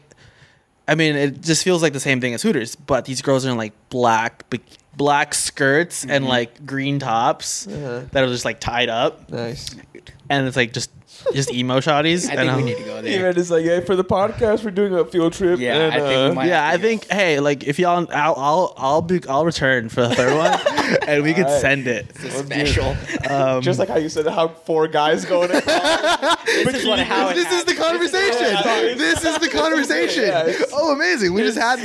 I 0.88 0.96
mean, 0.96 1.16
it 1.16 1.42
just 1.42 1.64
feels 1.64 1.82
like 1.82 1.94
the 1.94 2.00
same 2.00 2.20
thing 2.22 2.34
as 2.34 2.42
Hooters, 2.42 2.76
but 2.76 3.06
these 3.06 3.22
girls 3.22 3.46
are 3.46 3.52
in 3.52 3.58
like 3.58 3.74
black, 3.90 4.50
bi- 4.50 4.60
black 4.98 5.34
skirts 5.34 6.06
and 6.06 6.26
like 6.28 6.66
green 6.66 7.00
tops 7.00 7.68
Uh-huh. 7.68 8.02
that 8.12 8.24
are 8.24 8.28
just 8.28 8.46
like 8.46 8.60
tied 8.60 8.90
up, 8.90 9.30
Nice. 9.30 9.76
and 10.30 10.48
it's 10.48 10.58
like 10.58 10.74
just 10.74 10.90
just 11.34 11.54
emo 11.54 11.80
shotties. 11.80 12.28
I 12.30 12.34
and 12.34 12.40
think 12.40 12.42
we 12.42 12.48
I'm- 12.50 12.66
need 12.66 12.78
to 12.78 12.84
go 12.84 13.02
there. 13.02 13.12
Even 13.30 13.38
it's 13.40 13.52
like, 13.52 13.64
hey, 13.64 13.82
for 13.82 13.96
the 13.96 14.04
podcast, 14.04 14.64
we're 14.66 14.72
doing 14.72 14.94
a 14.96 15.06
field 15.06 15.34
trip. 15.34 15.60
Yeah, 15.60 15.76
and, 15.76 15.94
I 15.94 15.98
think 16.00 16.08
we 16.10 16.16
uh, 16.16 16.34
might- 16.34 16.48
yeah, 16.48 16.66
I 16.68 16.72
have 16.72 16.82
to 16.82 16.88
think 16.88 17.08
hey, 17.12 17.40
like 17.40 17.64
if 17.64 17.78
y'all, 17.80 18.08
I'll 18.12 18.34
I'll 18.36 18.74
I'll 18.76 19.02
be 19.04 19.22
I'll 19.30 19.46
return 19.46 19.88
for 19.88 20.02
the 20.02 20.16
third 20.16 20.36
one, 20.36 20.60
and 21.08 21.24
we 21.24 21.34
can 21.36 21.46
Alright. 21.46 21.62
send 21.62 21.88
it. 21.88 22.08
It's 22.16 22.24
a 22.26 22.44
special. 22.44 22.98
Um, 23.30 23.62
Just 23.62 23.78
like 23.80 23.88
how 23.88 23.98
you 23.98 24.10
said 24.10 24.26
how 24.28 24.48
four 24.50 24.88
guys 24.88 25.24
going. 25.26 25.52
this 26.46 26.74
is 26.76 26.86
what 26.88 27.00
how 27.00 27.34
this 27.34 27.52
is 27.52 27.66
the 27.66 27.76
conversation. 27.76 28.32
Yeah. 28.62 28.94
This 28.96 29.24
is 29.24 29.38
the 29.40 29.48
conversation. 29.50 30.24
Yeah, 30.32 30.54
Oh, 30.74 30.94
amazing! 30.94 31.34
We 31.34 31.42
just 31.42 31.58
had 31.58 31.80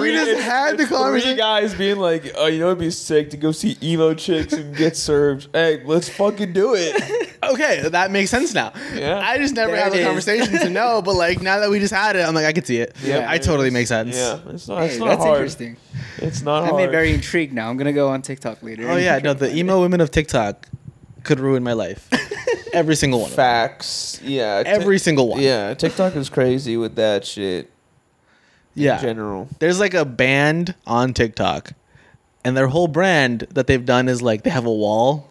we 0.00 0.12
just 0.12 0.40
had 0.42 0.78
the 0.78 0.86
conversation. 0.86 1.36
guys 1.36 1.74
being 1.74 1.96
like, 1.98 2.32
oh, 2.36 2.46
you 2.46 2.58
know, 2.58 2.66
it'd 2.68 2.78
be 2.78 2.90
sick 2.90 3.30
to 3.30 3.36
go 3.36 3.52
see 3.52 3.76
emo 3.82 4.14
chicks 4.14 4.52
and 4.52 4.74
get 4.76 4.96
served. 4.96 5.48
Hey, 5.52 5.82
let's 5.84 6.08
fucking 6.08 6.52
do 6.52 6.74
it. 6.76 7.28
Okay, 7.44 7.88
that 7.88 8.12
makes 8.12 8.30
sense 8.30 8.54
now. 8.54 8.72
Yeah. 8.94 9.18
I 9.18 9.36
just 9.36 9.56
never 9.56 9.72
There 9.72 9.82
had 9.82 9.88
it 9.88 9.96
the 9.96 9.98
is. 10.02 10.06
conversation 10.06 10.60
to 10.60 10.70
know, 10.70 11.02
but 11.02 11.14
like 11.16 11.42
now 11.42 11.58
that 11.58 11.70
we 11.70 11.80
just 11.80 11.92
had 11.92 12.14
it, 12.14 12.20
I'm 12.20 12.36
like 12.36 12.44
I 12.46 12.52
could 12.52 12.68
see 12.68 12.76
it. 12.76 12.94
Yeah. 13.02 13.26
I 13.28 13.38
totally 13.38 13.68
make 13.70 13.88
sense. 13.88 14.14
Yeah, 14.16 14.38
it's 14.50 14.68
not. 14.68 14.82
It's 14.84 14.94
Hey, 14.94 14.98
not 15.00 15.08
that's 15.08 15.24
hard. 15.24 15.36
interesting. 15.38 15.76
It's 16.18 16.42
not 16.42 16.62
I'm 16.72 16.76
very 16.92 17.12
intrigued 17.12 17.52
now. 17.52 17.68
I'm 17.68 17.76
gonna 17.76 17.92
go 17.92 18.08
on 18.10 18.22
TikTok 18.22 18.62
later. 18.62 18.88
Oh 18.88 18.96
yeah, 18.96 19.18
no, 19.18 19.34
the 19.34 19.52
emo 19.52 19.80
women 19.80 20.00
of 20.00 20.12
TikTok 20.12 20.68
could 21.24 21.40
ruin 21.40 21.62
my 21.62 21.72
life. 21.72 22.08
Every 22.72 22.96
single 22.96 23.20
one. 23.20 23.30
of 23.30 23.36
them. 23.36 23.44
Facts. 23.44 24.20
Yeah. 24.22 24.62
Every 24.64 24.98
single 24.98 25.28
one. 25.28 25.40
Yeah, 25.40 25.74
TikTok 25.74 26.16
is 26.16 26.28
crazy 26.28 26.76
with 26.76 26.96
that 26.96 27.24
shit. 27.26 27.70
Yeah. 28.74 28.96
In 28.96 29.02
general. 29.02 29.48
there's 29.58 29.78
like 29.78 29.92
a 29.94 30.04
band 30.04 30.74
on 30.86 31.12
TikTok, 31.12 31.72
and 32.44 32.56
their 32.56 32.68
whole 32.68 32.88
brand 32.88 33.46
that 33.50 33.66
they've 33.66 33.84
done 33.84 34.08
is 34.08 34.22
like 34.22 34.44
they 34.44 34.50
have 34.50 34.64
a 34.64 34.72
wall, 34.72 35.30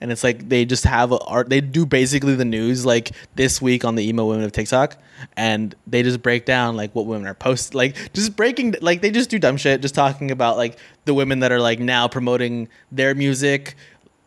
and 0.00 0.12
it's 0.12 0.22
like 0.22 0.48
they 0.48 0.64
just 0.64 0.84
have 0.84 1.10
a 1.10 1.18
art. 1.18 1.48
They 1.48 1.60
do 1.60 1.84
basically 1.84 2.36
the 2.36 2.44
news 2.44 2.86
like 2.86 3.10
this 3.34 3.60
week 3.60 3.84
on 3.84 3.96
the 3.96 4.08
emo 4.08 4.26
women 4.26 4.44
of 4.44 4.52
TikTok, 4.52 4.96
and 5.36 5.74
they 5.88 6.04
just 6.04 6.22
break 6.22 6.44
down 6.44 6.76
like 6.76 6.94
what 6.94 7.06
women 7.06 7.26
are 7.26 7.34
post 7.34 7.74
like 7.74 8.12
just 8.12 8.36
breaking 8.36 8.76
like 8.80 9.00
they 9.02 9.10
just 9.10 9.30
do 9.30 9.38
dumb 9.40 9.56
shit, 9.56 9.80
just 9.80 9.96
talking 9.96 10.30
about 10.30 10.56
like 10.56 10.78
the 11.06 11.14
women 11.14 11.40
that 11.40 11.50
are 11.50 11.60
like 11.60 11.80
now 11.80 12.06
promoting 12.06 12.68
their 12.92 13.16
music. 13.16 13.74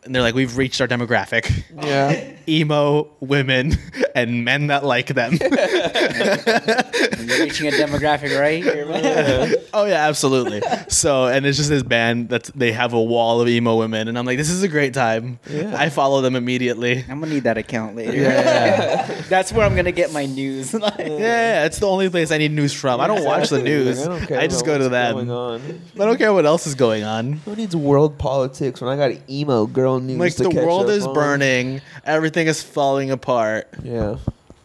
And 0.02 0.14
they're 0.14 0.22
like, 0.22 0.34
we've 0.34 0.56
reached 0.56 0.80
our 0.80 0.88
demographic. 0.88 1.62
Yeah. 1.82 2.32
Emo 2.48 3.08
women 3.20 3.72
and 4.14 4.44
men 4.44 4.68
that 4.68 4.82
like 4.84 5.08
them. 5.08 5.32
You're 5.40 7.38
reaching 7.40 7.68
a 7.68 7.70
demographic 7.70 8.38
right 8.38 8.62
here. 8.64 8.86
man. 8.86 9.54
Oh 9.72 9.84
yeah, 9.84 10.08
absolutely. 10.08 10.62
So 10.88 11.26
and 11.26 11.44
it's 11.46 11.58
just 11.58 11.68
this 11.68 11.82
band 11.82 12.30
that 12.30 12.44
they 12.54 12.72
have 12.72 12.92
a 12.92 13.00
wall 13.02 13.40
of 13.40 13.48
emo 13.48 13.76
women, 13.76 14.08
and 14.08 14.18
I'm 14.18 14.24
like, 14.26 14.38
this 14.38 14.50
is 14.50 14.62
a 14.62 14.68
great 14.68 14.94
time. 14.94 15.38
Yeah. 15.48 15.74
I 15.76 15.90
follow 15.90 16.22
them 16.22 16.34
immediately. 16.34 17.04
I'm 17.08 17.20
gonna 17.20 17.32
need 17.34 17.44
that 17.44 17.58
account 17.58 17.94
later. 17.94 18.16
Yeah. 18.16 19.06
That's 19.28 19.52
where 19.52 19.64
I'm 19.66 19.76
gonna 19.76 19.92
get 19.92 20.12
my 20.12 20.26
news. 20.26 20.72
Yeah, 20.72 20.90
yeah, 20.98 21.64
it's 21.66 21.78
the 21.78 21.86
only 21.86 22.08
place 22.08 22.30
I 22.32 22.38
need 22.38 22.52
news 22.52 22.72
from. 22.72 23.00
I 23.00 23.06
don't 23.06 23.24
watch 23.24 23.50
the 23.50 23.62
news. 23.62 24.04
I, 24.04 24.08
don't 24.08 24.26
care 24.26 24.40
I 24.40 24.46
just 24.46 24.64
go 24.64 24.76
to 24.78 24.84
what's 24.84 24.90
them. 24.92 25.14
Going 25.26 25.30
on. 25.30 25.80
I 25.94 26.04
don't 26.06 26.16
care 26.18 26.32
what 26.32 26.46
else 26.46 26.66
is 26.66 26.74
going 26.74 27.04
on. 27.04 27.34
Who 27.34 27.54
needs 27.54 27.76
world 27.76 28.18
politics 28.18 28.80
when 28.80 28.90
I 28.90 28.96
got 29.08 29.18
emo 29.30 29.66
girl 29.66 29.89
news? 29.98 30.18
Like 30.18 30.34
to 30.36 30.44
the 30.44 30.50
catch 30.50 30.64
world 30.64 30.84
up 30.84 30.90
is 30.90 31.06
on? 31.06 31.14
burning, 31.14 31.80
everything 32.04 32.46
is 32.46 32.62
falling 32.62 33.10
apart. 33.10 33.68
Yeah. 33.82 34.16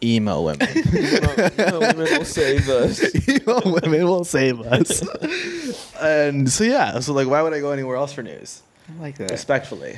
Emo 0.04 0.42
women. 0.42 0.68
emo, 0.78 1.50
emo 1.58 1.80
women 1.80 1.98
will 1.98 2.26
save 2.26 2.70
us. 2.70 3.28
emo 3.30 3.62
women 3.66 4.06
will 4.06 4.26
save 4.26 4.62
us. 4.62 5.02
and 6.02 6.50
so 6.50 6.64
yeah, 6.64 7.00
so 7.00 7.14
like, 7.14 7.28
why 7.28 7.42
would 7.42 7.54
I 7.54 7.60
go 7.60 7.72
anywhere 7.72 7.96
else 7.96 8.14
for 8.14 8.22
news? 8.22 8.62
I 8.90 9.02
like 9.02 9.18
that. 9.18 9.32
Respectfully. 9.32 9.98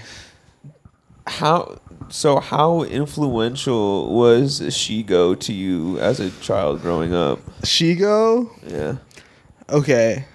How 1.26 1.80
so? 2.08 2.40
How 2.40 2.84
influential 2.84 4.14
was 4.14 4.62
Shego 4.62 5.38
to 5.42 5.52
you 5.52 6.00
as 6.00 6.22
a 6.22 6.30
child 6.40 6.82
growing 6.82 7.14
up? 7.14 7.40
Shego. 7.64 8.50
Yeah. 8.66 8.96
Okay. 9.70 10.26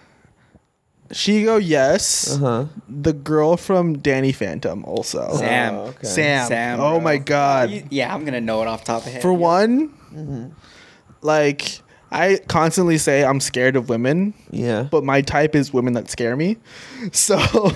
Shego, 1.13 1.61
yes. 1.63 2.35
Uh 2.35 2.39
huh. 2.39 2.65
The 2.89 3.13
girl 3.13 3.57
from 3.57 3.99
Danny 3.99 4.33
Phantom 4.33 4.85
also. 4.85 5.35
Sam. 5.37 5.75
Oh, 5.75 5.81
okay. 5.89 6.07
Sam. 6.07 6.49
Sam, 6.49 6.81
oh 6.81 6.93
bro. 6.93 7.01
my 7.01 7.17
god. 7.19 7.71
You- 7.71 7.87
yeah, 7.91 8.15
I'm 8.15 8.25
gonna 8.25 8.41
know 8.41 8.63
it 8.63 8.69
off 8.69 8.85
top 8.85 9.05
of 9.07 9.13
head. 9.13 9.23
For 9.23 9.33
Yeah. 9.33 9.39
one, 9.39 9.89
Mm-hmm. 10.15 10.49
like 11.23 11.81
I 12.11 12.41
constantly 12.47 12.99
say 12.99 13.25
I'm 13.25 13.41
scared 13.41 13.75
of 13.75 13.89
women, 13.89 14.35
Yeah. 14.51 14.83
but 14.91 15.03
my 15.03 15.23
type 15.23 15.55
is 15.55 15.73
women 15.73 15.95
that 15.95 16.11
scare 16.11 16.37
me. 16.37 16.59
So 17.13 17.39
Fuck, 17.39 17.75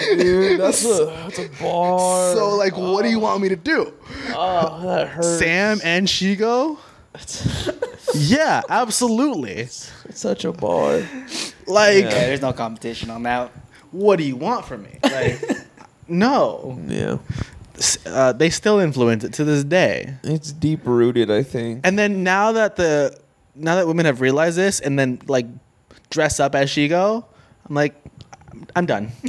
dude. 0.00 0.60
That's 0.60 0.84
a 0.84 1.06
that's 1.06 1.38
a 1.38 1.48
bar. 1.60 2.34
So 2.34 2.54
like 2.56 2.76
what 2.76 3.02
do 3.02 3.08
you 3.10 3.20
want 3.20 3.42
me 3.42 3.48
to 3.48 3.56
do? 3.56 3.92
Oh, 4.34 4.80
that 4.84 5.08
hurts. 5.08 5.38
Sam 5.38 5.80
and 5.84 6.06
Shego? 6.06 6.78
Yeah, 8.14 8.62
absolutely. 8.68 9.52
It's 9.52 9.92
such 10.14 10.44
a 10.44 10.52
bar. 10.52 11.02
Like 11.66 12.04
Yeah, 12.04 12.10
there's 12.10 12.40
no 12.40 12.52
competition 12.54 13.10
on 13.10 13.22
that. 13.24 13.50
what 13.90 14.16
do 14.16 14.24
you 14.24 14.34
want 14.36 14.64
from 14.64 14.82
me? 14.84 14.98
Like, 15.02 15.40
no. 16.08 16.78
Yeah. 16.86 17.18
Uh, 18.06 18.32
they 18.32 18.50
still 18.50 18.78
influence 18.80 19.24
it 19.24 19.32
to 19.34 19.44
this 19.44 19.62
day. 19.62 20.14
It's 20.24 20.52
deep 20.52 20.80
rooted, 20.84 21.30
I 21.30 21.42
think. 21.42 21.86
And 21.86 21.98
then 21.98 22.24
now 22.24 22.52
that 22.52 22.76
the 22.76 23.16
now 23.54 23.76
that 23.76 23.86
women 23.86 24.06
have 24.06 24.20
realized 24.20 24.56
this 24.56 24.80
and 24.80 24.98
then 24.98 25.20
like 25.28 25.46
dress 26.10 26.40
up 26.40 26.54
as 26.54 26.70
Shego, 26.70 27.24
I'm 27.68 27.74
like, 27.74 27.94
I'm 28.74 28.86
done. 28.86 29.12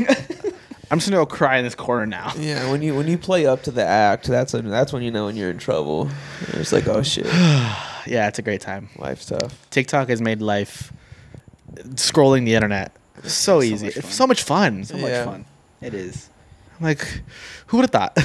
I'm 0.91 0.97
just 0.99 1.09
gonna 1.09 1.21
go 1.21 1.25
cry 1.25 1.57
in 1.57 1.63
this 1.65 1.75
corner 1.75 2.05
now. 2.05 2.33
yeah, 2.37 2.69
when 2.71 2.81
you 2.81 2.95
when 2.95 3.07
you 3.07 3.17
play 3.17 3.45
up 3.45 3.63
to 3.63 3.71
the 3.71 3.83
act, 3.85 4.25
that's 4.27 4.53
when 4.53 4.67
that's 4.69 4.91
when 4.91 5.03
you 5.03 5.11
know 5.11 5.25
when 5.25 5.35
you're 5.35 5.51
in 5.51 5.57
trouble. 5.59 6.09
It's 6.53 6.71
like, 6.71 6.87
oh 6.87 7.03
shit, 7.03 7.25
Yeah, 8.07 8.27
it's 8.27 8.39
a 8.39 8.41
great 8.41 8.61
time. 8.61 8.89
life 8.97 9.21
stuff. 9.21 9.67
TikTok 9.69 10.09
has 10.09 10.21
made 10.21 10.41
life 10.41 10.91
scrolling 11.95 12.45
the 12.45 12.55
internet 12.55 12.95
so 13.23 13.27
So 13.59 13.61
easy. 13.61 13.85
much 13.87 13.95
so 14.05 14.25
much 14.27 14.43
fun. 14.43 14.83
So 14.85 14.97
much 14.97 15.23
fun. 15.25 15.45
It 15.81 15.93
is. 15.93 16.29
I'm 16.79 16.85
like, 16.85 17.05
who 17.67 17.77
would 17.77 17.89
have 17.93 18.13
thought? 18.13 18.15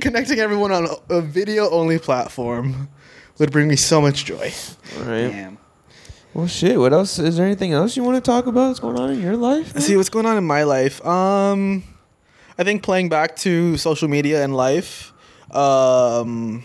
Connecting 0.00 0.38
everyone 0.38 0.72
on 0.72 0.86
a, 0.86 1.14
a 1.16 1.20
video 1.22 1.70
only 1.70 1.98
platform 1.98 2.88
would 3.38 3.50
bring 3.50 3.66
me 3.68 3.76
so 3.76 4.00
much 4.00 4.24
joy. 4.24 4.52
All 4.98 5.04
right. 5.04 5.28
Damn. 5.28 5.58
Well, 6.36 6.46
shit. 6.46 6.78
What 6.78 6.92
else? 6.92 7.18
Is 7.18 7.38
there 7.38 7.46
anything 7.46 7.72
else 7.72 7.96
you 7.96 8.02
want 8.02 8.16
to 8.16 8.20
talk 8.20 8.46
about 8.46 8.66
that's 8.66 8.78
going 8.78 8.98
on 8.98 9.08
in 9.08 9.22
your 9.22 9.38
life? 9.38 9.74
man? 9.74 9.82
See 9.82 9.96
what's 9.96 10.10
going 10.10 10.26
on 10.26 10.36
in 10.36 10.44
my 10.44 10.64
life. 10.64 11.02
Um, 11.02 11.82
I 12.58 12.62
think 12.62 12.82
playing 12.82 13.08
back 13.08 13.36
to 13.36 13.78
social 13.78 14.06
media 14.06 14.44
and 14.44 14.54
life. 14.54 15.14
Um, 15.50 16.62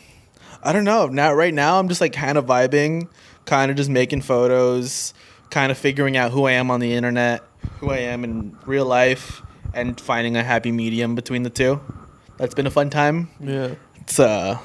I 0.61 0.74
don't 0.74 0.84
know. 0.84 1.07
Now, 1.07 1.32
right 1.32 1.53
now, 1.53 1.80
I'm 1.80 1.88
just 1.88 2.01
like 2.01 2.11
kind 2.11 2.38
of 2.38 2.47
vibing, 2.47 3.07
kind 3.45 3.72
of 3.72 3.78
just 3.78 3.89
making 3.89 4.24
photos, 4.24 5.13
kind 5.51 5.72
of 5.72 5.78
figuring 5.78 6.17
out 6.17 6.34
who 6.34 6.43
I 6.47 6.51
am 6.51 6.69
on 6.69 6.82
the 6.82 6.93
internet, 6.93 7.41
who 7.80 7.91
I 7.91 7.99
am 7.99 8.26
in 8.26 8.57
real 8.65 8.86
life, 8.86 9.41
and 9.74 10.01
finding 10.01 10.36
a 10.36 10.43
happy 10.43 10.74
medium 10.74 11.15
between 11.15 11.43
the 11.43 11.49
two. 11.49 11.80
That's 12.36 12.53
been 12.53 12.67
a 12.67 12.72
fun 12.72 12.89
time. 12.89 13.30
Yeah. 13.39 13.76
It's 14.01 14.19
a 14.19 14.59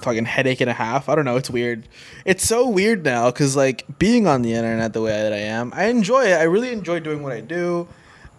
fucking 0.00 0.24
headache 0.24 0.60
and 0.60 0.70
a 0.70 0.74
half. 0.74 1.08
I 1.08 1.14
don't 1.14 1.24
know. 1.24 1.36
It's 1.36 1.50
weird. 1.50 1.88
It's 2.24 2.44
so 2.46 2.68
weird 2.68 3.04
now 3.04 3.30
because 3.30 3.56
like 3.56 3.84
being 3.98 4.26
on 4.26 4.42
the 4.42 4.52
internet 4.54 4.92
the 4.92 5.02
way 5.02 5.10
that 5.22 5.32
I 5.32 5.38
am, 5.38 5.72
I 5.74 5.86
enjoy 5.86 6.24
it. 6.26 6.34
I 6.34 6.44
really 6.44 6.72
enjoy 6.72 7.00
doing 7.00 7.22
what 7.22 7.32
I 7.32 7.40
do, 7.40 7.88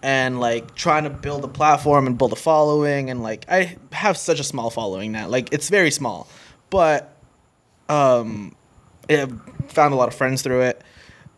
and 0.02 0.40
like 0.40 0.76
trying 0.76 1.04
to 1.04 1.10
build 1.10 1.44
a 1.44 1.48
platform 1.48 2.08
and 2.08 2.18
build 2.18 2.34
a 2.34 2.38
following. 2.38 3.10
And 3.10 3.22
like 3.24 3.46
I 3.50 3.78
have 3.92 4.18
such 4.18 4.40
a 4.40 4.44
small 4.44 4.70
following 4.70 5.12
now. 5.12 5.28
Like 5.28 5.52
it's 5.54 5.70
very 5.70 5.92
small, 5.92 6.28
but 6.70 7.16
um, 7.90 8.56
I 9.10 9.28
found 9.68 9.94
a 9.94 9.98
lot 9.98 10.08
of 10.08 10.16
friends 10.16 10.42
through 10.42 10.62
it. 10.62 10.82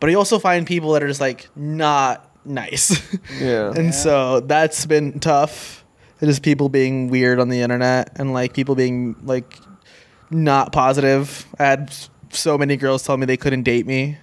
But 0.00 0.10
I 0.10 0.14
also 0.14 0.38
find 0.38 0.66
people 0.66 0.92
that 0.92 1.02
are 1.02 1.08
just 1.08 1.20
like 1.20 1.48
not 1.56 2.26
nice. 2.44 3.00
Yeah. 3.40 3.68
and 3.70 3.86
Yeah. 3.86 3.90
so 3.90 4.40
that's 4.40 4.86
been 4.86 5.20
tough. 5.20 5.84
It 6.22 6.28
is 6.28 6.38
people 6.40 6.68
being 6.68 7.08
weird 7.08 7.38
on 7.40 7.48
the 7.48 7.60
internet 7.62 8.12
and 8.16 8.32
like 8.34 8.52
people 8.52 8.74
being 8.74 9.16
like 9.22 9.56
not 10.30 10.72
positive. 10.72 11.46
I 11.58 11.64
had 11.64 11.94
so 12.30 12.56
many 12.56 12.76
girls 12.76 13.02
tell 13.02 13.16
me 13.16 13.26
they 13.26 13.36
couldn't 13.36 13.62
date 13.64 13.86
me. 13.86 14.18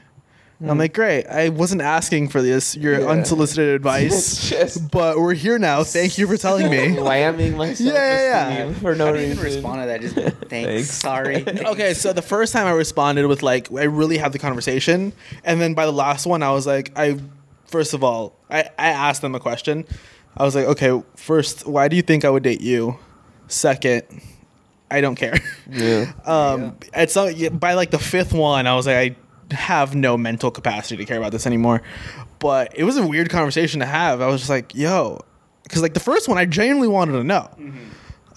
And 0.60 0.72
I'm 0.72 0.78
mm. 0.78 0.80
like, 0.80 0.94
great. 0.96 1.28
I 1.28 1.50
wasn't 1.50 1.84
asking 1.84 2.30
for 2.30 2.42
this, 2.42 2.76
your 2.76 3.00
Yeah. 3.00 3.08
unsolicited 3.08 3.70
advice, 3.76 4.50
just 4.50 4.90
but 4.90 5.20
we're 5.20 5.36
here 5.36 5.60
now. 5.60 5.84
Thank 5.84 6.18
you 6.18 6.26
for 6.26 6.36
telling 6.36 6.72
me. 6.72 6.96
Slamming 6.96 7.56
myself. 7.56 7.94
Yeah, 7.94 7.94
yeah, 7.94 8.66
yeah. 8.66 8.74
For 8.74 8.96
no 8.96 9.10
I 9.10 9.12
didn't 9.12 9.30
reason. 9.30 9.32
even 9.34 9.44
respond 9.44 9.82
to 9.84 9.88
that. 9.88 10.02
Just 10.02 10.16
thanks. 10.50 10.50
Thanks. 10.50 10.92
Sorry. 10.92 11.48
okay, 11.48 11.94
so 11.94 12.12
the 12.12 12.24
first 12.24 12.54
time 12.54 12.66
I 12.66 12.72
responded 12.72 13.28
with 13.28 13.44
like 13.44 13.72
I 13.72 13.84
really 13.84 14.18
had 14.18 14.32
the 14.32 14.40
conversation, 14.40 15.14
and 15.44 15.62
then 15.62 15.76
by 15.76 15.86
the 15.86 15.94
last 15.94 16.26
one 16.26 16.42
I 16.42 16.52
was 16.52 16.66
like, 16.66 16.92
I 16.96 17.20
first 17.68 17.94
of 17.94 18.04
all 18.04 18.34
I 18.50 18.62
I 18.80 18.88
asked 18.88 19.22
them 19.22 19.36
a 19.36 19.40
question. 19.40 19.86
I 20.36 20.44
was 20.44 20.56
like, 20.56 20.66
okay, 20.66 21.04
first, 21.16 21.68
why 21.68 21.88
do 21.88 21.96
you 21.96 22.04
think 22.04 22.24
I 22.24 22.30
would 22.30 22.44
date 22.44 22.62
you? 22.62 22.98
Second, 23.48 24.04
I 24.90 25.02
don't 25.02 25.16
care. 25.16 25.38
Yeah. 25.70 26.12
Um, 26.26 26.78
at 26.94 27.12
some 27.12 27.34
by 27.58 27.74
like 27.74 27.92
the 27.92 28.00
fifth 28.00 28.34
one, 28.34 28.68
I 28.68 28.76
was 28.76 28.86
like, 28.88 29.16
I 29.52 29.56
have 29.56 29.96
no 29.96 30.18
mental 30.18 30.52
capacity 30.52 30.98
to 30.98 31.06
care 31.06 31.18
about 31.18 31.32
this 31.32 31.46
anymore. 31.48 31.82
But 32.40 32.74
it 32.78 32.84
was 32.84 32.98
a 32.98 33.06
weird 33.06 33.30
conversation 33.30 33.80
to 33.80 33.86
have. 33.86 34.22
I 34.22 34.28
was 34.28 34.42
just 34.42 34.50
like, 34.50 34.76
yo, 34.76 35.22
because 35.64 35.82
like 35.82 35.94
the 35.94 36.00
first 36.00 36.28
one, 36.28 36.38
I 36.38 36.46
genuinely 36.46 36.88
wanted 36.88 37.14
to 37.14 37.24
know. 37.24 37.50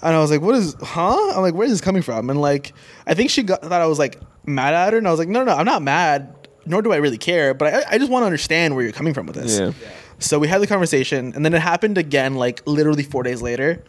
And 0.03 0.15
I 0.15 0.19
was 0.19 0.31
like, 0.31 0.41
"What 0.41 0.55
is? 0.55 0.75
Huh?" 0.81 1.33
I'm 1.35 1.41
like, 1.41 1.53
"Where 1.53 1.65
is 1.65 1.71
this 1.73 1.81
coming 1.81 2.01
from?" 2.01 2.29
And 2.31 2.41
like, 2.41 2.73
I 3.05 3.13
think 3.13 3.29
she 3.29 3.43
got, 3.43 3.61
thought 3.61 3.71
I 3.81 3.85
was 3.85 3.99
like 3.99 4.19
mad 4.45 4.73
at 4.73 4.93
her, 4.93 4.97
and 4.97 5.07
I 5.07 5.11
was 5.11 5.19
like, 5.19 5.29
"No, 5.29 5.43
no, 5.43 5.51
no, 5.51 5.57
I'm 5.57 5.65
not 5.65 5.83
mad. 5.83 6.33
Nor 6.65 6.81
do 6.81 6.91
I 6.91 6.97
really 6.97 7.19
care. 7.19 7.53
But 7.53 7.73
I, 7.73 7.83
I 7.91 7.97
just 7.99 8.09
want 8.11 8.23
to 8.23 8.25
understand 8.25 8.73
where 8.75 8.83
you're 8.83 8.93
coming 8.93 9.13
from 9.13 9.27
with 9.27 9.35
this." 9.35 9.59
Yeah. 9.59 9.71
So 10.17 10.39
we 10.39 10.47
had 10.47 10.59
the 10.59 10.65
conversation, 10.67 11.33
and 11.35 11.45
then 11.45 11.53
it 11.53 11.61
happened 11.61 11.97
again, 11.99 12.33
like 12.33 12.61
literally 12.65 13.03
four 13.03 13.21
days 13.21 13.41
later. 13.43 13.83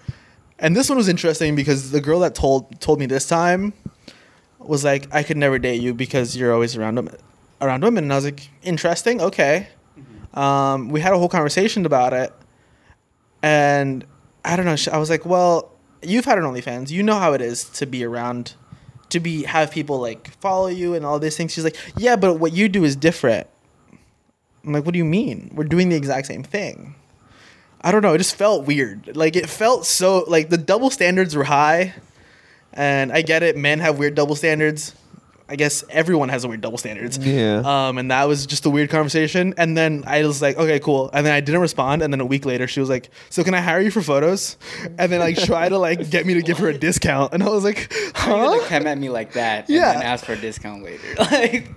And 0.63 0.77
this 0.77 0.89
one 0.89 0.97
was 0.97 1.09
interesting 1.09 1.57
because 1.57 1.91
the 1.91 2.01
girl 2.01 2.21
that 2.21 2.37
told 2.37 2.81
told 2.81 3.01
me 3.01 3.07
this 3.07 3.27
time 3.27 3.73
was 4.61 4.85
like, 4.85 5.13
"I 5.13 5.25
could 5.25 5.37
never 5.37 5.59
date 5.59 5.83
you 5.83 5.93
because 5.93 6.37
you're 6.37 6.55
always 6.55 6.77
around 6.77 6.95
women." 6.95 7.17
Around 7.61 7.83
women, 7.83 8.05
and 8.05 8.13
I 8.13 8.17
was 8.17 8.25
like, 8.25 8.49
"Interesting, 8.63 9.21
okay." 9.21 9.67
Um, 10.35 10.89
we 10.89 11.01
had 11.01 11.13
a 11.13 11.19
whole 11.19 11.29
conversation 11.29 11.85
about 11.85 12.13
it, 12.13 12.33
and 13.43 14.05
I 14.45 14.55
don't 14.55 14.65
know. 14.65 14.77
I 14.93 14.99
was 14.99 15.11
like, 15.11 15.27
"Well, 15.27 15.73
you've 16.01 16.25
had 16.25 16.39
an 16.39 16.45
OnlyFans. 16.45 16.91
You 16.91 17.03
know 17.03 17.19
how 17.19 17.33
it 17.33 17.41
is 17.41 17.65
to 17.81 17.85
be 17.85 18.05
around, 18.05 18.55
to 19.09 19.19
be 19.19 19.43
have 19.43 19.73
people 19.73 19.99
like 19.99 20.31
follow 20.41 20.69
you 20.69 20.95
and 20.95 21.05
all 21.05 21.19
these 21.19 21.37
things." 21.37 21.53
She's 21.53 21.65
like, 21.65 21.77
"Yeah, 21.97 22.15
but 22.15 22.35
what 22.35 22.53
you 22.53 22.69
do 22.69 22.85
is 22.85 22.95
different." 22.95 23.49
I'm 24.65 24.73
like, 24.73 24.85
"What 24.85 24.93
do 24.93 24.99
you 24.99 25.05
mean? 25.05 25.51
We're 25.55 25.65
doing 25.65 25.89
the 25.89 25.97
exact 25.97 26.29
same 26.29 26.45
thing." 26.45 26.95
I 27.85 27.91
don't 27.93 28.03
know. 28.03 28.15
It 28.15 28.19
just 28.19 28.35
felt 28.37 28.67
weird. 28.67 29.17
Like 29.17 29.37
it 29.37 29.49
felt 29.49 29.87
so 29.87 30.25
like 30.29 30.49
the 30.51 30.59
double 30.59 30.91
standards 30.91 31.35
were 31.35 31.45
high, 31.45 31.95
and 32.73 33.13
I 33.13 33.23
get 33.23 33.43
it. 33.43 33.57
Men 33.57 33.81
have 33.81 33.99
weird 33.99 34.15
double 34.15 34.37
standards. 34.37 34.95
I 35.49 35.57
guess 35.57 35.85
everyone 35.91 36.31
has 36.31 36.45
a 36.45 36.49
weird 36.49 36.63
double 36.63 36.79
standards. 36.79 37.19
Yeah. 37.19 37.57
Um, 37.65 37.99
and 37.99 38.11
that 38.11 38.25
was 38.27 38.47
just 38.47 38.65
a 38.65 38.71
weird 38.71 38.89
conversation. 38.89 39.53
And 39.59 39.77
then 39.77 40.03
I 40.07 40.25
was 40.25 40.41
like, 40.41 40.57
okay, 40.57 40.81
cool. 40.81 41.11
And 41.13 41.27
then 41.27 41.35
I 41.35 41.41
didn't 41.41 41.61
respond. 41.61 42.01
And 42.01 42.11
then 42.11 42.21
a 42.23 42.25
week 42.25 42.47
later, 42.47 42.67
she 42.67 42.81
was 42.81 42.89
like, 42.89 43.11
so 43.29 43.45
can 43.45 43.53
I 43.53 43.61
hire 43.61 43.81
you 43.81 43.91
for 43.91 44.01
photos? 44.01 44.57
And 44.99 45.13
then 45.13 45.21
like 45.21 45.37
try 45.37 45.69
to 45.69 45.77
like 45.77 46.09
get 46.09 46.25
me 46.25 46.35
to 46.35 46.43
give 46.43 46.57
her 46.59 46.69
a 46.69 46.79
discount. 46.79 47.35
And 47.35 47.43
I 47.43 47.51
was 47.51 47.65
like, 47.65 47.93
How 48.15 48.55
you 48.55 48.61
huh? 48.63 48.69
come 48.69 48.87
at 48.87 48.97
me 48.97 49.11
like 49.11 49.35
that 49.35 49.69
Yeah. 49.69 49.93
and 49.93 50.03
ask 50.03 50.25
for 50.25 50.33
a 50.33 50.39
discount 50.39 50.85
later? 50.85 51.03
Like, 51.19 51.69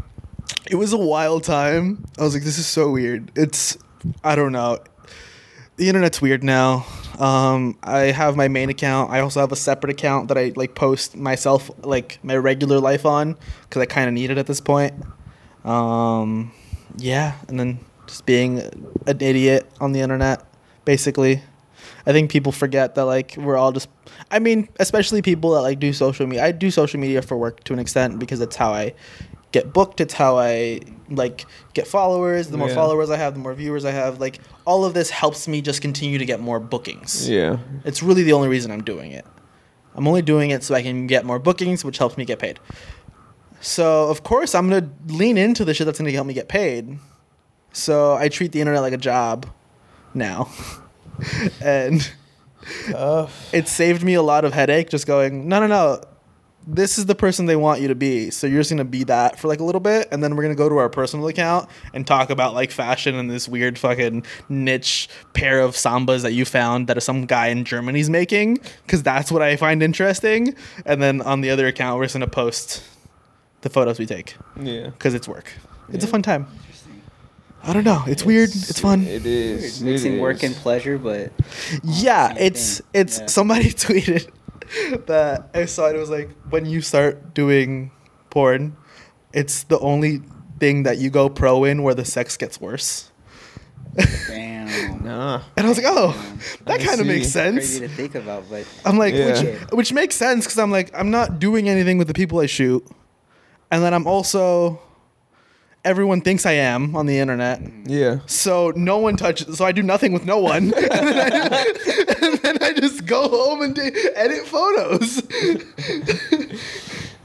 It 0.69 0.75
was 0.75 0.93
a 0.93 0.97
wild 0.97 1.43
time. 1.43 2.05
I 2.17 2.21
was 2.23 2.33
like, 2.33 2.43
this 2.43 2.57
is 2.57 2.67
so 2.67 2.91
weird. 2.91 3.29
It's, 3.35 3.77
I 4.23 4.35
don't 4.35 4.53
know. 4.53 4.79
The 5.77 5.89
internet's 5.89 6.21
weird 6.21 6.41
now. 6.41 6.85
Um, 7.19 7.77
I 7.83 8.11
have 8.11 8.37
my 8.37 8.47
main 8.47 8.69
account. 8.69 9.11
I 9.11 9.19
also 9.19 9.41
have 9.41 9.51
a 9.51 9.57
separate 9.57 9.91
account 9.91 10.29
that 10.29 10.37
I 10.37 10.53
like 10.55 10.73
post 10.73 11.17
myself, 11.17 11.69
like 11.83 12.17
my 12.23 12.37
regular 12.37 12.79
life 12.79 13.05
on, 13.05 13.37
because 13.63 13.81
I 13.81 13.85
kind 13.85 14.07
of 14.07 14.13
need 14.13 14.31
it 14.31 14.37
at 14.37 14.47
this 14.47 14.61
point. 14.61 14.93
Um, 15.65 16.53
yeah, 16.95 17.35
and 17.49 17.59
then 17.59 17.79
just 18.07 18.25
being 18.25 18.59
an 18.59 19.21
idiot 19.21 19.69
on 19.81 19.91
the 19.91 19.99
internet, 19.99 20.45
basically. 20.85 21.41
I 22.05 22.13
think 22.13 22.31
people 22.31 22.53
forget 22.53 22.95
that 22.95 23.03
like 23.03 23.35
we're 23.37 23.57
all 23.57 23.73
just. 23.73 23.89
I 24.31 24.39
mean, 24.39 24.69
especially 24.79 25.21
people 25.21 25.51
that 25.51 25.61
like 25.61 25.79
do 25.79 25.91
social 25.91 26.25
media. 26.25 26.45
I 26.45 26.51
do 26.53 26.71
social 26.71 27.01
media 27.01 27.21
for 27.21 27.35
work 27.35 27.63
to 27.65 27.73
an 27.73 27.79
extent 27.79 28.17
because 28.17 28.39
it's 28.39 28.55
how 28.55 28.71
I 28.71 28.93
get 29.57 29.71
booked. 29.73 29.99
It's 30.01 30.13
how 30.13 30.37
I 30.37 30.81
like 31.09 31.45
get 31.73 31.87
followers. 31.87 32.43
The 32.49 32.57
more 32.57 32.69
Yeah. 32.69 32.75
followers 32.81 33.09
I 33.09 33.17
have, 33.17 33.33
the 33.33 33.39
more 33.39 33.53
viewers 33.53 33.83
I 33.85 33.91
have. 34.01 34.19
Like 34.19 34.39
all 34.65 34.83
of 34.85 34.93
this 34.93 35.09
helps 35.09 35.47
me 35.47 35.61
just 35.61 35.81
continue 35.81 36.17
to 36.17 36.25
get 36.31 36.39
more 36.39 36.59
bookings. 36.59 37.29
Yeah. 37.29 37.57
It's 37.85 38.01
really 38.03 38.23
the 38.23 38.33
only 38.33 38.49
reason 38.49 38.69
I'm 38.71 38.83
doing 38.83 39.11
it. 39.11 39.25
I'm 39.95 40.07
only 40.07 40.21
doing 40.21 40.49
it 40.51 40.61
so 40.63 40.75
I 40.75 40.81
can 40.81 41.07
get 41.07 41.25
more 41.25 41.39
bookings, 41.39 41.85
which 41.85 41.97
helps 41.97 42.17
me 42.17 42.25
get 42.25 42.37
paid. 42.39 42.59
So 43.61 44.09
of 44.09 44.23
course 44.23 44.53
I'm 44.53 44.69
gonna 44.69 44.89
lean 45.07 45.37
into 45.37 45.63
the 45.65 45.73
shit 45.73 45.85
that's 45.85 45.99
gonna 45.99 46.11
help 46.11 46.27
me 46.27 46.33
get 46.33 46.47
paid. 46.49 46.99
So 47.71 48.13
I 48.15 48.27
treat 48.29 48.51
the 48.51 48.59
internet 48.61 48.81
like 48.81 48.93
a 48.93 48.97
job 49.11 49.45
now, 50.13 50.49
and 51.61 51.99
Tough. 52.91 53.53
it 53.53 53.67
saved 53.67 54.01
me 54.03 54.13
a 54.15 54.21
lot 54.21 54.45
of 54.45 54.53
headache. 54.53 54.89
Just 54.89 55.05
going, 55.07 55.47
no, 55.47 55.59
no, 55.59 55.67
no. 55.67 56.01
This 56.67 56.97
is 56.97 57.05
the 57.05 57.13
person 57.13 57.45
they 57.45 57.55
want 57.55 57.79
you 57.81 57.87
to 57.89 57.95
be. 57.95 58.31
So 58.31 58.47
you're 58.47 58.59
just 58.61 58.71
gonna 58.71 58.83
be 58.83 59.03
that 59.03 59.39
for 59.39 59.47
like 59.47 59.59
a 59.59 59.63
little 59.63 59.79
bit, 59.81 60.07
and 60.11 60.23
then 60.23 60.35
we're 60.35 60.41
gonna 60.43 60.55
go 60.55 60.67
to 60.67 60.77
our 60.77 60.89
personal 60.89 61.27
account 61.27 61.69
and 61.93 62.07
talk 62.07 62.29
about 62.31 62.55
like 62.55 62.71
fashion 62.71 63.13
and 63.15 63.29
this 63.29 63.47
weird 63.47 63.77
fucking 63.77 64.25
niche 64.49 65.07
pair 65.33 65.59
of 65.59 65.71
sambas 65.75 66.23
that 66.23 66.33
you 66.33 66.43
found 66.43 66.87
that 66.87 67.01
some 67.03 67.25
guy 67.27 67.47
in 67.47 67.65
Germany's 67.65 68.09
making, 68.09 68.57
because 68.85 69.03
that's 69.03 69.31
what 69.31 69.41
I 69.43 69.55
find 69.57 69.83
interesting. 69.83 70.55
And 70.87 71.01
then 71.03 71.21
on 71.21 71.41
the 71.41 71.51
other 71.51 71.67
account, 71.67 71.99
we're 71.99 72.05
just 72.05 72.15
gonna 72.15 72.27
post 72.27 72.83
the 73.61 73.69
photos 73.69 73.99
we 73.99 74.05
take 74.07 74.35
Yeah. 74.59 74.87
because 74.87 75.13
it's 75.13 75.27
work. 75.27 75.51
It's 75.93 76.03
a 76.03 76.07
fun 76.07 76.23
time. 76.23 76.47
I 77.63 77.73
don't 77.73 77.83
know. 77.83 78.03
It's 78.07 78.23
weird. 78.23 78.49
It's 78.49 78.79
fun. 78.79 79.03
It 79.07 79.25
is. 79.25 79.81
weird. 79.81 79.93
Mixing 79.93 80.13
it 80.17 80.21
work 80.21 80.43
and 80.43 80.55
pleasure, 80.55 80.97
but 80.99 81.31
Yeah, 81.83 82.33
it's 82.39 82.77
thing. 82.77 82.87
it's 82.93 83.19
Yeah. 83.19 83.25
somebody 83.27 83.69
tweeted 83.73 84.27
that 85.07 85.49
I 85.53 85.65
saw 85.65 85.87
it 85.89 85.97
was 85.97 86.09
like 86.09 86.29
when 86.49 86.65
you 86.65 86.81
start 86.81 87.33
doing 87.33 87.91
porn, 88.29 88.75
it's 89.33 89.63
the 89.63 89.79
only 89.79 90.21
thing 90.59 90.83
that 90.83 90.97
you 90.97 91.09
go 91.09 91.29
pro 91.29 91.63
in 91.63 91.83
where 91.83 91.93
the 91.93 92.05
sex 92.05 92.37
gets 92.37 92.59
worse. 92.61 93.11
Damn. 94.27 95.03
Nah. 95.03 95.41
And 95.55 95.65
I 95.65 95.69
was 95.69 95.77
like, 95.77 95.87
oh, 95.87 96.11
that 96.65 96.81
kind 96.81 96.99
of 96.99 97.07
makes 97.07 97.29
sense. 97.29 97.55
Crazy 97.77 97.79
to 97.81 97.87
think 97.87 98.15
about, 98.15 98.43
but 98.49 98.65
I'm 98.83 98.97
like, 98.97 99.13
Yeah. 99.13 99.41
which, 99.41 99.71
which 99.71 99.93
makes 99.93 100.15
sense 100.15 100.45
because 100.45 100.57
I'm 100.59 100.71
like, 100.71 100.91
I'm 100.97 101.11
not 101.11 101.39
doing 101.39 101.69
anything 101.69 101.97
with 101.97 102.07
the 102.07 102.13
people 102.13 102.39
I 102.39 102.45
shoot, 102.47 102.85
and 103.71 103.83
then 103.83 103.93
I'm 103.93 104.07
also, 104.07 104.81
everyone 105.85 106.19
thinks 106.21 106.45
I 106.45 106.53
am 106.53 106.95
on 106.95 107.05
the 107.05 107.17
internet. 107.19 107.61
Yeah. 107.85 108.19
So 108.25 108.73
no 108.75 108.97
one 108.97 109.15
touches. 109.15 109.57
So 109.57 109.63
I 109.63 109.71
do 109.71 109.81
nothing 109.83 110.11
with 110.11 110.25
no 110.25 110.39
one, 110.39 110.73
and, 110.73 110.73
then 110.73 111.53
I, 111.53 111.65
and 112.21 112.39
then 112.39 112.57
I 112.61 112.73
just 112.73 113.05
go 113.05 113.29
home 113.29 113.61
and 113.61 113.79
edit 113.79 114.45
photos. 114.45 115.21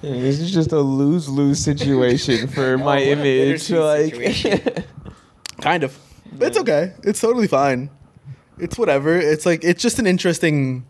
Yeah, 0.02 0.12
This 0.12 0.40
is 0.40 0.50
just 0.50 0.72
a 0.72 0.80
lose 0.80 1.28
lose 1.28 1.58
situation 1.62 2.48
for 2.48 2.78
my 2.90 3.02
image. 3.02 3.70
Like, 3.70 4.14
kind 5.60 5.84
of. 5.84 5.98
But 6.32 6.48
it's 6.48 6.58
okay. 6.58 6.94
It's 7.02 7.20
totally 7.20 7.46
fine. 7.46 7.90
It's 8.58 8.78
whatever. 8.78 9.14
It's 9.14 9.44
like 9.44 9.62
it's 9.62 9.82
just 9.82 9.98
an 9.98 10.06
interesting 10.06 10.86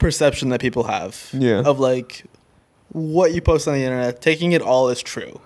perception 0.00 0.48
that 0.48 0.60
people 0.60 0.82
have. 0.82 1.30
Yeah. 1.32 1.62
Of 1.64 1.78
like 1.78 2.24
what 2.88 3.32
you 3.32 3.40
post 3.40 3.68
on 3.68 3.74
the 3.74 3.84
internet, 3.84 4.20
taking 4.20 4.50
it 4.50 4.60
all 4.60 4.88
as 4.88 5.00
true. 5.00 5.40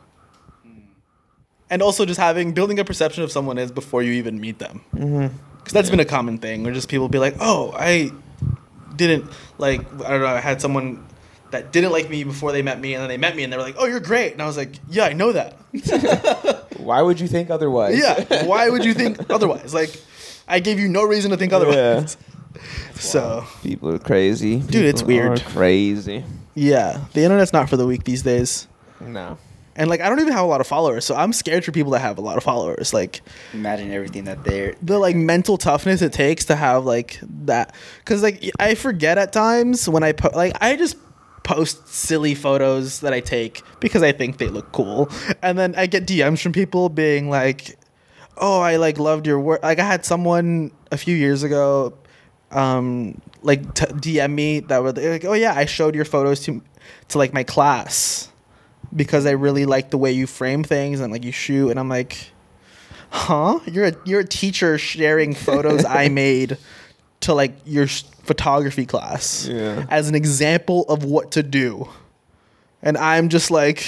And 1.69 1.83
also 1.83 2.05
just 2.07 2.21
having 2.21 2.53
building 2.53 2.79
a 2.79 2.85
perception 2.85 3.25
of 3.25 3.33
someone 3.33 3.59
is 3.59 3.73
before 3.73 4.03
you 4.03 4.12
even 4.12 4.41
meet 4.41 4.59
them. 4.59 4.83
Mm-hmm. 4.95 5.37
Because 5.59 5.73
that's 5.73 5.91
been 5.91 5.99
a 6.01 6.05
common 6.05 6.39
thing 6.39 6.62
where 6.62 6.73
just 6.73 6.89
people 6.89 7.09
be 7.09 7.19
like, 7.19 7.35
"Oh, 7.41 7.73
I 7.77 8.12
didn't 8.95 9.29
like 9.59 9.81
I 10.05 10.11
don't 10.11 10.21
know, 10.21 10.27
I 10.27 10.39
had 10.41 10.61
someone 10.61 11.05
that 11.51 11.73
didn't 11.73 11.91
like 11.93 12.09
me 12.09 12.23
before 12.25 12.53
they 12.53 12.62
met 12.62 12.81
me 12.81 12.95
and 12.95 13.03
then 13.03 13.09
they 13.09 13.17
met 13.17 13.35
me 13.37 13.43
and 13.43 13.53
they 13.53 13.57
were 13.57 13.62
like, 13.64 13.75
"Oh, 13.79 13.87
you're 13.87 13.99
great." 14.01 14.33
And 14.33 14.43
I 14.43 14.47
was 14.47 14.57
like, 14.57 14.77
"Yeah, 14.89 15.05
I 15.07 15.12
know 15.12 15.33
that." 15.33 15.57
Why 16.79 17.03
would 17.03 17.19
you 17.19 17.27
think 17.27 17.51
otherwise? 17.51 17.99
Yeah. 17.99 18.45
Why 18.47 18.69
would 18.71 18.85
you 18.85 18.95
think 18.95 19.29
otherwise? 19.31 19.75
Like, 19.75 19.91
I 20.47 20.61
gave 20.61 20.79
you 20.79 20.87
no 20.89 21.03
reason 21.05 21.33
to 21.33 21.37
think 21.37 21.53
otherwise. 21.53 22.17
yeah. 22.55 22.62
So, 22.95 23.45
People 23.62 23.91
are 23.91 23.99
crazy. 23.99 24.61
Dude, 24.61 24.85
it's 24.87 25.03
weird. 25.03 25.43
crazy. 25.43 26.25
yeah, 26.55 27.05
the 27.12 27.23
internet's 27.25 27.53
not 27.53 27.69
for 27.69 27.77
the 27.77 27.87
weak 27.87 28.05
these 28.05 28.23
days. 28.23 28.67
No. 29.01 29.37
And 29.77 29.89
like, 29.91 30.01
I 30.01 30.09
don't 30.09 30.20
even 30.20 30.33
have 30.33 30.45
a 30.45 30.49
lot 30.49 30.61
of 30.61 30.66
followers, 30.66 31.05
so 31.05 31.14
I'm 31.14 31.33
scared 31.33 31.64
for 31.64 31.70
people 31.70 31.93
that 31.93 32.01
have 32.01 32.18
a 32.18 32.22
lot 32.22 32.37
of 32.39 32.43
followers. 32.43 32.95
Like, 32.95 33.20
imagine 33.53 33.93
everything 33.93 34.24
that 34.24 34.43
they're. 34.43 34.74
the 34.83 34.99
like 34.99 35.14
mental 35.14 35.59
toughness 35.59 36.03
it 36.03 36.12
takes 36.12 36.47
to 36.47 36.57
have 36.57 36.85
like 36.85 37.20
that, 37.45 37.74
because 37.99 38.22
like 38.22 38.43
I 38.59 38.74
forget 38.74 39.18
at 39.18 39.33
times 39.33 39.89
when 39.89 40.03
I 40.03 40.12
po- 40.12 40.31
like 40.35 40.57
I 40.61 40.77
just 40.77 40.97
post 41.43 41.87
silly 41.87 42.35
photos 42.35 43.01
that 43.01 43.12
I 43.12 43.20
take 43.20 43.62
because 43.79 44.03
I 44.03 44.11
think 44.12 44.39
they 44.39 44.49
look 44.49 44.72
cool, 44.72 45.11
and 45.43 45.59
then 45.59 45.74
I 45.77 45.87
get 45.87 46.07
DMs 46.07 46.43
from 46.43 46.53
people 46.53 46.89
being 46.89 47.29
like, 47.29 47.79
"Oh, 48.39 48.61
I 48.61 48.77
like 48.77 48.99
loved 48.99 49.27
your 49.27 49.39
work." 49.39 49.62
Like 49.62 49.79
I 49.79 49.85
had 49.85 50.05
someone 50.07 50.72
a 50.91 50.97
few 50.97 51.14
years 51.14 51.43
ago, 51.43 51.93
um, 52.51 53.20
like 53.43 53.74
t- 53.74 53.87
DM 53.87 54.33
me 54.33 54.61
that 54.61 54.83
were 54.83 54.93
like, 54.93 55.24
"Oh 55.27 55.35
yeah, 55.35 55.55
I 55.55 55.66
showed 55.66 55.95
your 55.95 56.07
photos 56.07 56.41
to 56.47 56.62
to 57.09 57.18
like 57.18 57.35
my 57.35 57.45
class 57.45 58.31
because 58.95 59.26
I 59.26 59.32
really 59.32 59.64
like 59.66 59.91
the 59.91 59.99
way 59.99 60.12
you 60.12 60.26
frame 60.26 60.62
things 60.64 61.01
and 61.01 61.12
like 61.12 61.24
you 61.24 61.32
shoot," 61.32 61.70
and 61.70 61.78
I'm 61.80 61.89
like. 61.89 62.32
Huh? 63.09 63.61
You're 63.66 63.87
a 63.87 63.93
you're 64.05 64.20
a 64.20 64.26
teacher 64.26 64.76
sharing 64.78 65.32
photos 65.47 65.84
I 65.84 66.09
made 66.09 66.59
to 67.20 67.34
like 67.34 67.53
your 67.64 67.84
s- 67.84 68.03
photography 68.24 68.84
class 68.84 69.47
Yeah. 69.47 69.87
as 69.91 70.09
an 70.09 70.16
example 70.16 70.84
of 70.89 71.05
what 71.05 71.30
to 71.32 71.43
do. 71.45 71.89
And 72.82 72.99
I'm 72.99 73.28
just 73.28 73.51
like 73.51 73.87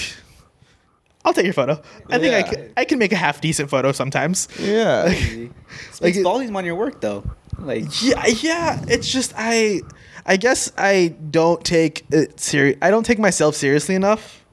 I'll 1.25 1.33
take 1.35 1.45
your 1.45 1.53
photo. 1.53 1.83
I 2.09 2.19
think 2.21 2.33
I 2.35 2.43
can, 2.45 2.73
I 2.77 2.85
can 2.85 2.99
make 3.01 3.13
a 3.13 3.17
half 3.17 3.41
decent 3.41 3.69
photo 3.69 3.91
sometimes. 3.93 4.49
Yeah. 4.59 5.13
Like 5.13 6.01
Like 6.01 6.17
it- 6.17 6.23
volume 6.23 6.57
on 6.57 6.65
your 6.65 6.77
work 6.77 7.01
though. 7.01 7.25
Like 7.59 7.87
Yeah, 8.01 8.25
yeah. 8.27 8.83
It's 8.89 9.11
just 9.11 9.35
I, 9.37 9.81
I 10.25 10.37
guess 10.37 10.73
I 10.79 11.09
don't 11.31 11.63
take 11.65 12.05
it 12.13 12.39
serious. 12.39 12.79
I 12.81 12.91
don't 12.91 13.05
take 13.05 13.19
myself 13.19 13.57
seriously 13.57 13.97
enough 13.97 14.45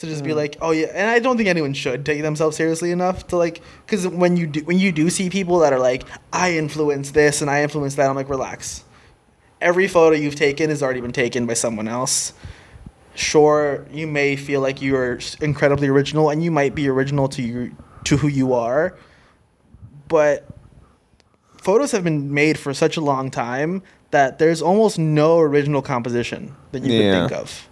to 0.00 0.06
just 0.06 0.24
be 0.24 0.30
mm. 0.30 0.36
like, 0.36 0.56
oh 0.60 0.70
yeah. 0.70 0.88
And 0.94 1.10
I 1.10 1.18
don't 1.18 1.36
think 1.36 1.48
anyone 1.48 1.74
should 1.74 2.04
take 2.04 2.22
themselves 2.22 2.56
seriously 2.56 2.90
enough 2.90 3.26
to 3.28 3.36
like, 3.36 3.60
because 3.84 4.08
when 4.08 4.36
you 4.36 4.46
do 4.46 4.60
when 4.64 4.78
you 4.78 4.92
do 4.92 5.10
see 5.10 5.28
people 5.30 5.58
that 5.60 5.72
are 5.72 5.78
like, 5.78 6.04
I 6.32 6.56
influence 6.56 7.10
this 7.10 7.42
and 7.42 7.50
I 7.50 7.62
influence 7.62 7.94
that, 7.96 8.08
I'm 8.08 8.16
like, 8.16 8.28
relax. 8.30 8.84
Every 9.60 9.88
photo 9.88 10.16
you've 10.16 10.36
taken 10.36 10.70
has 10.70 10.82
already 10.82 11.02
been 11.02 11.12
taken 11.12 11.46
by 11.46 11.52
someone 11.52 11.86
else. 11.86 12.32
Sure, 13.14 13.86
you 13.92 14.06
may 14.06 14.36
feel 14.36 14.62
like 14.62 14.80
you 14.80 14.96
are 14.96 15.20
incredibly 15.42 15.88
original, 15.88 16.30
and 16.30 16.42
you 16.42 16.50
might 16.50 16.74
be 16.74 16.88
original 16.88 17.28
to 17.28 17.42
you 17.42 17.76
to 18.04 18.16
who 18.16 18.28
you 18.28 18.54
are, 18.54 18.96
but 20.08 20.46
photos 21.58 21.92
have 21.92 22.04
been 22.04 22.32
made 22.32 22.58
for 22.58 22.72
such 22.72 22.96
a 22.96 23.02
long 23.02 23.30
time 23.30 23.82
that 24.12 24.38
there's 24.38 24.62
almost 24.62 24.98
no 24.98 25.38
original 25.38 25.82
composition 25.82 26.56
that 26.72 26.82
you 26.82 26.94
Yeah. 26.94 27.02
could 27.12 27.28
think 27.28 27.42
of. 27.42 27.69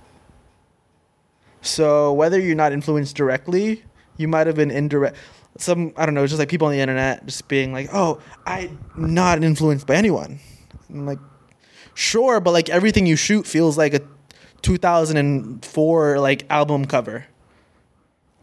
So 1.63 2.13
whether 2.13 2.39
you're 2.39 2.55
not 2.55 2.73
influenced 2.73 3.17
directly, 3.17 3.83
you 4.17 4.29
might 4.29 4.47
have 4.47 4.57
been 4.57 4.71
indirect. 4.71 5.17
Some 5.59 5.93
I 5.97 6.07
don't 6.07 6.15
know, 6.15 6.27
just 6.27 6.39
like 6.39 6.49
people 6.49 6.67
on 6.69 6.73
the 6.73 6.81
internet 6.81 7.27
just 7.27 7.49
being 7.49 7.73
like, 7.73 7.89
"Oh, 7.93 8.21
I'm 8.47 8.79
not 8.97 9.43
influenced 9.43 9.87
by 9.87 9.97
anyone." 9.97 10.41
I'm 10.89 11.07
like, 11.07 11.19
sure, 11.95 12.41
but 12.41 12.53
like 12.53 12.69
everything 12.69 13.07
you 13.07 13.17
shoot 13.17 13.47
feels 13.47 13.77
like 13.77 13.95
a 13.95 14.01
2004 14.63 16.19
like 16.21 16.47
album 16.51 16.85
cover. 16.85 17.27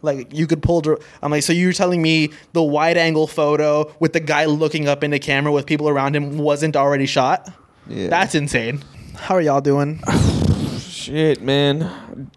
Like 0.01 0.34
you 0.34 0.45
could 0.45 0.61
pull. 0.61 0.84
I'm 1.22 1.32
like, 1.32 1.43
so 1.43 1.53
you're 1.53 1.74
telling 1.74 2.01
me 2.01 2.32
the 2.53 2.61
wide 2.61 2.97
angle 2.97 3.28
photo 3.28 3.93
with 3.99 4.13
the 4.13 4.20
guy 4.20 4.45
looking 4.45 4.88
up 4.88 5.03
into 5.03 5.16
the 5.16 5.20
camera 5.20 5.51
with 5.51 5.66
people 5.66 5.89
around 5.89 6.16
him 6.16 6.38
wasn't 6.38 6.76
already 6.76 7.07
shot? 7.07 7.51
Yeah. 7.88 8.09
That's 8.09 8.36
insane. 8.36 8.84
How 9.16 9.36
are 9.36 9.41
y'all 9.41 9.61
doing? 9.61 10.01
Shit, 11.06 11.39
man. 11.39 12.32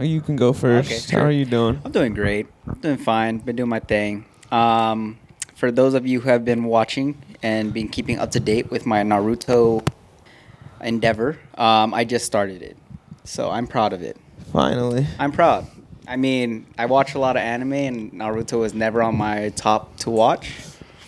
You 0.00 0.22
can 0.22 0.36
go 0.36 0.54
first. 0.54 0.90
Okay, 0.90 1.20
How 1.20 1.26
are 1.26 1.30
you 1.30 1.44
doing? 1.44 1.78
I'm 1.84 1.92
doing 1.92 2.14
great. 2.14 2.46
I'm 2.66 2.80
doing 2.80 2.96
fine. 2.96 3.36
Been 3.36 3.54
doing 3.54 3.68
my 3.68 3.80
thing. 3.80 4.24
Um, 4.50 5.18
for 5.54 5.70
those 5.70 5.92
of 5.92 6.06
you 6.06 6.20
who 6.20 6.30
have 6.30 6.42
been 6.42 6.64
watching 6.64 7.22
and 7.42 7.74
been 7.74 7.90
keeping 7.90 8.18
up 8.18 8.30
to 8.30 8.40
date 8.40 8.70
with 8.70 8.86
my 8.86 9.02
Naruto 9.02 9.86
endeavor, 10.80 11.38
um, 11.58 11.92
I 11.92 12.04
just 12.04 12.24
started 12.24 12.62
it, 12.62 12.78
so 13.24 13.50
I'm 13.50 13.66
proud 13.66 13.92
of 13.92 14.00
it. 14.00 14.16
Finally. 14.54 15.06
I'm 15.18 15.30
proud. 15.30 15.66
I 16.08 16.16
mean, 16.16 16.66
I 16.78 16.86
watch 16.86 17.14
a 17.14 17.18
lot 17.18 17.36
of 17.36 17.42
anime, 17.42 17.74
and 17.74 18.12
Naruto 18.14 18.60
was 18.60 18.72
never 18.72 19.02
on 19.02 19.18
my 19.18 19.50
top 19.50 19.98
to 19.98 20.08
watch, 20.08 20.50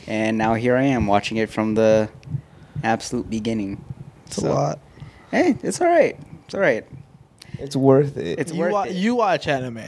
and 0.06 0.36
now 0.36 0.52
here 0.52 0.76
I 0.76 0.82
am 0.82 1.06
watching 1.06 1.38
it 1.38 1.48
from 1.48 1.76
the 1.76 2.10
absolute 2.84 3.30
beginning. 3.30 3.82
It's 4.26 4.36
a 4.36 4.52
lot. 4.52 4.80
Hey, 5.30 5.56
it's 5.62 5.80
all 5.80 5.88
right. 5.88 6.20
It's 6.44 6.54
all 6.54 6.60
right. 6.60 6.86
It's 7.58 7.76
worth 7.76 8.16
it. 8.16 8.38
It's 8.38 8.52
you, 8.52 8.60
worth 8.60 8.72
wa- 8.72 8.82
it. 8.82 8.92
you 8.94 9.14
watch 9.14 9.46
anime. 9.48 9.78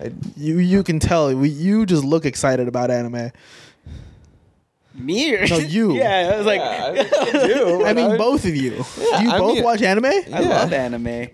I, 0.00 0.12
You 0.36 0.58
you 0.58 0.82
can 0.82 0.98
tell. 1.00 1.34
We, 1.34 1.48
you 1.48 1.84
just 1.86 2.04
look 2.04 2.24
excited 2.24 2.68
about 2.68 2.90
anime. 2.90 3.30
Me 4.94 5.34
or 5.36 5.46
No, 5.46 5.58
you. 5.58 5.94
yeah, 5.94 6.32
I 6.34 6.36
was 6.38 6.46
like, 6.46 6.60
Yeah, 6.60 7.08
I 7.32 7.46
do. 7.46 7.84
I 7.84 7.92
mean, 7.92 8.12
I- 8.12 8.16
both 8.16 8.44
of 8.44 8.54
you. 8.56 8.84
Yeah, 8.98 9.18
do 9.18 9.24
you 9.24 9.30
I 9.30 9.38
both 9.38 9.54
mean- 9.56 9.64
watch 9.64 9.82
anime? 9.82 10.04
I 10.06 10.22
Yeah. 10.28 10.38
love 10.40 10.72
anime. 10.72 11.28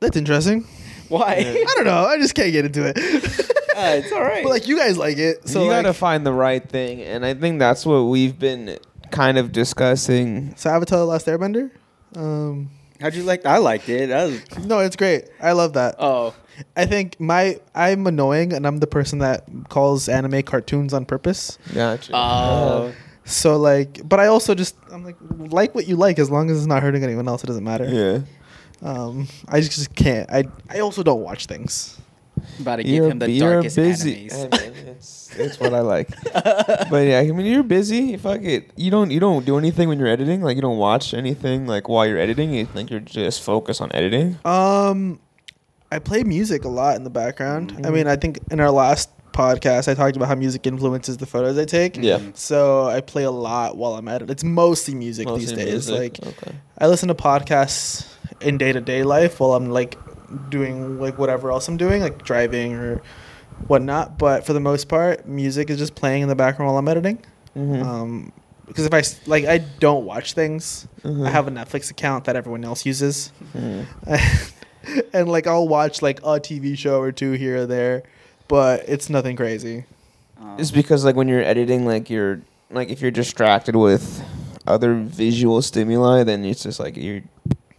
That's 0.00 0.16
interesting. 0.16 0.66
Why? 1.08 1.34
I 1.36 1.72
don't 1.74 1.84
know. 1.84 2.04
I 2.04 2.18
just 2.18 2.34
can't 2.34 2.52
get 2.52 2.64
into 2.66 2.86
it. 2.86 2.96
Uh, 2.98 3.94
it's 4.02 4.12
all 4.12 4.20
right. 4.22 4.42
but 4.42 4.50
like 4.50 4.66
you 4.68 4.76
guys 4.76 4.98
like 4.98 5.16
it, 5.18 5.48
so 5.48 5.62
you 5.62 5.68
like, 5.70 5.82
gotta 5.84 5.94
find 5.94 6.26
the 6.26 6.32
right 6.32 6.68
thing, 6.68 7.00
and 7.00 7.24
I 7.24 7.32
think 7.34 7.60
that's 7.60 7.86
what 7.86 8.02
we've 8.02 8.36
been 8.38 8.76
kind 9.12 9.38
of 9.38 9.52
discussing. 9.52 10.54
so 10.56 10.68
Avatar: 10.70 10.98
The 10.98 11.04
Last 11.06 11.26
Airbender. 11.26 11.70
Um, 12.16 12.70
How'd 13.00 13.14
you 13.14 13.22
like? 13.22 13.46
I 13.46 13.58
liked 13.58 13.88
it. 13.88 14.08
That 14.08 14.24
was, 14.26 14.66
no, 14.66 14.80
it's 14.80 14.96
great. 14.96 15.24
I 15.40 15.52
love 15.52 15.74
that. 15.74 15.96
oh, 15.98 16.34
I 16.76 16.86
think 16.86 17.18
my 17.20 17.60
I'm 17.74 18.06
annoying, 18.06 18.52
and 18.52 18.66
I'm 18.66 18.78
the 18.78 18.86
person 18.88 19.20
that 19.20 19.44
calls 19.68 20.08
anime 20.08 20.42
cartoons 20.42 20.92
on 20.92 21.04
purpose. 21.06 21.58
Gotcha. 21.72 22.12
oh, 22.14 22.92
So 23.24 23.56
like, 23.56 24.00
but 24.08 24.18
I 24.20 24.26
also 24.26 24.54
just 24.54 24.74
I'm 24.90 25.04
like 25.04 25.16
like 25.30 25.74
what 25.74 25.86
you 25.86 25.94
like 25.96 26.18
as 26.18 26.30
long 26.30 26.50
as 26.50 26.58
it's 26.58 26.66
not 26.66 26.82
hurting 26.82 27.04
anyone 27.04 27.28
else. 27.28 27.44
It 27.44 27.46
doesn't 27.48 27.64
matter. 27.64 27.84
yeah. 27.86 28.20
Um, 28.80 29.26
I 29.48 29.60
just, 29.60 29.72
just 29.72 29.94
can't. 29.94 30.30
I 30.30 30.44
I 30.68 30.80
also 30.80 31.02
don't 31.02 31.22
watch 31.22 31.46
things. 31.46 31.98
about 32.60 32.76
to 32.76 32.82
give 32.84 32.94
You're, 32.94 33.10
him 33.10 33.18
the 33.18 33.38
darkest 33.38 33.76
busy. 33.76 34.28
animes. 34.28 35.14
It's, 35.40 35.60
what 35.60 35.74
I 35.74 35.80
like. 35.80 36.08
but 36.32 37.06
yeah, 37.06 37.20
I 37.20 37.30
mean, 37.30 37.46
you're 37.46 37.62
busy. 37.62 38.16
Fuck 38.16 38.42
it. 38.42 38.70
You 38.76 38.90
don't 38.90 39.10
you 39.10 39.20
don't 39.20 39.44
do 39.44 39.58
anything 39.58 39.88
when 39.88 39.98
you're 39.98 40.08
editing. 40.08 40.42
Like 40.42 40.56
you 40.56 40.62
don't 40.62 40.78
watch 40.78 41.14
anything 41.14 41.66
like 41.66 41.88
while 41.88 42.06
you're 42.06 42.18
editing. 42.18 42.52
You 42.52 42.66
think 42.66 42.90
you're 42.90 43.00
just 43.00 43.42
focused 43.42 43.80
on 43.80 43.90
editing. 43.94 44.38
Um, 44.44 45.20
I 45.90 45.98
play 45.98 46.22
music 46.22 46.64
a 46.64 46.68
lot 46.68 46.96
in 46.96 47.04
the 47.04 47.10
background. 47.10 47.72
Mm-hmm. 47.72 47.86
I 47.86 47.90
mean, 47.90 48.06
I 48.06 48.16
think 48.16 48.38
in 48.50 48.60
our 48.60 48.70
last 48.70 49.10
podcast, 49.32 49.88
I 49.88 49.94
talked 49.94 50.16
about 50.16 50.28
how 50.28 50.34
music 50.34 50.66
influences 50.66 51.16
the 51.16 51.26
photos 51.26 51.56
I 51.56 51.64
take. 51.64 51.96
Yeah. 51.96 52.20
So 52.34 52.86
I 52.86 53.00
play 53.00 53.22
a 53.22 53.30
lot 53.30 53.76
while 53.76 53.94
I'm 53.94 54.08
at 54.08 54.22
it. 54.22 54.30
It's 54.30 54.44
mostly 54.44 54.94
music 54.94 55.28
these 55.28 55.52
days. 55.52 55.88
music. 55.88 56.18
Like 56.18 56.26
okay. 56.26 56.56
I 56.78 56.88
listen 56.88 57.08
to 57.08 57.14
podcasts 57.14 58.12
in 58.40 58.58
day 58.58 58.72
to 58.72 58.80
day 58.80 59.04
life 59.04 59.40
while 59.40 59.54
I'm 59.54 59.70
like 59.70 59.96
doing 60.50 61.00
like 61.00 61.18
whatever 61.18 61.50
else 61.50 61.68
I'm 61.68 61.76
doing, 61.76 62.02
like 62.02 62.24
driving 62.24 62.74
or 62.74 63.00
whatnot. 63.66 64.18
But 64.18 64.46
for 64.46 64.52
the 64.52 64.60
most 64.60 64.88
part, 64.88 65.26
music 65.26 65.70
is 65.70 65.78
just 65.78 65.94
playing 65.94 66.22
in 66.22 66.28
the 66.28 66.36
background 66.36 66.68
while 66.70 66.78
I'm 66.78 66.88
editing. 66.88 67.18
Mhm. 67.56 67.84
Um, 67.84 68.32
because 68.66 68.84
if 68.84 68.92
I 68.94 69.02
like, 69.26 69.46
I 69.46 69.58
don't 69.58 70.04
watch 70.04 70.34
things. 70.34 70.86
Mhm. 71.02 71.26
I 71.26 71.30
have 71.30 71.48
a 71.48 71.50
Netflix 71.50 71.90
account 71.90 72.24
that 72.26 72.36
everyone 72.36 72.64
else 72.64 72.84
uses, 72.84 73.32
Mhm. 73.56 73.86
and 75.12 75.28
like 75.28 75.46
I'll 75.46 75.66
watch 75.68 76.02
like 76.02 76.20
a 76.20 76.38
TV 76.38 76.76
show 76.76 77.00
or 77.00 77.10
two 77.12 77.32
here 77.32 77.58
or 77.62 77.66
there, 77.66 78.02
but 78.46 78.84
it's 78.86 79.08
nothing 79.10 79.36
crazy. 79.36 79.84
Um, 80.40 80.56
It's 80.58 80.70
because 80.70 81.04
like 81.04 81.16
when 81.16 81.28
you're 81.28 81.42
editing, 81.42 81.86
like 81.86 82.10
you're 82.10 82.40
like 82.70 82.90
if 82.90 83.00
you're 83.00 83.10
distracted 83.10 83.74
with 83.74 84.22
other 84.66 84.94
visual 84.94 85.62
stimuli, 85.62 86.22
then 86.22 86.44
it's 86.44 86.62
just 86.62 86.78
like 86.78 86.96
you're. 86.96 87.22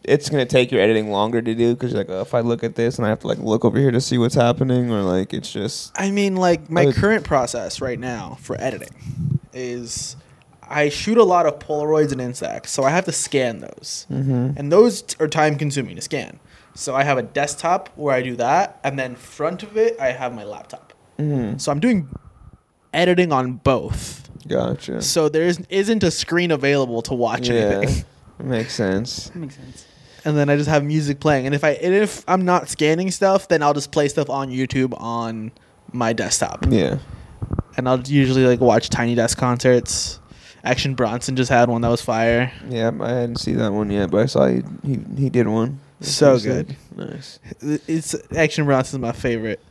It's 0.09 0.29
gonna 0.29 0.45
take 0.45 0.71
your 0.71 0.81
editing 0.81 1.11
longer 1.11 1.41
to 1.41 1.53
do 1.55 1.73
because 1.75 1.93
like 1.93 2.07
oh, 2.09 2.21
if 2.21 2.33
I 2.33 2.39
look 2.39 2.63
at 2.63 2.75
this 2.75 2.97
and 2.97 3.05
I 3.05 3.09
have 3.09 3.19
to 3.19 3.27
like 3.27 3.37
look 3.37 3.63
over 3.63 3.77
here 3.77 3.91
to 3.91 4.01
see 4.01 4.17
what's 4.17 4.35
happening, 4.35 4.91
or 4.91 5.01
like 5.03 5.33
it's 5.33 5.51
just 5.51 5.91
I 5.95 6.09
mean, 6.11 6.35
like 6.35 6.69
my 6.69 6.85
Oh, 6.87 6.91
current 6.93 7.23
process 7.25 7.79
right 7.81 7.99
now 7.99 8.37
for 8.41 8.59
editing 8.59 9.39
is 9.53 10.15
I 10.67 10.89
shoot 10.89 11.17
a 11.17 11.23
lot 11.23 11.45
of 11.45 11.59
Polaroids 11.59 12.11
and 12.11 12.21
Instax, 12.21 12.67
so 12.67 12.83
I 12.83 12.89
have 12.91 13.05
to 13.05 13.11
scan 13.11 13.59
those, 13.59 14.05
Mhm. 14.11 14.55
and 14.57 14.71
those 14.71 15.01
t- 15.03 15.15
are 15.19 15.27
time 15.27 15.55
consuming 15.57 15.95
to 15.95 16.01
scan. 16.01 16.39
So 16.75 16.95
I 16.95 17.03
have 17.03 17.17
a 17.17 17.23
desktop 17.23 17.89
where 17.95 18.13
I 18.15 18.21
do 18.21 18.35
that, 18.37 18.79
and 18.83 18.97
then 18.97 19.15
front 19.15 19.63
of 19.63 19.77
it 19.77 19.95
I 19.99 20.11
have 20.11 20.33
my 20.33 20.43
laptop. 20.43 20.93
Mhm. 21.19 21.59
So 21.59 21.71
I'm 21.71 21.79
doing 21.79 22.07
editing 22.93 23.31
on 23.31 23.53
both. 23.63 24.29
gotcha. 24.47 25.01
So 25.01 25.29
there 25.29 25.43
is, 25.43 25.59
isn't 25.69 26.01
a 26.03 26.09
screen 26.11 26.49
available 26.49 27.01
to 27.03 27.13
watch 27.13 27.49
yeah, 27.49 27.53
anything. 27.81 28.05
makes 28.41 28.73
sense. 28.73 29.25
that 29.29 29.35
makes 29.35 29.55
sense. 29.55 29.85
And 30.25 30.37
then 30.37 30.49
I 30.49 30.55
just 30.57 30.69
have 30.69 30.83
music 30.83 31.19
playing. 31.19 31.45
And 31.45 31.55
if 31.55 31.63
I 31.63 31.71
and 31.71 31.93
if 31.93 32.23
I'm 32.27 32.43
not 32.45 32.69
scanning 32.69 33.11
stuff, 33.11 33.47
then 33.47 33.63
I'll 33.63 33.73
just 33.73 33.91
play 33.91 34.07
stuff 34.07 34.29
on 34.29 34.49
YouTube 34.49 34.99
on 34.99 35.51
my 35.93 36.13
desktop. 36.13 36.65
Yeah. 36.69 36.97
and 37.77 37.87
I'll 37.87 37.99
usually 38.01 38.45
like 38.45 38.59
watch 38.59 38.89
Tiny 38.89 39.15
Desk 39.15 39.37
concerts. 39.37 40.19
Action 40.63 40.93
Bronson 40.93 41.35
just 41.37 41.49
had 41.49 41.69
one 41.69 41.81
that 41.81 41.89
was 41.89 42.01
fire. 42.01 42.51
Yeah, 42.67 42.91
I 42.99 43.09
hadn't 43.11 43.37
seen 43.37 43.57
that 43.57 43.71
one 43.71 43.89
yet, 43.89 44.11
but 44.11 44.21
I 44.23 44.25
saw 44.25 44.47
he 44.47 44.61
he, 44.85 44.99
he 45.17 45.29
did 45.29 45.47
one. 45.47 45.79
So 46.01 46.31
pretty 46.39 46.43
sick. 46.43 46.67
good. 46.97 47.09
Nice. 47.11 47.39
It's 47.87 48.15
Action 48.35 48.65
Bronson's 48.65 49.01
my 49.01 49.11
favorite. 49.13 49.61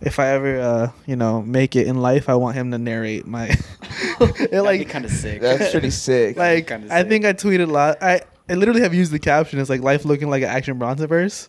If 0.00 0.18
I 0.20 0.28
ever, 0.28 0.60
uh, 0.60 0.90
you 1.06 1.16
know, 1.16 1.42
make 1.42 1.74
it 1.76 1.86
in 1.88 1.96
life, 2.00 2.28
I 2.28 2.34
want 2.36 2.56
him 2.56 2.70
to 2.70 2.78
narrate 2.78 3.26
my. 3.26 3.48
it, 4.20 4.62
like, 4.62 4.78
be 4.80 4.84
kind 4.84 5.04
of 5.04 5.10
sick. 5.10 5.40
That's 5.40 5.70
pretty 5.72 5.90
sick. 6.08 6.36
like 6.36 6.68
kinda 6.68 6.94
I 6.94 7.02
think 7.02 7.24
I 7.24 7.32
tweeted 7.32 7.64
a 7.68 7.72
lot. 7.72 8.02
I 8.02 8.20
I 8.48 8.54
literally 8.54 8.80
have 8.80 8.94
used 8.94 9.12
the 9.12 9.18
caption. 9.18 9.58
It's 9.58 9.70
like 9.70 9.82
life 9.82 10.04
looking 10.04 10.30
like 10.30 10.42
an 10.42 10.48
Action 10.48 10.78
Bronson 10.78 11.06
verse, 11.06 11.48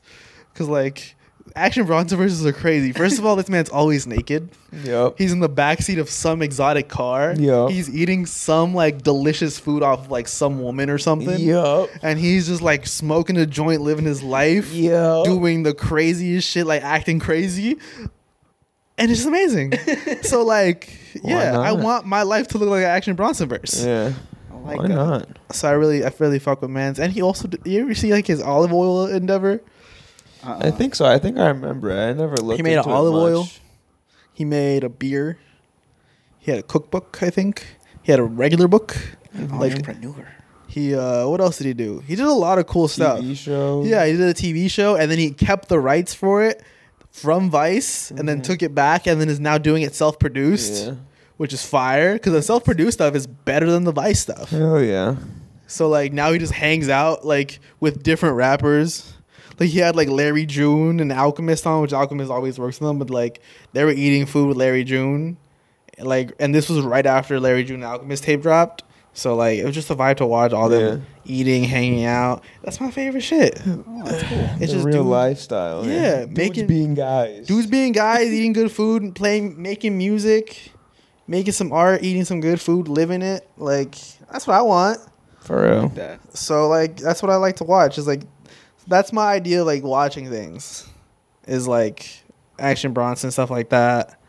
because 0.54 0.68
like 0.68 1.16
Action 1.56 1.86
Bronson 1.86 2.18
verses 2.18 2.46
are 2.46 2.54
crazy. 2.54 2.92
First 2.92 3.20
of 3.20 3.26
all, 3.26 3.36
this 3.36 3.50
man's 3.50 3.70
always 3.70 4.06
naked. 4.06 4.50
Yep. 4.84 5.16
He's 5.18 5.32
in 5.32 5.40
the 5.40 5.50
backseat 5.50 6.00
of 6.00 6.10
some 6.10 6.42
exotic 6.42 6.90
car. 6.90 7.34
Yeah. 7.38 7.70
He's 7.70 7.90
eating 7.94 8.26
some 8.26 8.74
like 8.74 9.02
delicious 9.02 9.60
food 9.60 9.84
off 9.84 10.06
of 10.06 10.12
like 10.12 10.28
some 10.28 10.62
woman 10.62 10.90
or 10.90 10.98
something. 10.98 11.40
Yup. 11.40 11.90
And 12.02 12.20
he's 12.20 12.48
just 12.48 12.62
like 12.62 12.86
smoking 12.86 13.38
a 13.38 13.46
joint, 13.46 13.82
living 13.82 14.06
his 14.06 14.22
life, 14.22 14.72
Yup. 14.74 15.26
doing 15.26 15.64
the 15.64 15.74
craziest 15.74 16.48
shit, 16.48 16.66
like 16.68 16.84
acting 16.84 17.20
crazy. 17.20 17.78
And 18.98 19.10
it's 19.10 19.26
amazing. 19.26 19.74
so 20.24 20.44
like, 20.44 20.94
yeah, 21.24 21.58
I 21.58 21.72
want 21.72 22.06
my 22.06 22.24
life 22.24 22.50
to 22.50 22.58
look 22.58 22.70
like 22.70 22.84
an 22.84 22.90
Action 22.90 23.16
Bronson 23.16 23.48
verse. 23.50 23.84
Yeah. 23.84 24.14
I 24.66 24.68
like 24.68 24.78
Why 24.80 24.88
that. 24.88 24.96
not? 24.96 25.28
So 25.52 25.68
I 25.68 25.72
really, 25.72 26.04
I 26.06 26.12
really 26.20 26.40
fuck 26.40 26.62
with 26.62 26.70
Mans. 26.70 27.00
And 27.00 27.12
he 27.14 27.22
also, 27.22 27.48
d- 27.48 27.58
you 27.70 27.82
ever 27.82 27.96
see 27.96 28.12
like 28.14 28.28
his 28.28 28.42
olive 28.42 28.72
oil 28.74 29.08
endeavor? 29.08 29.62
Uh-uh. 30.44 30.60
I 30.68 30.72
think 30.72 30.96
so. 30.96 31.06
I 31.06 31.18
think 31.20 31.38
I 31.38 31.48
remember. 31.48 31.92
I 31.92 32.14
never 32.14 32.36
looked. 32.38 32.58
He 32.58 32.64
made 32.64 32.78
into 32.78 32.90
an 32.90 32.96
olive 32.96 33.14
oil. 33.14 33.48
He 34.34 34.46
made 34.46 34.84
a 34.84 34.90
beer. 34.90 35.38
He 36.38 36.52
had 36.52 36.60
a 36.60 36.64
cookbook, 36.64 37.20
I 37.22 37.30
think. 37.30 37.66
He 38.04 38.12
had 38.12 38.20
a 38.20 38.24
regular 38.24 38.68
book. 38.68 38.96
Like 39.34 39.74
entrepreneur. 39.74 40.28
he, 40.68 40.96
uh, 40.96 41.28
what 41.28 41.40
else 41.42 41.58
did 41.58 41.68
he 41.68 41.74
do? 41.74 42.00
He 42.08 42.16
did 42.16 42.26
a 42.26 42.34
lot 42.34 42.58
of 42.58 42.66
cool 42.68 42.88
stuff. 42.88 43.20
TV 43.20 43.36
show. 43.38 43.84
Yeah, 43.86 44.06
he 44.06 44.14
did 44.14 44.22
a 44.30 44.34
TV 44.34 44.70
show, 44.72 44.96
and 44.96 45.12
then 45.12 45.20
he 45.20 45.32
kept 45.32 45.68
the 45.70 45.80
rights 45.80 46.14
for 46.14 46.44
it 46.44 46.64
from 47.12 47.50
Vice, 47.52 48.10
and 48.12 48.28
then 48.28 48.40
Mhm. 48.40 48.44
took 48.44 48.64
it 48.64 48.74
back, 48.74 49.08
and 49.08 49.20
then 49.20 49.30
is 49.30 49.40
now 49.40 49.58
doing 49.58 49.84
it 49.84 49.94
self-produced, 49.94 50.86
Yeah. 50.88 50.94
Which 51.40 51.54
is 51.54 51.66
fire. 51.66 52.14
Because 52.14 52.34
the 52.34 52.42
self-produced 52.42 52.98
stuff 52.98 53.16
is 53.16 53.26
better 53.26 53.72
than 53.72 53.86
the 53.86 53.92
Vice 53.94 54.20
stuff. 54.20 54.50
Hell 54.50 54.82
yeah. 54.84 55.16
So 55.68 55.88
like 55.88 56.12
now 56.14 56.32
he 56.34 56.38
just 56.40 56.52
hangs 56.54 56.90
out 56.90 57.26
like 57.26 57.60
with 57.80 58.04
different 58.04 58.36
rappers. 58.36 59.14
Like 59.60 59.70
he 59.70 59.80
had 59.80 59.96
like 59.96 60.10
Larry 60.10 60.46
June 60.46 61.00
and 61.00 61.12
Alchemist 61.12 61.66
on, 61.68 61.82
which 61.82 61.94
Alchemist 61.94 62.30
always 62.32 62.60
works 62.60 62.80
with 62.80 62.88
them, 62.90 63.00
but 63.00 63.10
like 63.10 63.42
they 63.74 63.84
were 63.84 63.92
eating 63.92 64.26
food 64.26 64.48
with 64.50 64.58
Larry 64.58 64.84
June. 64.84 65.38
Like 65.98 66.34
and 66.40 66.54
this 66.54 66.70
was 66.70 66.84
right 66.86 67.06
after 67.06 67.40
Larry 67.40 67.64
June 67.64 67.78
and 67.78 67.86
Alchemist 67.86 68.24
tape 68.24 68.42
dropped. 68.42 68.84
So 69.14 69.36
like 69.36 69.60
it 69.60 69.66
was 69.66 69.76
just 69.76 69.90
a 69.90 69.96
vibe 69.96 70.18
to 70.18 70.26
watch 70.26 70.54
all 70.54 70.70
them 70.70 71.06
eating, 71.26 71.64
hanging 71.66 72.06
out. 72.06 72.44
That's 72.64 72.80
my 72.82 72.90
favorite 72.92 73.22
shit. 73.22 73.60
Oh, 73.68 74.04
that's 74.06 74.24
cool. 74.24 74.38
It's 74.40 74.60
The 74.60 74.66
just 74.68 74.86
real 74.86 74.98
dudes, 75.04 75.08
lifestyle. 75.08 75.86
Yeah, 75.86 76.22
Dudes 76.26 76.38
making- 76.38 76.68
being 76.68 76.94
guys. 76.96 77.46
dudes 77.48 77.68
being 77.68 77.92
guys, 77.92 78.28
eating 78.28 78.54
good 78.54 78.72
food, 78.72 79.14
playing, 79.14 79.62
making 79.62 79.98
music, 79.98 80.72
making 81.30 81.54
some 81.54 81.72
art, 81.72 82.04
eating 82.04 82.26
some 82.26 82.42
good 82.42 82.60
food, 82.60 82.88
living 82.88 83.22
it. 83.22 83.48
Like 83.56 83.96
that's 84.32 84.48
what 84.48 84.56
I 84.56 84.62
want. 84.64 85.00
for 85.42 85.64
real. 85.64 85.90
That. 85.90 86.20
So 86.36 86.68
like 86.68 86.98
that's 86.98 87.22
what 87.22 87.30
I 87.32 87.36
like 87.36 87.58
to 87.58 87.64
watch. 87.64 87.98
Is 87.98 88.08
like 88.08 88.24
that's 88.88 89.14
my 89.14 89.32
idea 89.32 89.64
like 89.64 89.84
watching 89.84 90.30
things. 90.30 90.90
Is 91.48 91.68
like 91.68 92.10
Action 92.58 92.94
Bronson 92.94 93.32
stuff 93.32 93.50
like 93.50 93.70
that. 93.70 94.20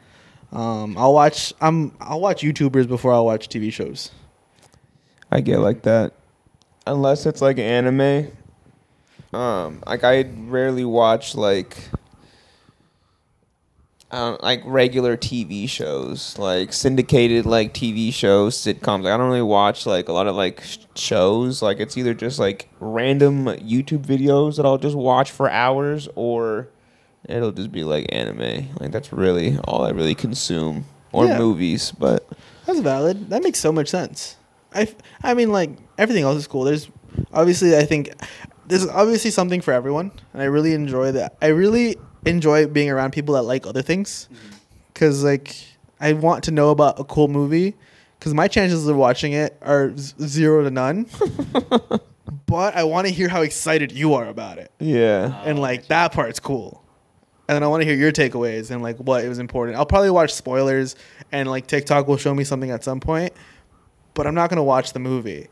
Um, 0.52 0.96
I'll 0.98 1.14
watch. 1.14 1.54
I'm. 1.60 1.92
I'll 2.00 2.20
watch 2.20 2.42
YouTubers 2.42 2.86
before 2.86 3.12
I'll 3.12 3.24
watch 3.24 3.48
TV 3.48 3.72
shows. 3.72 4.10
I 5.30 5.40
get 5.40 5.58
like 5.58 5.82
that, 5.82 6.12
unless 6.86 7.24
it's 7.24 7.40
like 7.40 7.58
anime. 7.58 8.32
Um, 9.32 9.82
like 9.86 10.04
I 10.04 10.22
rarely 10.22 10.84
watch 10.84 11.34
like. 11.34 11.76
Um, 14.12 14.38
like 14.42 14.60
regular 14.64 15.16
TV 15.16 15.68
shows, 15.68 16.36
like 16.36 16.72
syndicated 16.72 17.46
like 17.46 17.72
TV 17.72 18.12
shows, 18.12 18.56
sitcoms. 18.56 19.04
Like, 19.04 19.12
I 19.12 19.16
don't 19.16 19.28
really 19.28 19.40
watch 19.40 19.86
like 19.86 20.08
a 20.08 20.12
lot 20.12 20.26
of 20.26 20.34
like 20.34 20.60
sh- 20.64 20.78
shows. 20.96 21.62
Like 21.62 21.78
it's 21.78 21.96
either 21.96 22.12
just 22.12 22.40
like 22.40 22.68
random 22.80 23.44
YouTube 23.44 24.04
videos 24.04 24.56
that 24.56 24.66
I'll 24.66 24.78
just 24.78 24.96
watch 24.96 25.30
for 25.30 25.48
hours, 25.48 26.08
or 26.16 26.68
it'll 27.28 27.52
just 27.52 27.70
be 27.70 27.84
like 27.84 28.06
anime. 28.10 28.68
Like 28.80 28.90
that's 28.90 29.12
really 29.12 29.56
all 29.64 29.84
I 29.84 29.90
really 29.90 30.16
consume, 30.16 30.86
or 31.12 31.26
Yeah. 31.26 31.38
movies. 31.38 31.92
But 31.92 32.26
That's 32.66 32.80
valid. 32.80 33.30
That 33.30 33.44
makes 33.44 33.60
so 33.60 33.70
much 33.70 33.88
sense. 33.88 34.34
I. 34.74 34.82
f- 34.82 34.96
I 35.22 35.34
mean, 35.34 35.52
like 35.52 35.70
everything 35.98 36.24
else 36.24 36.36
is 36.38 36.48
cool. 36.48 36.64
There's 36.64 36.88
obviously 37.32 37.76
I 37.76 37.84
think 37.84 38.10
there's 38.66 38.88
obviously 38.88 39.30
something 39.30 39.60
for 39.60 39.72
everyone, 39.72 40.10
and 40.32 40.42
I 40.42 40.46
really 40.46 40.74
enjoy 40.74 41.12
that. 41.12 41.36
I 41.40 41.46
really 41.48 41.94
enjoy 42.24 42.66
being 42.66 42.90
around 42.90 43.12
people 43.12 43.34
that 43.34 43.42
like 43.42 43.66
other 43.66 43.82
things. 43.82 44.28
Mm-hmm. 44.32 44.56
because 44.92 45.24
like 45.24 45.56
I 46.00 46.12
want 46.14 46.44
to 46.44 46.50
know 46.50 46.70
about 46.70 46.98
a 47.00 47.04
cool 47.04 47.28
movie 47.28 47.74
because 48.18 48.34
my 48.34 48.48
chances 48.48 48.86
of 48.86 48.96
watching 48.96 49.32
it 49.32 49.56
are 49.62 49.96
z- 49.96 50.14
zero 50.26 50.62
to 50.64 50.70
none. 50.70 51.06
but 52.46 52.76
I 52.76 52.84
want 52.84 53.06
to 53.06 53.12
hear 53.12 53.28
how 53.28 53.42
excited 53.42 53.92
you 53.92 54.14
are 54.14 54.26
about 54.28 54.58
it, 54.58 54.70
yeah, 54.78 55.40
oh, 55.42 55.48
and 55.48 55.58
like 55.58 55.86
that 55.88 56.12
part's 56.12 56.40
cool. 56.40 56.82
And 57.48 57.56
then 57.56 57.62
I 57.64 57.66
want 57.66 57.80
to 57.80 57.84
hear 57.84 57.96
your 57.96 58.12
takeaways 58.12 58.70
and 58.70 58.80
like 58.82 58.96
what 58.98 59.24
it 59.24 59.28
was 59.28 59.40
important. 59.40 59.76
I'll 59.76 59.86
probably 59.86 60.10
watch 60.10 60.32
spoilers 60.32 60.94
and 61.32 61.48
like 61.50 61.66
TikTok 61.66 62.06
will 62.06 62.16
show 62.16 62.32
me 62.32 62.44
something 62.44 62.70
at 62.70 62.84
some 62.84 63.00
point, 63.00 63.32
but 64.14 64.26
I'm 64.26 64.34
not 64.34 64.50
gonna 64.50 64.62
watch 64.62 64.92
the 64.92 65.00
movie. 65.00 65.48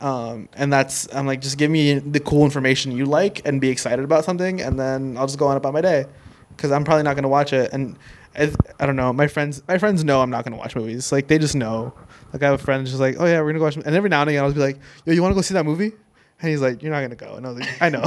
Um, 0.00 0.48
and 0.54 0.72
that's 0.72 1.12
I'm 1.14 1.26
like 1.26 1.40
just 1.40 1.56
give 1.56 1.70
me 1.70 1.98
the 1.98 2.20
cool 2.20 2.44
information 2.44 2.92
you 2.92 3.06
like 3.06 3.46
and 3.46 3.60
be 3.60 3.70
excited 3.70 4.04
about 4.04 4.24
something, 4.24 4.60
and 4.60 4.78
then 4.78 5.16
I'll 5.16 5.26
just 5.26 5.38
go 5.38 5.46
on 5.46 5.56
about 5.56 5.72
my 5.72 5.80
day 5.80 6.04
because 6.50 6.70
I'm 6.70 6.84
probably 6.84 7.04
not 7.04 7.16
gonna 7.16 7.28
watch 7.28 7.52
it. 7.52 7.72
And 7.72 7.98
I, 8.38 8.52
I 8.78 8.86
don't 8.86 8.96
know. 8.96 9.12
My 9.12 9.26
friends 9.26 9.62
my 9.66 9.78
friends 9.78 10.04
know 10.04 10.20
I'm 10.20 10.30
not 10.30 10.44
gonna 10.44 10.56
watch 10.56 10.76
movies. 10.76 11.12
Like 11.12 11.28
they 11.28 11.38
just 11.38 11.54
know. 11.54 11.94
Like 12.32 12.42
I 12.42 12.46
have 12.46 12.60
a 12.60 12.62
friend 12.62 12.82
who's 12.82 12.90
just 12.90 13.00
like, 13.00 13.16
oh 13.18 13.24
yeah, 13.24 13.40
we're 13.40 13.48
gonna 13.48 13.60
go 13.60 13.64
watch. 13.64 13.76
And 13.76 13.86
every 13.86 14.10
now 14.10 14.20
and 14.20 14.30
again 14.30 14.42
I'll 14.42 14.50
just 14.50 14.56
be 14.56 14.62
like, 14.62 14.78
yo, 15.06 15.14
you 15.14 15.22
want 15.22 15.32
to 15.32 15.34
go 15.34 15.40
see 15.40 15.54
that 15.54 15.64
movie? 15.64 15.92
And 16.40 16.50
he's 16.50 16.60
like, 16.60 16.82
you're 16.82 16.92
not 16.92 17.00
gonna 17.00 17.16
go. 17.16 17.36
And 17.36 17.46
I 17.46 17.50
was 17.50 17.60
like, 17.60 17.80
I 17.80 17.88
know. 17.88 18.02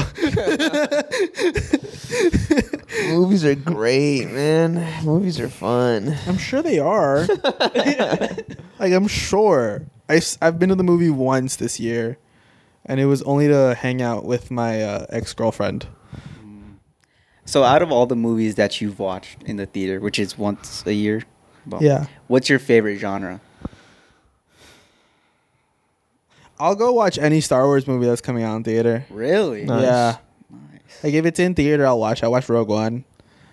movies 3.17 3.43
are 3.43 3.55
great, 3.55 4.25
man. 4.29 5.03
Movies 5.03 5.39
are 5.39 5.49
fun. 5.49 6.15
I'm 6.27 6.37
sure 6.37 6.61
they 6.61 6.77
are. 6.77 7.25
like 8.79 8.93
I'm 8.93 9.07
sure. 9.07 9.87
I 10.09 10.15
have 10.15 10.37
I've 10.41 10.59
been 10.59 10.69
to 10.69 10.75
the 10.75 10.83
movie 10.83 11.09
once 11.09 11.55
this 11.55 11.79
year, 11.79 12.17
and 12.85 12.99
it 12.99 13.05
was 13.05 13.21
only 13.23 13.47
to 13.47 13.75
hang 13.75 14.01
out 14.01 14.25
with 14.25 14.49
my 14.51 14.81
uh, 14.81 15.05
ex 15.09 15.33
girlfriend. 15.33 15.87
So, 17.45 17.63
out 17.63 17.81
of 17.81 17.91
all 17.91 18.05
the 18.05 18.15
movies 18.15 18.55
that 18.55 18.79
you've 18.81 18.99
watched 18.99 19.41
in 19.43 19.55
the 19.57 19.65
theater, 19.65 19.99
which 19.99 20.19
is 20.19 20.37
once 20.37 20.83
a 20.85 20.93
year, 20.93 21.23
well, 21.65 21.81
Yeah. 21.83 22.05
what's 22.27 22.47
your 22.49 22.59
favorite 22.59 22.97
genre? 22.97 23.41
I'll 26.59 26.75
go 26.75 26.91
watch 26.91 27.17
any 27.17 27.39
Star 27.41 27.65
Wars 27.65 27.87
movie 27.87 28.05
that's 28.05 28.21
coming 28.21 28.43
out 28.43 28.55
in 28.57 28.63
theater. 28.63 29.05
Really? 29.09 29.63
Nice. 29.65 29.81
Yeah. 29.83 30.17
Nice. 30.51 31.03
Like 31.03 31.13
if 31.13 31.25
it's 31.25 31.39
in 31.39 31.55
theater, 31.55 31.87
I'll 31.87 31.99
watch. 31.99 32.21
I 32.21 32.27
watched 32.27 32.49
Rogue 32.49 32.67
One. 32.67 33.05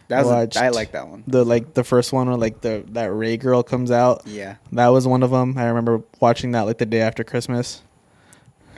That 0.08 0.18
was 0.24 0.26
watched 0.26 0.56
a, 0.56 0.64
I 0.64 0.68
like 0.68 0.92
that 0.92 1.08
one. 1.08 1.24
the 1.26 1.44
like 1.44 1.74
the 1.74 1.82
first 1.84 2.12
one 2.12 2.28
where 2.28 2.36
like 2.36 2.60
the 2.60 2.84
that 2.90 3.06
Rey 3.12 3.36
girl 3.36 3.62
comes 3.62 3.90
out. 3.90 4.22
Yeah. 4.26 4.56
That 4.72 4.88
was 4.88 5.06
one 5.06 5.22
of 5.22 5.30
them. 5.30 5.56
I 5.58 5.64
remember 5.66 6.02
watching 6.20 6.52
that 6.52 6.62
like 6.62 6.78
the 6.78 6.86
day 6.86 7.00
after 7.00 7.24
Christmas. 7.24 7.82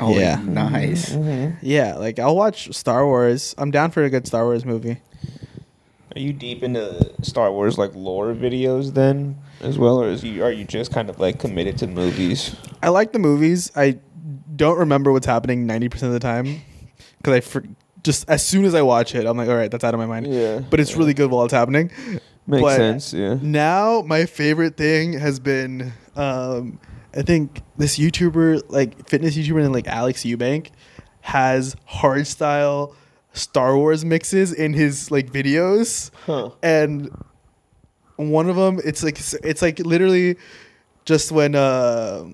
Oh 0.01 0.17
Yeah. 0.19 0.41
nice. 0.43 1.11
Mhm. 1.11 1.57
Yeah, 1.61 1.97
like 1.97 2.19
I'll 2.19 2.37
watch 2.37 2.73
Star 2.75 3.05
Wars. 3.05 3.55
I'm 3.59 3.71
down 3.71 3.91
for 3.91 4.03
a 4.05 4.11
good 4.11 4.27
Star 4.27 4.45
Wars 4.45 4.65
movie. 4.65 4.99
Are 6.17 6.21
you 6.21 6.33
deep 6.33 6.63
into 6.63 7.13
Star 7.23 7.53
Wars 7.53 7.77
like 7.79 7.95
lore 7.95 8.33
videos 8.35 8.95
then 8.95 9.37
as 9.61 9.79
well, 9.79 10.01
or 10.03 10.09
is 10.09 10.25
you 10.25 10.43
are 10.43 10.51
you 10.53 10.65
just 10.65 10.93
kind 10.93 11.11
of 11.11 11.19
like 11.21 11.39
committed 11.39 11.77
to 11.79 11.87
movies? 11.87 12.57
I 12.83 12.89
like 12.89 13.13
the 13.13 13.19
movies. 13.19 13.71
I 13.77 13.99
don't 14.57 14.79
remember 14.79 15.13
what's 15.13 15.27
happening 15.27 15.67
90% 15.67 16.03
of 16.05 16.13
the 16.13 16.19
time 16.21 16.61
because 17.19 17.35
I 17.35 17.41
for, 17.41 17.63
just 18.03 18.29
as 18.29 18.47
soon 18.47 18.65
as 18.65 18.75
I 18.75 18.83
watch 18.83 19.15
it, 19.15 19.27
I'm 19.27 19.37
like, 19.37 19.49
all 19.49 19.57
right, 19.57 19.71
that's 19.71 19.85
out 19.85 19.95
of 19.95 20.01
my 20.01 20.07
mind. 20.07 20.27
Yeah, 20.33 20.61
But 20.61 20.81
it's 20.81 20.97
really 20.97 21.15
good 21.15 21.31
while 21.31 21.45
it's 21.45 21.53
happening. 21.55 21.91
Makes 22.47 22.63
but- 22.63 22.77
sense. 22.77 23.13
Yeah. 23.13 23.39
Now, 23.43 24.03
my 24.03 24.25
favorite 24.27 24.77
thing 24.77 25.13
has 25.15 25.39
been, 25.41 25.93
um, 26.17 26.79
I 27.15 27.23
think 27.23 27.63
this 27.77 27.99
YouTuber, 27.99 28.63
like 28.69 29.09
fitness 29.09 29.37
YouTuber, 29.37 29.63
named 29.63 29.75
like 29.75 29.89
Alex 29.89 30.23
Eubank, 30.25 30.71
has 31.23 31.75
hardstyle 31.91 32.95
Star 33.33 33.77
Wars 33.77 34.05
mixes 34.05 34.53
in 34.53 34.73
his 34.73 35.11
like 35.11 35.31
videos, 35.31 36.11
Huh. 36.27 36.51
and 36.63 37.11
one 38.17 38.49
of 38.49 38.57
them, 38.57 38.81
it's 38.85 39.03
like 39.05 39.19
it's 39.45 39.63
like 39.63 39.79
literally 39.81 40.37
just 41.05 41.31
when 41.31 41.55
uh, 41.55 42.25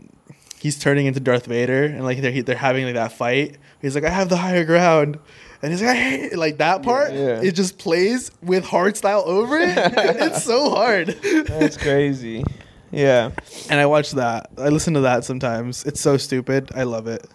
he's 0.60 0.78
turning 0.78 1.06
into 1.06 1.20
Darth 1.20 1.46
Vader, 1.46 1.84
and 1.84 2.04
like 2.04 2.20
they're 2.20 2.42
they're 2.42 2.56
having 2.56 2.84
like 2.84 2.94
that 2.94 3.12
fight. 3.12 3.58
He's 3.82 3.94
like, 3.94 4.04
I 4.04 4.10
have 4.10 4.28
the 4.28 4.36
higher 4.36 4.64
ground. 4.64 5.18
And 5.64 5.72
he's 5.72 5.80
like, 5.80 5.92
I 5.92 5.94
hate 5.94 6.32
it. 6.32 6.36
like 6.36 6.58
that 6.58 6.82
part. 6.82 7.14
Yeah. 7.14 7.40
It 7.40 7.52
just 7.52 7.78
plays 7.78 8.30
with 8.42 8.66
hard 8.66 8.98
style 8.98 9.22
over 9.24 9.56
it. 9.56 9.70
it's 9.74 10.44
so 10.44 10.68
hard. 10.68 11.08
That's 11.08 11.78
crazy. 11.78 12.44
Yeah. 12.90 13.30
And 13.70 13.80
I 13.80 13.86
watch 13.86 14.10
that. 14.10 14.50
I 14.58 14.68
listen 14.68 14.92
to 14.92 15.00
that 15.00 15.24
sometimes. 15.24 15.86
It's 15.86 16.02
so 16.02 16.18
stupid. 16.18 16.70
I 16.74 16.82
love 16.82 17.06
it. 17.06 17.26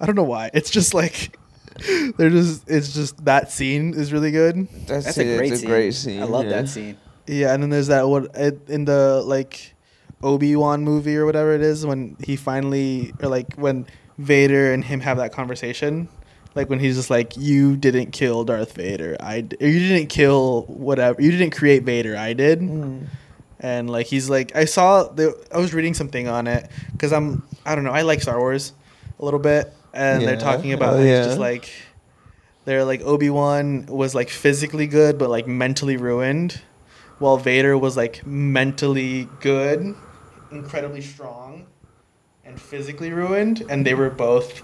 I 0.00 0.06
don't 0.06 0.14
know 0.14 0.22
why. 0.22 0.50
It's 0.54 0.70
just 0.70 0.94
like 0.94 1.36
they're 2.16 2.30
just. 2.30 2.66
It's 2.66 2.94
just 2.94 3.22
that 3.26 3.52
scene 3.52 3.92
is 3.92 4.10
really 4.10 4.30
good. 4.30 4.66
That's, 4.86 5.04
That's 5.04 5.18
a 5.18 5.36
great 5.36 5.52
it's 5.52 5.60
scene. 5.60 5.68
great 5.68 5.92
scene. 5.92 6.22
I 6.22 6.24
love 6.24 6.44
yeah. 6.46 6.62
that 6.62 6.68
scene. 6.70 6.96
Yeah, 7.26 7.52
and 7.52 7.62
then 7.62 7.68
there's 7.68 7.88
that 7.88 8.08
what 8.08 8.34
in 8.70 8.86
the 8.86 9.22
like 9.26 9.74
Obi 10.22 10.56
Wan 10.56 10.82
movie 10.82 11.14
or 11.14 11.26
whatever 11.26 11.52
it 11.52 11.60
is 11.60 11.84
when 11.84 12.16
he 12.24 12.36
finally 12.36 13.12
or 13.22 13.28
like 13.28 13.52
when 13.56 13.86
Vader 14.16 14.72
and 14.72 14.82
him 14.82 15.00
have 15.00 15.18
that 15.18 15.34
conversation. 15.34 16.08
Like 16.54 16.68
when 16.68 16.80
he's 16.80 16.96
just 16.96 17.10
like, 17.10 17.36
"You 17.36 17.76
didn't 17.76 18.10
kill 18.12 18.44
Darth 18.44 18.72
Vader. 18.74 19.16
I 19.20 19.42
d- 19.42 19.56
you 19.60 19.78
didn't 19.88 20.08
kill 20.08 20.62
whatever. 20.62 21.20
You 21.22 21.30
didn't 21.30 21.50
create 21.56 21.84
Vader. 21.84 22.16
I 22.16 22.32
did." 22.32 22.60
Mm. 22.60 23.06
and 23.62 23.90
like 23.90 24.06
he's 24.06 24.30
like 24.30 24.56
i 24.56 24.64
saw 24.64 25.02
the 25.04 25.36
i 25.52 25.58
was 25.58 25.74
reading 25.74 25.92
something 25.92 26.26
on 26.28 26.46
it 26.46 26.66
because 26.92 27.12
i'm 27.12 27.42
i 27.66 27.74
don't 27.74 27.84
know 27.84 27.90
i 27.92 28.00
like 28.00 28.22
star 28.22 28.38
wars 28.38 28.72
a 29.18 29.22
little 29.24 29.38
bit 29.38 29.70
and 29.92 30.22
they're 30.22 30.38
talking 30.38 30.72
about 30.72 30.94
Oh, 30.94 30.96
like, 30.96 31.04
yeah. 31.06 31.24
just 31.24 31.38
like 31.38 31.70
they're 32.64 32.86
like 32.86 33.02
obi-wan 33.02 33.84
was 33.84 34.14
like 34.14 34.30
physically 34.30 34.86
good 34.86 35.18
but 35.18 35.28
like 35.28 35.46
mentally 35.46 35.98
ruined 35.98 36.58
while 37.18 37.36
vader 37.36 37.76
was 37.76 37.98
like 37.98 38.24
mentally 38.26 39.28
good 39.40 39.94
incredibly 40.50 41.02
strong 41.02 41.66
and 42.46 42.58
physically 42.58 43.12
ruined 43.12 43.62
and 43.68 43.84
they 43.84 43.92
were 43.92 44.08
both 44.08 44.62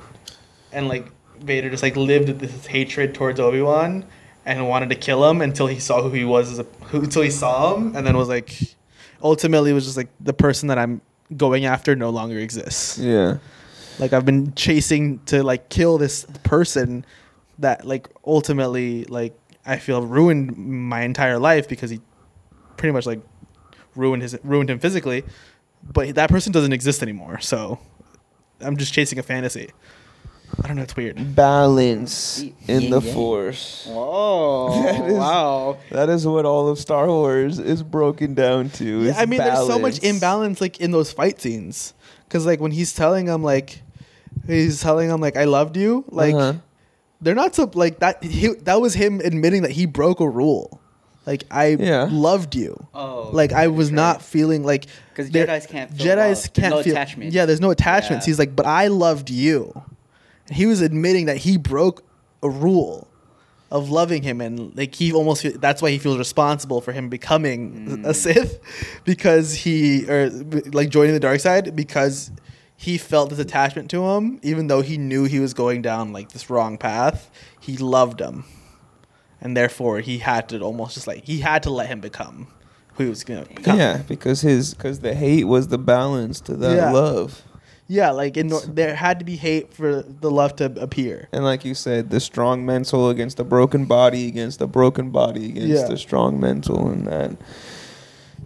and 0.73 0.89
like 0.89 1.05
vader 1.41 1.71
just 1.71 1.83
like 1.83 1.97
lived 1.97 2.29
this 2.41 2.67
hatred 2.67 3.15
towards 3.15 3.39
obi-wan 3.41 4.05
and 4.45 4.69
wanted 4.69 4.89
to 4.91 4.95
kill 4.95 5.29
him 5.29 5.41
until 5.43 5.67
he 5.67 5.79
saw 5.79 6.03
who 6.03 6.11
he 6.11 6.25
was 6.25 6.51
as 6.53 6.59
a, 6.61 6.63
who, 6.89 7.01
until 7.01 7.23
he 7.23 7.31
saw 7.31 7.75
him 7.77 7.97
and 7.97 8.07
then 8.07 8.17
was 8.17 8.29
like 8.29 8.59
ultimately 9.23 9.73
was 9.73 9.85
just 9.85 9.97
like 9.97 10.09
the 10.21 10.33
person 10.33 10.69
that 10.69 10.79
i'm 10.79 11.01
going 11.37 11.65
after 11.65 11.97
no 11.97 12.11
longer 12.11 12.39
exists 12.39 12.99
Yeah. 12.99 13.39
like 13.99 14.13
i've 14.13 14.25
been 14.25 14.55
chasing 14.55 15.19
to 15.27 15.43
like 15.43 15.69
kill 15.69 15.99
this 15.99 16.25
person 16.45 17.05
that 17.59 17.85
like 17.87 18.09
ultimately 18.25 19.05
like 19.05 19.37
i 19.65 19.77
feel 19.79 20.03
ruined 20.03 20.57
my 20.57 21.03
entire 21.03 21.39
life 21.39 21.69
because 21.69 21.91
he 21.91 22.01
pretty 22.77 22.93
much 22.93 23.07
like 23.07 23.21
ruined 23.97 24.23
his 24.23 24.39
ruined 24.45 24.71
him 24.71 24.79
physically 24.79 25.25
but 25.83 26.15
that 26.15 26.31
person 26.31 26.53
doesn't 26.53 26.73
exist 26.73 27.03
anymore 27.03 27.41
so 27.41 27.79
i'm 28.61 28.77
just 28.77 28.93
chasing 28.93 29.19
a 29.19 29.23
fantasy 29.23 29.71
i 30.63 30.67
don't 30.67 30.77
know 30.77 30.83
it's 30.83 30.97
weird 30.97 31.35
Balance 31.35 32.43
Yin 32.43 32.55
in 32.85 32.91
the 32.91 33.01
yang. 33.01 33.15
force. 33.15 33.87
Whoa! 33.89 34.83
That 34.83 35.07
is- 35.07 35.13
wow. 35.15 35.77
That 35.91 36.09
is 36.09 36.27
what 36.27 36.45
all 36.45 36.69
of 36.69 36.79
Star 36.79 37.07
Wars 37.07 37.59
is 37.59 37.83
broken 37.83 38.35
down 38.35 38.71
to. 38.71 39.03
Yeah, 39.05 39.11
is 39.11 39.19
I 39.19 39.27
mean, 39.27 39.39
there's 39.39 39.67
so 39.67 39.79
much 39.79 40.03
imbalance 40.03 40.61
like 40.61 40.81
in 40.81 40.91
those 40.91 41.13
fight 41.13 41.41
scenes, 41.41 41.95
because 42.25 42.47
like 42.47 42.61
when 42.61 42.73
he's 42.73 42.93
telling 42.95 43.27
him 43.27 43.43
like, 43.43 43.83
he's 44.47 44.81
telling 44.81 45.09
him 45.11 45.21
like 45.21 45.37
I 45.37 45.45
loved 45.45 45.77
you, 45.77 46.05
like 46.09 46.35
Uh-huh. 46.35 46.55
they're 47.21 47.35
not 47.35 47.55
so 47.55 47.71
like 47.75 47.99
that. 48.01 48.23
He, 48.25 48.49
that 48.65 48.81
was 48.81 48.95
him 48.95 49.21
admitting 49.25 49.63
that 49.63 49.73
he 49.73 49.87
broke 49.87 50.21
a 50.21 50.29
rule. 50.29 50.81
Like 51.27 51.45
I 51.51 51.77
Yeah. 51.79 52.09
loved 52.11 52.55
you. 52.55 52.87
Oh. 52.95 53.31
Like 53.33 53.53
I 53.53 53.67
was 53.69 53.91
not 53.91 54.23
feeling 54.23 54.63
like 54.65 54.87
because 55.11 55.31
Jedis 55.31 55.69
can't 55.69 55.91
feel 55.93 56.07
Jedi's 56.17 56.45
love. 56.47 56.53
Can't 56.55 56.75
no 56.77 56.83
feel 56.83 56.93
attachments. 56.95 57.35
Yeah, 57.35 57.47
there's 57.47 57.61
no 57.61 57.71
attachments. 57.71 58.27
Yeah. 58.27 58.31
He's 58.31 58.39
like, 58.39 58.55
but 58.57 58.65
I 58.67 58.87
loved 58.89 59.29
you. 59.31 59.73
And 60.49 60.57
he 60.57 60.67
was 60.67 60.81
admitting 60.81 61.27
that 61.27 61.39
he 61.39 61.57
broke 61.57 62.03
a 62.43 62.49
rule 62.51 63.09
of 63.71 63.91
loving 63.91 64.23
him, 64.23 64.41
and 64.41 64.77
like 64.77 64.95
he 64.95 65.13
almost 65.13 65.45
that's 65.61 65.83
why 65.83 65.91
he 65.91 65.99
feels 65.99 66.19
responsible 66.19 66.81
for 66.81 66.93
him 66.93 67.09
becoming 67.09 68.03
a 68.05 68.11
Mm. 68.11 68.15
Sith 68.15 68.61
because 69.05 69.55
he 69.55 70.09
or 70.09 70.31
like 70.73 70.89
joining 70.89 71.15
the 71.15 71.21
dark 71.21 71.41
side 71.41 71.75
because 71.75 72.31
he 72.77 72.97
felt 72.99 73.31
this 73.31 73.39
attachment 73.41 73.91
to 73.91 74.07
him, 74.11 74.39
even 74.43 74.69
though 74.69 74.83
he 74.83 74.99
knew 74.99 75.25
he 75.25 75.41
was 75.41 75.53
going 75.55 75.83
down 75.83 76.13
like 76.13 76.31
this 76.31 76.49
wrong 76.49 76.79
path. 76.79 77.29
He 77.59 77.77
loved 77.77 78.21
him, 78.21 78.45
and 79.41 79.57
therefore 79.57 79.99
he 80.01 80.19
had 80.19 80.49
to 80.51 80.61
almost 80.61 80.95
just 80.95 81.07
like 81.09 81.25
he 81.25 81.41
had 81.41 81.63
to 81.65 81.71
let 81.71 81.89
him 81.89 82.01
become 82.01 82.47
who 82.95 83.05
he 83.05 83.11
was 83.11 83.25
gonna 83.25 83.47
become. 83.47 83.77
Yeah, 83.79 84.03
because 84.07 84.43
his 84.43 84.75
because 84.75 85.01
the 85.01 85.15
hate 85.15 85.45
was 85.45 85.69
the 85.69 85.79
balance 85.79 86.41
to 86.43 86.55
that 86.57 86.77
Yeah. 86.77 86.93
love. 86.93 87.43
Yeah, 87.89 88.11
like 88.11 88.37
in, 88.37 88.53
there 88.69 88.95
had 88.97 89.21
to 89.21 89.25
be 89.25 89.37
hate 89.37 89.73
for 89.73 90.03
the 90.03 90.31
love 90.31 90.57
to 90.57 90.65
appear. 90.81 91.29
And 91.33 91.45
like 91.45 91.65
you 91.65 91.75
said, 91.75 92.11
the 92.11 92.19
strong 92.21 92.67
mental 92.67 93.11
against 93.11 93.37
the 93.37 93.45
broken 93.45 93.85
body 93.85 94.27
against 94.27 94.59
the 94.59 94.67
broken 94.67 95.11
body 95.11 95.51
against 95.51 95.69
Yeah. 95.69 95.87
the 95.89 95.97
strong 95.97 96.41
mental 96.41 96.89
and 96.89 97.07
that. 97.07 97.37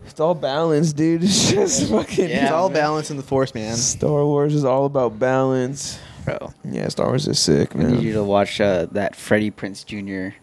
It's 0.06 0.20
all 0.20 0.34
balance, 0.34 0.92
dude. 0.92 1.22
It's 1.24 1.50
just 1.50 1.88
fucking. 1.88 2.28
Yeah, 2.28 2.42
it's 2.44 2.52
all 2.52 2.68
man. 2.68 2.74
balance 2.82 3.10
in 3.10 3.16
the 3.16 3.22
force, 3.22 3.54
man. 3.54 3.76
Star 3.76 4.24
Wars 4.26 4.54
is 4.54 4.64
all 4.64 4.84
about 4.84 5.18
balance. 5.18 5.98
Bro, 6.24 6.52
Yeah, 6.64 6.88
Star 6.88 7.06
Wars 7.06 7.26
is 7.26 7.38
sick, 7.38 7.74
I 7.74 7.78
need 7.78 8.02
you 8.02 8.08
man. 8.14 8.22
to 8.22 8.24
watch 8.24 8.60
uh, 8.60 8.86
that 8.92 9.16
Freddie 9.16 9.50
Prinze 9.50 9.84
Jr. 9.86 10.36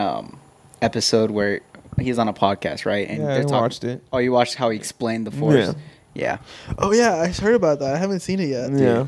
Um, 0.00 0.38
episode 0.82 1.30
where 1.32 1.62
he's 1.98 2.18
on 2.18 2.28
a 2.28 2.32
podcast, 2.34 2.84
right? 2.86 3.08
Yeah, 3.08 3.14
I 3.14 3.16
they're 3.18 3.42
talking- 3.42 3.56
watched 3.56 3.84
it. 3.84 4.02
Oh, 4.12 4.18
you 4.18 4.30
watched 4.30 4.54
how 4.54 4.70
he 4.70 4.76
explained 4.76 5.26
the 5.26 5.30
force? 5.32 5.68
Yeah. 5.68 5.72
Yeah. 6.16 6.38
Oh 6.78 6.92
yeah, 6.92 7.16
I 7.16 7.28
heard 7.28 7.54
about 7.54 7.78
that. 7.80 7.94
I 7.94 7.98
haven't 7.98 8.20
seen 8.20 8.40
it 8.40 8.48
yet. 8.48 8.72
Yeah. 8.72 9.06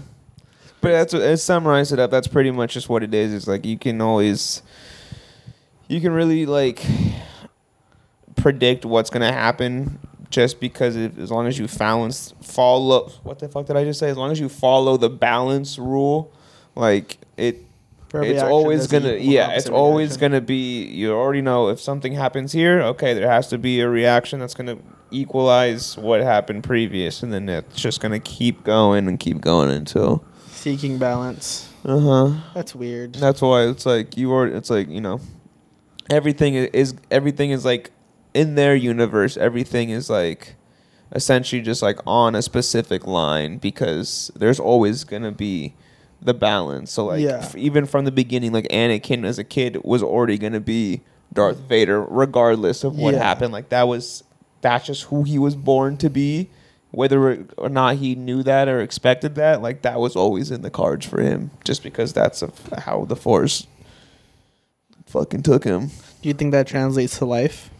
But 0.80 0.90
that's 0.90 1.12
what, 1.12 1.22
let's 1.22 1.42
summarize 1.42 1.90
it 1.92 1.98
up. 1.98 2.10
That's 2.10 2.28
pretty 2.28 2.50
much 2.50 2.74
just 2.74 2.88
what 2.88 3.02
it 3.02 3.12
is. 3.12 3.32
It's 3.32 3.48
like 3.48 3.64
you 3.64 3.78
can 3.78 4.00
always, 4.00 4.62
you 5.88 6.00
can 6.00 6.12
really 6.12 6.46
like 6.46 6.84
predict 8.36 8.84
what's 8.84 9.10
gonna 9.10 9.32
happen 9.32 9.98
just 10.30 10.60
because 10.60 10.94
if, 10.94 11.18
as 11.18 11.30
long 11.30 11.46
as 11.46 11.58
you 11.58 11.66
balance 11.66 12.34
follow. 12.42 13.08
What 13.22 13.38
the 13.38 13.48
fuck 13.48 13.66
did 13.66 13.76
I 13.76 13.84
just 13.84 13.98
say? 13.98 14.10
As 14.10 14.16
long 14.16 14.30
as 14.30 14.38
you 14.38 14.48
follow 14.48 14.96
the 14.96 15.10
balance 15.10 15.78
rule, 15.78 16.32
like 16.74 17.18
it. 17.36 17.64
Every 18.14 18.30
It's 18.30 18.42
always 18.42 18.86
gonna, 18.86 19.14
yeah. 19.14 19.50
It's 19.50 19.68
always 19.68 20.10
reaction. 20.10 20.30
gonna 20.30 20.40
be. 20.40 20.84
You 20.84 21.12
already 21.12 21.42
know 21.42 21.68
if 21.68 21.78
something 21.78 22.14
happens 22.14 22.52
here, 22.52 22.80
okay, 22.80 23.12
there 23.12 23.28
has 23.28 23.48
to 23.48 23.58
be 23.58 23.80
a 23.80 23.88
reaction 23.88 24.40
that's 24.40 24.54
gonna 24.54 24.78
equalize 25.10 25.96
what 25.96 26.20
happened 26.20 26.64
previous, 26.64 27.22
and 27.22 27.32
then 27.32 27.48
it's 27.48 27.80
just 27.80 28.00
gonna 28.00 28.20
keep 28.20 28.64
going 28.64 29.08
and 29.08 29.18
keep 29.18 29.40
going 29.40 29.70
until. 29.70 30.24
seeking 30.50 30.98
balance. 30.98 31.68
Uh 31.84 32.00
huh. 32.00 32.32
That's 32.54 32.74
weird. 32.74 33.14
That's 33.14 33.40
why 33.40 33.62
it's 33.62 33.86
like 33.86 34.16
you 34.16 34.32
are. 34.32 34.46
It's 34.46 34.70
like 34.70 34.88
you 34.88 35.00
know, 35.00 35.20
everything 36.10 36.54
is 36.54 36.94
everything 37.10 37.50
is 37.50 37.64
like 37.64 37.90
in 38.34 38.54
their 38.54 38.74
universe. 38.74 39.36
Everything 39.36 39.90
is 39.90 40.10
like 40.10 40.54
essentially 41.14 41.62
just 41.62 41.80
like 41.82 41.98
on 42.06 42.34
a 42.34 42.42
specific 42.42 43.06
line 43.06 43.58
because 43.58 44.30
there's 44.36 44.60
always 44.60 45.04
gonna 45.04 45.32
be 45.32 45.74
the 46.20 46.34
balance. 46.34 46.90
So 46.92 47.06
like 47.06 47.20
Yeah. 47.22 47.38
f- 47.38 47.56
even 47.56 47.86
from 47.86 48.04
the 48.04 48.12
beginning, 48.12 48.52
like 48.52 48.66
Anakin 48.68 49.24
as 49.24 49.38
a 49.38 49.44
kid 49.44 49.78
was 49.84 50.02
already 50.02 50.36
gonna 50.38 50.60
be 50.60 51.00
Darth 51.32 51.58
Vader, 51.58 52.02
regardless 52.02 52.84
of 52.84 52.98
what 52.98 53.14
Yeah. 53.14 53.22
happened. 53.22 53.52
Like 53.52 53.68
that 53.70 53.86
was 53.88 54.24
that's 54.60 54.86
just 54.86 55.04
who 55.04 55.22
he 55.22 55.38
was 55.38 55.54
born 55.54 55.96
to 55.98 56.10
be. 56.10 56.48
Whether 56.90 57.46
or 57.58 57.68
not 57.68 57.96
he 57.96 58.14
knew 58.14 58.42
that 58.44 58.66
or 58.66 58.80
expected 58.80 59.34
that, 59.34 59.60
like 59.60 59.82
that 59.82 60.00
was 60.00 60.16
always 60.16 60.50
in 60.50 60.62
the 60.62 60.70
cards 60.70 61.04
for 61.04 61.20
him, 61.20 61.50
just 61.62 61.82
because 61.82 62.14
that's 62.14 62.40
of 62.40 62.66
how 62.78 63.04
the 63.04 63.14
Force 63.16 63.66
fucking 65.06 65.42
took 65.42 65.64
him. 65.64 65.88
Do 66.22 66.28
you 66.28 66.34
think 66.34 66.52
that 66.52 66.66
translates 66.66 67.18
to 67.18 67.26
life? 67.26 67.70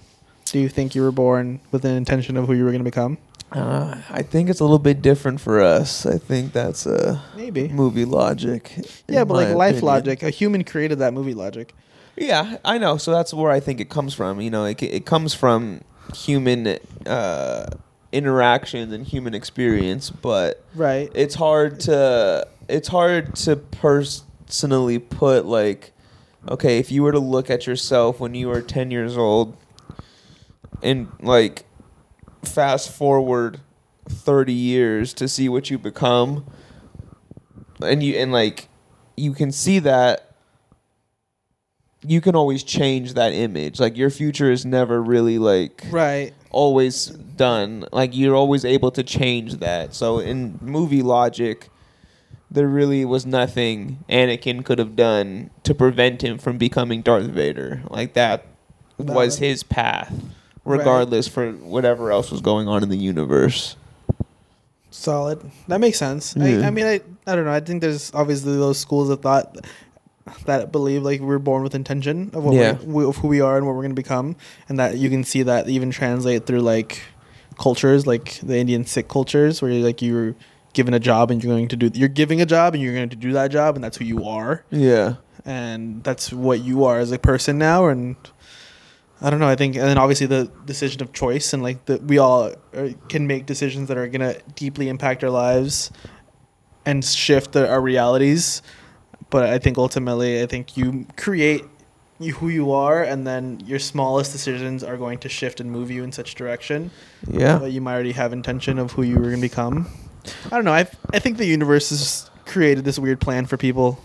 Do 0.45 0.59
you 0.59 0.68
think 0.68 0.95
you 0.95 1.03
were 1.03 1.12
born 1.12 1.61
with 1.72 1.85
an 1.87 1.97
intention 1.97 2.37
of 2.37 2.47
who 2.47 2.53
you 2.55 2.64
were 2.64 2.70
going 2.70 2.85
to 2.85 2.91
become? 2.91 3.16
Uh, 3.51 3.97
I 4.11 4.22
think 4.22 4.51
it's 4.51 4.61
a 4.61 4.64
little 4.64 4.79
bit 4.79 5.01
different 5.01 5.41
for 5.41 5.61
us. 5.62 6.05
I 6.05 6.18
think 6.18 6.53
that's 6.53 6.85
a 6.85 7.22
Maybe. 7.35 7.68
movie 7.68 8.05
logic. 8.05 8.72
Yeah, 9.09 9.24
but 9.24 9.35
like 9.35 9.49
life 9.55 9.76
opinion. 9.76 9.87
logic, 9.87 10.22
a 10.22 10.31
human 10.31 10.64
created 10.64 10.99
that 10.99 11.14
movie 11.14 11.35
logic. 11.35 11.74
Yeah, 12.16 12.59
I 12.64 12.76
know. 12.76 12.99
So 12.99 13.11
that's 13.11 13.33
where 13.33 13.51
I 13.51 13.61
think 13.61 13.81
it 13.81 13.89
comes 13.89 14.12
from. 14.12 14.41
You 14.41 14.51
know, 14.51 14.64
it, 14.64 14.83
it 14.83 15.07
comes 15.07 15.33
from 15.33 15.81
human 16.14 16.78
uh, 17.06 17.66
interactions 18.12 18.92
and 18.92 19.06
human 19.06 19.34
experience, 19.34 20.11
but 20.11 20.64
Right. 20.74 21.11
it's 21.14 21.34
hard 21.34 21.80
to 21.80 22.46
it's 22.68 22.88
hard 22.88 23.34
to 23.36 23.56
personally 23.56 24.98
put 24.98 25.46
like 25.46 25.92
okay 26.48 26.78
if 26.78 26.90
you 26.92 27.02
were 27.02 27.12
to 27.12 27.18
look 27.18 27.48
at 27.50 27.66
yourself 27.66 28.20
when 28.20 28.34
you 28.34 28.48
were 28.48 28.61
10 28.61 28.90
years 28.90 29.16
old 29.16 29.56
and 30.82 31.09
like 31.20 31.64
fast 32.44 32.90
forward 32.90 33.61
30 34.09 34.52
years 34.52 35.12
to 35.14 35.28
see 35.28 35.48
what 35.48 35.70
you 35.70 35.78
become 35.78 36.44
and 37.82 38.02
you 38.02 38.14
and 38.16 38.32
like 38.32 38.68
you 39.16 39.32
can 39.32 39.50
see 39.50 39.78
that 39.80 40.28
you 42.07 42.20
can 42.20 42.36
always 42.36 42.62
change 42.62 43.14
that 43.14 43.32
image 43.32 43.80
like 43.80 43.96
your 43.96 44.11
future 44.11 44.51
is 44.53 44.64
never 44.64 45.03
really 45.03 45.38
like 45.38 45.84
right. 45.90 46.32
always 46.51 47.07
done. 47.07 47.86
Like 47.92 48.14
you're 48.14 48.36
always 48.36 48.64
able 48.64 48.90
to 48.92 49.03
change 49.03 49.55
that. 49.55 49.94
So 49.94 50.18
in 50.18 50.59
movie 50.62 51.03
logic, 51.03 51.70
there 52.51 52.68
really 52.68 53.05
was 53.05 53.26
nothing 53.26 54.05
Anakin 54.09 54.64
could 54.64 54.78
have 54.78 54.94
done 54.96 55.51
to 55.64 55.74
prevent 55.74 56.22
him 56.22 56.38
from 56.38 56.57
becoming 56.59 57.03
Darth 57.03 57.26
Vader. 57.26 57.82
Like 57.88 58.14
that 58.14 58.46
was 58.99 59.38
his 59.38 59.62
path, 59.62 60.12
Right. 60.64 60.78
regardless 60.78 61.26
for 61.28 61.53
whatever 61.53 62.12
else 62.12 62.30
was 62.30 62.40
going 62.40 62.68
on 62.68 62.82
in 62.82 62.88
the 62.90 62.96
universe. 62.99 63.76
Solid. 64.90 65.51
That 65.68 65.80
makes 65.80 65.99
sense. 65.99 66.36
I, 66.36 66.62
I 66.66 66.70
mean, 66.70 66.86
I, 66.86 67.01
I 67.26 67.36
don't 67.36 67.44
know. 67.44 67.53
I 67.53 67.61
think 67.61 67.82
there's 67.82 68.12
obviously 68.14 68.57
those 68.57 68.78
schools 68.78 69.11
of 69.11 69.20
thought 69.20 69.57
that 70.47 70.72
believe 70.72 71.03
like 71.03 71.20
we're 71.20 71.39
born 71.39 71.62
with 71.62 71.74
intention 71.74 72.31
of 72.35 72.45
what 72.45 72.55
Yeah. 72.55 72.79
we, 72.85 73.05
of 73.05 73.16
who 73.16 73.29
we 73.29 73.41
are 73.41 73.57
and 73.57 73.66
what 73.66 73.74
we're 73.74 73.83
going 73.83 73.91
to 73.97 74.03
become, 74.03 74.37
and 74.68 74.79
that 74.79 74.97
you 74.99 75.11
can 75.11 75.24
see 75.24 75.43
that 75.45 75.68
even 75.68 75.91
translate 75.91 76.47
through 76.47 76.61
like 76.61 77.01
cultures, 77.59 78.07
like 78.07 78.39
the 78.43 78.57
Indian 78.59 78.85
Sikh 78.85 79.09
cultures, 79.09 79.61
where 79.61 79.70
you're, 79.70 79.85
like 79.85 80.01
you're 80.03 80.35
given 80.74 80.95
a 80.95 81.01
job 81.01 81.31
and 81.31 81.43
you're 81.43 81.53
going 81.53 81.66
to 81.68 81.76
do 81.76 81.91
you're 81.99 82.09
giving 82.09 82.41
a 82.41 82.47
job 82.47 82.74
and 82.74 82.83
you're 82.83 82.95
going 82.95 83.09
to 83.09 83.16
do 83.16 83.33
that 83.33 83.51
job 83.51 83.74
and 83.74 83.83
that's 83.83 83.97
who 83.97 84.05
you 84.05 84.24
are 84.24 84.64
Yeah. 84.70 85.14
and 85.45 86.05
that's 86.05 86.33
what 86.33 86.61
you 86.61 86.85
are 86.85 86.99
as 87.01 87.11
a 87.11 87.18
person 87.18 87.59
now 87.59 87.87
and 87.87 88.16
I 89.20 89.31
don't 89.31 89.41
know. 89.41 89.49
I 89.49 89.57
think, 89.57 89.74
and 89.74 89.85
then 89.85 89.99
obviously 89.99 90.29
the 90.29 90.49
decision 90.64 91.03
of 91.03 91.12
choice, 91.12 91.53
and 91.53 91.61
like 91.61 91.87
that 91.87 92.05
we 92.05 92.18
all 92.18 92.53
are, 92.72 92.91
can 93.09 93.26
make 93.26 93.47
decisions 93.47 93.89
that 93.89 93.97
are 93.99 94.07
gonna 94.07 94.37
deeply 94.55 94.89
impact 94.89 95.24
our 95.24 95.31
lives 95.31 95.91
and 96.87 97.05
shift 97.05 97.51
the, 97.51 97.68
our 97.68 97.81
realities. 97.81 98.62
But 99.31 99.45
I 99.51 99.59
think 99.59 99.76
ultimately, 99.79 100.43
I 100.43 100.47
think 100.47 100.76
you 100.76 101.07
create 101.16 101.64
you 102.20 102.35
who 102.35 102.49
you 102.49 102.72
are, 102.72 103.03
and 103.03 103.26
then 103.26 103.61
your 103.64 103.79
smallest 103.79 104.33
decisions 104.33 104.83
are 104.83 104.97
going 104.97 105.18
to 105.18 105.29
shift 105.29 105.61
and 105.61 105.70
move 105.70 105.91
you 105.91 106.03
in 106.03 106.11
such 106.12 106.35
direction 106.35 106.91
Yeah. 107.31 107.59
that 107.59 107.70
you 107.70 107.81
might 107.81 107.95
already 107.95 108.12
have 108.12 108.33
intention 108.33 108.79
of 108.79 108.93
who 108.93 109.03
you 109.03 109.16
were 109.16 109.24
gonna 109.31 109.39
become. 109.39 109.87
I 110.47 110.57
don't 110.57 110.64
know. 110.64 110.72
I 110.72 110.87
I 111.12 111.18
think 111.20 111.37
the 111.37 111.47
universe 111.47 111.91
has 111.91 112.29
created 112.45 112.85
this 112.85 112.99
weird 112.99 113.20
plan 113.20 113.47
for 113.47 113.57
people. 113.57 114.01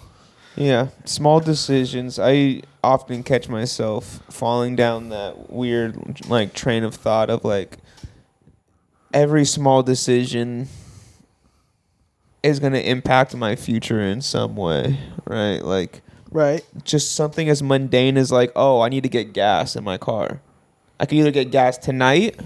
Yeah, 0.56 0.90
small 1.06 1.40
decisions. 1.40 2.20
I 2.20 2.62
often 2.84 3.24
catch 3.24 3.50
myself 3.50 4.20
falling 4.30 4.76
down 4.76 5.10
that 5.10 5.50
weird 5.52 6.30
like 6.30 6.54
train 6.54 6.84
of 6.84 6.94
thought 6.94 7.30
of 7.32 7.44
like 7.44 7.78
every 9.14 9.46
small 9.46 9.82
decision 9.82 10.68
is 12.44 12.60
going 12.60 12.74
to 12.74 12.89
impact 12.89 13.36
my 13.36 13.56
future 13.56 14.02
in 14.02 14.22
some 14.22 14.56
way, 14.56 15.00
right? 15.26 15.60
Like 15.64 16.02
Right. 16.30 16.62
just 16.84 17.16
something 17.16 17.48
as 17.50 17.64
mundane 17.64 18.18
as 18.18 18.32
like, 18.32 18.52
oh, 18.56 18.82
I 18.82 18.89
need 18.89 19.04
to 19.04 19.10
get 19.10 19.34
gas 19.34 19.76
in 19.76 19.84
my 19.84 19.98
car. 19.98 20.41
I 21.00 21.06
can 21.06 21.18
either 21.20 21.32
get 21.32 21.52
gas 21.52 21.78
tonight 21.78 22.39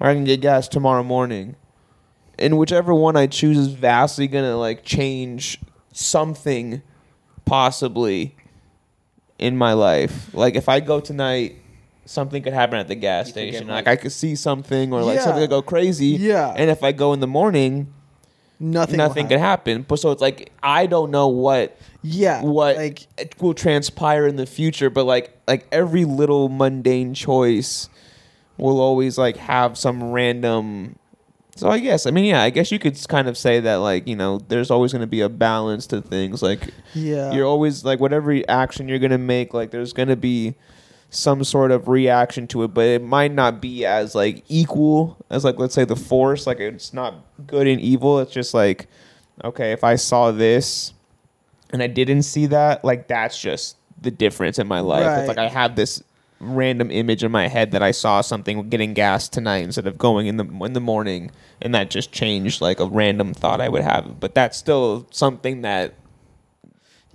or 0.00 0.08
I 0.08 0.14
can 0.14 0.24
get 0.24 0.40
gas 0.40 0.66
tomorrow 0.68 1.02
morning. 1.02 1.56
And 2.38 2.56
whichever 2.58 2.94
one 2.94 3.16
I 3.16 3.26
choose 3.26 3.56
is 3.58 3.68
vastly 3.68 4.26
gonna 4.28 4.56
like 4.56 4.84
change 4.84 5.60
something 5.92 6.82
possibly 7.44 8.36
in 9.38 9.56
my 9.56 9.72
life. 9.72 10.32
Like 10.34 10.54
if 10.56 10.68
I 10.68 10.80
go 10.80 11.00
tonight, 11.00 11.56
something 12.06 12.42
could 12.42 12.52
happen 12.52 12.78
at 12.78 12.88
the 12.88 12.94
gas 12.94 13.26
You 13.26 13.32
station. 13.32 13.66
like- 13.68 13.86
Like, 13.86 13.98
I 13.98 14.00
could 14.00 14.12
see 14.12 14.34
something 14.34 14.92
or 14.92 15.02
like 15.02 15.16
Yeah. 15.16 15.24
something 15.24 15.42
could 15.42 15.50
go 15.50 15.62
crazy. 15.62 16.06
Yeah. 16.18 16.54
And 16.56 16.70
if 16.70 16.82
I 16.82 16.92
go 16.92 17.12
in 17.12 17.20
the 17.20 17.26
morning, 17.26 17.92
Nothing. 18.60 18.96
nothing 18.96 19.28
could 19.28 19.38
happen. 19.38 19.82
But 19.82 20.00
so 20.00 20.10
it's 20.10 20.20
like 20.22 20.52
I 20.62 20.86
don't 20.86 21.10
know 21.10 21.28
what 21.28 21.78
Yeah. 22.02 22.42
what 22.42 22.76
like 22.76 23.06
it 23.16 23.40
will 23.40 23.54
transpire 23.54 24.26
in 24.26 24.36
the 24.36 24.46
future 24.46 24.90
but 24.90 25.04
like 25.04 25.36
like 25.46 25.66
every 25.72 26.04
little 26.04 26.48
mundane 26.48 27.14
choice 27.14 27.88
will 28.56 28.80
always 28.80 29.16
like 29.18 29.36
have 29.36 29.78
some 29.78 30.10
random 30.12 30.96
so 31.56 31.68
i 31.68 31.78
guess 31.78 32.06
i 32.06 32.10
mean 32.10 32.24
yeah 32.24 32.42
i 32.42 32.50
guess 32.50 32.70
you 32.72 32.78
could 32.78 32.96
kind 33.08 33.28
of 33.28 33.36
say 33.38 33.60
that 33.60 33.76
like 33.76 34.06
you 34.08 34.14
know 34.16 34.38
there's 34.48 34.70
always 34.70 34.92
going 34.92 35.00
to 35.00 35.06
be 35.08 35.20
a 35.20 35.28
balance 35.28 35.86
to 35.88 36.00
things 36.00 36.42
like 36.42 36.70
yeah. 36.94 37.32
you're 37.32 37.46
always 37.46 37.84
like 37.84 38.00
whatever 38.00 38.36
action 38.48 38.88
you're 38.88 38.98
going 38.98 39.10
to 39.10 39.18
make 39.18 39.54
like 39.54 39.70
there's 39.70 39.92
going 39.92 40.08
to 40.08 40.16
be 40.16 40.54
some 41.10 41.42
sort 41.42 41.70
of 41.70 41.88
reaction 41.88 42.46
to 42.46 42.62
it 42.64 42.68
but 42.74 42.84
it 42.84 43.02
might 43.02 43.32
not 43.32 43.60
be 43.62 43.86
as 43.86 44.14
like 44.14 44.44
equal 44.48 45.16
as 45.30 45.42
like 45.44 45.58
let's 45.58 45.74
say 45.74 45.84
the 45.84 45.96
force 45.96 46.46
like 46.46 46.60
it's 46.60 46.92
not 46.92 47.14
good 47.46 47.66
and 47.66 47.80
evil 47.80 48.18
it's 48.20 48.32
just 48.32 48.52
like 48.52 48.86
okay 49.42 49.72
if 49.72 49.82
i 49.82 49.96
saw 49.96 50.30
this 50.30 50.92
and 51.70 51.82
i 51.82 51.86
didn't 51.86 52.24
see 52.24 52.44
that 52.44 52.84
like 52.84 53.08
that's 53.08 53.40
just 53.40 53.76
the 54.02 54.10
difference 54.10 54.58
in 54.58 54.66
my 54.66 54.80
life 54.80 55.06
Right. 55.06 55.18
it's 55.20 55.28
like 55.28 55.38
i 55.38 55.48
have 55.48 55.76
this 55.76 56.02
random 56.40 56.90
image 56.90 57.24
in 57.24 57.32
my 57.32 57.48
head 57.48 57.70
that 57.70 57.82
i 57.82 57.90
saw 57.90 58.20
something 58.20 58.68
getting 58.68 58.92
gas 58.92 59.28
tonight 59.30 59.64
instead 59.64 59.86
of 59.86 59.96
going 59.96 60.26
in 60.26 60.36
the 60.36 60.44
in 60.62 60.74
the 60.74 60.80
morning 60.80 61.30
and 61.62 61.74
that 61.74 61.88
just 61.88 62.12
changed 62.12 62.60
like 62.60 62.80
a 62.80 62.86
random 62.86 63.32
thought 63.32 63.62
i 63.62 63.68
would 63.68 63.82
have 63.82 64.20
but 64.20 64.34
that's 64.34 64.58
still 64.58 65.06
something 65.10 65.62
that 65.62 65.94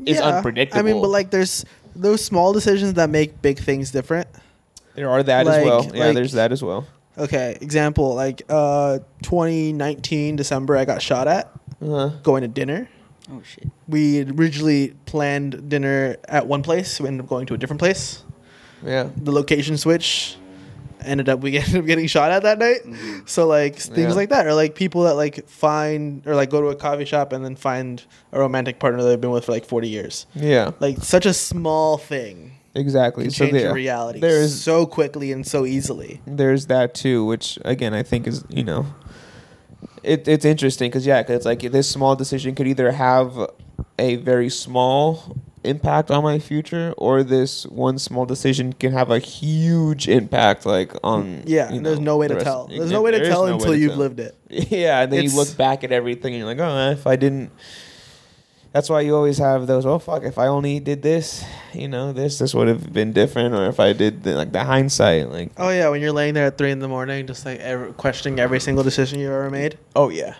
is 0.05 0.19
unpredictable. 0.19 0.79
I 0.79 0.81
mean, 0.81 1.01
but 1.01 1.09
like 1.09 1.29
there's 1.29 1.63
those 1.95 2.23
small 2.23 2.53
decisions 2.53 2.93
that 2.93 3.09
make 3.09 3.41
big 3.41 3.59
things 3.59 3.91
different. 3.91 4.27
There 4.95 5.09
are 5.09 5.23
that 5.23 5.45
Like- 5.45 5.59
as 5.59 5.65
well. 5.65 5.91
Yeah, 5.93 6.05
like- 6.05 6.15
there's 6.15 6.33
that 6.33 6.51
as 6.51 6.63
well. 6.63 6.85
Okay, 7.17 7.57
example 7.61 8.15
like 8.15 8.41
uh 8.49 8.99
2019 9.21 10.35
December 10.35 10.75
I 10.77 10.85
got 10.85 11.01
shot 11.01 11.27
at 11.27 11.51
Uh-huh. 11.81 12.09
going 12.23 12.41
to 12.41 12.47
dinner. 12.47 12.89
Oh 13.31 13.41
shit. 13.43 13.69
We 13.87 14.21
originally 14.23 14.95
planned 15.05 15.69
dinner 15.69 16.17
at 16.27 16.47
one 16.47 16.61
place, 16.63 16.99
we 16.99 17.07
ended 17.07 17.21
up 17.25 17.29
going 17.29 17.45
to 17.47 17.53
a 17.53 17.57
different 17.57 17.79
place. 17.79 18.23
Yeah. 18.85 19.07
The 19.15 19.31
location 19.31 19.77
switch 19.77 20.37
ended 21.05 21.29
up 21.29 21.41
we 21.41 21.57
ended 21.59 21.75
up 21.77 21.85
getting 21.85 22.07
shot 22.07 22.31
at 22.31 22.43
that 22.43 22.59
night. 22.59 22.81
Mm-hmm. 22.85 23.19
So 23.25 23.47
like 23.47 23.75
things 23.77 23.97
Yeah. 23.97 24.13
like 24.13 24.29
that, 24.29 24.45
or 24.47 24.53
like 24.53 24.75
people 24.75 25.03
that 25.03 25.15
like 25.15 25.47
find 25.47 26.25
or 26.27 26.35
like 26.35 26.49
go 26.49 26.61
to 26.61 26.67
a 26.67 26.75
coffee 26.75 27.05
shop 27.05 27.33
and 27.33 27.43
then 27.43 27.55
find 27.55 28.03
a 28.31 28.39
romantic 28.39 28.79
partner 28.79 29.01
that 29.01 29.09
they've 29.09 29.21
been 29.21 29.31
with 29.31 29.45
for 29.45 29.51
like 29.51 29.65
40 29.65 29.87
years. 29.89 30.25
Yeah. 30.35 30.71
Like 30.79 30.97
such 31.03 31.25
a 31.25 31.33
small 31.33 31.97
thing 31.97 32.51
Exactly. 32.75 33.29
So 33.29 33.45
change 33.45 33.51
there, 33.61 33.71
reality 33.73 34.19
there's 34.19 34.59
so 34.59 34.87
quickly 34.87 35.31
and 35.31 35.45
so 35.45 35.63
easily. 35.65 36.21
there's 36.25 36.65
that 36.67 36.95
too, 36.95 37.23
which 37.23 37.59
again 37.63 37.93
I 37.93 38.01
think 38.01 38.25
is 38.25 38.43
you 38.49 38.63
know, 38.63 38.87
it 40.01 40.27
it's 40.27 40.43
interesting 40.45 40.89
because 40.89 41.05
yeah, 41.05 41.21
'cause 41.23 41.35
it's 41.35 41.45
like 41.45 41.61
this 41.61 41.89
small 41.89 42.15
decision 42.15 42.55
could 42.55 42.67
either 42.67 42.91
have 42.91 43.47
a 43.99 44.15
very 44.17 44.49
small 44.49 45.37
impact 45.63 46.11
on 46.11 46.23
my 46.23 46.39
future, 46.39 46.93
or 46.97 47.23
this 47.23 47.65
one 47.67 47.97
small 47.99 48.25
decision 48.25 48.73
can 48.73 48.91
have 48.91 49.09
a 49.11 49.19
huge 49.19 50.07
impact 50.07 50.65
like 50.65 50.93
on 51.03 51.43
Yeah, 51.45 51.71
you 51.71 51.81
there's 51.81 51.99
no 51.99 52.17
way 52.17 52.27
the 52.27 52.35
to 52.35 52.43
tell. 52.43 52.67
There's 52.67 52.91
no 52.91 53.01
way 53.01 53.11
to 53.11 53.17
There 53.19 53.27
tell 53.29 53.45
no 53.47 53.53
until 53.53 53.71
to 53.71 53.77
you've 53.77 53.91
tell. 53.91 53.99
lived 53.99 54.19
it. 54.19 54.35
Yeah, 54.69 55.01
and 55.01 55.11
then 55.11 55.19
It's- 55.19 55.33
you 55.33 55.39
look 55.39 55.55
back 55.57 55.83
at 55.83 55.91
everything 55.91 56.33
and 56.33 56.39
you're 56.39 56.47
like, 56.53 56.59
oh, 56.59 56.91
if 56.91 57.07
I 57.07 57.15
didn't. 57.15 57.51
That's 58.71 58.89
why 58.89 59.01
you 59.01 59.15
always 59.15 59.37
have 59.37 59.67
those. 59.67 59.85
Oh 59.85 59.99
fuck! 59.99 60.23
If 60.23 60.39
I 60.39 60.47
only 60.47 60.79
did 60.79 61.03
this, 61.03 61.45
you 61.73 61.87
know, 61.87 62.11
this 62.11 62.39
this 62.39 62.55
would 62.55 62.67
have 62.67 62.91
been 62.91 63.13
different. 63.13 63.53
Or 63.53 63.67
if 63.67 63.79
I 63.79 63.93
did 63.93 64.23
the, 64.23 64.33
like 64.33 64.51
the 64.51 64.63
hindsight, 64.63 65.29
like, 65.29 65.51
Oh 65.57 65.69
yeah, 65.69 65.89
when 65.89 66.01
you're 66.01 66.11
laying 66.11 66.33
there 66.33 66.47
at 66.47 66.57
three 66.57 66.71
in 66.71 66.79
the 66.79 66.87
morning, 66.87 67.27
just 67.27 67.45
like 67.45 67.59
ever, 67.59 67.93
questioning 67.93 68.39
every 68.39 68.59
single 68.59 68.83
decision 68.83 69.19
you 69.19 69.27
ever 69.27 69.51
made, 69.51 69.77
oh 69.95 70.09
yeah, 70.09 70.33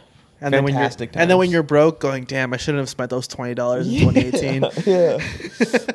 and 0.43 0.53
then 0.53 0.63
when 0.63 0.73
you're 0.73 0.81
Fantastic 0.81 1.11
and 1.15 1.29
then 1.29 1.37
when 1.37 1.49
you're 1.49 1.63
broke, 1.63 1.99
going, 1.99 2.25
damn, 2.25 2.53
I 2.53 2.57
shouldn't 2.57 2.79
have 2.79 2.89
spent 2.89 3.09
those 3.09 3.27
twenty 3.27 3.53
dollars 3.53 3.87
in 3.87 3.99
2018. 4.13 4.63
yeah, 4.85 5.17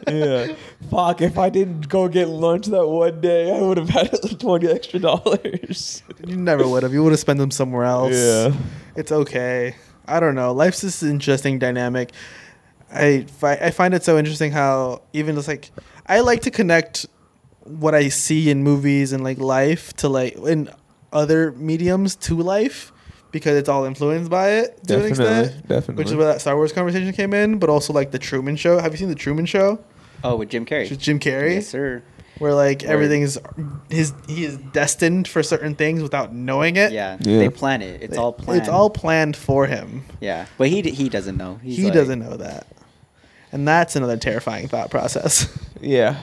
yeah. 0.08 0.54
Fuck! 0.90 1.20
If 1.20 1.38
I 1.38 1.50
didn't 1.50 1.88
go 1.88 2.08
get 2.08 2.28
lunch 2.28 2.66
that 2.66 2.86
one 2.86 3.20
day, 3.20 3.54
I 3.56 3.60
would 3.60 3.76
have 3.76 3.90
had 3.90 4.10
twenty 4.40 4.68
extra 4.68 5.00
dollars. 5.00 6.02
you 6.26 6.36
never 6.36 6.66
would 6.66 6.82
have. 6.82 6.92
You 6.92 7.02
would 7.04 7.12
have 7.12 7.20
spent 7.20 7.38
them 7.38 7.50
somewhere 7.50 7.84
else. 7.84 8.14
Yeah. 8.16 8.54
it's 8.96 9.12
okay. 9.12 9.76
I 10.06 10.20
don't 10.20 10.34
know. 10.34 10.52
Life's 10.52 10.80
this 10.80 11.02
interesting 11.02 11.58
dynamic. 11.58 12.12
I 12.90 13.24
fi- 13.24 13.58
I 13.60 13.70
find 13.70 13.92
it 13.92 14.02
so 14.02 14.16
interesting 14.16 14.50
how 14.52 15.02
even 15.12 15.34
just 15.34 15.46
like 15.48 15.70
I 16.06 16.20
like 16.20 16.40
to 16.42 16.50
connect 16.50 17.04
what 17.64 17.94
I 17.94 18.08
see 18.08 18.48
in 18.48 18.62
movies 18.62 19.12
and 19.12 19.22
like 19.22 19.36
life 19.38 19.92
to 19.98 20.08
like 20.08 20.36
in 20.38 20.70
other 21.12 21.52
mediums 21.52 22.16
to 22.16 22.34
life 22.40 22.92
because 23.30 23.56
it's 23.58 23.68
all 23.68 23.84
influenced 23.84 24.30
by 24.30 24.50
it 24.50 24.82
to 24.86 25.00
an 25.00 25.06
extent. 25.06 25.68
definitely. 25.68 25.94
Which 25.96 26.08
is 26.08 26.14
where 26.16 26.26
that 26.26 26.40
Star 26.40 26.56
Wars 26.56 26.72
conversation 26.72 27.12
came 27.12 27.34
in, 27.34 27.58
but 27.58 27.68
also 27.70 27.92
like 27.92 28.10
the 28.10 28.18
Truman 28.18 28.56
Show. 28.56 28.78
Have 28.78 28.92
you 28.92 28.98
seen 28.98 29.08
the 29.08 29.14
Truman 29.14 29.46
Show? 29.46 29.78
Oh, 30.24 30.36
with 30.36 30.48
Jim 30.48 30.64
Carrey. 30.66 30.88
With 30.90 30.98
Jim 30.98 31.20
Carrey, 31.20 31.54
Yes, 31.56 31.68
sir. 31.68 32.02
where 32.38 32.54
like 32.54 32.82
Word. 32.82 33.02
is, 33.12 33.38
his 33.90 34.12
he 34.26 34.44
is 34.44 34.56
destined 34.72 35.28
for 35.28 35.42
certain 35.42 35.74
things 35.74 36.02
without 36.02 36.34
knowing 36.34 36.76
it. 36.76 36.90
Yeah, 36.92 37.18
Yeah. 37.20 37.38
they 37.38 37.48
plan 37.50 37.82
it. 37.82 38.02
It's 38.02 38.16
all 38.18 38.32
planned. 38.32 38.60
It's 38.60 38.68
all 38.68 38.90
planned 38.90 39.36
for 39.36 39.66
him. 39.66 40.04
Yeah, 40.20 40.46
but 40.56 40.68
he 40.68 40.82
d- 40.82 40.90
he 40.90 41.08
doesn't 41.08 41.36
know. 41.36 41.60
He's 41.62 41.76
he 41.76 41.84
like- 41.84 41.92
doesn't 41.94 42.18
know 42.18 42.36
that, 42.36 42.66
and 43.52 43.66
that's 43.68 43.94
another 43.96 44.16
terrifying 44.16 44.68
thought 44.68 44.90
process. 44.90 45.46
Yeah. 45.80 46.16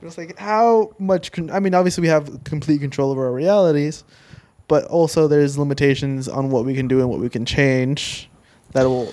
It's 0.00 0.16
like 0.16 0.38
how 0.38 0.92
much? 1.00 1.32
Con- 1.32 1.50
I 1.50 1.58
mean, 1.58 1.74
obviously 1.74 2.02
we 2.02 2.08
have 2.08 2.44
complete 2.44 2.80
control 2.80 3.10
over 3.10 3.24
our 3.26 3.32
realities, 3.32 4.04
but 4.72 4.86
also 4.86 5.28
there's 5.28 5.58
limitations 5.58 6.28
on 6.28 6.48
what 6.48 6.64
we 6.64 6.74
can 6.74 6.88
do 6.88 7.00
and 7.00 7.10
what 7.10 7.20
we 7.20 7.28
can 7.28 7.44
change 7.44 8.30
that 8.72 8.84
will 8.84 9.12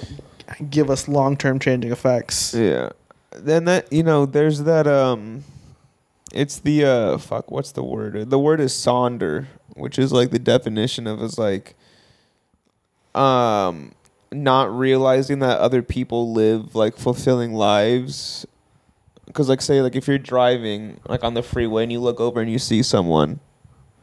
give 0.70 0.89
us 0.89 1.10
long-term 1.10 1.60
changing 1.60 1.91
effects. 1.91 2.53
Yeah. 2.53 2.91
Then 3.32 3.66
that 3.66 3.91
you 3.91 4.01
know, 4.01 4.26
there's 4.26 4.64
that 4.64 4.88
um 4.88 5.43
it's 6.32 6.60
the 6.60 6.86
uh 6.86 7.18
fuck, 7.18 7.51
what's 7.51 7.74
the 7.74 7.84
word? 7.84 8.30
The 8.30 8.39
word 8.39 8.62
is 8.62 8.72
sonder, 8.72 9.47
which 9.74 9.99
is 9.99 10.14
like 10.14 10.32
the 10.32 10.39
definition 10.39 11.05
of 11.07 11.22
is 11.22 11.38
like 11.38 11.76
um 13.14 13.91
not 14.32 14.74
realizing 14.74 15.39
that 15.39 15.60
other 15.60 15.82
people 15.82 16.32
live 16.32 16.74
like 16.74 16.95
fulfilling 16.95 17.51
lives 17.51 18.45
cuz 19.34 19.49
like 19.49 19.62
say 19.62 19.82
like 19.82 19.97
if 19.97 20.07
you're 20.07 20.18
driving 20.18 21.01
like 21.10 21.22
on 21.22 21.34
the 21.34 21.43
freeway 21.43 21.84
and 21.84 21.91
you 21.91 21.99
look 21.99 22.22
over 22.22 22.39
and 22.39 22.49
you 22.49 22.60
see 22.60 22.82
someone 22.82 23.41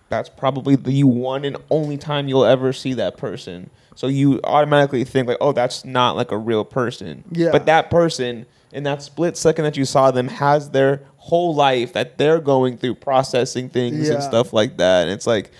that's 0.08 0.28
probably 0.28 0.76
the 0.76 1.04
one 1.04 1.44
and 1.44 1.56
only 1.70 1.96
time 1.96 2.28
you'll 2.28 2.44
ever 2.44 2.72
see 2.72 2.94
that 2.94 3.16
person. 3.16 3.70
So 3.94 4.06
you 4.08 4.40
automatically 4.44 5.04
think 5.04 5.26
like, 5.28 5.38
oh, 5.40 5.52
that's 5.52 5.84
not 5.84 6.16
like 6.16 6.30
a 6.30 6.36
real 6.38 6.64
person. 6.64 7.24
Yeah. 7.32 7.50
But 7.50 7.66
that 7.66 7.90
person 7.90 8.46
in 8.72 8.82
that 8.84 9.02
split 9.02 9.36
second 9.36 9.64
that 9.64 9.76
you 9.76 9.84
saw 9.84 10.10
them 10.10 10.28
has 10.28 10.70
their 10.70 11.02
whole 11.16 11.54
life 11.54 11.92
that 11.94 12.18
they're 12.18 12.40
going 12.40 12.76
through 12.76 12.94
processing 12.96 13.68
things 13.68 14.08
Yeah. 14.08 14.14
and 14.14 14.22
stuff 14.22 14.52
like 14.52 14.76
that. 14.76 15.02
And 15.04 15.10
it's 15.10 15.26
like 15.26 15.50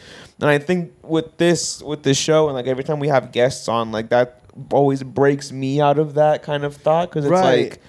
and 0.40 0.50
I 0.50 0.58
think 0.58 0.92
with 1.02 1.36
this 1.38 1.82
with 1.82 2.02
this 2.02 2.18
show 2.18 2.46
and 2.46 2.54
like 2.54 2.66
every 2.66 2.84
time 2.84 3.00
we 3.00 3.08
have 3.08 3.32
guests 3.32 3.68
on, 3.68 3.90
like 3.90 4.10
that 4.10 4.42
always 4.70 5.02
breaks 5.02 5.50
me 5.50 5.80
out 5.80 5.98
of 5.98 6.14
that 6.14 6.42
kind 6.42 6.62
of 6.64 6.76
thought 6.76 7.08
because 7.08 7.24
it's 7.24 7.32
Right. 7.32 7.70
like 7.70 7.80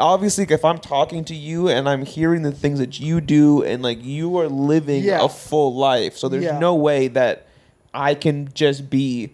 obviously 0.00 0.44
if 0.48 0.64
i'm 0.64 0.78
talking 0.78 1.24
to 1.24 1.34
you 1.34 1.68
and 1.68 1.88
i'm 1.88 2.04
hearing 2.04 2.42
the 2.42 2.52
things 2.52 2.78
that 2.78 2.98
you 3.00 3.20
do 3.20 3.62
and 3.62 3.82
like 3.82 4.02
you 4.02 4.36
are 4.38 4.48
living 4.48 5.02
Yeah. 5.04 5.24
a 5.24 5.28
full 5.28 5.74
life 5.74 6.16
so 6.16 6.28
there's 6.28 6.44
Yeah. 6.44 6.58
no 6.58 6.74
way 6.74 7.08
that 7.08 7.46
i 7.92 8.14
can 8.14 8.48
just 8.54 8.88
be 8.90 9.30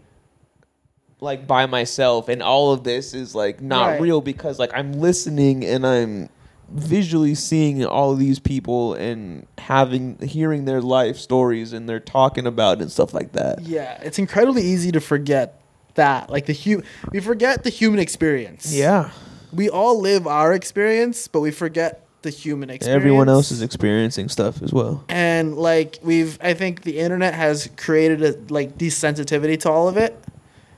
like 1.21 1.47
by 1.47 1.67
myself 1.67 2.29
and 2.29 2.43
all 2.43 2.73
of 2.73 2.85
this 2.85 3.13
is 3.15 3.35
like 3.35 3.61
not 3.61 3.87
Right. 3.87 4.01
real 4.01 4.21
because 4.21 4.59
like 4.59 4.71
i'm 4.75 4.93
listening 4.95 5.65
and 5.65 5.87
i'm 5.87 6.29
visually 6.73 7.35
seeing 7.35 7.85
all 7.85 8.13
of 8.13 8.19
these 8.19 8.39
people 8.39 8.95
and 8.95 9.47
having 9.59 10.17
hearing 10.19 10.67
their 10.67 10.81
life 10.81 11.17
stories 11.17 11.73
and 11.73 11.89
they're 11.89 11.99
talking 11.99 12.47
about 12.47 12.79
it 12.79 12.83
and 12.83 12.93
stuff 12.93 13.13
like 13.13 13.33
that 13.33 13.61
Yeah, 13.63 13.99
it's 14.03 14.19
incredibly 14.21 14.63
easy 14.63 14.93
to 14.93 15.01
forget 15.01 15.61
that. 15.95 16.31
Like 16.31 16.47
the 16.47 16.53
hu- 16.55 16.83
we 17.11 17.19
forget 17.19 17.65
the 17.65 17.71
human 17.71 17.99
experience. 17.99 18.73
yeah 18.73 19.11
we 19.53 19.69
all 19.69 20.01
live 20.01 20.27
our 20.27 20.53
experience, 20.53 21.29
but 21.29 21.41
we 21.41 21.51
forget 21.51 22.07
the 22.23 22.31
human 22.31 22.69
experience. 22.69 23.01
everyone 23.01 23.29
else 23.29 23.51
is 23.51 23.63
experiencing 23.63 24.29
stuff 24.29 24.63
as 24.63 24.73
well. 24.73 25.05
And 25.09 25.57
like 25.57 25.99
we've 26.03 26.39
i 26.43 26.53
think 26.53 26.83
the 26.83 26.99
internet 26.99 27.33
has 27.35 27.71
created 27.77 28.23
a 28.23 28.53
like 28.53 28.77
desensitivity 28.77 29.59
to 29.61 29.71
all 29.71 29.89
of 29.89 29.97
it 29.97 30.23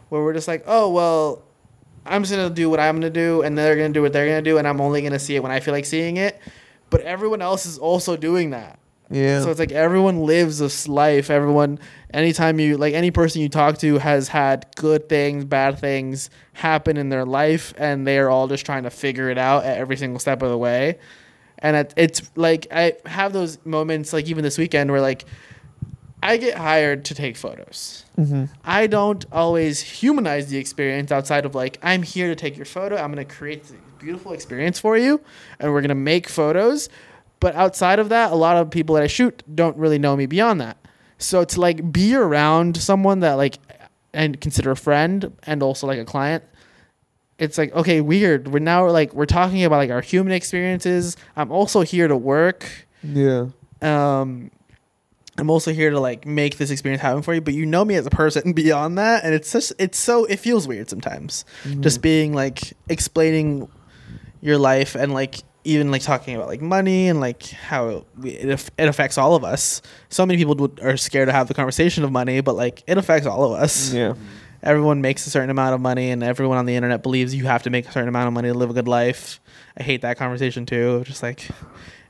where 0.08 0.22
we're 0.22 0.34
just 0.34 0.46
like 0.46 0.62
oh 0.68 0.88
well 0.90 1.42
i'm 2.06 2.22
just 2.22 2.32
gonna 2.32 2.48
do 2.48 2.70
what 2.70 2.78
i'm 2.78 2.94
gonna 2.94 3.10
do 3.10 3.42
and 3.42 3.58
they're 3.58 3.74
gonna 3.74 3.88
do 3.92 4.02
what 4.02 4.12
they're 4.12 4.26
gonna 4.26 4.40
do 4.40 4.58
and 4.58 4.68
i'm 4.68 4.80
only 4.80 5.02
gonna 5.02 5.18
see 5.18 5.34
it 5.34 5.42
when 5.42 5.50
i 5.50 5.58
feel 5.58 5.74
like 5.74 5.84
seeing 5.84 6.16
it. 6.16 6.38
But 6.90 7.00
everyone 7.00 7.40
else 7.42 7.66
is 7.66 7.78
also 7.78 8.16
doing 8.16 8.50
that 8.50 8.78
yeah. 9.12 9.42
So 9.42 9.50
it's 9.50 9.60
like 9.60 9.72
everyone 9.72 10.24
lives 10.24 10.58
this 10.58 10.88
life. 10.88 11.28
Everyone 11.28 11.78
anytime 12.14 12.58
you 12.58 12.78
like 12.78 12.94
any 12.94 13.10
person 13.10 13.42
you 13.42 13.48
talk 13.50 13.76
to 13.78 13.98
has 13.98 14.28
had 14.28 14.66
good 14.76 15.08
things 15.08 15.44
bad 15.44 15.78
things 15.78 16.30
happen 16.54 16.96
in 16.96 17.10
their 17.10 17.26
life 17.26 17.74
and 17.76 18.06
they're 18.06 18.30
all 18.30 18.48
just 18.48 18.64
trying 18.64 18.84
to 18.84 18.90
figure 18.90 19.28
it 19.28 19.36
out 19.36 19.64
at 19.64 19.76
every 19.76 19.98
single 19.98 20.18
step 20.18 20.40
of 20.40 20.48
the 20.48 20.56
way. 20.56 20.98
And 21.58 21.76
it, 21.76 21.94
it's 21.96 22.30
like 22.36 22.66
i 22.72 22.94
have 23.04 23.32
those 23.32 23.58
moments 23.66 24.12
like 24.12 24.26
even 24.26 24.42
this 24.42 24.56
weekend 24.58 24.90
where 24.90 25.00
like 25.00 25.26
i 26.22 26.36
get 26.36 26.56
hired 26.56 27.04
to 27.04 27.14
take 27.14 27.36
photos. 27.36 28.04
Mm-hmm. 28.18 28.46
i 28.64 28.86
don't 28.86 29.24
always 29.30 29.80
humanize 29.80 30.48
the 30.48 30.58
experience 30.58 31.12
outside 31.12 31.44
of 31.44 31.54
like 31.54 31.78
i'm 31.82 32.02
here 32.02 32.28
to 32.28 32.34
take 32.34 32.56
your 32.56 32.66
photo. 32.66 32.96
I'm 32.96 33.12
going 33.12 33.26
to 33.26 33.32
create 33.32 33.62
this 33.62 33.74
beautiful 33.98 34.32
experience 34.32 34.80
for 34.80 34.96
you 34.96 35.20
and 35.60 35.72
we're 35.72 35.82
going 35.82 35.90
to 35.90 35.94
make 35.94 36.28
photos 36.28 36.88
but 37.42 37.56
outside 37.56 37.98
of 37.98 38.08
that 38.08 38.30
a 38.30 38.36
lot 38.36 38.56
of 38.56 38.70
people 38.70 38.94
that 38.94 39.02
i 39.02 39.08
shoot 39.08 39.42
don't 39.52 39.76
really 39.76 39.98
know 39.98 40.16
me 40.16 40.26
beyond 40.26 40.60
that. 40.60 40.78
So 41.18 41.44
to 41.44 41.60
like 41.60 41.92
be 41.92 42.14
around 42.14 42.76
someone 42.76 43.20
that 43.20 43.34
like 43.34 43.58
and 44.14 44.40
consider 44.40 44.70
a 44.70 44.76
friend 44.76 45.36
and 45.44 45.62
also 45.62 45.86
like 45.86 45.98
a 45.98 46.04
client 46.04 46.44
it's 47.38 47.58
like 47.58 47.74
okay 47.74 48.00
weird. 48.00 48.48
We're 48.48 48.60
now 48.60 48.88
like 48.88 49.12
we're 49.12 49.26
talking 49.26 49.64
about 49.64 49.78
like 49.78 49.90
our 49.90 50.00
human 50.00 50.32
experiences. 50.32 51.16
I'm 51.34 51.50
also 51.50 51.80
here 51.80 52.06
to 52.06 52.16
work. 52.16 52.86
Yeah. 53.02 53.48
Um 53.82 54.50
i'm 55.38 55.48
also 55.48 55.72
here 55.72 55.90
to 55.90 55.98
like 55.98 56.26
make 56.26 56.58
this 56.58 56.70
experience 56.70 57.02
happen 57.02 57.22
for 57.22 57.34
you. 57.34 57.40
But 57.40 57.54
you 57.54 57.66
know 57.66 57.84
me 57.84 57.96
as 57.96 58.06
a 58.06 58.10
person 58.10 58.52
beyond 58.62 58.98
that. 58.98 59.24
And 59.24 59.34
it's 59.34 59.50
just 59.50 59.72
it's 59.80 59.98
so 59.98 60.24
it 60.26 60.38
feels 60.38 60.68
weird 60.68 60.88
sometimes. 60.88 61.44
Just 61.80 62.00
being 62.02 62.32
like 62.32 62.74
explaining 62.88 63.68
your 64.40 64.58
life 64.58 64.94
and 64.94 65.12
like 65.12 65.42
even 65.64 65.90
like 65.90 66.02
talking 66.02 66.34
about 66.34 66.48
like 66.48 66.60
money 66.60 67.08
and 67.08 67.20
like 67.20 67.42
how 67.50 68.04
it, 68.22 68.70
it 68.76 68.88
affects 68.88 69.18
all 69.18 69.34
of 69.34 69.44
us. 69.44 69.82
So 70.08 70.26
many 70.26 70.38
people 70.38 70.54
would, 70.56 70.80
are 70.80 70.96
scared 70.96 71.28
to 71.28 71.32
have 71.32 71.48
the 71.48 71.54
conversation 71.54 72.04
of 72.04 72.12
money 72.12 72.40
but 72.40 72.56
like 72.56 72.82
it 72.86 72.98
affects 72.98 73.26
all 73.26 73.44
of 73.44 73.60
us. 73.60 73.92
Yeah. 73.92 74.14
Everyone 74.62 75.00
makes 75.00 75.26
a 75.26 75.30
certain 75.30 75.50
amount 75.50 75.74
of 75.74 75.80
money 75.80 76.10
and 76.10 76.22
everyone 76.22 76.56
on 76.56 76.66
the 76.66 76.76
internet 76.76 77.02
believes 77.02 77.34
you 77.34 77.46
have 77.46 77.64
to 77.64 77.70
make 77.70 77.88
a 77.88 77.92
certain 77.92 78.08
amount 78.08 78.28
of 78.28 78.32
money 78.32 78.48
to 78.48 78.54
live 78.54 78.70
a 78.70 78.74
good 78.74 78.88
life. 78.88 79.40
I 79.76 79.82
hate 79.82 80.02
that 80.02 80.18
conversation 80.18 80.66
too 80.66 81.02
just 81.04 81.22
like 81.22 81.48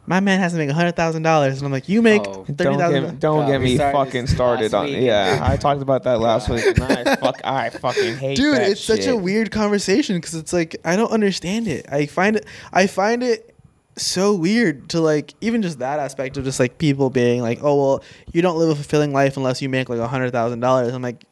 my 0.06 0.18
man 0.20 0.40
has 0.40 0.52
to 0.52 0.58
make 0.58 0.68
a 0.68 0.74
hundred 0.74 0.96
thousand 0.96 1.22
dollars 1.22 1.58
and 1.58 1.66
i'm 1.66 1.72
like 1.72 1.88
you 1.88 2.02
make 2.02 2.22
Oh. 2.26 2.44
thirty 2.44 2.64
Don't 2.64 2.78
get, 2.92 3.18
don't 3.20 3.46
get 3.48 3.60
me 3.60 3.76
started 3.76 3.96
fucking 3.96 4.26
started 4.26 4.74
on. 4.74 4.86
week. 4.86 4.96
Yeah, 5.00 5.38
I 5.40 5.56
talked 5.56 5.80
about 5.82 6.02
that 6.04 6.18
last 6.20 6.48
week. 6.48 6.64
And 6.66 6.82
I 6.82 7.16
fuck, 7.20 7.40
I 7.44 7.70
fucking 7.70 8.16
hate 8.16 8.36
that. 8.36 8.42
dude 8.42 8.54
that 8.56 8.70
it's 8.70 8.80
such 8.80 9.06
a 9.06 9.16
weird 9.16 9.50
conversation 9.52 10.16
because 10.16 10.34
it's 10.34 10.52
like 10.52 10.76
i 10.84 10.96
don't 10.96 11.10
understand 11.12 11.68
it 11.68 11.86
i 11.90 12.06
find 12.06 12.36
it 12.36 12.46
i 12.72 12.86
find 12.86 13.22
it 13.22 13.54
so 13.96 14.34
weird 14.34 14.88
to 14.88 15.00
like 15.00 15.34
even 15.42 15.60
just 15.62 15.78
that 15.80 15.98
aspect 15.98 16.36
of 16.38 16.44
just 16.44 16.58
like 16.58 16.78
people 16.78 17.10
being 17.10 17.42
like 17.42 17.58
oh 17.62 17.76
well 17.76 18.04
you 18.32 18.40
don't 18.42 18.56
live 18.56 18.70
a 18.70 18.74
fulfilling 18.74 19.12
life 19.12 19.36
unless 19.36 19.60
you 19.60 19.68
make 19.68 19.88
like 19.88 19.98
a 20.00 20.08
hundred 20.08 20.30
thousand 20.32 20.60
dollars 20.60 20.92
i'm 20.94 21.02
like 21.02 21.24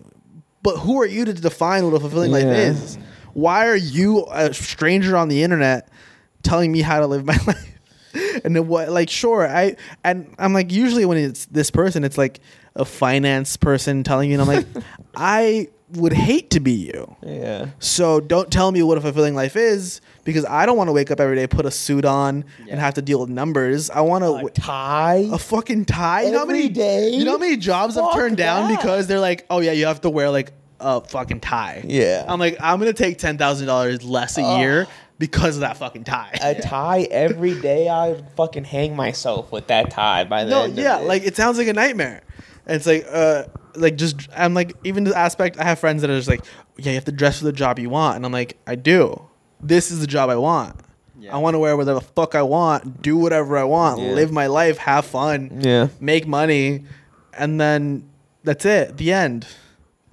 but 0.62 0.76
who 0.76 1.00
are 1.00 1.06
you 1.06 1.24
to 1.24 1.32
define 1.32 1.84
what 1.86 1.94
a 1.94 2.00
fulfilling 2.00 2.30
life 2.30 2.44
is 2.44 2.98
why 3.32 3.66
are 3.66 3.76
you 3.76 4.26
a 4.30 4.52
stranger 4.52 5.16
on 5.16 5.28
the 5.28 5.42
internet 5.42 5.88
telling 6.42 6.70
me 6.70 6.82
how 6.82 7.00
to 7.00 7.06
live 7.06 7.24
my 7.24 7.36
life 7.46 7.69
and 8.44 8.54
then 8.56 8.66
what 8.68 8.88
like 8.90 9.08
sure 9.10 9.46
i 9.46 9.74
and 10.04 10.32
i'm 10.38 10.52
like 10.52 10.72
usually 10.72 11.04
when 11.04 11.16
it's 11.18 11.46
this 11.46 11.70
person 11.70 12.04
it's 12.04 12.18
like 12.18 12.40
a 12.76 12.84
finance 12.84 13.56
person 13.56 14.02
telling 14.04 14.30
you 14.30 14.40
and 14.40 14.42
i'm 14.42 14.56
like 14.56 14.66
i 15.16 15.68
would 15.94 16.12
hate 16.12 16.50
to 16.50 16.60
be 16.60 16.70
you 16.72 17.16
Yeah. 17.20 17.70
so 17.80 18.20
don't 18.20 18.50
tell 18.52 18.70
me 18.70 18.80
what 18.82 18.96
a 18.96 19.00
fulfilling 19.00 19.34
life 19.34 19.56
is 19.56 20.00
because 20.22 20.44
I 20.44 20.64
don't 20.64 20.76
want 20.76 20.86
to 20.86 20.92
wake 20.92 21.10
up 21.10 21.18
every 21.18 21.34
day, 21.34 21.48
put 21.48 21.66
a 21.66 21.70
suit 21.72 22.04
on, 22.04 22.44
Yeah. 22.64 22.72
and 22.72 22.80
have 22.80 22.94
to 22.94 23.02
deal 23.02 23.18
with 23.18 23.28
numbers. 23.30 23.90
I 23.90 24.02
want 24.02 24.22
to 24.22 24.60
tie. 24.60 25.26
a 25.32 25.38
fucking 25.38 25.86
tie. 25.86 26.22
You 26.26 26.30
know 26.32 26.38
how 26.40 26.44
many 26.44 26.60
Every 26.60 26.68
day? 26.74 27.10
You 27.10 27.24
know 27.24 27.32
how 27.32 27.38
many 27.38 27.56
jobs 27.56 27.96
I've 27.96 28.04
Fuck 28.04 28.14
turned 28.14 28.36
down 28.36 28.72
because 28.76 29.08
they're 29.08 29.18
like, 29.18 29.46
oh 29.50 29.58
yeah, 29.58 29.72
you 29.72 29.86
have 29.86 30.02
to 30.02 30.10
wear 30.10 30.30
like 30.30 30.52
a 30.78 31.00
fucking 31.00 31.40
tie. 31.40 31.82
Yeah. 31.84 32.24
I'm 32.28 32.38
like, 32.38 32.56
I'm 32.60 32.78
gonna 32.78 32.92
take 32.92 33.18
ten 33.18 33.36
thousand 33.38 33.66
dollars 33.66 34.04
less 34.04 34.38
a 34.38 34.58
year 34.60 34.86
because 35.20 35.56
of 35.56 35.60
that 35.60 35.76
fucking 35.76 36.02
tie. 36.02 36.36
a 36.42 36.54
tie 36.60 37.02
every 37.10 37.60
day. 37.60 37.88
I 37.88 38.20
fucking 38.36 38.64
hang 38.64 38.96
myself 38.96 39.52
with 39.52 39.68
that 39.68 39.90
tie 39.90 40.24
by 40.24 40.44
the 40.44 40.50
no, 40.50 40.64
yeah, 40.64 40.96
like 40.96 41.22
it 41.22 41.36
sounds 41.36 41.58
like 41.58 41.68
a 41.68 41.72
nightmare. 41.74 42.22
And 42.66 42.76
it's 42.76 42.86
like, 42.86 43.06
uh, 43.08 43.44
like 43.76 43.96
just 43.96 44.28
I'm 44.34 44.54
like 44.54 44.74
even 44.82 45.04
the 45.04 45.16
aspect. 45.16 45.58
I 45.58 45.64
have 45.64 45.78
friends 45.78 46.00
that 46.02 46.10
are 46.10 46.16
just 46.16 46.28
like, 46.28 46.44
yeah, 46.78 46.86
you 46.90 46.94
have 46.94 47.04
to 47.04 47.12
dress 47.12 47.38
for 47.38 47.44
the 47.44 47.52
job 47.52 47.78
you 47.78 47.90
want, 47.90 48.16
and 48.16 48.24
I'm 48.26 48.32
like, 48.32 48.56
I 48.66 48.74
do. 48.74 49.28
This 49.60 49.90
is 49.90 50.00
the 50.00 50.06
job 50.06 50.30
I 50.30 50.36
want. 50.36 50.74
Yeah. 51.18 51.34
I 51.34 51.38
want 51.38 51.52
to 51.54 51.58
wear 51.58 51.76
whatever 51.76 52.00
the 52.00 52.06
fuck 52.06 52.34
I 52.34 52.40
want, 52.42 53.02
do 53.02 53.14
whatever 53.18 53.58
I 53.58 53.64
want, 53.64 54.00
Yeah. 54.00 54.12
live 54.12 54.32
my 54.32 54.46
life, 54.46 54.78
have 54.78 55.04
fun, 55.04 55.60
yeah. 55.60 55.88
make 56.00 56.26
money, 56.26 56.84
and 57.36 57.60
then 57.60 58.08
that's 58.42 58.64
it. 58.64 58.96
The 58.96 59.12
end. 59.12 59.46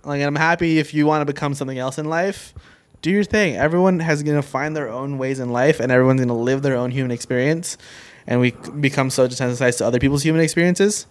Like 0.04 0.22
I'm 0.22 0.36
happy 0.36 0.80
if 0.80 0.94
you 0.94 1.06
want 1.06 1.22
to 1.22 1.26
become 1.26 1.54
something 1.54 1.78
else 1.78 1.98
in 1.98 2.08
life, 2.10 2.54
do 3.02 3.12
your 3.12 3.24
thing. 3.24 3.56
Everyone 3.56 4.00
has 4.00 4.24
gonna 4.24 4.42
find 4.42 4.76
their 4.76 4.90
own 4.90 5.18
ways 5.18 5.40
in 5.40 5.52
life, 5.52 5.80
and 5.80 5.92
everyone's 5.92 6.20
gonna 6.22 6.36
live 6.38 6.62
their 6.62 6.76
own 6.76 6.92
human 6.92 7.12
experience. 7.12 7.78
And 8.26 8.42
we 8.42 8.52
become 8.80 9.10
so 9.10 9.28
desensitized 9.28 9.78
to 9.78 9.86
other 9.86 10.00
people's 10.00 10.24
human 10.24 10.42
experiences. 10.42 11.06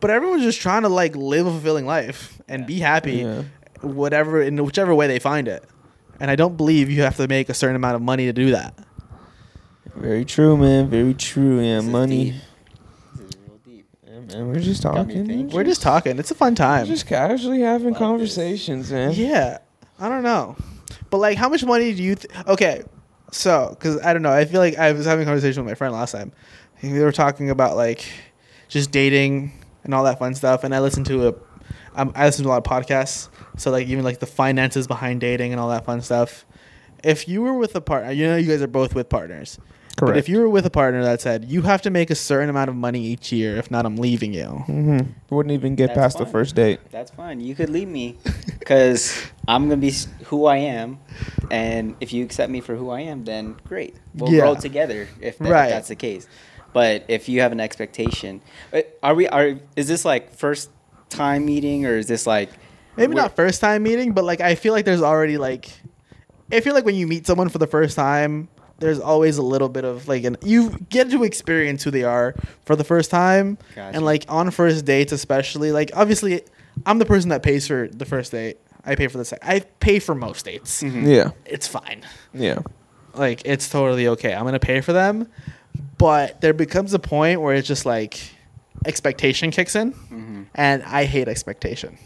But 0.00 0.10
everyone's 0.10 0.42
just 0.42 0.60
trying 0.60 0.82
to 0.82 0.88
like 0.88 1.14
live 1.16 1.46
a 1.46 1.50
fulfilling 1.50 1.86
life 1.86 2.40
and 2.48 2.66
be 2.66 2.78
happy, 2.80 3.16
Yeah. 3.16 3.42
whatever 3.82 4.40
in 4.40 4.62
whichever 4.64 4.94
way 4.94 5.06
they 5.06 5.18
find 5.18 5.48
it. 5.48 5.64
And 6.20 6.30
I 6.30 6.36
don't 6.36 6.56
believe 6.56 6.90
you 6.90 7.02
have 7.02 7.16
to 7.16 7.28
make 7.28 7.48
a 7.50 7.54
certain 7.54 7.76
amount 7.76 7.96
of 7.96 8.02
money 8.02 8.24
to 8.26 8.32
do 8.32 8.50
that. 8.52 8.74
Very 9.94 10.24
true, 10.24 10.56
man. 10.56 10.88
Very 10.88 11.14
true. 11.14 11.60
Yeah, 11.60 11.76
This 11.80 11.84
money. 11.86 12.30
This 13.16 13.26
is 13.28 13.36
real 13.46 13.58
deep. 13.64 13.86
Man, 14.32 14.48
we're 14.48 14.60
just 14.60 14.82
talking. 14.82 15.48
We're 15.50 15.64
just 15.64 15.82
talking. 15.82 16.18
It's 16.18 16.30
a 16.30 16.34
fun 16.34 16.52
We're 16.52 16.56
time. 16.56 16.86
just 16.86 17.06
casually 17.06 17.60
having 17.60 17.90
Like 17.90 17.98
conversations, 17.98 18.90
man. 18.90 19.12
Yeah, 19.12 19.58
I 19.98 20.08
don't 20.08 20.22
know, 20.22 20.56
but 21.10 21.18
like, 21.18 21.38
how 21.38 21.48
much 21.48 21.64
money 21.64 21.94
do 21.94 22.02
you? 22.02 22.14
Th- 22.16 22.46
okay, 22.46 22.82
so 23.30 23.70
because 23.70 24.00
I 24.02 24.12
don't 24.12 24.22
know, 24.22 24.32
I 24.32 24.44
feel 24.44 24.60
like 24.60 24.76
I 24.76 24.92
was 24.92 25.06
having 25.06 25.22
a 25.22 25.26
conversation 25.26 25.64
with 25.64 25.70
my 25.70 25.74
friend 25.74 25.94
last 25.94 26.12
time. 26.12 26.32
We 26.82 26.98
were 27.00 27.12
talking 27.12 27.48
about 27.50 27.76
like 27.76 28.04
just 28.68 28.90
dating 28.90 29.52
and 29.84 29.94
all 29.94 30.04
that 30.04 30.18
fun 30.18 30.34
stuff, 30.34 30.64
and 30.64 30.74
I 30.74 30.80
listened 30.80 31.06
to 31.06 31.28
a, 31.28 31.34
um, 31.94 32.12
I 32.14 32.26
listen 32.26 32.44
to 32.44 32.50
a 32.50 32.52
lot 32.52 32.66
of 32.66 32.70
podcasts, 32.70 33.30
so 33.56 33.70
like 33.70 33.86
even 33.88 34.04
like 34.04 34.20
the 34.20 34.26
finances 34.26 34.86
behind 34.86 35.20
dating 35.20 35.52
and 35.52 35.60
all 35.60 35.70
that 35.70 35.84
fun 35.84 36.02
stuff. 36.02 36.44
If 37.02 37.28
you 37.28 37.40
were 37.42 37.54
with 37.54 37.74
a 37.74 37.80
partner, 37.80 38.12
you 38.12 38.26
know, 38.26 38.36
you 38.36 38.48
guys 38.48 38.62
are 38.62 38.66
both 38.66 38.94
with 38.94 39.08
partners. 39.08 39.58
But 39.96 40.08
Correct. 40.08 40.18
if 40.18 40.28
you 40.28 40.40
were 40.40 40.48
with 40.48 40.66
a 40.66 40.70
partner 40.70 41.02
that 41.04 41.22
said 41.22 41.46
you 41.46 41.62
have 41.62 41.80
to 41.82 41.90
make 41.90 42.10
a 42.10 42.14
certain 42.14 42.50
amount 42.50 42.68
of 42.68 42.76
money 42.76 43.02
each 43.02 43.32
year, 43.32 43.56
if 43.56 43.70
not, 43.70 43.86
I'm 43.86 43.96
leaving 43.96 44.34
you. 44.34 44.44
hmm 44.44 45.00
Wouldn't 45.30 45.52
even 45.52 45.74
get 45.74 45.88
That's 45.88 46.14
past 46.14 46.18
the 46.18 46.26
first 46.26 46.54
date. 46.54 46.80
That's 46.90 47.10
fine. 47.10 47.40
You 47.40 47.54
could 47.54 47.70
leave 47.70 47.88
me 47.88 48.18
because 48.58 49.16
I'm 49.48 49.68
gonna 49.70 49.80
be 49.80 49.94
who 50.24 50.44
I 50.44 50.58
am, 50.58 50.98
and 51.50 51.96
if 52.00 52.12
you 52.12 52.24
accept 52.24 52.50
me 52.50 52.60
for 52.60 52.74
who 52.76 52.90
I 52.90 53.00
am, 53.00 53.24
then 53.24 53.56
great. 53.66 53.96
We'll 54.14 54.32
Yeah. 54.32 54.42
grow 54.42 54.54
together 54.54 55.08
if, 55.20 55.38
that, 55.38 55.50
Right. 55.50 55.64
if 55.64 55.70
that's 55.70 55.88
the 55.88 55.96
case. 55.96 56.28
But 56.74 57.04
if 57.08 57.26
you 57.28 57.40
have 57.40 57.52
an 57.52 57.60
expectation, 57.60 58.42
uh, 58.74 58.82
are 59.02 59.14
we? 59.14 59.26
Are 59.28 59.54
is 59.76 59.88
this 59.88 60.04
like 60.04 60.34
first 60.34 60.68
time 61.08 61.46
meeting 61.46 61.86
or 61.86 61.96
is 61.96 62.06
this 62.06 62.26
like 62.26 62.50
Maybe 62.98 63.14
not 63.14 63.34
first 63.36 63.62
time 63.62 63.82
meeting, 63.82 64.12
but 64.12 64.24
like 64.24 64.42
I 64.42 64.56
feel 64.56 64.74
like 64.74 64.84
there's 64.84 65.00
already 65.02 65.38
like 65.38 65.70
I 66.52 66.60
feel 66.60 66.74
like 66.74 66.84
when 66.84 66.94
you 66.96 67.06
meet 67.06 67.26
someone 67.26 67.48
for 67.48 67.58
the 67.58 67.66
first 67.66 67.96
time, 67.96 68.48
there's 68.78 69.00
always 69.00 69.38
a 69.38 69.42
little 69.42 69.68
bit 69.68 69.84
of 69.84 70.06
like 70.08 70.24
an 70.24 70.36
you 70.42 70.78
get 70.90 71.10
to 71.10 71.24
experience 71.24 71.82
who 71.84 71.90
they 71.90 72.02
are 72.04 72.34
for 72.64 72.76
the 72.76 72.84
first 72.84 73.10
time. 73.10 73.56
Gotcha. 73.74 73.96
And 73.96 74.04
like 74.04 74.24
on 74.28 74.50
first 74.50 74.84
dates 74.84 75.12
especially, 75.12 75.72
like 75.72 75.90
obviously 75.94 76.42
I'm 76.84 76.98
the 76.98 77.06
person 77.06 77.30
that 77.30 77.42
pays 77.42 77.66
for 77.66 77.88
the 77.88 78.04
first 78.04 78.32
date. 78.32 78.58
I 78.84 78.94
pay 78.94 79.08
for 79.08 79.18
the 79.18 79.24
second 79.24 79.48
I 79.48 79.60
pay 79.80 79.98
for 79.98 80.14
most 80.14 80.44
dates. 80.44 80.82
Mhm. 80.82 81.06
Yeah. 81.08 81.30
It's 81.46 81.66
fine. 81.66 82.02
Yeah. 82.34 82.58
Like 83.14 83.42
it's 83.44 83.68
totally 83.68 84.08
okay. 84.08 84.34
I'm 84.34 84.44
gonna 84.44 84.58
pay 84.58 84.80
for 84.82 84.92
them. 84.92 85.28
But 85.98 86.40
there 86.42 86.52
becomes 86.52 86.92
a 86.92 86.98
point 86.98 87.40
where 87.40 87.54
it's 87.54 87.66
just 87.66 87.86
like 87.86 88.18
expectation 88.84 89.50
kicks 89.50 89.74
in 89.74 89.92
Mhm. 89.92 90.46
and 90.54 90.82
I 90.82 91.04
hate 91.04 91.28
expectation. 91.28 91.96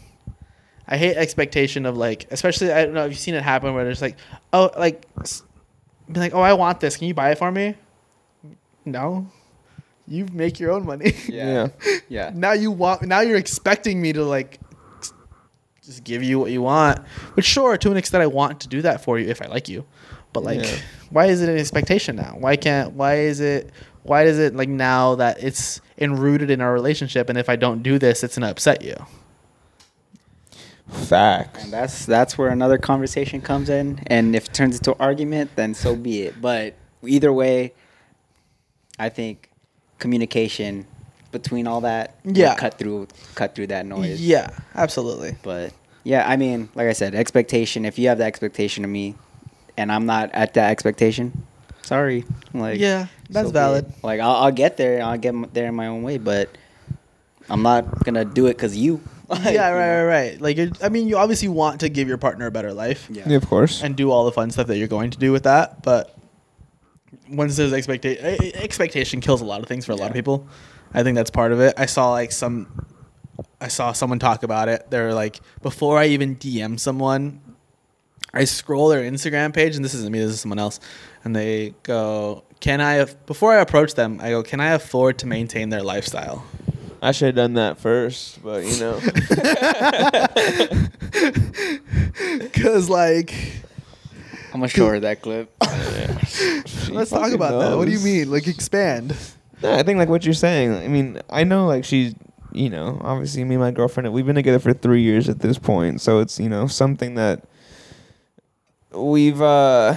I 0.87 0.97
hate 0.97 1.15
expectation 1.17 1.85
of 1.85 1.97
like, 1.97 2.27
especially 2.31 2.71
I 2.71 2.83
don't 2.85 2.93
know 2.93 3.05
if 3.05 3.11
you've 3.11 3.19
seen 3.19 3.35
it 3.35 3.43
happen 3.43 3.73
where 3.73 3.83
there's 3.83 4.01
like, 4.01 4.17
oh, 4.51 4.71
like, 4.77 5.05
s- 5.21 5.43
be 6.13 6.19
like, 6.19 6.33
oh, 6.33 6.41
I 6.41 6.53
want 6.53 6.79
this. 6.79 6.97
Can 6.97 7.07
you 7.07 7.13
buy 7.13 7.31
it 7.31 7.37
for 7.37 7.51
me? 7.51 7.75
No, 8.85 9.27
you 10.07 10.25
make 10.33 10.59
your 10.59 10.71
own 10.71 10.85
money. 10.85 11.13
Yeah. 11.27 11.69
Yeah. 12.09 12.31
now 12.35 12.53
you 12.53 12.71
want. 12.71 13.03
Now 13.03 13.21
you're 13.21 13.37
expecting 13.37 14.01
me 14.01 14.11
to 14.13 14.23
like, 14.23 14.59
just 15.83 16.03
give 16.03 16.23
you 16.23 16.39
what 16.39 16.51
you 16.51 16.61
want. 16.61 16.99
Which 17.35 17.45
sure, 17.45 17.77
to 17.77 17.91
an 17.91 17.97
extent, 17.97 18.21
I 18.23 18.27
want 18.27 18.59
to 18.61 18.67
do 18.67 18.81
that 18.81 19.03
for 19.03 19.19
you 19.19 19.29
if 19.29 19.41
I 19.41 19.45
like 19.45 19.69
you. 19.69 19.85
But 20.33 20.43
like, 20.43 20.63
Yeah. 20.63 20.77
why 21.09 21.25
is 21.25 21.41
it 21.41 21.49
an 21.49 21.57
expectation 21.57 22.15
now? 22.15 22.35
Why 22.39 22.55
can't? 22.55 22.93
Why 22.93 23.17
is 23.19 23.39
it? 23.39 23.69
Why 24.03 24.23
does 24.23 24.39
it 24.39 24.55
like 24.55 24.69
now 24.69 25.15
that 25.15 25.43
it's 25.43 25.79
enrooted 25.99 26.49
in 26.49 26.59
our 26.61 26.73
relationship? 26.73 27.29
And 27.29 27.37
if 27.37 27.49
I 27.49 27.55
don't 27.55 27.83
do 27.83 27.99
this, 27.99 28.23
it's 28.23 28.35
gonna 28.37 28.49
upset 28.49 28.81
you. 28.81 28.95
Facts. 30.91 31.63
And 31.63 31.71
that's 31.73 32.05
that's 32.05 32.37
where 32.37 32.49
another 32.49 32.77
conversation 32.77 33.41
comes 33.41 33.69
in. 33.69 34.01
And 34.07 34.35
if 34.35 34.45
it 34.47 34.53
turns 34.53 34.77
into 34.77 34.91
an 34.91 34.97
argument, 34.99 35.51
then 35.55 35.73
so 35.73 35.95
be 35.95 36.23
it. 36.23 36.41
But 36.41 36.75
either 37.03 37.31
way, 37.31 37.73
I 38.99 39.09
think 39.09 39.49
communication 39.99 40.85
between 41.31 41.65
all 41.67 41.81
that 41.81 42.15
Yeah. 42.25 42.55
cut 42.55 42.77
through 42.77 43.07
cut 43.35 43.55
through 43.55 43.67
that 43.67 43.85
noise. 43.85 44.21
Yeah, 44.21 44.49
absolutely. 44.75 45.37
But 45.43 45.71
yeah, 46.03 46.27
I 46.27 46.35
mean, 46.35 46.69
like 46.75 46.87
I 46.87 46.93
said, 46.93 47.15
expectation. 47.15 47.85
If 47.85 47.97
you 47.97 48.09
have 48.09 48.17
the 48.17 48.25
expectation 48.25 48.83
of 48.83 48.89
me, 48.89 49.15
and 49.77 49.91
I'm 49.91 50.05
not 50.05 50.29
at 50.33 50.55
that 50.55 50.71
expectation, 50.71 51.45
sorry. 51.83 52.25
Like 52.53 52.79
yeah, 52.79 53.07
that's 53.29 53.45
so 53.45 53.49
it. 53.49 53.53
valid. 53.53 53.93
Like 54.03 54.19
I'll, 54.19 54.35
I'll 54.35 54.51
get 54.51 54.75
there. 54.77 55.01
I'll 55.01 55.17
get 55.17 55.53
there 55.53 55.67
in 55.67 55.75
my 55.75 55.87
own 55.87 56.03
way, 56.03 56.17
but 56.17 56.49
I'm 57.49 57.61
not 57.61 58.03
gonna 58.03 58.25
do 58.25 58.47
it 58.47 58.55
because 58.55 58.75
you. 58.75 58.99
Like, 59.31 59.53
yeah, 59.55 59.69
right, 59.69 60.03
right, 60.03 60.05
right. 60.05 60.41
Like, 60.41 60.57
you're, 60.57 60.69
I 60.83 60.89
mean, 60.89 61.07
you 61.07 61.17
obviously 61.17 61.47
want 61.47 61.79
to 61.79 61.89
give 61.89 62.07
your 62.07 62.17
partner 62.17 62.47
a 62.47 62.51
better 62.51 62.73
life 62.73 63.07
Yeah. 63.09 63.23
Yeah, 63.27 63.37
of 63.37 63.47
course. 63.47 63.81
and 63.81 63.95
do 63.95 64.11
all 64.11 64.25
the 64.25 64.31
fun 64.31 64.51
stuff 64.51 64.67
that 64.67 64.77
you're 64.77 64.87
going 64.87 65.11
to 65.11 65.17
do 65.17 65.31
with 65.31 65.43
that. 65.43 65.83
But 65.83 66.15
once 67.29 67.55
there's 67.55 67.73
expectation, 67.73 68.23
expectation 68.55 69.21
kills 69.21 69.41
a 69.41 69.45
lot 69.45 69.61
of 69.61 69.67
things 69.67 69.85
for 69.85 69.93
a 69.93 69.95
lot 69.95 70.09
of 70.09 70.13
people. 70.13 70.47
I 70.93 71.03
think 71.03 71.15
that's 71.15 71.31
part 71.31 71.51
of 71.53 71.61
it. 71.61 71.73
I 71.77 71.85
saw 71.85 72.11
like 72.11 72.31
some, 72.31 72.85
I 73.61 73.69
saw 73.69 73.93
someone 73.93 74.19
talk 74.19 74.43
about 74.43 74.67
it. 74.67 74.89
They're 74.89 75.13
like, 75.13 75.39
before 75.61 75.97
I 75.97 76.07
even 76.07 76.35
DM 76.35 76.79
someone, 76.79 77.39
I 78.33 78.45
scroll 78.45 78.89
their 78.89 79.01
Instagram 79.01 79.53
page, 79.53 79.75
and 79.75 79.83
this 79.83 79.93
isn't 79.93 80.11
me, 80.11 80.19
this 80.19 80.31
is 80.31 80.41
someone 80.41 80.59
else, 80.59 80.79
and 81.23 81.35
they 81.35 81.73
go, 81.83 82.43
"Can 82.61 82.79
I?" 82.79 83.03
Before 83.25 83.51
I 83.51 83.59
approach 83.59 83.95
them, 83.95 84.19
I 84.21 84.29
go, 84.29 84.41
"Can 84.41 84.61
I 84.61 84.69
afford 84.69 85.19
to 85.19 85.27
maintain 85.27 85.67
their 85.69 85.83
lifestyle?" 85.83 86.45
I 87.01 87.11
should 87.11 87.27
have 87.27 87.35
done 87.35 87.53
that 87.55 87.79
first, 87.79 88.43
but 88.43 88.63
you 88.63 88.79
know. 88.79 88.99
Because 92.41 92.89
like, 92.89 93.33
I'm 94.53 94.59
gonna 94.59 94.67
show 94.67 94.87
her 94.87 94.99
that 94.99 95.21
clip. 95.21 95.51
She 96.27 96.91
let's 96.91 97.09
talk 97.09 97.21
fucking 97.21 97.35
about 97.35 97.59
that. 97.59 97.77
What 97.77 97.85
do 97.85 97.91
you 97.91 97.99
mean? 97.99 98.29
Like, 98.29 98.47
expand. 98.47 99.15
No, 99.63 99.73
I 99.73 99.83
think 99.83 99.97
like 99.97 100.09
what 100.09 100.25
you're 100.25 100.33
saying. 100.33 100.73
I 100.73 100.87
mean, 100.87 101.19
I 101.29 101.43
know 101.43 101.65
like 101.67 101.85
she's, 101.85 102.13
you 102.51 102.69
know, 102.69 102.99
obviously 103.01 103.43
me 103.43 103.55
and 103.55 103.63
my 103.63 103.71
girlfriend, 103.71 104.11
we've 104.13 104.25
been 104.25 104.35
together 104.35 104.59
for 104.59 104.73
three 104.73 105.01
years 105.01 105.29
at 105.29 105.39
this 105.39 105.57
point, 105.57 106.01
so 106.01 106.19
it's 106.19 106.39
you 106.39 106.49
know 106.49 106.67
something 106.67 107.15
that 107.15 107.43
we've, 108.91 109.41
uh 109.41 109.95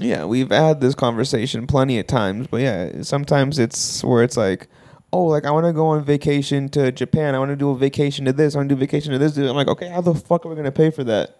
yeah, 0.00 0.24
we've 0.24 0.50
had 0.50 0.80
this 0.80 0.94
conversation 0.94 1.66
plenty 1.66 1.98
of 1.98 2.06
times. 2.06 2.46
But 2.46 2.60
yeah, 2.60 3.02
sometimes 3.02 3.58
it's 3.58 4.04
where 4.04 4.22
it's 4.22 4.36
like, 4.36 4.68
oh, 5.12 5.24
like 5.24 5.44
I 5.44 5.50
want 5.50 5.66
to 5.66 5.72
go 5.72 5.88
on 5.88 6.04
vacation 6.04 6.68
to 6.70 6.92
Japan. 6.92 7.34
I 7.34 7.38
want 7.38 7.50
to 7.50 7.56
do 7.56 7.70
a 7.70 7.76
vacation 7.76 8.24
to 8.26 8.32
this. 8.32 8.54
I 8.54 8.58
want 8.58 8.68
to 8.68 8.74
do 8.74 8.78
a 8.78 8.80
vacation 8.80 9.12
to 9.12 9.18
this. 9.18 9.36
I'm 9.36 9.56
like, 9.56 9.68
okay, 9.68 9.88
how 9.88 10.00
the 10.00 10.14
fuck 10.14 10.44
are 10.44 10.48
we 10.48 10.56
gonna 10.56 10.72
pay 10.72 10.90
for 10.90 11.04
that? 11.04 11.36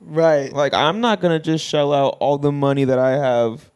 Right. 0.00 0.52
Like, 0.52 0.72
I'm 0.74 1.00
not 1.00 1.20
gonna 1.20 1.38
just 1.38 1.64
shell 1.64 1.92
out 1.92 2.16
all 2.20 2.38
the 2.38 2.52
money 2.52 2.84
that 2.84 2.98
I 2.98 3.12
have 3.12 3.70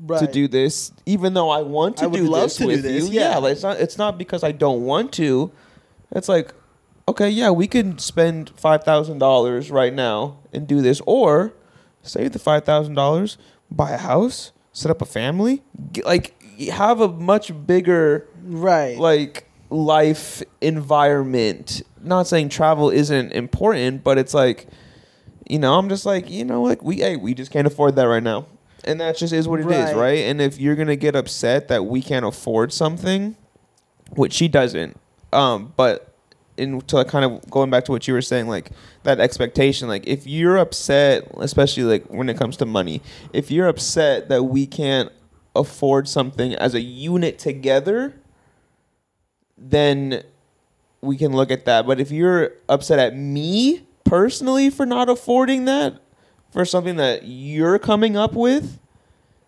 right. 0.00 0.20
to 0.20 0.26
do 0.26 0.48
this, 0.48 0.92
even 1.04 1.34
though 1.34 1.50
I 1.50 1.62
want 1.62 1.98
to 1.98 2.04
I 2.04 2.06
would 2.06 2.18
do 2.18 2.28
love 2.28 2.44
this 2.44 2.56
to 2.56 2.62
do 2.62 2.68
with 2.68 2.82
this, 2.82 3.08
you. 3.08 3.20
yeah. 3.20 3.30
Yeah, 3.30 3.38
like, 3.38 3.52
it's 3.52 3.62
not. 3.62 3.80
It's 3.80 3.98
not 3.98 4.18
because 4.18 4.44
I 4.44 4.52
don't 4.52 4.82
want 4.82 5.12
to. 5.14 5.50
It's 6.12 6.28
like, 6.28 6.54
okay, 7.08 7.28
yeah, 7.28 7.50
we 7.50 7.66
can 7.66 7.98
spend 7.98 8.50
five 8.50 8.84
thousand 8.84 9.18
dollars 9.18 9.70
right 9.70 9.92
now 9.92 10.38
and 10.52 10.66
do 10.66 10.80
this, 10.80 11.00
or 11.06 11.52
save 12.02 12.32
the 12.32 12.38
five 12.38 12.64
thousand 12.64 12.94
dollars, 12.94 13.36
buy 13.70 13.90
a 13.90 13.98
house, 13.98 14.52
set 14.72 14.90
up 14.90 15.02
a 15.02 15.06
family, 15.06 15.62
get, 15.92 16.06
like 16.06 16.35
have 16.70 17.00
a 17.00 17.08
much 17.08 17.52
bigger 17.66 18.26
Right. 18.44 18.98
like 18.98 19.48
life 19.70 20.42
environment. 20.60 21.82
Not 22.02 22.26
saying 22.26 22.48
travel 22.50 22.90
isn't 22.90 23.32
important, 23.32 24.04
but 24.04 24.18
it's 24.18 24.32
like, 24.34 24.66
you 25.48 25.58
know, 25.58 25.74
I'm 25.78 25.88
just 25.88 26.06
like, 26.06 26.30
you 26.30 26.44
know, 26.44 26.62
like 26.62 26.82
we, 26.82 26.96
hey, 26.96 27.16
we 27.16 27.34
just 27.34 27.50
can't 27.50 27.66
afford 27.66 27.96
that 27.96 28.04
right 28.04 28.22
now, 28.22 28.46
and 28.84 29.00
that 29.00 29.16
just 29.16 29.32
is 29.32 29.48
what 29.48 29.60
it 29.60 29.66
is, 29.66 29.92
Right. 29.92 29.96
right? 29.96 30.18
And 30.20 30.40
if 30.40 30.58
you're 30.60 30.76
gonna 30.76 30.96
get 30.96 31.14
upset 31.16 31.68
that 31.68 31.86
we 31.86 32.00
can't 32.02 32.24
afford 32.24 32.72
something, 32.72 33.36
which 34.14 34.32
she 34.32 34.48
doesn't, 34.48 34.96
um, 35.32 35.72
but 35.76 36.12
in 36.56 36.80
to 36.82 37.04
kind 37.04 37.24
of 37.24 37.50
going 37.50 37.68
back 37.70 37.84
to 37.84 37.92
what 37.92 38.08
you 38.08 38.14
were 38.14 38.22
saying, 38.22 38.48
like 38.48 38.70
that 39.02 39.20
expectation, 39.20 39.88
like 39.88 40.06
if 40.06 40.26
you're 40.26 40.56
upset, 40.56 41.28
especially 41.38 41.82
like 41.82 42.06
when 42.06 42.28
it 42.28 42.36
comes 42.38 42.56
to 42.58 42.64
money, 42.66 43.02
if 43.32 43.50
you're 43.50 43.66
upset 43.68 44.28
that 44.30 44.44
we 44.44 44.66
can't 44.66 45.10
afford 45.56 46.08
something 46.08 46.54
as 46.54 46.74
a 46.74 46.80
unit 46.80 47.38
together, 47.38 48.14
then 49.56 50.22
we 51.00 51.16
can 51.16 51.32
look 51.32 51.50
at 51.50 51.64
that. 51.64 51.86
But 51.86 52.00
if 52.00 52.10
you're 52.10 52.52
upset 52.68 52.98
at 52.98 53.16
me 53.16 53.86
personally 54.04 54.70
for 54.70 54.86
not 54.86 55.08
affording 55.08 55.64
that 55.64 56.00
for 56.50 56.64
something 56.64 56.96
that 56.96 57.24
you're 57.24 57.78
coming 57.78 58.16
up 58.16 58.32
with, 58.32 58.78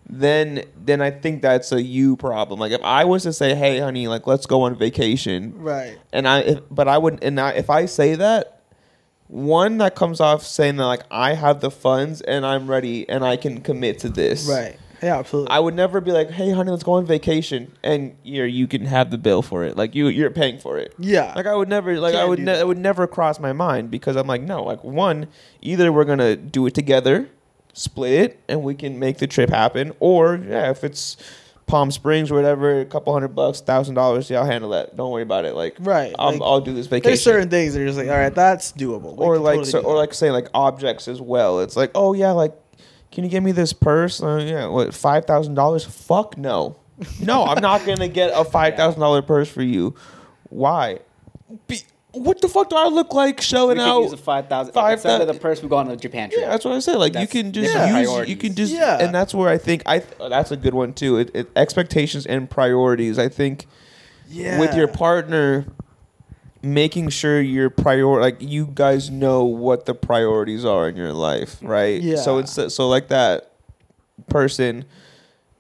then 0.09 0.65
then 0.77 1.03
I 1.03 1.11
think 1.11 1.43
that's 1.43 1.71
a 1.73 1.83
you 1.83 2.17
problem. 2.17 2.59
Like 2.61 2.73
if 2.73 2.83
I 2.83 3.05
was 3.05 3.25
to 3.25 3.33
say, 3.33 3.55
"Hey, 3.55 3.79
honey, 3.79 4.09
like 4.09 4.27
let's 4.27 4.47
go 4.47 4.63
on 4.63 4.75
vacation," 4.75 5.55
right. 5.57 5.99
and 6.13 6.27
I 6.27 6.41
if, 6.41 6.61
but 6.71 6.89
I 6.89 6.99
wouldn't. 6.99 7.23
and 7.23 7.39
I, 7.39 7.53
if 7.53 7.69
I 7.69 7.87
say 7.87 8.15
that 8.15 8.59
one 9.29 9.77
that 9.79 9.95
comes 9.95 10.21
off 10.21 10.43
saying 10.43 10.77
that 10.77 10.87
like 10.87 11.03
I 11.11 11.35
have 11.35 11.61
the 11.61 11.71
funds 11.71 12.23
and 12.23 12.45
I'm 12.45 12.69
ready 12.69 13.09
and 13.09 13.25
I 13.25 13.37
can 13.37 13.61
commit 13.61 14.01
to 14.01 14.09
this. 14.09 14.49
Right. 14.49 14.79
Yeah, 15.03 15.19
absolutely. 15.19 15.51
I 15.51 15.59
would 15.59 15.75
never 15.75 16.01
be 16.01 16.11
like, 16.13 16.31
"Hey, 16.31 16.51
honey, 16.51 16.71
let's 16.71 16.83
go 16.83 16.93
on 16.93 17.07
vacation," 17.07 17.73
and 17.83 18.17
you 18.25 18.43
you 18.45 18.67
can 18.67 18.85
have 18.87 19.11
the 19.11 19.19
bill 19.19 19.43
for 19.43 19.65
it. 19.65 19.77
Like 19.77 19.95
you 19.95 20.09
you're 20.09 20.31
paying 20.31 20.59
for 20.59 20.79
it. 20.79 20.95
yeah. 20.99 21.33
Like 21.37 21.47
I 21.47 21.55
would 21.55 21.69
never 21.69 21.99
like 22.01 22.15
I 22.15 22.19
Can't 22.19 22.29
would 22.31 22.39
ne- 22.41 22.59
it 22.61 22.67
would 22.67 22.79
never 22.79 23.07
cross 23.07 23.39
my 23.39 23.53
mind 23.53 23.91
because 23.91 24.17
I'm 24.17 24.27
like 24.27 24.43
no 24.43 24.63
like 24.65 24.83
one 24.83 25.29
either 25.61 25.93
we're 25.93 26.05
gonna 26.05 26.37
do 26.37 26.67
it 26.67 26.75
together, 26.75 27.29
split 27.73 28.13
it, 28.13 28.41
and 28.49 28.63
we 28.63 28.75
can 28.75 28.99
make 28.99 29.19
the 29.19 29.27
trip 29.27 29.51
happen, 29.51 29.93
or 30.01 30.37
yeah 30.37 30.71
if 30.71 30.83
it's 30.85 31.17
Palm 31.67 31.91
Springs 31.91 32.31
or 32.31 32.35
whatever, 32.35 32.81
a 32.81 32.87
couple 32.87 33.13
hundred 33.13 33.35
bucks, 33.35 33.61
thousand 33.61 33.95
dollars, 33.95 34.31
yeah 34.31 34.41
I'll 34.41 34.47
handle 34.47 34.71
that. 34.71 34.97
Don't 34.97 35.11
worry 35.13 35.23
about 35.23 35.45
it. 35.45 35.55
Like 35.55 35.77
Right, 35.79 36.15
I'll, 36.19 36.33
like, 36.33 36.41
I'll 36.43 36.61
do 36.63 36.73
this 36.73 36.87
vacation. 36.87 37.11
There's 37.11 37.23
certain 37.23 37.51
things 37.51 37.75
that 37.75 37.83
are 37.83 37.87
just 37.87 37.99
like, 37.99 38.09
all 38.09 38.17
right, 38.17 38.35
that's 38.35 38.73
doable. 38.73 39.17
We 39.17 39.25
or 39.25 39.39
like 39.39 39.57
totally 39.57 39.71
so, 39.71 39.81
do 39.83 39.87
or 39.87 39.93
that. 39.93 39.99
like 39.99 40.15
saying 40.15 40.33
like 40.33 40.49
objects 40.55 41.07
as 41.09 41.21
well. 41.21 41.61
It's 41.61 41.77
like 41.77 41.91
oh 41.95 42.15
yeah 42.15 42.31
like 42.33 42.55
can 43.11 43.25
you 43.25 43.31
give 43.31 43.43
me 43.43 43.53
this 43.53 43.73
purse? 43.73 44.23
Uh, 44.23 44.45
yeah, 44.47 44.67
what 44.67 44.95
five 44.95 45.25
thousand 45.25 45.55
dollars? 45.55 45.85
Fuck 45.85 46.37
no, 46.37 46.77
no, 47.21 47.45
I'm 47.45 47.61
not 47.61 47.85
gonna 47.87 48.09
get 48.09 48.31
a 48.35 48.45
five 48.57 48.75
thousand 48.77 49.01
dollar 49.01 49.23
purse 49.23 49.49
for 49.49 49.63
you. 49.63 49.95
Why? 50.51 51.01
Be, 51.67 51.81
what 52.13 52.41
the 52.41 52.49
fuck 52.49 52.71
do 52.71 52.77
I 52.77 52.87
look 52.89 53.13
like 53.13 53.39
We 53.39 53.43
showing 53.43 53.77
could 53.77 53.83
out? 53.89 54.01
use 54.03 54.13
a 54.13 54.17
five 54.17 54.49
thousand. 54.49 54.73
five 54.73 54.95
Instead 54.95 55.21
of 55.21 55.29
the 55.29 55.35
purse, 55.35 55.63
we 55.63 55.69
go 55.69 55.77
on 55.77 55.91
a 55.91 55.97
Japan 55.97 56.31
trip. 56.31 56.41
yeah, 56.43 56.49
that's 56.51 56.65
what 56.65 56.75
I 56.75 56.79
said. 56.81 56.97
Like 56.97 57.13
That's 57.13 57.33
you 57.35 57.43
can 57.43 57.53
just 57.53 57.73
different 57.73 58.01
use, 58.01 58.29
you 58.29 58.37
can 58.37 58.55
just, 58.55 58.73
Yeah. 58.73 58.99
and 58.99 59.15
that's 59.15 59.35
where 59.35 59.49
I 59.49 59.59
think 59.59 59.83
I. 59.87 60.03
oh, 60.19 60.29
that's 60.29 60.51
a 60.51 60.57
good 60.57 60.75
one 60.75 60.95
too. 60.95 61.19
It, 61.19 61.31
it, 61.35 61.49
expectations 61.55 62.27
and 62.27 62.49
priorities. 62.51 63.19
I 63.19 63.29
think 63.29 63.67
yeah. 64.29 64.59
with 64.59 64.75
your 64.75 64.89
partner 64.89 65.67
making 66.63 67.09
sure 67.09 67.41
your 67.41 67.71
prior 67.71 68.21
like 68.21 68.37
you 68.41 68.69
guys 68.75 69.11
know 69.11 69.45
what 69.45 69.87
the 69.87 69.95
priorities 69.95 70.65
are 70.65 70.89
in 70.89 70.97
your 70.97 71.13
life 71.13 71.59
right? 71.63 72.01
Yeah. 72.03 72.17
so 72.17 72.39
it's 72.39 72.53
so 72.75 72.89
like 72.89 73.09
that 73.09 73.53
person 74.29 74.85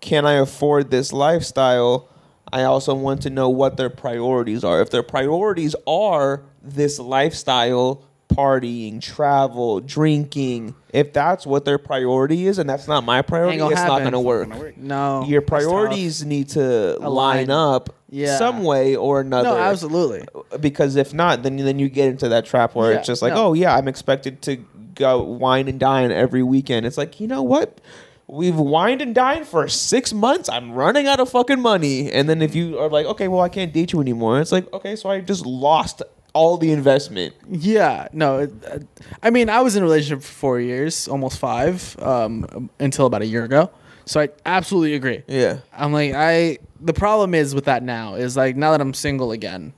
can 0.00 0.26
i 0.26 0.34
afford 0.34 0.90
this 0.90 1.12
lifestyle? 1.12 2.08
I 2.52 2.62
also 2.62 2.94
want 2.94 3.22
to 3.22 3.30
know 3.30 3.48
what 3.48 3.76
their 3.76 3.90
priorities 3.90 4.64
are. 4.64 4.80
If 4.80 4.90
their 4.90 5.02
priorities 5.02 5.74
are 5.86 6.42
this 6.62 6.98
lifestyle 6.98 8.04
partying 8.28 9.00
travel 9.00 9.80
drinking 9.80 10.74
if 10.92 11.12
that's 11.12 11.46
what 11.46 11.64
their 11.64 11.78
priority 11.78 12.46
is 12.46 12.58
and 12.58 12.68
that's 12.68 12.86
not 12.86 13.02
my 13.04 13.22
priority 13.22 13.58
gonna 13.58 13.70
it's 13.72 13.80
not 13.80 14.00
happen. 14.00 14.04
going 14.04 14.12
to 14.12 14.20
work 14.20 14.48
Gonna 14.48 14.60
work. 14.60 14.76
No. 14.76 15.24
your 15.24 15.40
priorities 15.42 16.24
need 16.24 16.50
to 16.50 16.96
Align. 16.98 17.48
line 17.48 17.50
up 17.50 17.94
Yeah. 18.10 18.36
some 18.38 18.64
way 18.64 18.96
or 18.96 19.20
another 19.20 19.48
No, 19.50 19.56
absolutely. 19.56 20.26
because 20.60 20.96
if 20.96 21.12
not 21.14 21.42
then 21.42 21.56
then 21.56 21.78
you 21.78 21.88
get 21.88 22.08
into 22.08 22.28
that 22.28 22.44
trap 22.46 22.74
where 22.74 22.92
Yeah, 22.92 22.98
it's 22.98 23.06
just 23.06 23.22
like 23.22 23.32
no. 23.32 23.46
oh 23.48 23.52
yeah 23.54 23.74
i'm 23.76 23.88
expected 23.88 24.42
to 24.42 24.56
go 24.94 25.22
wine 25.22 25.66
and 25.68 25.80
dine 25.80 26.10
every 26.12 26.42
weekend 26.42 26.84
it's 26.86 26.98
like 26.98 27.20
you 27.20 27.26
know 27.28 27.42
what 27.42 27.80
we've 28.26 28.56
wined 28.56 29.00
and 29.00 29.14
dined 29.14 29.46
for 29.46 29.66
six 29.68 30.12
months 30.12 30.48
i'm 30.50 30.72
running 30.72 31.06
out 31.06 31.18
of 31.18 31.30
fucking 31.30 31.60
money 31.60 32.12
and 32.12 32.28
then 32.28 32.42
if 32.42 32.54
you 32.54 32.78
are 32.78 32.90
like 32.90 33.06
okay 33.06 33.26
well 33.28 33.40
i 33.40 33.48
can't 33.48 33.72
date 33.72 33.92
you 33.94 34.00
anymore 34.00 34.38
it's 34.40 34.52
like 34.52 34.70
okay 34.74 34.94
so 34.96 35.08
i 35.08 35.18
just 35.20 35.46
lost 35.46 36.02
all 36.34 36.56
the 36.58 36.70
investment 36.72 37.34
Yeah, 37.50 38.08
no. 38.12 38.40
It, 38.40 38.52
uh, 38.70 38.78
I 39.22 39.30
mean, 39.30 39.48
I 39.48 39.60
was 39.62 39.76
in 39.76 39.82
a 39.82 39.86
relationship 39.86 40.22
for 40.22 40.32
four 40.32 40.60
years, 40.60 41.08
almost 41.08 41.38
five, 41.38 41.96
um, 42.00 42.70
until 42.78 43.06
about 43.06 43.22
a 43.22 43.26
year 43.26 43.44
ago. 43.44 43.70
So 44.04 44.20
I 44.20 44.28
absolutely 44.46 44.94
agree. 44.94 45.22
yeah 45.26 45.58
I'm 45.72 45.92
like, 45.92 46.12
I. 46.14 46.58
The 46.80 46.94
problem 46.94 47.34
is 47.34 47.54
with 47.54 47.64
that 47.64 47.82
now 47.82 48.14
is 48.14 48.36
like 48.36 48.56
now 48.56 48.70
that 48.70 48.80
I'm 48.80 48.94
single 48.94 49.32
again, 49.32 49.72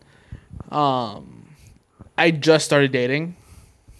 um, 0.70 1.48
I 2.18 2.30
just 2.30 2.66
started 2.66 2.92
dating, 2.92 3.36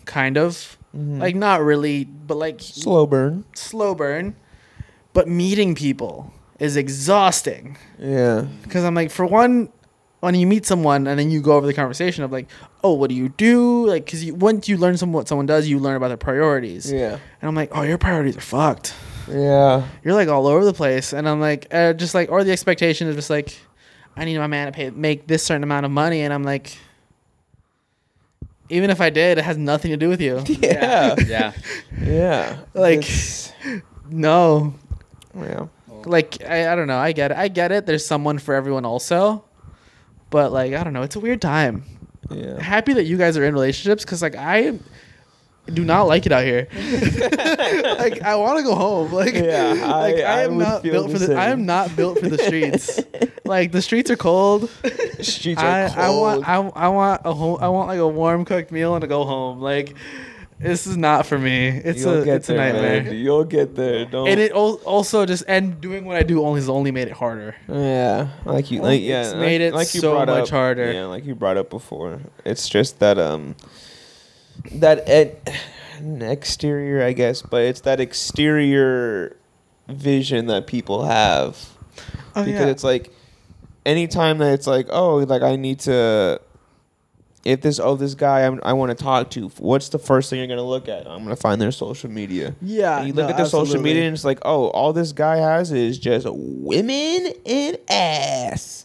kind 0.04 0.36
of, 0.36 0.76
like 0.92 1.34
not 1.34 1.62
really, 1.62 2.04
but 2.04 2.36
like 2.36 2.60
slow 2.60 3.06
burn 3.06 3.44
slow 3.54 3.94
burn. 3.94 4.36
But 5.12 5.26
meeting 5.26 5.74
people 5.74 6.32
is 6.60 6.76
exhausting 6.76 7.76
yeah 7.98 8.46
because 8.62 8.84
I'm 8.84 8.94
like, 8.94 9.10
for 9.10 9.24
one, 9.26 9.72
when 10.20 10.34
you 10.34 10.46
meet 10.46 10.66
someone 10.66 11.06
and 11.06 11.18
then 11.18 11.30
you 11.30 11.40
go 11.40 11.52
over 11.56 11.66
the 11.66 11.74
conversation 11.74 12.24
of 12.24 12.30
like, 12.32 12.46
oh, 12.84 12.92
what 12.92 13.08
do 13.08 13.16
you 13.16 13.30
do? 13.30 13.86
Like, 13.86 14.04
because 14.04 14.22
you, 14.24 14.34
once 14.34 14.68
you 14.68 14.76
learn 14.76 14.96
some 14.96 15.12
what 15.12 15.28
someone 15.28 15.46
does, 15.46 15.66
you 15.68 15.78
learn 15.78 15.96
about 15.96 16.08
their 16.08 16.16
priorities. 16.18 16.90
yeah 16.92 17.12
And 17.40 17.48
I'm 17.48 17.54
like, 17.54 17.70
oh, 17.74 17.82
your 17.82 17.98
priorities 17.98 18.36
are 18.36 18.40
fucked. 18.42 18.94
yeah 19.30 19.86
You're 20.04 20.14
like 20.14 20.28
all 20.28 20.46
over 20.46 20.64
the 20.64 20.74
place. 20.74 21.12
And 21.14 21.28
I'm 21.28 21.40
like, 21.40 21.66
uh, 21.72 21.94
just 21.94 22.14
like, 22.14 22.30
or 22.30 22.44
the 22.44 22.52
expectation 22.52 23.08
is 23.08 23.16
just 23.16 23.30
like, 23.30 23.58
I 24.16 24.24
need 24.26 24.36
my 24.38 24.46
man 24.46 24.66
to 24.66 24.72
pay 24.72 24.90
make 24.90 25.26
this 25.26 25.42
certain 25.42 25.62
amount 25.62 25.86
of 25.86 25.92
money, 25.92 26.20
and 26.22 26.34
I'm 26.34 26.42
like, 26.42 26.76
even 28.68 28.90
if 28.90 29.00
I 29.00 29.10
did, 29.10 29.38
it 29.38 29.44
has 29.44 29.56
nothing 29.56 29.90
to 29.90 29.96
do 29.96 30.08
with 30.08 30.20
you. 30.20 30.42
yeah 30.46 31.14
yeah. 31.26 31.52
yeah 32.00 32.58
Like- 32.74 32.98
It's- 32.98 33.52
No, 34.12 34.74
yeah 35.38 35.66
like 36.04 36.42
I, 36.44 36.72
I 36.72 36.74
don't 36.74 36.88
know. 36.88 36.98
I 36.98 37.12
get 37.12 37.30
it. 37.30 37.36
I 37.36 37.46
get 37.46 37.70
it. 37.70 37.86
There's 37.86 38.04
someone 38.04 38.38
for 38.38 38.54
everyone 38.54 38.84
also, 38.84 39.44
but 40.30 40.52
like 40.52 40.72
I 40.74 40.82
don't 40.84 40.92
know. 40.92 41.02
It's 41.02 41.16
a 41.16 41.20
weird 41.20 41.42
time. 41.42 41.84
yeah 42.30 42.60
happy 42.62 42.92
that 42.94 43.04
you 43.04 43.16
guys 43.16 43.36
are 43.36 43.44
in 43.44 43.52
relationships 43.54 44.04
because 44.04 44.22
like 44.22 44.36
I 44.36 44.78
do 45.72 45.84
not 45.84 46.04
like 46.08 46.26
it 46.26 46.32
out 46.32 46.44
here. 46.44 46.66
like 47.98 48.22
I 48.22 48.34
want 48.36 48.58
to 48.58 48.64
go 48.64 48.74
home. 48.74 49.12
Like 49.20 49.34
Yeah, 49.34 49.72
like 49.74 50.16
I- 50.16 50.22
I, 50.22 50.40
I 50.40 50.42
am 50.44 50.58
not 50.58 50.82
built 50.82 51.10
for 51.10 51.18
the. 51.18 51.34
I 51.36 51.46
am 51.50 51.66
not 51.66 51.94
built 51.96 52.18
for 52.18 52.28
the 52.28 52.38
streets. 52.38 53.00
like 53.44 53.70
the 53.72 53.82
streets 53.82 54.10
are 54.10 54.16
cold. 54.16 54.70
streets 55.20 55.60
are 55.60 55.66
I, 55.66 55.82
I 56.06 56.10
want 56.10 56.44
cold. 56.44 56.72
I, 56.74 56.80
I 56.86 56.88
want 56.88 57.22
a 57.24 57.32
home. 57.34 57.58
I 57.60 57.68
want 57.68 57.88
like 57.88 57.98
a 58.00 58.08
warm 58.08 58.44
cooked 58.44 58.72
meal 58.72 58.94
and 58.94 59.02
to 59.02 59.08
go 59.08 59.24
home. 59.24 59.60
Like 59.60 59.94
this 60.60 60.86
is 60.86 60.96
not 60.96 61.26
for 61.26 61.38
me. 61.38 61.68
It's 61.68 62.02
You'll 62.02 62.22
a 62.28 62.34
it's 62.36 62.48
a 62.48 62.52
there, 62.52 62.72
nightmare. 62.72 63.02
man. 63.04 63.14
You'll 63.16 63.44
get 63.44 63.74
there. 63.74 64.04
Don't. 64.04 64.28
And 64.28 64.38
it 64.38 64.52
al- 64.52 64.80
also 64.84 65.24
just 65.26 65.42
and 65.48 65.80
doing 65.80 66.04
what 66.04 66.16
I 66.16 66.22
do 66.22 66.44
only 66.44 66.60
has 66.60 66.68
only 66.68 66.90
made 66.90 67.08
it 67.08 67.14
harder. 67.14 67.56
yeah, 67.68 68.28
like 68.44 68.70
you, 68.70 68.82
like 68.82 69.00
yeah, 69.02 69.22
It's 69.22 69.30
like- 69.32 69.40
made 69.40 69.60
it 69.62 69.74
like 69.74 69.94
you 69.94 70.00
so 70.00 70.12
brought 70.12 70.28
much 70.28 70.44
up, 70.44 70.48
harder. 70.50 70.92
Yeah, 70.92 71.06
like 71.06 71.24
you 71.24 71.34
brought 71.34 71.56
up 71.56 71.70
before. 71.70 72.20
It's 72.44 72.68
just 72.68 72.98
that 73.00 73.18
um, 73.18 73.56
that 74.72 75.08
ed- 75.08 75.38
exterior, 76.22 77.02
I 77.04 77.12
guess, 77.12 77.42
but 77.42 77.62
it's 77.62 77.80
that 77.82 78.00
exterior 78.00 79.36
vision 79.88 80.46
that 80.46 80.66
people 80.68 81.04
have 81.04 81.56
Oh, 82.36 82.44
because 82.44 82.68
it's 82.68 82.84
like 82.84 83.12
anytime 83.84 84.38
that 84.38 84.52
it's 84.52 84.66
like 84.66 84.86
oh 84.90 85.16
like 85.16 85.42
I 85.42 85.56
need 85.56 85.80
to 85.80 86.40
if 87.44 87.62
this 87.62 87.80
oh 87.80 87.96
this 87.96 88.14
guy 88.14 88.40
I'm, 88.40 88.60
I 88.62 88.72
want 88.72 88.96
to 88.96 89.02
talk 89.02 89.30
to 89.30 89.48
what's 89.58 89.88
the 89.88 89.98
first 89.98 90.30
thing 90.30 90.38
you're 90.38 90.48
gonna 90.48 90.62
look 90.62 90.88
at 90.88 91.06
I'm 91.06 91.22
gonna 91.22 91.36
find 91.36 91.60
their 91.60 91.72
social 91.72 92.10
media 92.10 92.54
yeah. 92.60 92.98
and 92.98 93.08
you 93.08 93.12
look 93.12 93.26
no, 93.26 93.30
at 93.30 93.36
their 93.36 93.46
social 93.46 93.80
media 93.80 94.04
and 94.04 94.14
it's 94.14 94.24
like 94.24 94.40
oh 94.42 94.68
all 94.68 94.92
this 94.92 95.12
guy 95.12 95.36
has 95.36 95.72
is 95.72 95.98
just 95.98 96.26
women 96.28 97.32
and 97.46 97.78
ass 97.88 98.84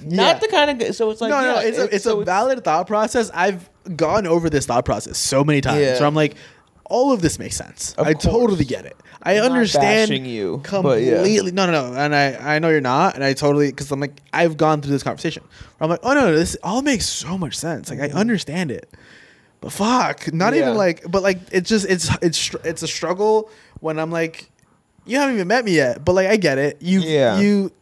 not 0.00 0.40
the 0.40 0.48
kind 0.48 0.82
of 0.82 0.94
so 0.94 1.10
it's 1.10 1.20
like 1.20 1.30
no, 1.30 1.40
yeah, 1.40 1.52
no, 1.54 1.60
it's, 1.60 1.78
a 1.78 1.94
it's 1.94 2.04
so 2.04 2.20
a 2.20 2.24
valid 2.24 2.62
thought 2.62 2.86
process. 2.86 3.30
I've 3.34 3.68
gone 3.96 4.26
over 4.26 4.48
this 4.48 4.66
thought 4.66 4.84
process 4.84 5.18
so 5.18 5.42
many 5.42 5.60
times. 5.60 5.80
Yeah. 5.80 5.96
So 5.96 6.06
I'm 6.06 6.14
like, 6.14 6.36
all 6.88 7.12
of 7.12 7.20
this 7.22 7.38
makes 7.38 7.56
sense. 7.56 7.94
Of 7.94 8.06
I 8.06 8.12
course. 8.14 8.24
totally 8.24 8.64
get 8.64 8.84
it. 8.86 8.96
I 9.22 9.38
I'm 9.38 9.44
understand 9.52 10.10
you, 10.26 10.62
but 10.70 11.02
yeah. 11.02 11.14
completely. 11.16 11.52
No, 11.52 11.66
no, 11.66 11.72
no. 11.90 11.94
And 11.98 12.14
I, 12.14 12.56
I 12.56 12.58
know 12.60 12.68
you're 12.68 12.80
not. 12.80 13.14
And 13.16 13.24
I 13.24 13.32
totally 13.34 13.68
because 13.68 13.90
I'm 13.90 14.00
like, 14.00 14.20
I've 14.32 14.56
gone 14.56 14.80
through 14.80 14.92
this 14.92 15.02
conversation. 15.02 15.42
I'm 15.80 15.90
like, 15.90 16.00
oh 16.02 16.14
no, 16.14 16.20
no, 16.30 16.34
this 16.36 16.56
all 16.62 16.82
makes 16.82 17.06
so 17.06 17.36
much 17.36 17.56
sense. 17.56 17.90
Like 17.90 18.00
I 18.00 18.08
understand 18.10 18.70
it. 18.70 18.88
But 19.60 19.72
fuck, 19.72 20.32
not 20.32 20.52
Mm-hmm. 20.52 20.54
Yeah. 20.56 20.62
even 20.66 20.76
like. 20.76 21.10
But 21.10 21.22
like, 21.24 21.40
it's 21.50 21.68
just 21.68 21.86
it's 21.86 22.08
it's 22.22 22.54
it's 22.64 22.82
a 22.82 22.88
struggle 22.88 23.50
when 23.80 23.98
I'm 23.98 24.10
like, 24.12 24.50
you 25.04 25.18
haven't 25.18 25.34
even 25.34 25.48
met 25.48 25.64
me 25.64 25.72
yet. 25.74 26.04
But 26.04 26.12
like, 26.12 26.28
I 26.28 26.36
get 26.36 26.58
it. 26.58 26.80
You 26.80 27.00
Yeah. 27.00 27.40
you. 27.40 27.72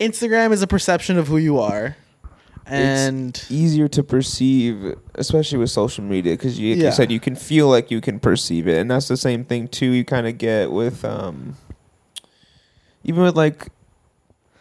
Instagram 0.00 0.52
is 0.52 0.62
a 0.62 0.66
perception 0.66 1.18
of 1.18 1.26
who 1.28 1.38
you 1.38 1.58
are, 1.60 1.96
and 2.70 3.28
it's 3.36 3.50
easier 3.50 3.88
to 3.88 4.02
perceive, 4.02 4.94
especially 5.14 5.58
with 5.58 5.70
social 5.70 6.04
media, 6.04 6.34
because 6.34 6.58
you, 6.58 6.74
like 6.74 6.80
Yeah. 6.82 6.86
you 6.88 6.92
said 6.92 7.10
you 7.12 7.20
can 7.20 7.34
feel 7.36 7.68
like 7.68 7.90
you 7.90 8.00
can 8.00 8.18
perceive 8.20 8.68
it, 8.68 8.78
and 8.78 8.90
that's 8.90 9.08
the 9.08 9.16
same 9.16 9.44
thing 9.44 9.68
too. 9.68 9.90
You 9.90 10.04
kind 10.04 10.26
of 10.26 10.38
get 10.38 10.70
with, 10.70 11.04
um, 11.04 11.56
even 13.04 13.22
with 13.22 13.36
like 13.36 13.68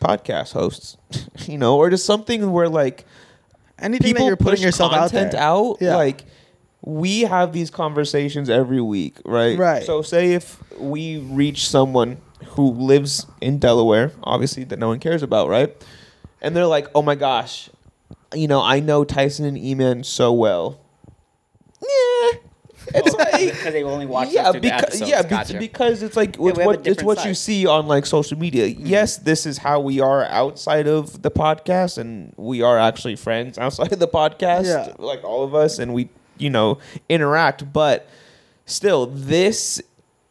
podcast 0.02 0.54
hosts, 0.54 0.98
you 1.46 1.58
know, 1.58 1.78
or 1.78 1.90
just 1.90 2.06
something 2.06 2.52
where 2.52 2.70
like 2.70 3.06
anything 3.80 4.14
that 4.14 4.20
people 4.20 4.28
you're 4.28 4.38
putting 4.38 4.62
yourself 4.64 4.94
out 4.94 5.10
content 5.12 5.32
there. 5.34 5.42
out, 5.42 5.78
Yeah. 5.82 5.96
like 5.96 6.26
we 6.82 7.22
have 7.22 7.52
these 7.54 7.70
conversations 7.70 8.50
every 8.50 8.82
week, 8.82 9.16
right? 9.26 9.58
Right. 9.58 9.84
So 9.84 10.02
say 10.02 10.34
if 10.34 10.62
we 10.80 11.18
reach 11.20 11.68
someone 11.68 12.18
who 12.50 12.72
lives 12.72 13.26
in 13.42 13.58
Delaware, 13.60 14.12
obviously 14.24 14.64
that 14.66 14.80
no 14.80 14.88
one 14.90 15.00
cares 15.00 15.24
about, 15.24 15.50
right? 15.50 15.76
And 16.42 16.56
they're 16.56 16.68
like, 16.68 16.88
"Oh 16.94 17.02
my 17.02 17.16
gosh, 17.16 17.70
you 18.34 18.48
know, 18.48 18.62
I 18.62 18.80
know 18.80 19.04
Tyson 19.04 19.46
and 19.46 19.58
Eman 19.58 20.06
so 20.06 20.34
well." 20.34 20.80
Yeah. 21.82 22.40
It's 22.96 23.14
like 23.18 23.32
because 23.54 23.74
they 23.74 23.84
only 23.84 24.06
watch 24.06 24.30
yeah, 24.32 24.52
because 24.54 25.02
yeah, 25.02 25.22
be- 25.22 25.58
because 25.58 26.02
it's 26.02 26.16
like 26.16 26.38
Yeah, 26.40 26.50
it's 26.50 26.60
what 26.60 26.88
it's 26.88 27.04
what 27.04 27.26
you 27.26 27.34
see 27.34 27.66
on 27.68 27.88
like 27.88 28.06
social 28.06 28.38
media. 28.38 28.66
Yes, 28.68 29.18
this 29.18 29.46
is 29.46 29.58
how 29.58 29.80
we 29.82 30.00
are 30.00 30.24
outside 30.26 30.88
of 30.88 31.22
the 31.22 31.30
podcast, 31.32 31.98
and 31.98 32.34
we 32.38 32.62
are 32.62 32.78
actually 32.78 33.18
friends 33.18 33.58
outside 33.58 33.92
of 33.92 34.00
the 34.00 34.08
podcast, 34.08 34.66
Yeah. 34.66 34.94
like 35.00 35.24
all 35.24 35.44
of 35.44 35.54
us, 35.54 35.80
and 35.80 35.94
we 35.94 36.10
you 36.38 36.50
know 36.50 36.78
interact 37.10 37.74
but 37.74 38.08
still 38.66 39.08
this 39.08 39.82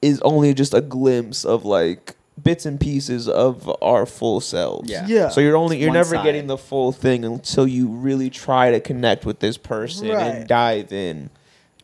is 0.01 0.20
only 0.20 0.55
just 0.55 0.73
a 0.73 0.81
glimpse 0.81 1.44
of 1.44 1.64
like 1.64 2.15
bits 2.42 2.66
and 2.66 2.78
pieces 2.78 3.28
of 3.28 3.70
our 3.82 4.04
full 4.06 4.40
selves 4.40 4.90
Yeah. 4.90 5.06
Yeah. 5.08 5.28
so 5.30 5.40
you're 5.40 5.56
only 5.56 5.76
It's 5.76 5.80
you're 5.82 5.88
one 5.90 5.94
never 5.96 6.16
side. 6.16 6.24
getting 6.24 6.46
the 6.48 6.58
full 6.58 6.92
thing 6.92 7.24
until 7.24 7.66
you 7.66 7.88
really 7.88 8.28
try 8.30 8.70
to 8.70 8.78
connect 8.80 9.24
with 9.24 9.38
this 9.40 9.56
person 9.56 10.08
Right. 10.08 10.20
and 10.22 10.46
dive 10.48 10.92
in 10.92 11.30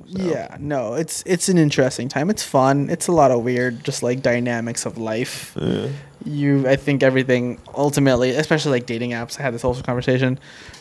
So, 0.05 0.23
Yeah, 0.23 0.57
no, 0.61 0.95
it's 0.95 1.23
it's 1.27 1.49
an 1.49 1.59
interesting 1.59 2.09
time. 2.09 2.29
It's 2.29 2.43
fun. 2.43 2.91
It's 2.91 3.07
a 3.07 3.13
lot 3.13 3.31
of 3.31 3.45
weird, 3.45 3.85
just 3.85 4.03
like 4.03 4.21
dynamics 4.21 4.85
of 4.85 4.99
life. 4.99 5.57
yeah. 5.61 5.87
You, 6.25 6.69
I 6.69 6.77
think 6.77 7.03
everything 7.03 7.59
ultimately, 7.77 8.31
especially 8.31 8.73
like 8.73 8.87
dating 8.87 9.11
apps. 9.13 9.39
I 9.39 9.43
had 9.43 9.55
this 9.55 9.63
whole 9.63 9.75
conversation 9.75 10.39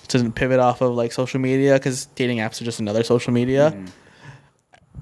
to 0.10 0.30
pivot 0.32 0.60
off 0.60 0.82
of 0.82 0.94
like 0.96 1.12
social 1.12 1.40
media 1.40 1.74
because 1.76 2.08
dating 2.16 2.40
apps 2.40 2.62
are 2.62 2.66
just 2.66 2.80
another 2.80 3.04
social 3.04 3.32
media. 3.34 3.72
Mm. 3.76 3.88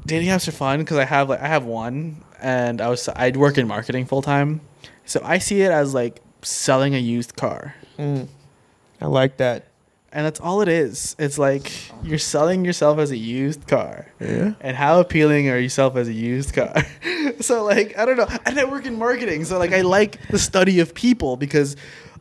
Dating 0.06 0.30
apps 0.30 0.48
are 0.48 0.52
fun 0.52 0.80
because 0.80 0.98
I 0.98 1.06
have 1.06 1.30
like 1.30 1.42
I 1.42 1.48
have 1.48 1.66
one, 1.66 2.24
and 2.42 2.82
I 2.82 2.90
was 2.90 3.08
I'd 3.10 3.38
work 3.38 3.58
in 3.58 3.68
marketing 3.68 4.06
full 4.06 4.22
time, 4.22 4.62
so 5.06 5.22
I 5.24 5.38
see 5.38 5.62
it 5.62 5.72
as 5.72 5.94
like 5.94 6.22
selling 6.42 6.96
a 6.96 7.00
used 7.00 7.36
car. 7.36 7.76
Mm. 7.98 8.30
i 9.02 9.06
like 9.08 9.36
that 9.38 9.66
And 10.14 10.26
that's 10.26 10.40
all 10.40 10.62
it 10.62 10.70
is. 10.70 11.18
It's 11.20 11.38
like 11.38 11.70
you're 12.02 12.18
selling 12.18 12.64
yourself 12.64 12.98
as 12.98 13.12
a 13.12 13.18
used 13.18 13.68
car. 13.68 14.08
yeah 14.22 14.54
And 14.62 14.78
how 14.78 15.02
appealing 15.02 15.50
are 15.50 15.58
yourself 15.60 15.98
as 15.98 16.08
a 16.08 16.14
used 16.14 16.54
car? 16.54 16.74
so 17.42 17.64
like 17.66 17.98
I 17.98 18.06
don't 18.06 18.18
know. 18.18 18.28
And 18.46 18.58
I 18.58 18.64
work 18.66 18.86
in 18.86 18.98
marketing, 18.98 19.46
so 19.46 19.60
like 19.60 19.74
I 19.74 19.82
like 19.82 20.28
the 20.30 20.40
study 20.40 20.80
of 20.80 20.94
people 20.94 21.36
because 21.36 21.76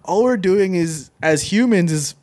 all 0.04 0.24
we're 0.24 0.36
doing 0.36 0.74
is 0.74 1.10
as 1.22 1.52
humans 1.52 1.92
is 1.92 2.14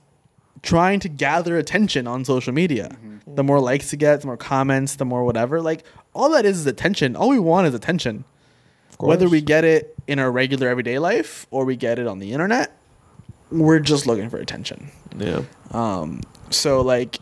trying 0.62 1.00
to 1.00 1.10
gather 1.10 1.58
attention 1.58 2.08
on 2.08 2.26
social 2.26 2.52
media. 2.54 2.90
The 3.28 3.44
more 3.44 3.60
likes 3.60 3.92
you 3.92 3.98
get, 3.98 4.22
the 4.22 4.28
more 4.28 4.38
comments, 4.38 4.96
the 4.96 5.06
more 5.06 5.24
whatever. 5.24 5.62
Like 5.62 5.84
all 6.14 6.30
that 6.32 6.46
is 6.46 6.60
is 6.60 6.66
attention. 6.66 7.16
All 7.16 7.30
we 7.30 7.40
want 7.40 7.68
is 7.68 7.74
attention. 7.74 8.24
of 8.92 8.98
course. 8.98 9.10
Whether 9.10 9.30
we 9.30 9.42
get 9.42 9.64
it 9.64 9.96
in 10.08 10.20
our 10.20 10.32
regular 10.32 10.68
everyday 10.68 11.00
life 11.00 11.48
or 11.52 11.66
we 11.66 11.76
get 11.76 11.98
it 12.00 12.08
on 12.08 12.20
the 12.20 12.32
internet, 12.34 12.78
we're 13.52 13.80
just 13.80 14.06
looking 14.08 14.30
for 14.30 14.38
attention. 14.38 14.92
yeah 15.18 15.42
Um, 15.72 16.22
so 16.50 16.82
like 16.82 17.20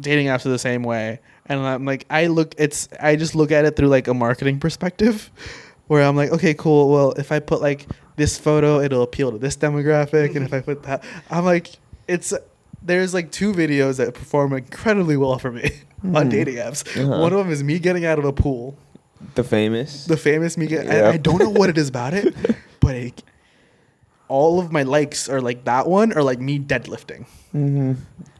dating 0.00 0.26
apps 0.26 0.44
are 0.46 0.50
the 0.50 0.58
same 0.58 0.82
way. 0.82 1.20
And 1.46 1.60
I'm 1.60 1.84
like, 1.84 2.06
I 2.10 2.26
look, 2.28 2.54
it's, 2.58 2.88
I 3.00 3.16
just 3.16 3.34
look 3.34 3.50
at 3.52 3.64
it 3.64 3.76
through 3.76 3.88
like 3.88 4.08
a 4.08 4.14
marketing 4.14 4.58
perspective 4.60 5.30
where 5.86 6.02
I'm 6.02 6.16
like, 6.16 6.30
okay, 6.30 6.54
cool. 6.54 6.90
Well, 6.90 7.12
if 7.12 7.32
I 7.32 7.38
put 7.40 7.60
like 7.60 7.86
this 8.16 8.38
photo, 8.38 8.80
it'll 8.80 9.02
appeal 9.02 9.30
to 9.32 9.38
this 9.38 9.56
demographic. 9.56 10.36
and 10.36 10.44
if 10.44 10.52
I 10.52 10.60
put 10.60 10.82
that, 10.84 11.04
I'm 11.30 11.44
like, 11.44 11.68
it's, 12.08 12.32
there's 12.84 13.14
like 13.14 13.30
two 13.32 13.52
videos 13.52 13.96
that 13.96 14.14
perform 14.14 14.52
incredibly 14.52 15.16
well 15.16 15.38
for 15.38 15.50
me 15.50 15.70
on 16.04 16.26
Mhm. 16.26 16.30
dating 16.30 16.54
apps. 16.56 16.86
Uh-huh. 16.96 17.20
One 17.20 17.32
of 17.32 17.38
them 17.38 17.50
is 17.50 17.64
me 17.64 17.78
getting 17.78 18.04
out 18.04 18.18
of 18.18 18.24
a 18.24 18.32
pool. 18.32 18.76
the 19.34 19.42
famous 19.44 20.04
The 20.04 20.16
famous 20.18 20.56
me 20.58 20.66
get, 20.66 20.84
Yeah. 20.86 21.08
I, 21.08 21.12
I 21.12 21.16
don't 21.16 21.38
know 21.38 21.48
what 21.50 21.70
it 21.70 21.78
is 21.78 21.88
about 21.88 22.12
it, 22.14 22.34
but 22.80 22.94
it, 22.94 23.22
all 24.28 24.60
of 24.60 24.70
my 24.70 24.82
likes 24.82 25.28
are 25.28 25.40
like 25.40 25.64
that 25.64 25.86
one 25.86 26.12
or 26.12 26.22
like 26.22 26.40
me 26.40 26.58
deadlifting. 26.58 27.26
hmm 27.52 27.92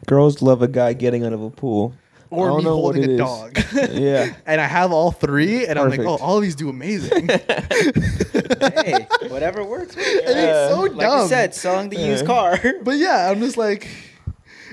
Girls 0.07 0.43
love 0.43 0.61
a 0.61 0.69
guy 0.69 0.93
getting 0.93 1.25
out 1.25 1.33
of 1.33 1.41
a 1.43 1.49
pool. 1.51 1.95
I 2.31 2.37
or 2.37 2.49
don't 2.49 2.59
me 2.59 2.65
know 2.65 2.77
what 2.79 2.97
holding 2.97 3.05
it 3.05 3.11
a 3.11 3.13
is. 3.13 3.19
dog. 3.19 3.59
Yeah. 3.93 4.35
and 4.47 4.61
I 4.61 4.67
have 4.67 4.91
all 4.93 5.13
three, 5.13 5.67
and 5.67 5.79
I'm 5.79 5.89
like, 5.89 6.01
oh, 6.01 6.17
all 6.21 6.41
these 6.41 6.57
do 6.57 6.69
amazing. 6.69 7.29
hey, 7.29 9.07
whatever 9.29 9.65
works. 9.65 9.97
man. 9.97 10.05
And 10.27 10.39
it's 10.39 10.75
so 10.75 10.81
like 10.81 10.99
dumb. 11.09 11.23
you 11.23 11.29
said, 11.29 11.55
selling 11.55 11.89
the 11.91 11.97
used 11.97 12.23
Yeah. 12.25 12.27
car. 12.27 12.59
but 12.83 12.97
yeah, 12.97 13.31
I'm 13.31 13.41
just 13.41 13.57
like, 13.57 13.89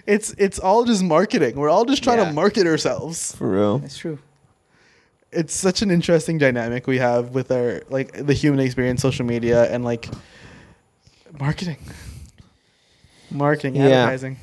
it's 0.06 0.32
it's 0.38 0.60
all 0.60 0.84
just 0.86 1.04
marketing. 1.04 1.56
We're 1.56 1.70
all 1.70 1.86
just 1.86 2.04
trying 2.04 2.20
Yeah. 2.20 2.26
to 2.30 2.34
market 2.34 2.66
ourselves. 2.68 3.36
For 3.36 3.50
real. 3.50 3.80
That's 3.80 3.98
true. 3.98 4.20
It's 5.32 5.54
such 5.54 5.82
an 5.82 5.92
interesting 5.92 6.38
dynamic 6.38 6.88
we 6.88 6.98
have 6.98 7.30
with 7.34 7.52
our 7.52 7.82
like 7.90 8.12
the 8.26 8.34
human 8.34 8.60
experience, 8.60 9.02
social 9.02 9.26
media, 9.26 9.72
and 9.72 9.84
like 9.86 10.10
marketing, 11.40 11.78
marketing, 13.30 13.76
Yeah. 13.76 13.84
advertising. 14.04 14.38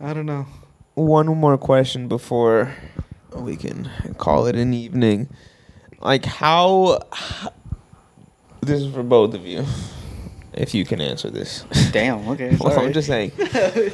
I 0.00 0.14
don't 0.14 0.26
know. 0.26 0.46
One 0.94 1.26
more 1.26 1.58
question 1.58 2.08
before 2.08 2.72
we 3.34 3.56
can 3.56 3.90
call 4.16 4.46
it 4.46 4.56
an 4.56 4.72
evening. 4.72 5.28
Like 6.00 6.24
how, 6.24 7.00
this 8.60 8.80
is 8.82 8.94
for 8.94 9.02
both 9.02 9.34
of 9.34 9.44
you. 9.46 9.64
If 10.52 10.72
you 10.74 10.84
can 10.84 11.00
answer 11.00 11.30
this. 11.30 11.64
Damn. 11.92 12.28
Okay. 12.28 12.56
Well, 12.60 12.72
sorry. 12.72 12.86
I'm 12.86 12.92
just 12.92 13.08
saying. 13.08 13.32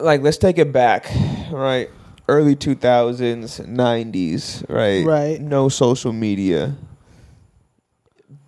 like 0.00 0.22
let's 0.22 0.36
take 0.38 0.58
it 0.58 0.72
back, 0.72 1.10
right? 1.50 1.88
Early 2.28 2.54
2000s, 2.56 3.60
90s, 3.60 4.64
right? 4.68 5.04
Right. 5.04 5.40
No 5.40 5.68
social 5.68 6.12
media. 6.12 6.76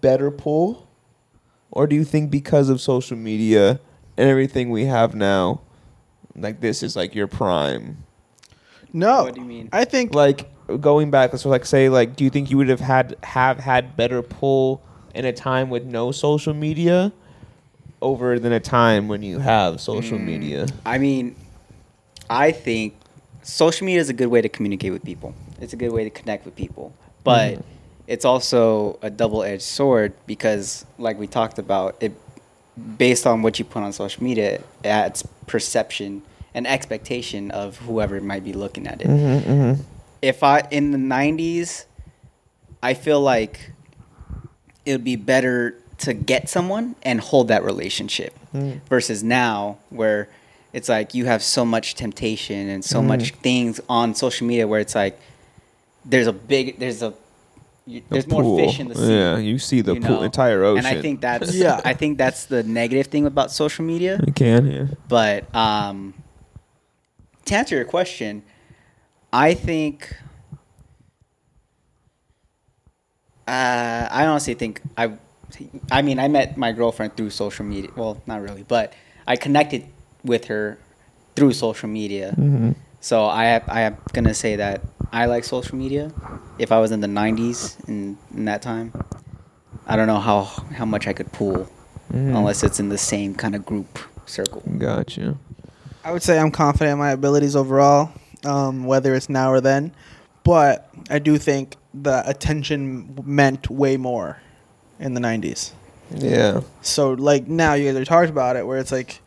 Better 0.00 0.30
pull? 0.30 0.88
Or 1.70 1.86
do 1.86 1.96
you 1.96 2.04
think 2.04 2.30
because 2.30 2.68
of 2.68 2.80
social 2.80 3.16
media 3.16 3.80
and 4.16 4.28
everything 4.28 4.70
we 4.70 4.84
have 4.84 5.14
now, 5.14 5.62
like 6.36 6.60
this 6.60 6.82
is 6.82 6.94
like 6.96 7.14
your 7.14 7.26
prime? 7.26 8.04
No, 8.92 9.24
What 9.24 9.34
do 9.34 9.40
you 9.40 9.46
mean? 9.46 9.70
I 9.72 9.84
think 9.86 10.14
Like 10.14 10.48
going 10.80 11.10
back, 11.10 11.34
so 11.38 11.48
like 11.48 11.64
say 11.64 11.88
like 11.88 12.14
do 12.14 12.24
you 12.24 12.30
think 12.30 12.50
you 12.50 12.58
would 12.58 12.68
have 12.68 12.80
had 12.80 13.16
have 13.22 13.58
had 13.58 13.96
better 13.96 14.22
pull 14.22 14.82
in 15.14 15.24
a 15.24 15.32
time 15.32 15.70
with 15.70 15.84
no 15.84 16.12
social 16.12 16.52
media 16.54 17.12
over 18.02 18.38
than 18.38 18.52
a 18.52 18.60
time 18.60 19.08
when 19.08 19.22
you 19.22 19.38
have 19.38 19.80
social 19.80 20.18
Mm. 20.18 20.24
media? 20.24 20.66
I 20.84 20.98
mean, 20.98 21.36
I 22.30 22.52
think 22.52 22.94
social 23.42 23.84
media 23.84 24.00
is 24.00 24.08
a 24.08 24.12
good 24.12 24.28
way 24.28 24.40
to 24.40 24.48
communicate 24.48 24.92
with 24.92 25.04
people. 25.04 25.34
It's 25.60 25.72
a 25.72 25.76
good 25.76 25.92
way 25.92 26.04
to 26.04 26.10
connect 26.10 26.44
with 26.44 26.56
people, 26.56 26.92
but 27.24 27.54
Mhm. 27.54 27.62
it's 28.06 28.24
also 28.24 28.98
a 29.02 29.10
double-edged 29.10 29.62
sword 29.62 30.12
because, 30.26 30.84
like 30.98 31.18
we 31.18 31.26
talked 31.26 31.58
about, 31.58 31.96
it 32.00 32.12
based 32.96 33.26
on 33.26 33.42
what 33.42 33.58
you 33.58 33.64
put 33.64 33.82
on 33.82 33.92
social 33.92 34.22
media, 34.24 34.54
it 34.54 34.64
adds 34.84 35.24
perception 35.46 36.22
and 36.54 36.66
expectation 36.66 37.50
of 37.50 37.76
whoever 37.78 38.20
might 38.20 38.44
be 38.44 38.52
looking 38.52 38.86
at 38.86 39.00
it. 39.02 39.08
Mm-hmm, 39.08 39.50
mm-hmm. 39.52 39.82
if 40.22 40.42
I 40.42 40.62
in 40.70 40.90
the 40.92 40.98
'90s, 40.98 41.84
I 42.82 42.94
feel 42.94 43.20
like 43.20 43.72
it 44.86 44.92
would 44.92 45.04
be 45.04 45.16
better 45.16 45.74
to 45.98 46.14
get 46.14 46.48
someone 46.48 46.94
and 47.02 47.20
hold 47.20 47.48
that 47.48 47.62
relationship 47.64 48.34
Mm. 48.54 48.80
versus 48.88 49.22
now 49.22 49.76
where 49.90 50.28
it's 50.72 50.88
like 50.88 51.14
you 51.14 51.26
have 51.26 51.42
so 51.42 51.64
much 51.64 51.94
temptation 51.94 52.68
and 52.68 52.84
so 52.84 53.00
Mm. 53.00 53.06
much 53.06 53.34
things 53.36 53.80
on 53.88 54.14
social 54.14 54.46
media 54.46 54.66
where 54.66 54.80
it's 54.80 54.94
like 54.94 55.18
there's 56.04 56.26
a 56.26 56.32
big 56.32 56.78
there's 56.78 57.02
a 57.02 57.14
you, 57.84 58.00
The 58.00 58.06
there's 58.10 58.26
more 58.28 58.56
fish 58.58 58.78
in 58.78 58.88
the 58.88 58.94
sea. 58.94 59.12
Yeah, 59.18 59.38
you 59.38 59.58
see 59.58 59.80
the 59.80 59.94
you 59.94 60.00
pool, 60.00 60.22
entire 60.22 60.62
ocean. 60.62 60.86
And 60.86 60.98
I 60.98 61.02
think 61.02 61.20
that's 61.20 61.52
Yeah. 61.64 61.80
I 61.84 61.94
think 61.94 62.16
that's 62.16 62.46
the 62.46 62.62
negative 62.62 63.08
thing 63.08 63.26
about 63.26 63.50
social 63.50 63.84
media. 63.84 64.20
you 64.24 64.32
can. 64.32 64.66
Yeah. 64.70 64.86
But 65.08 65.52
um, 65.54 66.14
to 67.46 67.54
answer 67.56 67.74
your 67.74 67.84
question, 67.84 68.44
I 69.32 69.54
think 69.54 70.14
uh, 73.46 74.08
I 74.10 74.26
honestly 74.26 74.54
think 74.54 74.80
I. 74.96 75.12
I 75.90 76.00
mean, 76.00 76.18
I 76.18 76.28
met 76.28 76.56
my 76.56 76.72
girlfriend 76.72 77.16
through 77.16 77.28
social 77.30 77.64
media. 77.66 77.90
Well, 77.94 78.22
not 78.26 78.40
really, 78.40 78.62
but 78.62 78.94
I 79.26 79.36
connected 79.36 79.84
with 80.24 80.46
her 80.46 80.78
through 81.36 81.52
social 81.52 81.88
media. 81.88 82.30
Mm-hmm. 82.32 82.72
So 83.00 83.24
I 83.24 83.60
I 83.68 83.80
am 83.82 83.96
gonna 84.12 84.34
say 84.34 84.56
that 84.56 84.80
I 85.12 85.26
like 85.26 85.44
social 85.44 85.76
media. 85.76 86.12
If 86.58 86.70
I 86.72 86.78
was 86.78 86.90
in 86.92 87.00
the 87.00 87.08
'90s 87.08 87.76
in, 87.88 88.16
in 88.34 88.44
that 88.46 88.62
time, 88.62 88.92
I 89.86 89.96
don't 89.96 90.06
know 90.06 90.20
how 90.20 90.44
how 90.76 90.84
much 90.84 91.06
I 91.06 91.12
could 91.12 91.32
pull, 91.32 91.68
Mhm. 92.12 92.36
unless 92.36 92.62
it's 92.62 92.78
in 92.78 92.88
the 92.88 92.98
same 92.98 93.34
kind 93.34 93.54
of 93.54 93.64
group 93.66 93.98
circle. 94.26 94.62
Gotcha. 94.78 95.36
I 96.04 96.12
would 96.12 96.22
say 96.22 96.38
I'm 96.38 96.50
confident 96.50 96.92
in 96.92 96.98
my 96.98 97.10
abilities 97.12 97.54
overall, 97.56 98.10
um, 98.44 98.84
whether 98.84 99.14
it's 99.14 99.28
now 99.28 99.50
or 99.50 99.60
then. 99.60 99.92
But 100.44 100.88
I 101.10 101.18
do 101.20 101.38
think 101.38 101.76
the 101.94 102.28
attention 102.28 103.14
meant 103.24 103.70
way 103.70 103.96
more 103.96 104.38
in 104.98 105.14
the 105.14 105.20
90s. 105.20 105.72
Yeah. 106.14 106.60
So, 106.82 107.12
like, 107.12 107.46
now 107.46 107.74
you 107.74 107.84
guys 107.86 107.96
are 107.96 108.04
talking 108.04 108.30
about 108.30 108.56
it, 108.56 108.66
where 108.66 108.78
it's 108.78 108.90
like 108.90 109.20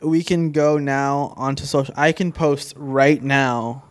we 0.00 0.22
can 0.22 0.52
go 0.52 0.78
now 0.78 1.34
onto 1.36 1.64
social. 1.64 1.94
I 1.96 2.12
can 2.12 2.32
post 2.32 2.74
right 2.76 3.22
now, 3.22 3.84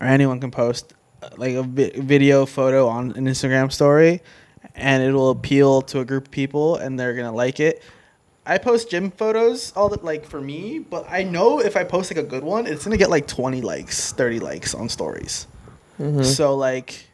or 0.00 0.06
anyone 0.06 0.40
can 0.40 0.50
post 0.50 0.94
uh, 1.22 1.30
like 1.36 1.54
a 1.54 1.62
vi- 1.62 1.92
video 1.96 2.46
photo 2.46 2.86
on 2.88 3.12
an 3.12 3.26
Instagram 3.26 3.72
story, 3.72 4.20
and 4.74 5.02
it 5.02 5.12
will 5.12 5.30
appeal 5.30 5.82
to 5.82 6.00
a 6.00 6.04
group 6.04 6.26
of 6.26 6.30
people, 6.30 6.76
and 6.76 6.98
they're 6.98 7.14
gonna 7.14 7.32
like 7.32 7.60
it. 7.60 7.82
I 8.46 8.56
post 8.56 8.90
gym 8.90 9.10
photos 9.10 9.72
all 9.76 9.90
that 9.90 10.02
like 10.04 10.24
for 10.24 10.40
me, 10.40 10.78
but 10.78 11.04
I 11.10 11.22
know 11.22 11.60
if 11.60 11.76
I 11.76 11.84
post 11.84 12.10
like 12.10 12.24
a 12.24 12.26
good 12.26 12.42
one, 12.42 12.66
it's 12.66 12.84
gonna 12.84 12.96
get 12.96 13.10
like 13.10 13.26
twenty 13.26 13.60
likes, 13.60 14.12
thirty 14.12 14.38
likes 14.40 14.74
on 14.74 14.88
stories. 14.88 15.46
Mhm. 16.00 16.24
So 16.24 16.56
like, 16.56 17.08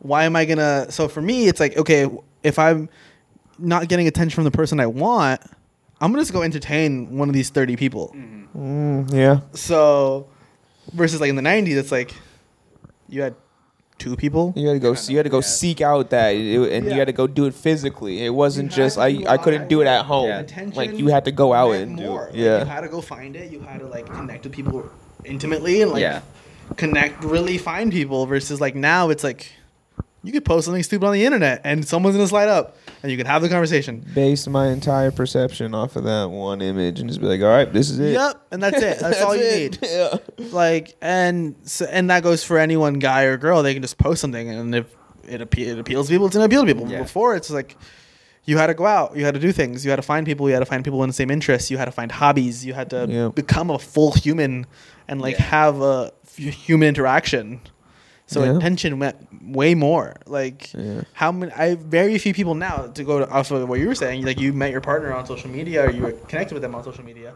why 0.00 0.24
am 0.24 0.34
I 0.34 0.44
gonna? 0.44 0.90
So 0.90 1.06
for 1.08 1.20
me, 1.22 1.46
it's 1.46 1.60
like 1.60 1.76
okay, 1.76 2.08
if 2.42 2.58
I'm 2.58 2.88
not 3.58 3.86
getting 3.88 4.08
attention 4.08 4.34
from 4.34 4.44
the 4.44 4.50
person 4.50 4.80
I 4.80 4.86
want, 4.86 5.40
I'm 6.02 6.10
gonna 6.10 6.22
just 6.22 6.32
go 6.32 6.42
entertain 6.42 7.16
one 7.16 7.28
of 7.28 7.34
these 7.34 7.50
30 7.50 7.76
people. 7.76 8.14
Mm, 8.14 9.12
yeah. 9.14 9.40
So 9.52 10.26
versus 10.92 11.20
like 11.20 11.30
in 11.30 11.36
the 11.36 11.42
90s, 11.42 11.76
it's 11.76 11.92
like 11.92 12.12
you 13.08 13.22
had 13.22 13.34
two 13.98 14.16
people. 14.16 14.52
You 14.56 14.66
had 14.66 14.72
to 14.74 14.78
go. 14.80 14.94
You 15.08 15.16
had 15.16 15.22
to 15.22 15.30
go 15.30 15.38
yeah. 15.38 15.42
seek 15.42 15.80
out 15.80 16.10
that, 16.10 16.30
it- 16.34 16.72
and 16.72 16.86
you 16.86 16.92
had 16.94 17.06
to 17.06 17.12
go 17.12 17.26
do 17.28 17.46
it 17.46 17.54
physically. 17.54 18.24
It 18.24 18.30
wasn't 18.30 18.70
You 18.72 18.76
just 18.76 18.98
I. 18.98 19.22
I 19.28 19.36
couldn't 19.36 19.68
do 19.68 19.80
it 19.80 19.86
at 19.86 20.04
home. 20.04 20.28
Yeah. 20.28 20.70
Like 20.74 20.98
you 20.98 21.06
had 21.08 21.24
to 21.26 21.32
go 21.32 21.52
out 21.54 21.70
meant 21.70 21.88
and 21.90 21.96
do. 21.98 22.04
more. 22.06 22.26
it. 22.28 22.34
Like, 22.34 22.36
you 22.64 22.64
had 22.66 22.80
to 22.80 22.88
go 22.88 23.00
find 23.00 23.36
it. 23.36 23.52
You 23.52 23.60
had 23.60 23.78
to 23.80 23.86
like 23.86 24.06
connect 24.06 24.42
with 24.44 24.52
people 24.52 24.90
intimately 25.24 25.82
and 25.82 25.92
like 25.92 26.00
Yeah. 26.02 26.22
connect, 26.76 27.22
really 27.22 27.58
find 27.58 27.92
people. 27.92 28.26
Versus 28.26 28.60
like 28.60 28.74
now, 28.74 29.08
it's 29.10 29.22
like 29.22 29.52
you 30.24 30.32
could 30.32 30.44
post 30.44 30.66
something 30.66 30.82
stupid 30.82 31.06
on 31.06 31.12
the 31.12 31.24
internet 31.24 31.60
and 31.64 31.86
someone's 31.86 32.16
gonna 32.16 32.28
slide 32.28 32.48
up 32.48 32.76
and 33.02 33.10
you 33.10 33.16
can 33.18 33.26
have 33.26 33.42
the 33.42 33.48
conversation. 33.48 34.04
Based 34.14 34.48
my 34.48 34.68
entire 34.68 35.10
perception 35.10 35.74
off 35.74 35.96
of 35.96 36.04
that 36.04 36.30
one 36.30 36.60
image, 36.62 37.00
and 37.00 37.08
just 37.08 37.20
be 37.20 37.26
like, 37.26 37.40
all 37.40 37.48
right, 37.48 37.72
this 37.72 37.90
is 37.90 37.98
it. 37.98 38.12
Yep, 38.12 38.46
and 38.52 38.62
that's 38.62 38.80
it. 38.82 38.98
That's, 39.00 39.20
all 39.20 39.34
you 39.34 39.42
it. 39.44 39.80
need. 39.82 39.88
Yeah. 39.90 40.16
Like, 40.52 40.96
and 41.02 41.56
so, 41.64 41.86
and 41.86 42.10
that 42.10 42.22
goes 42.22 42.44
for 42.44 42.58
anyone, 42.58 42.94
guy 43.00 43.22
or 43.22 43.36
girl. 43.36 43.62
They 43.64 43.72
can 43.74 43.82
just 43.82 43.98
post 43.98 44.20
something, 44.20 44.48
and 44.48 44.74
if 44.74 44.86
it, 45.24 45.40
appe- 45.40 45.66
it 45.66 45.78
appeals 45.78 46.06
to 46.06 46.12
people, 46.14 46.26
it's 46.26 46.34
gonna 46.36 46.46
appeal 46.46 46.64
to 46.64 46.72
people. 46.74 46.88
Yeah. 46.90 47.02
Before, 47.02 47.34
it's 47.34 47.50
like 47.50 47.76
you 48.44 48.58
had 48.58 48.68
to 48.68 48.74
go 48.74 48.86
out, 48.86 49.16
you 49.16 49.24
had 49.24 49.34
to 49.34 49.40
do 49.40 49.50
things, 49.52 49.84
you 49.84 49.90
had 49.90 49.96
to 49.96 50.02
find 50.02 50.26
people, 50.26 50.48
you 50.48 50.54
had 50.54 50.60
to 50.60 50.66
find 50.66 50.84
people 50.84 51.02
in 51.04 51.08
the 51.08 51.12
same 51.14 51.30
interests, 51.30 51.70
you 51.70 51.78
had 51.78 51.84
to 51.86 51.92
find 51.92 52.10
hobbies, 52.12 52.64
you 52.66 52.74
had 52.74 52.90
to 52.90 53.06
Yeah. 53.08 53.28
become 53.28 53.70
a 53.70 53.78
full 53.78 54.12
human 54.12 54.66
and 55.08 55.20
like 55.20 55.36
Yeah. 55.38 55.42
have 55.44 55.80
a 55.80 56.12
f- 56.26 56.36
human 56.36 56.88
interaction. 56.88 57.60
So 58.32 58.42
Yeah. 58.44 58.56
attention 58.56 58.98
meant 58.98 59.16
way 59.44 59.74
more. 59.74 60.14
Like 60.26 60.72
Yeah. 60.72 61.02
how 61.12 61.30
many? 61.32 61.52
I 61.52 61.74
very 61.76 62.18
few 62.18 62.32
people 62.34 62.54
now 62.54 62.90
to 62.94 63.04
go 63.04 63.18
to 63.20 63.28
off 63.28 63.50
of 63.50 63.68
what 63.68 63.78
you 63.80 63.88
were 63.88 63.94
saying. 63.94 64.24
Like 64.24 64.40
you 64.40 64.52
met 64.52 64.70
your 64.72 64.80
partner 64.80 65.12
on 65.12 65.26
social 65.26 65.50
media, 65.50 65.86
or 65.86 65.90
you 65.90 66.02
were 66.02 66.12
connected 66.12 66.54
with 66.54 66.62
them 66.62 66.74
on 66.74 66.82
social 66.84 67.04
media. 67.04 67.34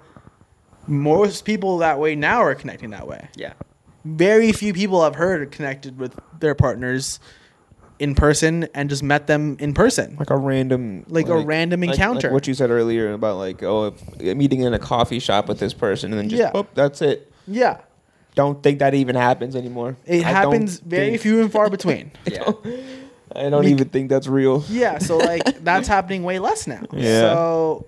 Most 0.87 1.45
people 1.45 1.79
that 1.79 1.99
way 1.99 2.15
now 2.15 2.43
are 2.43 2.55
connecting 2.55 2.91
that 2.91 3.07
way. 3.09 3.29
Yeah. 3.37 3.53
Very 4.05 4.53
few 4.53 4.73
people 4.73 5.01
I've 5.03 5.17
heard 5.17 5.51
connected 5.51 5.99
with 5.99 6.15
their 6.39 6.55
partners 6.55 7.19
in 7.99 8.15
person 8.15 8.69
and 8.75 8.89
just 8.89 9.03
met 9.03 9.27
them 9.27 9.57
in 9.59 9.75
person. 9.75 10.17
Like 10.19 10.31
a 10.31 10.37
random, 10.37 11.05
Like 11.09 11.29
a 11.29 11.39
random 11.39 11.81
like- 11.81 11.89
like 11.91 11.99
encounter. 11.99 12.31
what 12.33 12.47
you 12.47 12.55
said 12.55 12.71
earlier 12.71 13.13
about 13.13 13.39
like, 13.39 13.63
oh, 13.65 13.95
if, 14.21 14.37
meeting 14.37 14.61
in 14.61 14.75
a 14.75 14.79
coffee 14.79 15.19
shop 15.19 15.49
with 15.49 15.59
this 15.59 15.73
person, 15.75 16.13
and 16.13 16.21
then 16.21 16.29
just, 16.29 16.41
Yeah. 16.41 16.51
oh, 16.55 16.67
that's 16.75 17.01
it. 17.03 17.33
Yeah, 17.49 17.79
Don't 18.37 18.63
think 18.63 18.79
that 18.79 18.95
even 18.95 19.17
happens 19.17 19.57
anymore. 19.57 19.97
it 20.07 20.25
I 20.25 20.29
happens 20.29 20.79
very 20.79 21.11
think- 21.11 21.23
few 21.23 21.41
and 21.41 21.51
far 21.51 21.69
between. 21.77 22.13
Yeah. 22.27 22.53
I 23.35 23.51
don't 23.51 23.63
Bec- 23.63 23.73
even 23.73 23.89
think 23.89 24.09
that's 24.09 24.29
real. 24.29 24.63
Yeah, 24.69 24.99
so 24.99 25.17
like 25.33 25.65
that's 25.65 25.89
happening 25.89 26.23
way 26.23 26.39
less 26.39 26.67
now. 26.69 26.83
Yeah. 26.93 27.21
So 27.35 27.87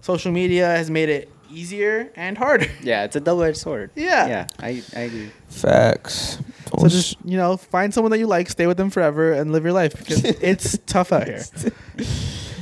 social 0.00 0.32
media 0.32 0.66
has 0.66 0.90
made 0.90 1.08
it 1.08 1.30
easier 1.50 2.10
and 2.16 2.36
harder. 2.36 2.66
Yeah, 2.82 3.04
it's 3.04 3.14
a 3.14 3.20
double 3.20 3.42
edged 3.44 3.58
sword. 3.58 3.90
Yeah. 3.94 4.26
Yeah, 4.26 4.46
I, 4.58 4.82
I 4.96 5.00
agree. 5.00 5.30
Facts. 5.48 6.38
So 6.80 6.88
just 6.88 7.16
you 7.24 7.36
know, 7.36 7.56
find 7.56 7.94
someone 7.94 8.10
that 8.10 8.18
you 8.18 8.26
like, 8.26 8.50
stay 8.50 8.66
with 8.66 8.76
them 8.76 8.90
forever, 8.90 9.32
and 9.32 9.52
live 9.52 9.62
your 9.64 9.72
life 9.72 9.96
because 9.96 10.24
it's 10.24 10.76
tough 10.86 11.12
out 11.12 11.28
here. 11.28 11.44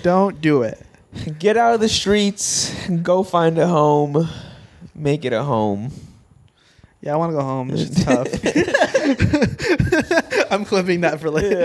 Don't 0.03 0.41
do 0.41 0.63
it. 0.63 0.79
get 1.39 1.57
out 1.57 1.73
of 1.75 1.81
the 1.81 1.89
streets, 1.89 2.75
go 3.03 3.23
find 3.23 3.59
a 3.59 3.67
home, 3.67 4.29
make 4.95 5.25
it 5.25 5.33
a 5.33 5.43
home. 5.45 5.91
Yeah, 7.03 7.15
I 7.15 7.17
want 7.17 7.33
to 7.33 7.37
go 7.37 7.43
home. 7.43 7.69
This 7.69 7.91
just 7.91 8.05
tough. 8.07 8.29
I'm 10.53 10.65
clipping 10.65 11.01
that 11.01 11.21
for 11.21 11.31
later. 11.31 11.59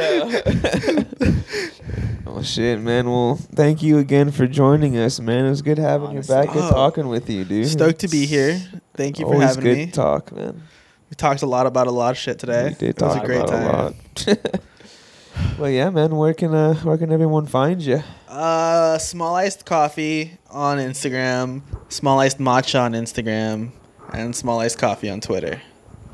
oh 2.26 2.42
shit, 2.42 2.80
man. 2.82 3.08
Well, 3.10 3.36
thank 3.36 3.84
you 3.84 4.00
again 4.00 4.32
for 4.32 4.48
joining 4.48 4.98
us, 4.98 5.20
man. 5.20 5.46
It 5.46 5.50
was 5.50 5.62
good 5.62 5.78
having 5.78 6.08
Honestly. 6.10 6.36
you 6.36 6.42
back 6.46 6.56
and 6.56 6.66
Oh. 6.66 6.70
talking 6.72 7.08
with 7.08 7.30
you, 7.30 7.46
dude. 7.46 7.68
Stoked 7.68 8.00
to 8.00 8.08
be 8.08 8.26
here. 8.26 8.60
Thank 8.96 9.20
you 9.20 9.26
for 9.28 9.34
Always 9.36 9.50
having 9.50 9.64
good 9.64 9.78
me. 9.78 9.88
talk, 9.92 10.32
man. 10.32 10.64
We 11.12 11.16
talked 11.16 11.44
a 11.44 11.46
lot 11.46 11.68
about 11.68 11.86
a 11.88 11.92
lot 11.92 12.12
of 12.12 12.18
shit 12.18 12.40
today. 12.40 12.70
We 12.70 12.74
did 12.74 12.90
it 12.90 13.02
was 13.02 13.16
a 13.16 13.20
great 13.26 13.46
time. 13.48 13.94
a 14.28 14.38
well, 15.60 15.70
yeah, 15.70 15.90
man. 15.92 16.16
Where 16.16 16.34
can 16.34 16.54
uh, 16.54 16.74
where 16.78 16.98
can 16.98 17.12
everyone 17.12 17.46
find 17.46 17.80
you? 17.82 18.02
Uh, 18.28 18.98
Small 18.98 19.36
Iced 19.36 19.66
Coffee 19.66 20.38
on 20.50 20.80
Instagram, 20.80 21.62
small 21.90 22.20
iced 22.20 22.40
matcha 22.40 22.82
on 22.82 22.94
Instagram, 22.94 23.72
and 24.14 24.36
Small 24.36 24.60
Iced 24.60 24.78
Coffee 24.78 25.10
on 25.10 25.22
Twitter. 25.22 25.62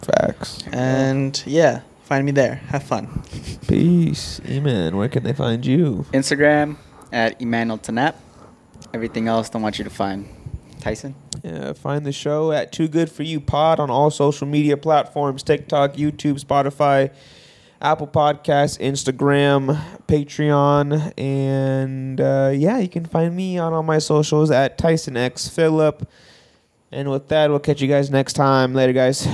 Facts. 0.01 0.63
And 0.71 1.41
yeah, 1.45 1.81
find 2.03 2.25
me 2.25 2.31
there. 2.31 2.55
Have 2.55 2.83
fun. 2.83 3.23
Peace. 3.67 4.39
Eman, 4.41 4.93
where 4.95 5.09
can 5.09 5.23
they 5.23 5.33
find 5.33 5.65
you? 5.65 6.05
Instagram 6.11 6.77
at 7.11 7.41
Emmanuel 7.41 7.77
Tanap. 7.77 8.15
Everything 8.93 9.27
else, 9.27 9.49
don't 9.49 9.61
want 9.61 9.77
you 9.77 9.83
to 9.83 9.89
find. 9.89 10.27
Tyson? 10.79 11.15
Yeah, 11.43 11.73
find 11.73 12.05
the 12.05 12.11
show 12.11 12.51
at 12.51 12.71
Too 12.71 12.87
Good 12.87 13.09
For 13.09 13.23
You 13.23 13.39
Pod 13.39 13.79
on 13.79 13.89
all 13.89 14.11
social 14.11 14.45
media 14.45 14.75
platforms 14.77 15.41
TikTok, 15.41 15.93
YouTube, 15.93 16.43
Spotify, 16.43 17.11
Apple 17.81 18.07
Podcasts, 18.07 18.79
Instagram, 18.79 19.81
Patreon, 20.07 21.13
and 21.17 22.19
uh, 22.19 22.51
yeah, 22.53 22.79
you 22.79 22.89
can 22.89 23.05
find 23.05 23.35
me 23.35 23.57
on 23.57 23.73
all 23.73 23.83
my 23.83 23.99
socials 23.99 24.51
at 24.51 24.77
Tyson 24.77 25.17
X 25.17 25.47
Phillip. 25.47 26.07
And 26.93 27.09
with 27.09 27.27
that, 27.29 27.49
we'll 27.49 27.59
catch 27.59 27.81
you 27.81 27.87
guys 27.87 28.11
next 28.11 28.33
time. 28.33 28.73
Later, 28.73 28.93
guys. 28.93 29.27